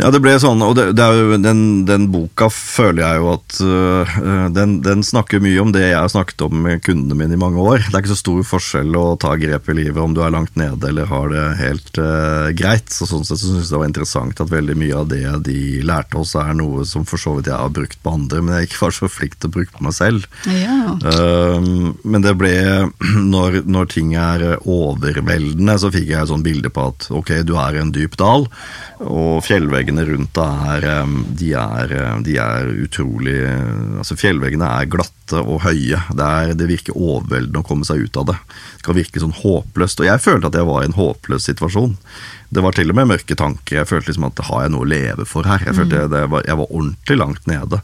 Ja, 0.00 0.08
det 0.08 0.22
ble 0.24 0.32
sånn, 0.40 0.62
og 0.64 0.72
det, 0.78 0.86
det 0.96 1.04
jo, 1.18 1.36
den, 1.42 1.84
den 1.84 2.06
boka 2.12 2.48
føler 2.52 3.02
jeg 3.02 3.20
jo 3.20 3.26
at 3.34 3.58
uh, 3.60 4.14
den, 4.54 4.78
den 4.84 5.02
snakker 5.04 5.42
mye 5.44 5.60
om 5.60 5.72
det 5.74 5.82
jeg 5.84 5.98
har 5.98 6.08
snakket 6.08 6.46
om 6.46 6.62
med 6.64 6.80
kundene 6.86 7.18
mine 7.18 7.36
i 7.36 7.40
mange 7.40 7.60
år. 7.60 7.84
Det 7.84 7.92
er 7.92 8.00
ikke 8.00 8.14
så 8.14 8.22
stor 8.22 8.46
forskjell 8.54 8.96
å 8.96 9.04
ta 9.20 9.34
grep 9.40 9.68
i 9.68 9.76
livet 9.76 10.00
om 10.00 10.14
du 10.16 10.22
er 10.24 10.32
langt 10.32 10.56
nede 10.56 10.88
eller 10.88 11.10
har 11.10 11.28
det 11.32 11.44
helt 11.60 12.00
uh, 12.00 12.48
greit. 12.56 12.88
Så 12.88 13.08
sånn 13.10 13.26
sett 13.28 13.42
så 13.42 13.50
syns 13.50 13.66
jeg 13.66 13.74
det 13.74 13.82
var 13.82 13.90
interessant 13.90 14.40
at 14.40 14.52
veldig 14.52 14.78
mye 14.80 15.02
av 15.02 15.10
det 15.12 15.26
de 15.44 15.58
lærte 15.84 16.22
oss, 16.22 16.34
er 16.40 16.54
noe 16.56 16.86
som 16.88 17.04
for 17.08 17.20
så 17.20 17.36
vidt 17.36 17.52
jeg 17.52 17.60
har 17.60 17.76
brukt 17.76 18.00
på 18.00 18.16
andre, 18.16 18.40
men 18.40 18.56
jeg 18.56 18.70
ikke 18.70 18.86
var 18.86 18.96
så 18.96 19.10
flink 19.12 19.36
til 19.36 19.52
å 19.52 19.56
bruke 19.58 19.76
på 19.76 19.84
meg 19.84 19.96
selv. 19.98 20.28
Ja. 20.48 20.96
Uh, 21.04 21.92
men 22.00 22.24
det 22.24 22.34
ble 22.40 22.54
når, 23.34 23.60
når 23.68 23.92
ting 23.92 24.16
er 24.16 24.48
overveldende, 24.56 25.76
så 25.76 25.92
fikk 25.92 26.08
jeg 26.14 26.22
et 26.24 26.32
sånt 26.32 26.48
bilde 26.48 26.72
på 26.72 26.88
at 26.94 27.10
ok, 27.12 27.36
du 27.44 27.58
er 27.60 27.76
i 27.76 27.84
en 27.84 27.92
dyp 27.92 28.16
dal, 28.20 28.48
og 29.04 29.42
fjellveggene 29.82 30.04
rundt 30.06 30.34
deg 30.36 30.84
er, 30.86 31.06
de 31.38 31.48
er, 31.58 31.92
de 32.22 32.36
er 32.38 32.68
utrolig 32.84 33.38
Altså 33.98 34.16
Fjellveggene 34.16 34.66
er 34.66 34.90
glatte 34.90 35.40
og 35.40 35.62
høye. 35.64 35.98
Det, 36.12 36.26
er, 36.26 36.54
det 36.54 36.68
virker 36.68 36.96
overveldende 36.96 37.62
å 37.62 37.66
komme 37.66 37.86
seg 37.86 38.04
ut 38.04 38.16
av 38.16 38.26
det. 38.30 38.36
Det 38.78 38.86
kan 38.86 38.96
virke 38.96 39.22
sånn 39.22 39.34
håpløst. 39.34 40.02
Og 40.02 40.08
jeg 40.08 40.22
følte 40.22 40.50
at 40.50 40.58
jeg 40.58 40.68
var 40.68 40.82
i 40.82 40.90
en 40.90 40.96
håpløs 40.96 41.46
situasjon. 41.48 41.96
Det 42.52 42.62
var 42.62 42.76
til 42.76 42.92
og 42.92 42.98
med 42.98 43.10
mørke 43.14 43.36
tanker. 43.38 43.80
Jeg 43.80 43.88
følte 43.88 44.10
liksom 44.10 44.28
at 44.28 44.44
har 44.48 44.66
jeg 44.66 44.74
noe 44.74 44.84
å 44.84 44.90
leve 44.92 45.26
for 45.28 45.48
her? 45.48 45.62
Jeg 45.66 45.78
følte 45.78 46.02
jeg, 46.02 46.30
var, 46.34 46.44
jeg 46.46 46.60
var 46.60 46.74
ordentlig 46.74 47.18
langt 47.18 47.48
nede. 47.50 47.82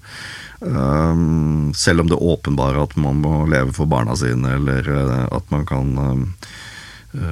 Um, 0.61 1.71
selv 1.79 2.03
om 2.03 2.11
det 2.11 2.19
åpenbare 2.19 2.83
at 2.83 2.97
man 2.99 3.23
må 3.23 3.45
leve 3.47 3.73
for 3.77 3.91
barna 3.91 4.17
sine, 4.19 4.57
eller 4.59 4.91
uh, 4.91 5.27
at 5.39 5.55
man 5.55 5.65
kan 5.69 5.95
um, 6.03 6.25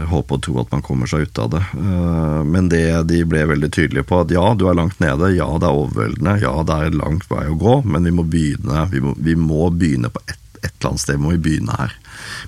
håpe 0.09 0.39
og 0.39 0.43
tro 0.47 0.57
at 0.63 0.73
man 0.73 0.85
kommer 0.85 1.11
seg 1.11 1.27
ut 1.27 1.39
av 1.43 1.51
det. 1.53 1.63
Uh, 1.77 2.41
men 2.49 2.71
det 2.73 2.87
de 3.11 3.21
ble 3.29 3.45
veldig 3.51 3.69
tydelige 3.75 4.07
på, 4.09 4.23
at 4.25 4.33
ja, 4.33 4.47
du 4.57 4.67
er 4.71 4.79
langt 4.79 5.03
nede, 5.03 5.35
ja, 5.37 5.51
det 5.61 5.69
er 5.69 5.83
overveldende, 5.83 6.39
ja, 6.43 6.55
det 6.67 6.79
er 6.79 6.91
en 6.91 6.99
langt 7.03 7.29
vei 7.31 7.45
å 7.51 7.61
gå, 7.61 7.79
men 7.85 8.09
vi 8.09 8.15
må 8.17 8.25
begynne, 8.25 8.89
vi 8.93 9.05
må, 9.05 9.13
vi 9.21 9.37
må 9.37 9.69
begynne 9.75 10.13
på 10.13 10.25
ett 10.25 10.43
et 10.67 10.73
eller 10.81 10.93
annet 10.93 11.03
sted 11.03 11.21
må 11.21 11.33
vi 11.35 11.43
begynne 11.43 11.77
her. 11.79 11.95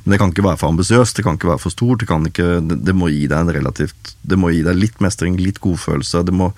Men 0.03 0.15
det 0.15 0.21
kan 0.21 0.33
ikke 0.33 0.47
være 0.47 0.61
for 0.61 0.73
ambisiøst, 0.73 1.19
det 1.19 1.25
kan 1.27 1.39
ikke 1.39 1.53
være 1.53 1.63
for 1.63 1.75
stort. 1.75 2.03
Det, 2.03 2.19
ikke, 2.31 2.49
det, 2.73 2.95
må 2.97 3.11
gi 3.13 3.27
deg 3.31 3.39
en 3.39 3.55
relativt 3.59 4.15
Det 4.23 4.39
må 4.41 4.53
gi 4.55 4.65
deg 4.67 4.79
litt 4.79 4.99
mestring, 5.05 5.39
litt 5.41 5.61
godfølelse. 5.65 6.25
Det 6.27 6.35
må, 6.35 6.51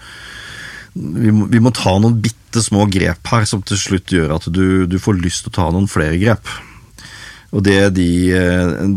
vi, 0.94 1.34
må, 1.34 1.48
vi 1.50 1.62
må 1.62 1.74
ta 1.76 1.96
noen 1.98 2.20
bitte 2.22 2.62
små 2.64 2.86
grep 2.90 3.32
her 3.32 3.46
som 3.48 3.62
til 3.66 3.78
slutt 3.78 4.14
gjør 4.14 4.36
at 4.38 4.48
du, 4.50 4.86
du 4.90 4.98
får 5.02 5.20
lyst 5.20 5.46
til 5.46 5.52
å 5.52 5.58
ta 5.60 5.68
noen 5.74 5.90
flere 5.90 6.18
grep. 6.22 6.48
Og 7.50 7.64
det 7.66 7.78
de, 7.96 8.06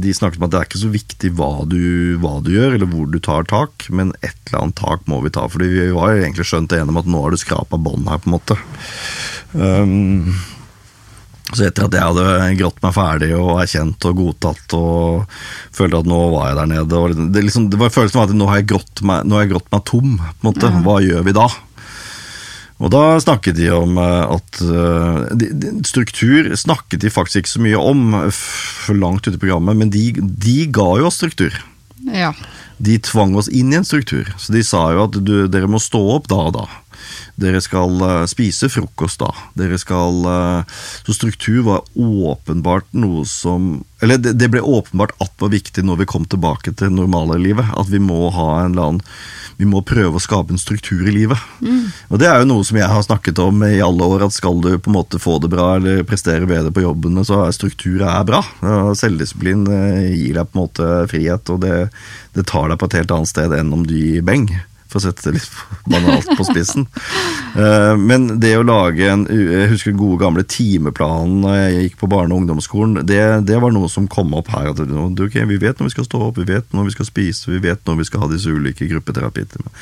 de, 0.01 0.14
snakket 0.14 0.38
om 0.38 0.45
at 0.45 0.54
det 0.54 0.60
er 0.60 0.68
ikke 0.68 0.84
så 0.84 0.91
viktig 0.93 1.32
hva 1.39 1.66
du, 1.66 1.80
hva 2.22 2.36
du, 2.45 2.51
gjør, 2.54 2.76
eller 2.78 2.89
hvor 2.91 3.08
du 3.10 3.18
tar 3.24 3.47
tak, 3.49 3.88
men 3.89 4.14
et 4.22 4.38
eller 4.45 4.60
annet 4.68 4.78
tak 4.78 5.08
må 5.10 5.24
vi 5.26 5.34
ta. 5.34 5.47
For 5.49 5.66
vi 5.66 5.89
var 5.95 6.14
jo 6.14 6.22
egentlig 6.22 6.45
skjønt 6.49 6.76
enige 6.78 6.93
om 6.93 7.01
at 7.01 7.10
nå 7.10 7.24
har 7.24 7.34
du 7.34 7.41
skrapa 7.41 7.82
bånd 7.82 8.10
her, 8.12 8.22
på 8.22 8.30
en 8.30 8.36
måte. 8.36 8.60
Um, 9.54 10.36
så 11.54 11.68
etter 11.68 11.86
at 11.86 11.97
jeg 11.97 12.06
hadde 12.14 12.54
grått 12.62 12.80
meg 12.82 12.95
ferdig 12.95 13.30
og 13.38 13.60
erkjent 13.62 14.08
og 14.10 14.16
godtatt 14.18 14.74
og 14.78 15.36
følte 15.76 15.99
at 16.01 16.10
nå 16.10 16.22
var 16.34 16.47
jeg 16.49 16.58
der 16.62 16.72
nede 16.72 16.97
og 16.97 17.20
Det, 17.34 17.43
liksom, 17.45 17.68
det 17.74 17.82
var 17.82 17.93
følelsen 17.93 18.22
av 18.22 18.30
at 18.30 18.38
nå 18.38 18.47
har 18.49 18.62
jeg 18.62 18.72
grått 18.74 19.04
meg, 19.06 19.30
har 19.34 19.45
jeg 19.45 19.54
grått 19.54 19.70
meg 19.74 19.86
tom. 19.89 20.16
på 20.18 20.32
en 20.32 20.49
måte. 20.49 20.72
Hva 20.86 20.97
gjør 21.04 21.28
vi 21.28 21.36
da? 21.38 21.47
Og 22.82 22.89
da 22.93 23.17
snakket 23.21 23.57
de 23.59 23.67
om 23.71 23.99
at 24.01 24.57
de, 24.59 25.49
de, 25.53 25.74
Struktur 25.88 26.49
snakket 26.57 27.03
de 27.03 27.11
faktisk 27.13 27.43
ikke 27.43 27.51
så 27.51 27.61
mye 27.63 27.80
om 27.80 28.15
for 28.34 28.97
langt 28.97 29.28
ute 29.28 29.38
i 29.38 29.41
programmet, 29.41 29.78
men 29.78 29.93
de, 29.93 30.09
de 30.17 30.57
ga 30.74 30.88
jo 30.99 31.07
oss 31.07 31.21
struktur. 31.21 31.55
Ja. 32.09 32.34
De 32.84 32.97
tvang 32.99 33.36
oss 33.39 33.47
inn 33.47 33.71
i 33.71 33.80
en 33.80 33.88
struktur. 33.88 34.34
Så 34.38 34.53
de 34.55 34.63
sa 34.65 34.88
jo 34.93 35.05
at 35.07 35.19
du, 35.24 35.36
dere 35.51 35.69
må 35.71 35.80
stå 35.82 36.01
opp 36.17 36.28
da 36.32 36.39
og 36.49 36.55
da. 36.57 36.65
Dere 37.39 37.61
skal 37.63 37.97
uh, 38.03 38.26
spise 38.30 38.69
frokost 38.71 39.21
da. 39.24 39.32
Dere 39.57 39.80
skal 39.82 40.19
uh, 40.26 40.82
Så 41.05 41.15
struktur 41.17 41.63
var 41.65 41.86
åpenbart 41.97 42.91
noe 42.93 43.26
som 43.30 43.84
Eller 44.03 44.21
det, 44.21 44.36
det, 44.38 44.51
ble 44.53 44.61
åpenbart 44.61 45.15
at 45.24 45.34
var 45.41 45.53
viktig 45.53 45.86
når 45.86 46.03
vi 46.03 46.09
kom 46.09 46.28
tilbake 46.30 46.76
til 46.78 46.93
normale 46.93 47.39
livet. 47.41 47.71
At 47.78 47.89
vi 47.91 48.01
må 48.03 48.28
ha 48.36 48.49
en 48.61 48.74
eller 48.74 48.91
annen 48.91 49.07
Vi 49.60 49.68
må 49.70 49.84
prøve 49.86 50.18
å 50.18 50.24
skape 50.24 50.54
en 50.54 50.62
struktur 50.62 51.06
i 51.08 51.14
livet. 51.14 51.39
Mm. 51.62 51.86
Og 52.10 52.22
det 52.22 52.30
er 52.30 52.41
jo 52.41 52.49
noe 52.49 52.66
som 52.68 52.80
jeg 52.80 52.89
har 52.89 53.06
snakket 53.06 53.41
om 53.43 53.64
i 53.68 53.82
alle 53.84 54.10
år, 54.16 54.26
at 54.28 54.36
skal 54.36 54.60
du 54.64 54.72
på 54.78 54.91
en 54.91 54.97
måte 54.97 55.22
få 55.22 55.38
det 55.43 55.51
bra 55.54 55.74
eller 55.78 56.04
prestere 56.08 56.49
bedre 56.49 56.74
på 56.74 56.86
jobbene, 56.86 57.26
så 57.28 57.43
er 57.45 57.56
struktur 57.56 58.04
er 58.08 58.28
bra. 58.28 58.43
Selvdisiplin 58.97 59.66
uh, 59.70 60.04
gir 60.10 60.39
deg 60.39 60.49
på 60.49 60.58
en 60.58 60.64
måte 60.66 60.91
frihet, 61.12 61.54
og 61.54 61.64
det, 61.66 61.88
det 62.38 62.47
tar 62.49 62.72
deg 62.72 62.82
på 62.82 62.89
et 62.89 63.01
helt 63.01 63.16
annet 63.16 63.34
sted 63.34 63.58
enn 63.58 63.74
om 63.76 63.88
du 63.88 63.95
gir 63.97 64.26
beng 64.26 64.49
for 64.94 65.02
å 65.02 65.06
sette 65.08 65.26
det 65.28 65.39
litt 65.39 65.50
banalt 65.91 66.30
på 66.38 66.46
spissen. 66.48 66.88
Eh, 67.58 67.94
men 68.00 68.30
det 68.41 68.54
å 68.58 68.66
lage 68.66 69.10
en 69.10 69.26
Jeg 69.30 69.72
husker 69.72 69.91
den 69.91 70.02
gode 70.02 70.22
gamle 70.22 70.46
timeplanen 70.48 71.41
da 71.46 71.56
jeg 71.58 71.88
gikk 71.88 72.02
på 72.04 72.12
barne- 72.14 72.36
og 72.36 72.44
ungdomsskolen. 72.44 73.02
Det, 73.10 73.22
det, 73.50 73.60
var 73.64 73.74
noe 73.74 73.89
som 73.91 74.10
kom 74.12 74.36
opp 74.38 74.54
her. 74.54 74.72
At 74.74 74.82
okay, 74.84 75.48
vi 75.50 75.60
vet 75.62 75.80
når 75.80 75.89
vi 75.89 75.96
skal 75.98 76.08
stå 76.10 76.22
opp, 76.30 76.38
vi 76.41 76.50
vet 76.54 76.70
når 76.76 76.91
vi 76.91 76.98
skal 76.98 77.10
spise, 77.10 77.52
vi 77.52 77.64
vet 77.64 77.82
når 77.89 78.04
vi 78.04 78.10
skal 78.10 78.26
ha 78.26 78.32
disse 78.32 78.54
ulike 78.54 78.88
gruppeterapiene. 78.91 79.74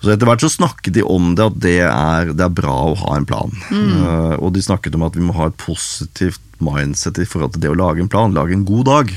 Så 0.00 0.14
etter 0.14 0.28
hvert 0.28 0.40
så 0.40 0.48
snakket 0.48 0.94
de 0.96 1.02
om 1.04 1.34
det, 1.36 1.44
at 1.44 1.56
det 1.60 1.78
er, 1.84 2.30
det 2.32 2.44
er 2.46 2.54
bra 2.56 2.76
å 2.88 2.96
ha 3.02 3.18
en 3.18 3.26
plan. 3.28 3.52
Mm. 3.68 3.90
Uh, 4.00 4.36
og 4.40 4.54
de 4.56 4.62
snakket 4.64 4.96
om 4.96 5.04
at 5.04 5.18
vi 5.18 5.24
må 5.26 5.36
ha 5.36 5.50
et 5.50 5.58
positivt 5.60 6.40
mindset 6.60 7.20
i 7.20 7.26
forhold 7.28 7.54
til 7.54 7.64
det 7.64 7.72
å 7.72 7.76
lage 7.76 8.00
en 8.00 8.08
plan. 8.12 8.32
Lage 8.32 8.56
en 8.56 8.64
god 8.68 8.88
dag 8.88 9.12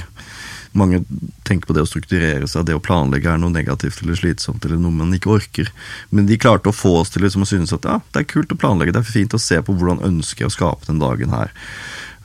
mange 0.78 1.04
tenker 1.48 1.70
på 1.70 1.76
det 1.78 1.84
å 1.86 1.90
strukturere 1.90 2.48
seg, 2.50 2.66
det 2.68 2.78
å 2.78 2.84
planlegge 2.84 3.30
er 3.30 3.42
noe 3.42 3.54
negativt 3.54 4.02
eller 4.04 4.18
slitsomt 4.18 4.66
eller 4.66 4.82
noe 4.82 4.96
man 4.96 5.14
ikke 5.16 5.34
orker. 5.36 5.70
Men 6.10 6.28
de 6.30 6.40
klarte 6.42 6.72
å 6.72 6.76
få 6.76 6.96
oss 7.02 7.14
til 7.14 7.26
liksom 7.26 7.46
å 7.46 7.50
synes 7.50 7.76
at 7.76 7.88
ja, 7.90 8.00
det 8.14 8.24
er 8.24 8.32
kult 8.34 8.54
å 8.54 8.60
planlegge, 8.60 8.96
det 8.96 9.04
er 9.04 9.14
fint 9.14 9.38
å 9.38 9.42
se 9.42 9.62
på 9.62 9.76
hvordan 9.78 10.04
ønsker 10.10 10.46
jeg 10.46 10.52
å 10.52 10.58
skape 10.58 10.90
den 10.90 11.02
dagen 11.04 11.34
her. 11.36 11.54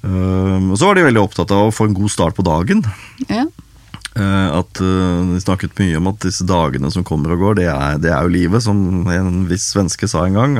Um, 0.02 0.70
og 0.72 0.78
så 0.78 0.88
var 0.88 0.98
de 0.98 1.08
veldig 1.08 1.24
opptatt 1.24 1.52
av 1.54 1.68
å 1.68 1.74
få 1.74 1.88
en 1.88 1.96
god 1.96 2.12
start 2.14 2.36
på 2.38 2.46
dagen. 2.46 2.84
Ja. 3.26 3.48
Uh, 4.16 4.58
at 4.58 4.80
uh, 4.82 5.20
De 5.34 5.40
snakket 5.42 5.76
mye 5.78 5.98
om 6.00 6.08
at 6.10 6.24
disse 6.24 6.46
dagene 6.48 6.90
som 6.90 7.04
kommer 7.06 7.34
og 7.34 7.42
går, 7.42 7.58
det 7.60 7.68
er, 7.70 8.00
det 8.02 8.10
er 8.10 8.24
jo 8.24 8.32
livet, 8.34 8.64
som 8.64 9.06
en 9.12 9.40
viss 9.50 9.68
svenske 9.74 10.08
sa 10.10 10.24
en 10.26 10.38
gang. 10.38 10.58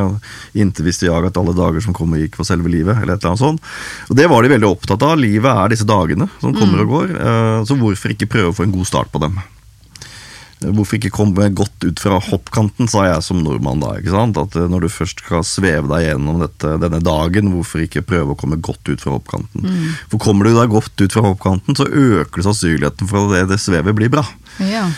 Inntil 0.54 0.86
visste 0.86 1.08
jeg 1.08 1.28
at 1.30 1.40
alle 1.40 1.56
dager 1.56 1.82
som 1.84 1.96
kommer, 1.96 2.20
gikk 2.22 2.38
var 2.38 2.50
selve 2.50 2.70
livet. 2.72 2.96
eller 3.00 3.16
et 3.16 3.22
eller 3.22 3.34
annet 3.34 3.44
sånt. 3.44 3.70
Og 4.08 4.18
Det 4.20 4.28
var 4.30 4.44
de 4.44 4.54
veldig 4.54 4.72
opptatt 4.72 5.06
av. 5.06 5.18
Livet 5.18 5.50
er 5.50 5.74
disse 5.74 5.88
dagene 5.88 6.28
som 6.38 6.54
kommer 6.54 6.78
mm. 6.78 6.84
og 6.84 6.94
går. 6.96 7.14
Uh, 7.18 7.60
så 7.68 7.78
hvorfor 7.78 8.14
ikke 8.14 8.30
prøve 8.30 8.52
å 8.52 8.58
få 8.58 8.68
en 8.68 8.76
god 8.76 8.90
start 8.90 9.12
på 9.14 9.22
dem? 9.26 9.40
Hvorfor 10.58 10.98
ikke 10.98 11.12
komme 11.14 11.48
godt 11.54 11.84
ut 11.86 12.00
fra 12.02 12.18
hoppkanten, 12.22 12.88
sa 12.90 13.04
jeg 13.06 13.22
som 13.26 13.42
nordmann 13.44 13.82
da. 13.82 13.94
ikke 14.00 14.14
sant? 14.14 14.40
At 14.40 14.56
Når 14.58 14.84
du 14.84 14.88
først 14.90 15.22
skal 15.22 15.44
sveve 15.46 15.86
deg 15.92 16.08
gjennom 16.08 16.42
dette, 16.42 16.74
denne 16.82 17.00
dagen, 17.04 17.52
hvorfor 17.54 17.84
ikke 17.84 18.02
prøve 18.06 18.34
å 18.34 18.38
komme 18.38 18.58
godt 18.58 18.90
ut 18.90 19.04
fra 19.04 19.14
hoppkanten? 19.14 19.62
Mm. 19.62 19.96
For 20.10 20.22
kommer 20.22 20.48
du 20.48 20.56
deg 20.56 20.72
godt 20.74 20.98
ut 20.98 21.14
fra 21.14 21.26
hoppkanten, 21.28 21.78
så 21.78 21.86
øker 21.86 22.46
sannsynligheten 22.46 23.10
for 23.10 23.28
at 23.28 23.36
det, 23.36 23.44
det 23.54 23.62
svevet 23.62 23.94
blir 23.98 24.10
bra. 24.12 24.26
Ja. 24.66 24.88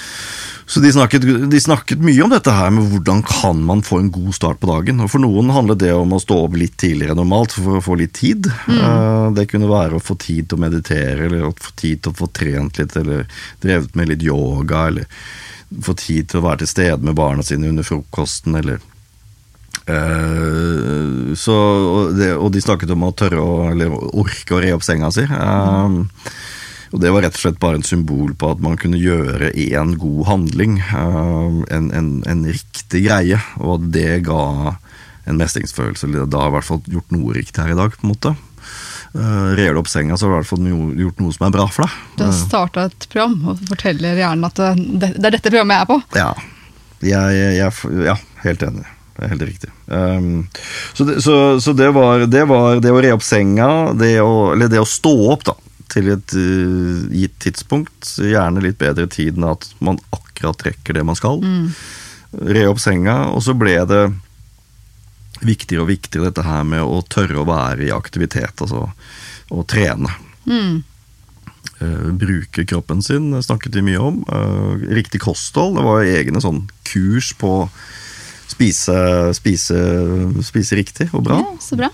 Så 0.70 0.80
de 0.80 0.92
snakket, 0.92 1.24
de 1.50 1.60
snakket, 1.60 1.98
mye 1.98 2.22
om 2.22 2.30
dette 2.30 2.52
her 2.54 2.70
med 2.70 2.92
hvordan 2.92 3.24
kan 3.26 3.58
man 3.66 3.80
få 3.82 3.98
en 3.98 4.10
god 4.14 4.36
start 4.36 4.60
på 4.62 4.68
dagen. 4.70 5.00
Og 5.02 5.10
For 5.10 5.18
noen 5.22 5.50
handler 5.50 5.74
det 5.74 5.90
om 5.96 6.12
å 6.14 6.20
stå 6.22 6.36
opp 6.44 6.54
litt 6.54 6.76
tidligere 6.78 7.16
enn 7.16 7.18
normalt 7.18 7.56
for 7.56 7.80
å 7.80 7.82
få 7.82 7.96
litt 7.98 8.14
tid. 8.20 8.46
Mm. 8.70 9.34
Det 9.34 9.48
kunne 9.50 9.70
være 9.70 9.98
å 9.98 10.04
få 10.04 10.14
tid 10.22 10.46
til 10.46 10.60
å 10.60 10.62
meditere, 10.62 11.26
eller 11.26 11.48
å 11.48 11.50
få 11.58 11.74
tid 11.80 12.04
til 12.04 12.14
å 12.14 12.18
få 12.20 12.30
trent 12.38 12.78
litt, 12.78 12.94
eller 13.00 13.26
drevet 13.64 13.98
med 13.98 14.12
litt 14.12 14.22
yoga, 14.28 14.84
eller 14.92 15.10
få 15.82 15.96
tid 15.98 16.30
til 16.30 16.38
å 16.38 16.46
være 16.46 16.62
til 16.62 16.72
stede 16.76 17.02
med 17.02 17.18
barna 17.18 17.42
sine 17.46 17.66
under 17.72 17.86
frokosten, 17.90 18.54
eller 18.62 18.78
uh, 19.90 21.34
så, 21.34 21.58
og, 21.58 22.14
det, 22.14 22.30
og, 22.36 22.48
de 22.54 22.62
snakket 22.62 22.94
om 22.94 23.08
å 23.08 23.12
tørre 23.18 23.42
å 23.42 23.58
eller 23.72 23.90
orke 23.90 24.54
å 24.54 24.62
re 24.62 24.70
opp 24.78 24.86
senga 24.86 25.10
si. 25.14 25.26
Um, 25.26 26.04
og 26.91 27.01
Det 27.01 27.11
var 27.14 27.22
rett 27.22 27.36
og 27.36 27.43
slett 27.45 27.61
bare 27.62 27.78
en 27.78 27.86
symbol 27.86 28.32
på 28.34 28.51
at 28.51 28.62
man 28.64 28.78
kunne 28.80 28.99
gjøre 28.99 29.53
én 29.55 29.95
god 30.01 30.24
handling. 30.26 30.80
Uh, 30.91 31.62
en, 31.70 31.91
en, 31.95 32.12
en, 32.26 32.45
riktig 32.51 33.05
greie, 33.07 33.38
og 33.62 33.91
det 33.95 34.24
ga 34.26 34.74
en 35.30 35.38
mestringsfølelse. 35.38 36.11
Da 36.26 36.41
har 36.41 36.49
jeg 36.49 36.55
i 36.55 36.57
hvert 36.59 36.70
fall 36.72 36.95
gjort 36.97 37.14
noe 37.14 37.36
riktig 37.36 37.62
her 37.62 37.74
i 37.76 37.78
dag. 37.78 37.95
på 37.95 38.07
en 38.07 38.14
måte 38.14 38.34
uh, 39.14 39.51
rer 39.55 39.74
du 39.74 39.82
opp 39.82 39.91
senga, 39.91 40.16
så 40.16 40.26
har 40.26 40.32
du 40.32 40.36
i 40.36 40.41
hvert 40.41 40.51
fall 40.51 41.01
gjort 41.05 41.22
noe 41.22 41.36
som 41.36 41.47
er 41.47 41.57
bra 41.59 41.66
for 41.70 41.86
deg. 41.86 41.99
Du 42.18 42.24
har 42.26 42.36
starta 42.36 42.86
et 42.91 43.09
program 43.12 43.36
og 43.53 43.66
forteller 43.70 44.22
hjernen 44.24 44.51
at 44.51 44.59
det, 44.61 45.12
det, 45.14 45.26
er 45.30 45.36
dette 45.38 45.51
programmet 45.51 45.78
jeg 45.78 45.86
er 45.86 45.93
på. 45.93 46.01
Ja, 46.18 46.30
jeg, 47.01 47.55
jeg, 47.61 48.03
ja 48.11 48.18
helt 48.45 48.66
enig. 48.66 48.86
Det 49.14 49.26
er 49.26 49.32
helt 49.34 49.43
riktig. 49.45 49.70
Um, 49.86 50.28
så, 50.97 51.05
det, 51.05 51.20
så, 51.22 51.34
så 51.61 51.74
det, 51.76 51.91
var, 51.93 52.24
det, 52.30 52.45
var, 52.49 52.80
det 52.80 52.93
å 52.95 53.01
re 53.03 53.11
opp 53.12 53.24
senga, 53.26 53.91
det 53.99 54.14
å, 54.24 54.55
eller 54.55 54.70
det 54.72 54.80
å 54.80 54.88
stå 54.88 55.12
opp 55.34 55.45
da, 55.51 55.57
til 55.93 56.11
et 56.14 56.34
uh, 56.36 57.07
gitt 57.12 57.36
tidspunkt, 57.43 58.14
gjerne 58.18 58.62
litt 58.64 58.78
bedre 58.80 59.09
tid 59.11 59.38
enn 59.38 59.49
at 59.51 59.68
man 59.82 60.01
akkurat 60.14 60.66
rekker 60.68 60.97
det 60.97 61.05
man 61.07 61.18
skal. 61.18 61.43
Mm. 61.43 61.70
Re 62.55 62.66
opp 62.70 62.80
senga, 62.82 63.16
og 63.34 63.43
så 63.45 63.57
ble 63.59 63.76
det 63.91 64.05
viktigere 65.41 65.84
og 65.84 65.91
viktigere 65.91 66.28
dette 66.28 66.45
her 66.45 66.66
med 66.68 66.84
å 66.84 67.01
tørre 67.09 67.41
å 67.41 67.49
være 67.49 67.88
i 67.88 67.95
aktivitet, 67.95 68.61
altså 68.61 68.91
å 69.51 69.64
trene. 69.68 70.12
Mm. 70.47 70.82
Uh, 71.80 72.11
bruke 72.16 72.66
kroppen 72.68 73.01
sin 73.05 73.32
snakket 73.43 73.74
de 73.76 73.84
mye 73.84 74.03
om. 74.03 74.20
Uh, 74.28 74.76
riktig 74.93 75.22
kosthold. 75.24 75.78
Det 75.78 75.86
var 75.86 76.05
egne 76.07 76.43
sånn 76.45 76.66
kurs 76.91 77.32
på 77.41 77.55
spise, 78.51 78.97
spise, 79.36 79.78
spise 80.45 80.78
riktig 80.78 81.09
og 81.14 81.24
bra. 81.28 81.41
Ja, 81.41 81.57
så 81.62 81.78
bra. 81.80 81.91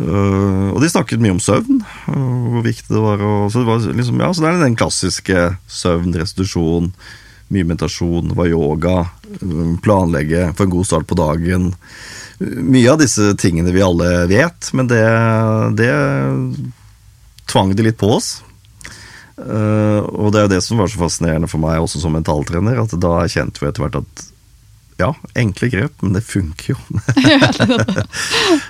Uh, 0.00 0.72
og 0.72 0.80
de 0.80 0.88
snakket 0.88 1.20
mye 1.22 1.34
om 1.34 1.42
søvn, 1.42 1.82
og 2.10 2.46
hvor 2.54 2.64
viktig 2.64 2.88
det 2.88 3.02
var. 3.02 3.22
Og, 3.22 3.50
så, 3.52 3.60
det 3.60 3.68
var 3.68 3.98
liksom, 4.00 4.22
ja, 4.24 4.30
så 4.32 4.44
det 4.44 4.50
er 4.50 4.62
den 4.62 4.78
klassiske 4.78 5.42
søvn, 5.70 6.14
restitusjon, 6.16 6.92
mye 7.52 7.68
meditasjon, 7.68 8.32
hva 8.36 8.48
yoga, 8.48 8.96
uh, 9.42 9.74
planlegge, 9.84 10.48
få 10.56 10.66
en 10.66 10.74
god 10.78 10.88
start 10.88 11.10
på 11.10 11.18
dagen. 11.20 11.72
Mye 12.40 12.88
av 12.90 13.02
disse 13.02 13.34
tingene 13.38 13.74
vi 13.74 13.84
alle 13.84 14.24
vet, 14.30 14.72
men 14.74 14.88
det, 14.90 15.04
det 15.78 15.92
tvang 17.52 17.76
de 17.76 17.86
litt 17.86 18.00
på 18.00 18.14
oss. 18.16 18.34
Uh, 19.36 20.00
og 20.08 20.32
det 20.32 20.40
er 20.40 20.46
jo 20.46 20.54
det 20.56 20.64
som 20.64 20.80
var 20.80 20.90
så 20.92 21.00
fascinerende 21.00 21.48
for 21.50 21.62
meg 21.62 21.80
også 21.82 22.00
som 22.02 22.14
mentaltrener, 22.16 22.80
at 22.80 22.92
da 23.00 23.18
erkjente 23.22 23.62
vi 23.62 23.68
etter 23.68 23.84
hvert 23.84 24.02
at 24.02 24.28
ja, 25.02 25.12
enkle 25.38 25.68
grep, 25.72 25.94
men 26.00 26.16
det 26.16 26.24
funker 26.26 26.72
jo. 26.74 26.78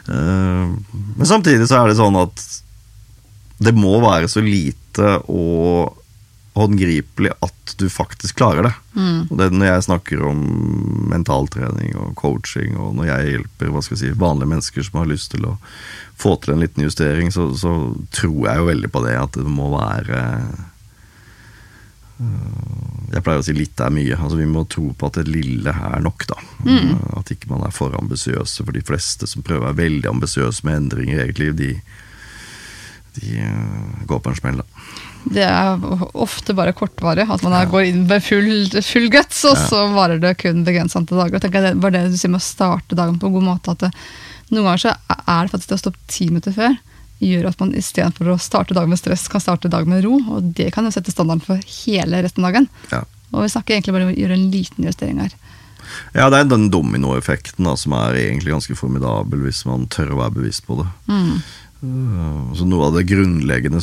uh, 0.08 0.68
men 1.18 1.28
samtidig 1.28 1.68
så 1.70 1.82
er 1.82 1.92
det 1.92 2.00
sånn 2.00 2.18
at 2.20 2.46
det 3.62 3.74
må 3.76 3.98
være 4.02 4.30
så 4.30 4.42
lite 4.42 5.18
og 5.30 5.98
håndgripelig 6.52 7.30
at 7.40 7.74
du 7.80 7.86
faktisk 7.88 8.36
klarer 8.36 8.66
det. 8.66 8.72
Mm. 8.94 9.20
Og 9.30 9.38
det 9.40 9.48
når 9.54 9.70
jeg 9.70 9.84
snakker 9.86 10.24
om 10.28 10.42
mentaltrening 11.08 11.94
og 11.96 12.12
coaching, 12.18 12.76
og 12.76 12.92
når 12.98 13.08
jeg 13.08 13.30
hjelper 13.30 13.70
jeg 13.70 14.00
si, 14.02 14.10
vanlige 14.20 14.52
mennesker 14.52 14.86
som 14.88 15.00
har 15.00 15.08
lyst 15.08 15.32
til 15.32 15.46
å 15.48 15.56
få 16.20 16.36
til 16.42 16.54
en 16.54 16.60
liten 16.62 16.84
justering, 16.84 17.32
så, 17.32 17.48
så 17.56 17.72
tror 18.12 18.50
jeg 18.50 18.60
jo 18.60 18.68
veldig 18.68 18.92
på 18.92 19.04
det 19.06 19.16
at 19.18 19.38
det 19.38 19.48
må 19.48 19.70
være 19.72 20.20
Jeg 23.12 23.22
pleier 23.26 23.42
å 23.42 23.44
si 23.44 23.52
litt 23.56 23.80
er 23.84 23.90
mye. 23.92 24.16
altså 24.16 24.38
Vi 24.38 24.46
må 24.48 24.62
tro 24.72 24.86
på 24.96 25.06
at 25.10 25.18
det 25.20 25.26
lille 25.28 25.68
er 25.72 26.00
nok. 26.00 26.24
da. 26.30 26.38
Mm. 26.64 26.94
At 27.18 27.32
ikke 27.34 27.50
man 27.50 27.64
er 27.66 27.74
for 27.74 27.92
ambisiøse. 27.98 28.64
For 28.64 28.72
de 28.72 28.80
fleste 28.88 29.28
som 29.28 29.42
prøver 29.44 29.66
å 29.66 29.68
være 29.72 29.82
veldig 29.82 30.08
ambisiøse 30.14 30.64
med 30.64 30.78
endringer 30.80 31.18
i 31.18 31.24
eget 31.26 31.38
liv, 31.42 31.56
de, 31.58 31.70
de 33.18 33.34
øh, 33.44 34.06
går 34.08 34.22
på 34.24 34.32
en 34.32 34.38
smell. 34.40 34.62
da. 34.62 34.84
Det 35.32 35.44
er 35.46 35.84
ofte 36.18 36.54
bare 36.58 36.72
kortvarig. 36.74 37.28
At 37.30 37.44
man 37.46 37.68
går 37.70 37.90
inn 37.90 38.06
med 38.08 38.24
full, 38.24 38.48
full 38.82 39.08
guts, 39.12 39.44
og 39.44 39.56
Ja. 39.58 39.66
så 39.68 39.82
varer 39.94 40.18
det 40.22 40.38
kun 40.40 40.64
begrenset 40.66 40.96
antall 41.02 41.24
dager. 41.26 41.36
Og 41.36 41.42
tenker 41.44 41.62
jeg 41.62 41.74
Det 41.76 41.82
var 41.82 41.90
det 41.94 42.06
du 42.10 42.16
sier 42.16 42.30
med 42.32 42.40
å 42.40 42.48
starte 42.48 42.96
dagen 42.98 43.18
på 43.20 43.26
en 43.28 43.36
god 43.36 43.48
måte. 43.50 43.70
at 43.76 43.78
det, 43.86 43.92
Noen 44.50 44.64
ganger 44.64 44.82
så 44.82 44.96
er 45.28 45.44
det 45.46 45.52
faktisk 45.52 45.68
det 45.68 45.78
å 45.78 45.84
stoppe 45.84 46.08
ti 46.08 46.26
minutter 46.28 46.52
før 46.52 46.74
gjør 47.22 47.50
at 47.52 47.60
man 47.62 47.72
istedenfor 47.78 48.32
å 48.32 48.40
starte 48.42 48.76
dagen 48.76 48.92
med 48.92 49.00
stress, 49.00 49.28
kan 49.30 49.42
starte 49.42 49.70
dagen 49.72 49.92
med 49.92 50.04
ro. 50.06 50.18
Og 50.36 50.52
det 50.58 50.70
kan 50.74 50.86
jo 50.86 50.94
sette 50.94 51.14
standarden 51.14 51.44
for 51.44 51.62
hele 51.84 52.22
resten 52.24 52.44
av 52.44 52.52
dagen. 52.52 52.68
Ja. 52.92 53.04
Og 53.32 53.46
vi 53.46 53.52
snakker 53.54 53.76
egentlig 53.76 53.96
bare 53.96 54.08
om 54.08 54.12
å 54.12 54.18
gjøre 54.18 54.36
en 54.36 54.50
liten 54.52 54.86
justering 54.88 55.22
her. 55.22 55.34
Ja, 56.14 56.28
det 56.30 56.38
er 56.38 56.48
den 56.48 56.70
dominoeffekten 56.72 57.66
som 57.78 57.94
er 57.96 58.16
egentlig 58.20 58.54
ganske 58.54 58.76
formidabel 58.78 59.44
hvis 59.46 59.64
man 59.68 59.88
tør 59.92 60.14
å 60.14 60.20
være 60.22 60.36
bevisst 60.38 60.64
på 60.68 60.78
det. 60.80 60.88
Mm. 61.10 61.34
Uh, 61.82 62.52
Så 62.56 62.66
noe 62.68 62.86
av 62.86 62.94
det 62.94 63.08
grunnleggende 63.10 63.80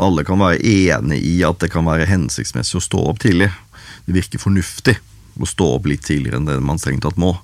Alle 0.00 0.22
kan 0.24 0.40
være 0.40 0.62
enig 0.64 1.18
i 1.28 1.34
at 1.44 1.58
det 1.60 1.68
kan 1.74 1.84
være 1.84 2.08
hensiktsmessig 2.08 2.78
å 2.80 2.84
stå 2.86 3.02
opp 3.10 3.20
tidlig. 3.20 3.50
Det 4.06 4.16
virker 4.16 4.40
fornuftig 4.40 4.96
å 5.40 5.48
stå 5.48 5.68
opp 5.76 5.88
litt 5.90 6.06
tidligere 6.06 6.40
enn 6.40 6.48
det 6.48 6.60
man 6.64 6.80
strengt 6.80 7.04
tatt 7.04 7.20
må. 7.20 7.34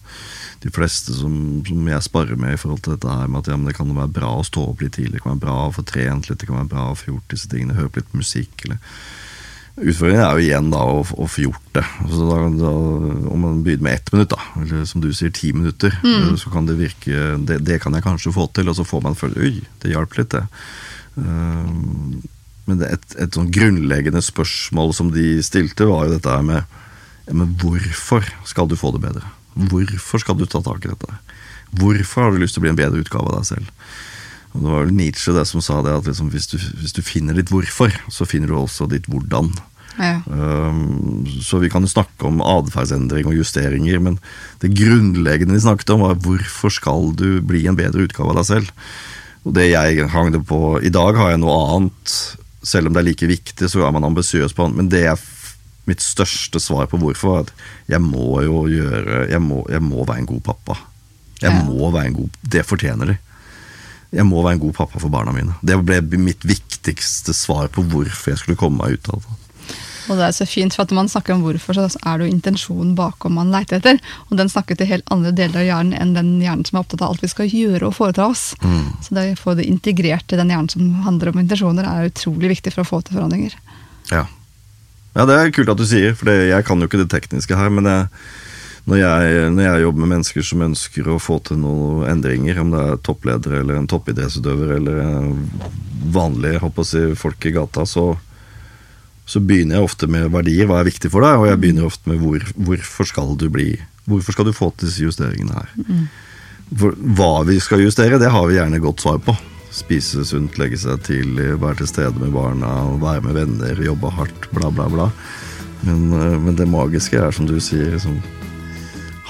De 0.60 0.70
fleste 0.74 1.14
som, 1.16 1.34
som 1.64 1.86
jeg 1.88 2.04
sparer 2.04 2.36
med 2.36 2.52
i 2.52 2.60
forhold 2.60 2.82
til 2.84 2.92
dette 2.96 3.08
her, 3.08 3.30
med 3.32 3.40
at 3.40 3.48
ja, 3.48 3.56
det 3.64 3.76
kan 3.78 3.94
være 3.96 4.12
bra 4.12 4.34
å 4.36 4.44
stå 4.44 4.66
opp 4.72 4.82
litt 4.84 4.92
tidlig, 4.98 5.16
det 5.18 5.22
kan 5.24 5.32
være 5.38 5.44
bra 5.46 5.54
å 5.68 5.72
få 5.72 5.86
trent 5.88 6.28
litt, 6.28 6.38
det 6.42 6.48
kan 6.50 6.58
være 6.60 6.72
bra 6.74 6.90
å 6.90 6.98
få 7.00 7.14
gjort 7.14 7.32
disse 7.32 7.48
tingene, 7.48 7.78
høre 7.78 7.88
på 7.94 8.02
litt 8.02 8.12
musikk. 8.18 8.66
eller 8.66 8.78
Utfordringen 9.80 10.20
er 10.26 10.34
jo 10.36 10.44
igjen 10.44 10.66
da 10.74 10.80
å, 10.84 10.98
å 11.00 11.26
få 11.30 11.44
gjort 11.46 11.68
det. 11.78 11.84
Altså, 12.04 12.26
da, 12.28 12.38
da, 12.60 12.72
om 13.32 13.40
man 13.46 13.62
begynner 13.64 13.86
med 13.86 13.96
ett 13.96 14.10
minutt, 14.12 14.34
da, 14.34 14.42
eller 14.60 14.84
som 14.90 15.00
du 15.00 15.08
sier 15.16 15.32
ti 15.32 15.54
minutter, 15.56 15.94
Mm. 16.04 16.36
så 16.36 16.52
kan 16.52 16.66
det 16.68 16.76
virke 16.76 17.38
det, 17.48 17.62
det 17.64 17.80
kan 17.80 17.94
jeg 17.96 18.04
kanskje 18.04 18.34
få 18.36 18.44
til, 18.52 18.68
og 18.68 18.76
så 18.76 18.84
får 18.84 19.02
man 19.06 19.16
føle 19.16 19.40
Oi, 19.40 19.62
det 19.80 19.94
hjalp 19.94 20.18
litt, 20.18 20.36
det. 20.36 20.44
Um, 21.16 22.20
men 22.68 22.78
det, 22.82 22.90
et, 22.92 23.16
et 23.24 23.34
sånn 23.34 23.48
grunnleggende 23.50 24.20
spørsmål 24.22 24.92
som 24.94 25.08
de 25.14 25.38
stilte, 25.42 25.88
var 25.88 26.06
jo 26.06 26.18
dette 26.18 26.30
her 26.36 26.44
med 26.46 26.60
ja, 27.26 27.34
Men 27.34 27.56
hvorfor 27.60 28.26
skal 28.46 28.68
du 28.70 28.76
få 28.78 28.92
det 28.94 29.02
bedre? 29.08 29.24
Hvorfor 29.54 30.22
skal 30.22 30.38
du 30.38 30.46
ta 30.46 30.62
tak 30.64 30.84
i 30.84 30.92
dette? 30.92 31.18
Hvorfor 31.80 32.26
har 32.26 32.32
du 32.34 32.40
lyst 32.42 32.56
til 32.56 32.62
å 32.62 32.66
bli 32.66 32.72
en 32.72 32.78
bedre 32.78 33.02
utgave 33.02 33.30
av 33.30 33.40
deg 33.40 33.50
selv? 33.52 33.72
Og 34.50 34.62
Det 34.62 34.66
var 34.66 34.84
vel 34.84 34.94
Nietzsche 34.98 35.34
det 35.34 35.46
som 35.46 35.62
sa 35.62 35.80
det, 35.86 35.94
at 35.94 36.08
liksom, 36.10 36.30
hvis, 36.34 36.48
du, 36.50 36.56
hvis 36.80 36.94
du 36.96 37.02
finner 37.06 37.36
ditt 37.38 37.52
hvorfor, 37.52 37.94
så 38.10 38.26
finner 38.26 38.50
du 38.50 38.56
også 38.58 38.88
ditt 38.90 39.06
hvordan. 39.10 39.52
Ja. 40.00 40.20
Um, 40.26 41.26
så 41.44 41.60
vi 41.62 41.70
kan 41.70 41.84
jo 41.84 41.90
snakke 41.92 42.26
om 42.26 42.42
atferdsendring 42.42 43.28
og 43.30 43.36
justeringer, 43.36 44.00
men 44.02 44.18
det 44.62 44.72
grunnleggende 44.74 45.54
vi 45.54 45.62
snakket 45.66 45.94
om, 45.94 46.04
var 46.06 46.20
hvorfor 46.24 46.72
skal 46.74 47.12
du 47.18 47.38
bli 47.44 47.66
en 47.68 47.78
bedre 47.78 48.06
utgave 48.08 48.32
av 48.32 48.40
deg 48.40 48.48
selv? 48.48 48.74
Og 49.46 49.54
det 49.56 49.70
jeg 49.70 50.08
hang 50.12 50.34
det 50.34 50.42
på 50.48 50.78
I 50.84 50.92
dag 50.92 51.16
har 51.16 51.32
jeg 51.32 51.40
noe 51.40 51.58
annet. 51.76 52.16
Selv 52.66 52.90
om 52.90 52.96
det 52.96 53.00
er 53.00 53.08
like 53.08 53.28
viktig, 53.30 53.70
så 53.72 53.86
er 53.86 53.94
man 53.94 54.04
ambisiøs 54.04 54.52
på 54.56 54.66
annet. 54.66 54.82
Men 54.82 54.90
det 54.92 55.06
jeg 55.06 55.20
mitt 55.86 56.02
største 56.04 56.60
svar 56.60 56.86
på 56.90 56.98
hvorfor, 57.00 57.28
var 57.32 57.40
at 57.46 57.52
jeg 57.88 58.00
må 58.04 58.42
jo 58.44 58.64
gjøre 58.70 59.28
Jeg 59.30 59.40
må, 59.42 59.64
jeg 59.70 59.82
må 59.82 60.04
være 60.04 60.18
en 60.24 60.26
god 60.26 60.42
pappa. 60.42 60.76
Jeg 61.40 61.50
Ja. 61.52 61.62
må 61.64 61.90
være 61.90 62.06
en 62.06 62.14
god 62.14 62.30
Det 62.46 62.66
fortjener 62.66 63.06
de. 63.06 63.18
Jeg 64.12 64.26
må 64.26 64.42
være 64.42 64.54
en 64.58 64.60
god 64.60 64.72
pappa 64.74 64.98
for 64.98 65.08
barna 65.08 65.32
mine. 65.32 65.54
Det 65.62 65.76
ble 65.86 66.00
mitt 66.18 66.42
viktigste 66.44 67.32
svar 67.32 67.68
på 67.68 67.82
hvorfor 67.86 68.30
jeg 68.32 68.38
skulle 68.38 68.56
komme 68.58 68.78
meg 68.82 68.98
ut 68.98 69.08
av 69.14 69.20
det. 69.22 69.36
Og 70.10 70.16
det 70.18 70.24
er 70.26 70.32
så 70.34 70.46
fint, 70.48 70.74
for 70.74 70.82
at 70.82 70.90
når 70.90 70.96
man 70.96 71.08
snakker 71.08 71.34
om 71.36 71.42
hvorfor, 71.44 71.74
så 71.76 71.84
er 72.04 72.18
det 72.18 72.26
jo 72.26 72.34
intensjonen 72.34 72.96
bakom 72.98 73.36
man 73.38 73.52
leter 73.52 73.76
etter. 73.78 74.00
Og 74.28 74.36
den 74.40 74.48
snakker 74.50 74.74
til 74.76 74.88
helt 74.90 75.04
andre 75.14 75.30
deler 75.30 75.60
av 75.60 75.66
hjernen 75.68 75.94
enn 75.94 76.14
den 76.16 76.40
hjernen 76.42 76.66
som 76.66 76.78
er 76.78 76.82
opptatt 76.82 77.02
av 77.04 77.12
alt 77.12 77.22
vi 77.22 77.28
skal 77.30 77.46
gjøre 77.46 77.86
og 77.86 77.94
foreta 77.94 78.26
oss. 78.26 78.54
Så 79.04 79.14
det 79.14 79.28
å 79.36 79.38
få 79.38 79.54
det 79.54 79.68
integrert 79.70 80.32
i 80.32 80.36
den 80.40 80.50
hjernen 80.50 80.68
som 80.72 80.92
handler 81.06 81.30
om 81.30 81.38
intensjoner, 81.38 81.84
er 81.86 82.10
utrolig 82.10 82.50
viktig 82.56 82.72
for 82.74 82.82
å 82.82 82.88
få 82.90 83.02
til 83.06 83.20
forandringer. 83.20 83.54
Ja. 84.10 84.24
Ja, 85.16 85.26
det 85.26 85.36
er 85.36 85.52
kult 85.54 85.72
at 85.72 85.80
du 85.80 85.86
sier, 85.88 86.14
for 86.14 86.30
det, 86.30 86.50
jeg 86.52 86.66
kan 86.66 86.80
jo 86.80 86.88
ikke 86.88 87.02
det 87.02 87.10
tekniske 87.12 87.58
her. 87.58 87.72
Men 87.74 87.88
jeg, 87.90 88.06
når, 88.86 89.00
jeg, 89.00 89.50
når 89.56 89.66
jeg 89.66 89.84
jobber 89.84 90.04
med 90.04 90.12
mennesker 90.14 90.46
som 90.46 90.64
ønsker 90.68 91.10
å 91.10 91.20
få 91.22 91.40
til 91.46 91.60
noen 91.62 92.06
endringer, 92.10 92.62
om 92.62 92.72
det 92.74 92.86
er 92.86 93.04
toppledere 93.06 93.60
eller 93.64 93.80
en 93.80 93.90
toppidrettsutøver 93.90 94.74
eller 94.78 95.00
vanlige 96.14 96.72
si, 96.88 97.04
folk 97.18 97.46
i 97.46 97.54
gata, 97.54 97.84
så, 97.86 98.06
så 99.26 99.42
begynner 99.42 99.78
jeg 99.78 99.90
ofte 99.90 100.10
med 100.10 100.30
verdier. 100.32 100.70
Hva 100.70 100.80
er 100.80 100.90
viktig 100.92 101.12
for 101.12 101.26
deg? 101.26 101.42
Og 101.42 101.50
jeg 101.50 101.62
begynner 101.62 101.90
ofte 101.90 102.10
med 102.10 102.22
hvor, 102.22 102.50
hvorfor 102.56 103.10
skal 103.10 103.36
du 103.38 103.48
bli 103.52 103.72
Hvorfor 104.10 104.34
skal 104.34 104.48
du 104.48 104.56
få 104.56 104.72
til 104.74 104.88
disse 104.88 105.04
justeringene 105.04 105.54
her? 105.54 105.74
For 106.80 106.96
hva 107.18 107.44
vi 107.46 107.60
skal 107.62 107.82
justere, 107.84 108.18
det 108.18 108.30
har 108.32 108.46
vi 108.48 108.56
gjerne 108.56 108.80
godt 108.82 109.04
svar 109.04 109.20
på. 109.22 109.34
Spise 109.80 110.24
sunt, 110.28 110.58
legge 110.60 110.78
seg 110.80 111.00
tidlig, 111.06 111.54
være 111.62 111.80
til 111.80 111.88
stede 111.88 112.20
med 112.20 112.34
barna, 112.34 112.74
være 113.00 113.24
med 113.24 113.38
venner, 113.38 113.80
jobbe 113.86 114.10
hardt, 114.12 114.50
bla, 114.52 114.68
bla, 114.74 114.90
bla. 114.92 115.08
Men, 115.86 116.12
eh, 116.12 116.36
men 116.36 116.58
det 116.58 116.68
magiske 116.68 117.16
er, 117.16 117.32
som 117.32 117.48
du 117.48 117.56
sier, 117.62 117.94
liksom, 117.94 118.18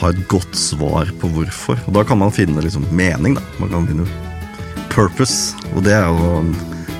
ha 0.00 0.10
et 0.10 0.22
godt 0.32 0.56
svar 0.56 1.10
på 1.20 1.30
hvorfor. 1.34 1.78
Og 1.86 1.94
da 1.94 2.04
kan 2.08 2.18
man 2.18 2.34
finne 2.34 2.62
liksom, 2.64 2.86
mening, 2.90 3.36
da. 3.38 3.44
Man 3.62 3.70
kan 3.72 3.86
finne 3.90 4.08
purpose. 4.90 5.54
Og 5.76 5.84
det 5.86 5.94
er 5.94 6.08
jo 6.08 6.30
en 6.40 6.54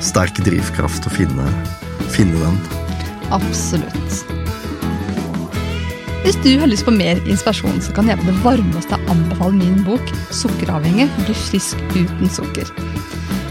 sterk 0.04 0.38
drivkraft 0.46 1.08
å 1.08 1.14
finne, 1.14 1.48
finne 2.14 2.38
den. 2.44 2.60
Absolutt. 3.34 4.20
Hvis 6.20 6.36
du 6.44 6.50
har 6.60 6.68
lyst 6.68 6.84
på 6.84 6.92
mer 6.92 7.18
inspirasjon, 7.24 7.80
så 7.82 7.94
kan 7.96 8.10
jeg 8.10 8.20
på 8.20 8.28
det 8.28 8.36
varmeste 8.44 8.98
anbefale 9.08 9.56
min 9.56 9.80
bok 9.86 10.12
'Sukkeravhengig 10.30 11.08
bli 11.24 11.34
frisk 11.34 11.80
uten 11.96 12.28
sukker'. 12.28 12.68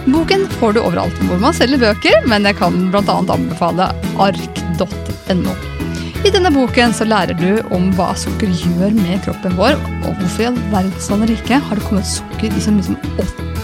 Boken 0.07 0.45
får 0.59 0.73
du 0.73 0.80
overalt 0.81 1.17
hvor 1.27 1.41
man 1.41 1.55
selger 1.55 1.81
bøker, 1.81 2.23
men 2.30 2.47
jeg 2.47 2.55
kan 2.59 2.77
bl.a. 2.93 3.17
anbefale 3.19 3.89
ark.no. 4.21 5.57
I 6.19 6.31
denne 6.35 6.51
boken 6.51 6.91
så 6.95 7.05
lærer 7.07 7.35
du 7.39 7.61
om 7.76 7.89
hva 7.95 8.09
sukker 8.19 8.51
gjør 8.51 8.95
med 8.95 9.21
kroppen 9.23 9.55
vår, 9.59 9.77
og 10.03 10.17
hvorfor 10.19 10.43
i 10.43 10.47
all 10.49 10.57
verdens 10.73 11.07
land 11.11 11.27
rike 11.30 11.59
har 11.63 11.80
det 11.80 11.85
kommet 11.88 12.09
sukker 12.09 12.51
i 12.51 12.63
så 12.63 12.73
mye 12.76 12.88
som 12.89 12.97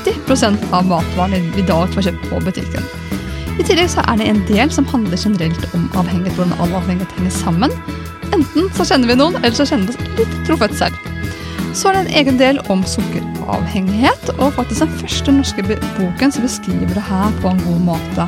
80% 0.05 0.69
av 0.75 0.87
matvarene 0.87 1.41
vi 1.55 1.63
i 1.63 1.67
dag 1.67 1.91
får 1.95 2.07
kjøpt 2.07 2.29
på 2.31 2.39
butikken. 2.47 2.87
I 3.55 3.63
tillegg 3.63 3.91
så 3.91 4.03
er 4.07 4.19
det 4.19 4.29
en 4.31 4.41
del 4.47 4.71
som 4.71 4.87
handler 4.91 5.19
generelt 5.19 5.67
om 5.75 5.87
avhengighet, 5.95 6.35
hvordan 6.35 6.55
all 6.59 6.79
avhengighet 6.79 7.19
henger 7.19 7.35
sammen. 7.35 7.75
Enten 8.35 8.71
så 8.75 8.87
kjenner 8.87 9.11
vi 9.11 9.19
noen, 9.19 9.37
eller 9.41 9.55
så 9.55 9.67
kjenner 9.67 9.91
vi 9.91 9.95
oss 9.95 10.17
litt 10.19 10.39
truffet 10.47 10.75
selv. 10.79 11.11
Så 11.75 11.89
er 11.89 11.97
det 11.97 12.05
en 12.05 12.17
egen 12.21 12.39
del 12.39 12.59
om 12.71 12.83
sukkeravhengighet, 13.45 14.31
og 14.39 14.53
faktisk 14.55 14.85
den 14.85 14.97
første 14.99 15.31
norske 15.31 15.63
boken 15.97 16.31
som 16.31 16.43
beskriver 16.43 16.93
det 16.93 17.05
her 17.05 17.31
på 17.41 17.49
en 17.49 17.61
god 17.65 17.79
måte. 17.85 18.27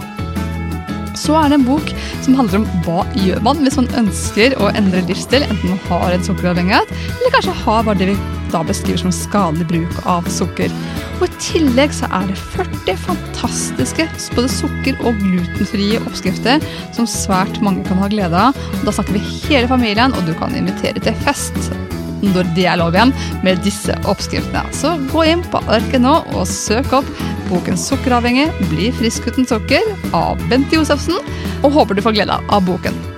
Så 1.17 1.33
er 1.33 1.49
det 1.49 1.57
en 1.57 1.65
bok 1.65 1.89
som 2.21 2.35
handler 2.37 2.59
om 2.59 2.67
hva 2.85 3.03
gjør 3.17 3.41
man 3.41 3.57
hvis 3.63 3.77
man 3.79 3.89
ønsker 3.97 4.53
å 4.61 4.69
endre 4.77 5.01
livsstil, 5.07 5.43
enten 5.47 5.73
man 5.73 5.79
har 5.89 6.13
en 6.13 6.23
sukkeravhengighet, 6.23 6.91
eller 7.17 7.33
kanskje 7.33 7.55
har 7.63 7.83
bare 7.87 7.97
det 7.97 8.11
vi 8.11 8.17
da 8.53 8.61
beskriver 8.63 9.01
som 9.01 9.11
skadelig 9.11 9.65
bruk 9.67 9.97
av 10.07 10.29
sukker. 10.31 10.71
Og 11.17 11.25
I 11.25 11.39
tillegg 11.41 11.91
så 11.91 12.07
er 12.13 12.29
det 12.29 12.37
40 12.53 13.01
fantastiske 13.07 14.05
både 14.37 14.53
sukker- 14.53 15.01
og 15.01 15.17
glutenfrie 15.19 15.99
oppskrifter 16.05 16.63
som 16.95 17.09
svært 17.09 17.59
mange 17.65 17.83
kan 17.89 17.99
ha 17.99 18.07
glede 18.13 18.47
av. 18.47 18.63
Da 18.85 18.93
snakker 18.93 19.17
vi 19.17 19.25
hele 19.49 19.67
familien, 19.67 20.13
og 20.13 20.29
du 20.29 20.37
kan 20.37 20.55
invitere 20.55 21.01
til 21.01 21.17
fest. 21.25 21.86
Når 22.23 22.53
det 22.57 22.67
er 22.69 22.79
lov 22.81 22.95
igjen, 22.95 23.13
med 23.45 23.61
disse 23.65 23.95
oppskriftene. 24.09 24.63
Så 24.75 24.95
gå 25.11 25.25
inn 25.31 25.43
på 25.51 25.61
arket 25.67 26.03
nå 26.03 26.19
og 26.33 26.47
søk 26.49 26.93
opp 27.01 27.11
boken 27.47 27.77
'Sukkeravhengig 27.79 28.49
bli 28.71 28.91
frisk 28.91 29.29
uten 29.29 29.47
sukker' 29.47 29.93
av 30.13 30.41
Bente 30.49 30.75
Josefsen, 30.75 31.21
og 31.63 31.71
håper 31.71 31.95
du 31.95 32.03
får 32.03 32.19
glede 32.19 32.41
av 32.49 32.65
boken. 32.67 33.16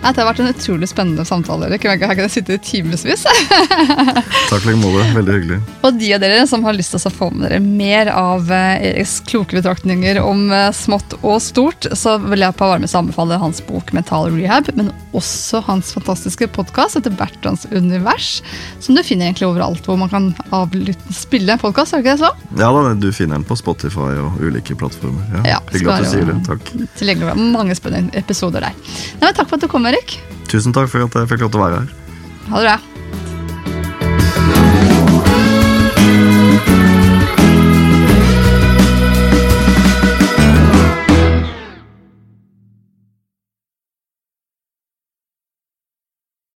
Dette 0.00 0.22
har 0.22 0.30
vært 0.30 0.40
en 0.40 0.48
utrolig 0.48 0.88
spennende 0.88 1.24
samtale. 1.28 1.68
Erik. 1.68 1.84
Jeg 1.84 2.00
kan 2.00 2.32
sitte 2.32 2.56
i 2.56 2.60
timevis. 2.64 3.26
Takk 4.50 4.64
like 4.64 4.78
måte. 4.80 5.04
Veldig 5.16 5.34
hyggelig. 5.36 5.58
Og 5.84 5.98
de 6.00 6.12
av 6.16 6.22
dere 6.22 6.46
som 6.48 6.64
har 6.64 6.76
lyst 6.76 6.94
til 6.94 7.04
å 7.10 7.12
få 7.12 7.28
med 7.34 7.44
dere 7.44 7.60
mer 7.60 8.08
av 8.14 8.48
eh, 8.54 8.86
Eriks 8.90 9.18
kloke 9.28 9.58
betraktninger 9.58 10.22
om 10.24 10.46
eh, 10.54 10.70
smått 10.76 11.18
og 11.20 11.36
stort, 11.44 11.88
så 11.92 12.16
vil 12.22 12.46
jeg 12.46 12.56
på 12.56 12.70
varmeste 12.70 13.00
anbefale 13.00 13.38
hans 13.42 13.60
bok 13.68 13.92
'Mental 13.92 14.30
Rehab', 14.32 14.72
men 14.78 14.88
også 15.16 15.60
hans 15.66 15.92
fantastiske 15.92 16.48
podkast 16.54 16.96
etter 16.96 17.12
Bertrands 17.14 17.66
univers, 17.70 18.40
som 18.80 18.96
du 18.96 19.02
finner 19.04 19.28
egentlig 19.28 19.50
overalt 19.50 19.84
hvor 19.84 19.98
man 20.00 20.08
kan 20.12 20.30
spille 21.12 21.52
en 21.52 21.60
podkast. 21.60 21.92
Er 21.92 22.00
det 22.00 22.06
ikke 22.06 22.16
det 22.16 22.24
så? 22.24 22.32
Ja, 22.56 22.70
da, 22.72 22.94
du 22.94 23.10
finner 23.12 23.36
den 23.36 23.46
på 23.48 23.58
Spotify 23.58 24.14
og 24.22 24.40
ulike 24.40 24.78
plattformer. 24.80 25.28
Ja, 25.40 25.56
ja 25.56 25.60
Hyggelig 25.74 25.92
at 25.92 26.06
du 26.06 26.10
sier 26.14 26.30
det. 26.30 26.38
Takk. 26.48 26.72
Tilgjengelig 26.96 27.36
mange 27.52 27.76
spennende 27.76 28.16
episoder 28.16 28.64
der. 28.70 28.96
Nei, 29.20 29.32
takk 29.36 29.50
for 29.50 29.58
at 29.58 29.66
du 29.66 29.70
kom, 29.70 29.89
Erik. 29.90 30.18
Tusen 30.50 30.74
takk 30.76 30.90
for 30.92 31.06
at 31.06 31.20
jeg 31.22 31.32
fikk 31.34 31.46
lov 31.46 31.52
til 31.54 31.62
å 31.62 31.66
være 31.66 31.82
her. 31.82 31.92
Ha 32.50 32.62
det 32.62 32.66
bra. 32.70 32.99